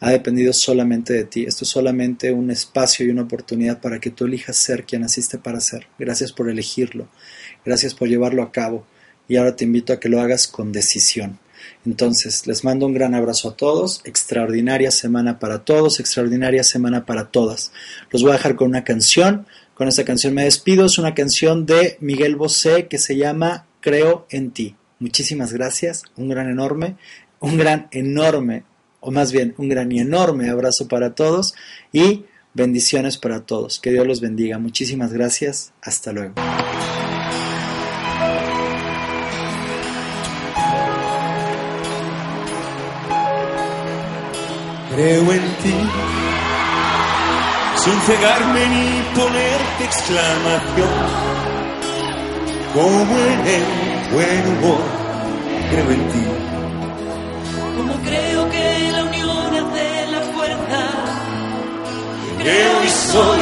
Ha 0.00 0.10
dependido 0.10 0.52
solamente 0.52 1.12
de 1.12 1.24
ti. 1.24 1.44
Esto 1.44 1.64
es 1.64 1.70
solamente 1.70 2.32
un 2.32 2.50
espacio 2.50 3.06
y 3.06 3.10
una 3.10 3.22
oportunidad 3.22 3.80
para 3.80 4.00
que 4.00 4.10
tú 4.10 4.24
elijas 4.24 4.56
ser 4.56 4.84
quien 4.84 5.02
naciste 5.02 5.38
para 5.38 5.60
ser. 5.60 5.86
Gracias 5.98 6.32
por 6.32 6.48
elegirlo. 6.48 7.08
Gracias 7.64 7.94
por 7.94 8.08
llevarlo 8.08 8.42
a 8.42 8.50
cabo. 8.50 8.86
Y 9.28 9.36
ahora 9.36 9.54
te 9.54 9.64
invito 9.64 9.92
a 9.92 10.00
que 10.00 10.08
lo 10.08 10.20
hagas 10.20 10.48
con 10.48 10.72
decisión. 10.72 11.38
Entonces, 11.84 12.46
les 12.46 12.64
mando 12.64 12.86
un 12.86 12.94
gran 12.94 13.14
abrazo 13.14 13.50
a 13.50 13.56
todos. 13.56 14.00
Extraordinaria 14.04 14.90
semana 14.90 15.38
para 15.38 15.64
todos. 15.64 16.00
Extraordinaria 16.00 16.64
semana 16.64 17.04
para 17.04 17.26
todas. 17.30 17.70
Los 18.10 18.22
voy 18.22 18.30
a 18.30 18.34
dejar 18.34 18.56
con 18.56 18.68
una 18.68 18.84
canción. 18.84 19.46
Con 19.74 19.86
esta 19.86 20.04
canción 20.04 20.32
me 20.32 20.44
despido. 20.44 20.86
Es 20.86 20.96
una 20.96 21.14
canción 21.14 21.66
de 21.66 21.98
Miguel 22.00 22.36
Bosé 22.36 22.88
que 22.88 22.98
se 22.98 23.16
llama 23.16 23.66
Creo 23.80 24.26
en 24.30 24.50
ti. 24.50 24.76
Muchísimas 24.98 25.52
gracias. 25.52 26.04
Un 26.16 26.30
gran 26.30 26.48
enorme. 26.48 26.96
Un 27.38 27.58
gran 27.58 27.88
enorme 27.92 28.64
o 29.00 29.10
más 29.10 29.32
bien 29.32 29.54
un 29.58 29.68
gran 29.68 29.90
y 29.90 30.00
enorme 30.00 30.50
abrazo 30.50 30.88
para 30.88 31.14
todos 31.14 31.54
y 31.92 32.24
bendiciones 32.54 33.16
para 33.16 33.40
todos. 33.40 33.80
Que 33.80 33.90
Dios 33.90 34.06
los 34.06 34.20
bendiga. 34.20 34.58
Muchísimas 34.58 35.12
gracias. 35.12 35.72
Hasta 35.82 36.12
luego. 36.12 36.34
Creo 44.94 45.32
en 45.32 45.40
ti, 45.40 45.74
sin 47.76 48.00
cegarme 48.00 48.68
ni 48.68 49.02
ponerte 49.14 49.84
exclamación. 49.84 50.88
Como 52.74 53.18
en 53.18 53.46
el 53.46 54.12
buen 54.12 54.58
humor, 54.58 54.80
creo 55.70 55.90
en 55.90 56.08
ti. 56.08 56.49
Creo 62.50 62.84
y 62.84 62.88
soy 62.88 63.38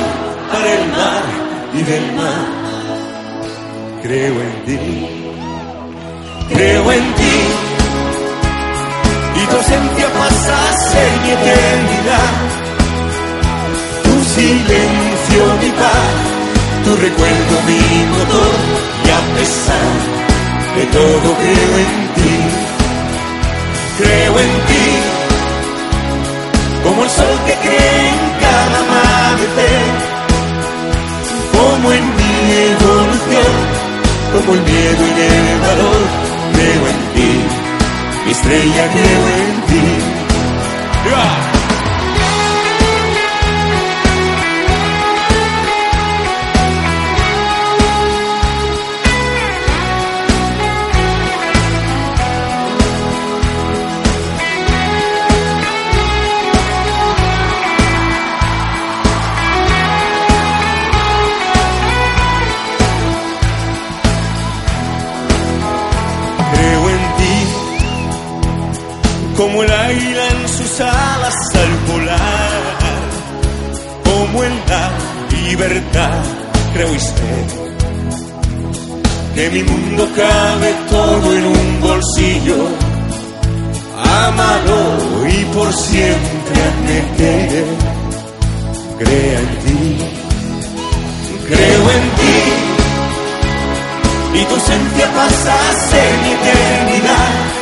para 0.52 0.72
el 0.74 0.84
mar 0.90 1.24
y 1.72 1.82
del 1.82 2.12
mar. 2.12 2.46
Creo 4.02 4.34
en 4.46 4.64
ti, 4.66 4.78
creo 6.52 6.92
en 6.92 7.14
ti. 7.14 7.36
Y 9.40 9.46
tu 9.46 9.56
ausencia 9.56 10.08
pasa 10.20 10.54
a 10.68 10.72
ser 10.90 11.10
mi 11.22 11.30
eternidad. 11.38 12.32
Tu 14.04 14.14
silencio 14.36 15.42
mi 15.62 15.70
paz, 15.82 16.16
tu 16.84 16.90
recuerdo 17.06 17.54
mi 17.68 17.84
motor. 18.14 18.56
Y 19.06 19.10
a 19.18 19.22
pesar 19.36 19.90
de 20.76 20.84
todo 20.98 21.28
creo 21.42 21.72
en 21.84 21.94
ti, 22.16 22.34
creo 24.00 24.38
en 24.38 24.52
ti. 24.68 24.86
Como 26.84 27.04
el 27.04 27.10
sol 27.10 27.38
que 27.46 27.54
cree 27.54 28.08
en 28.08 28.38
como 31.52 31.92
en 31.92 32.04
mi 32.16 32.32
evolución, 32.72 33.54
como 34.32 34.54
el 34.54 34.62
miedo 34.62 35.02
y 35.06 35.20
el 35.20 35.60
valor, 35.60 36.00
creo 36.54 36.88
en 36.88 37.00
ti, 37.14 37.32
mi 38.24 38.32
estrella 38.32 38.88
creo 38.92 39.28
en 39.38 39.62
ti. 39.68 39.78
En 70.80 70.86
alas 70.86 71.34
al 71.54 71.92
volar, 71.92 72.62
como 74.04 74.44
en 74.44 74.52
la 74.68 74.90
libertad, 75.42 76.22
creo 76.72 76.98
sé 76.98 77.68
que 79.34 79.50
mi 79.50 79.62
mundo 79.62 80.08
cabe 80.14 80.74
todo 80.90 81.36
en 81.36 81.46
un 81.46 81.80
bolsillo, 81.80 82.68
amado 83.96 85.28
y 85.28 85.44
por 85.54 85.72
siempre 85.72 86.62
admite, 86.70 87.64
crea 88.98 89.38
en 89.40 89.58
ti, 89.64 89.98
creo 91.48 91.90
en 91.90 92.10
ti. 92.18 92.38
Y 94.34 94.44
tu 94.44 94.54
ausencia 94.54 95.12
pasase 95.14 96.00
mi 96.22 96.30
eternidad. 96.32 97.58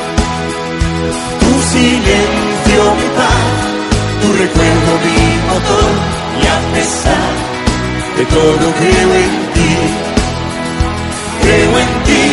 Silencio 1.72 2.82
mi 3.00 3.08
paz, 3.18 3.46
tu 4.20 4.28
recuerdo 4.32 4.90
mi 5.04 5.20
motor 5.50 5.92
y 6.40 6.46
a 6.46 6.58
pesar 6.74 7.32
de 8.16 8.24
todo 8.26 8.64
creo 8.80 9.14
en 9.24 9.32
ti, 9.54 9.72
creo 11.42 11.78
en 11.84 11.92
ti, 12.06 12.26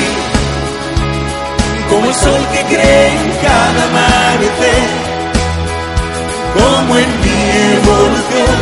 como 1.90 2.06
el 2.08 2.14
sol 2.16 2.42
que 2.54 2.62
cree 2.76 3.08
en 3.10 3.32
cada 3.42 3.82
amanecer, 3.90 4.88
como 6.54 6.98
en 6.98 7.10
mi 7.24 7.38
evolución, 7.78 8.58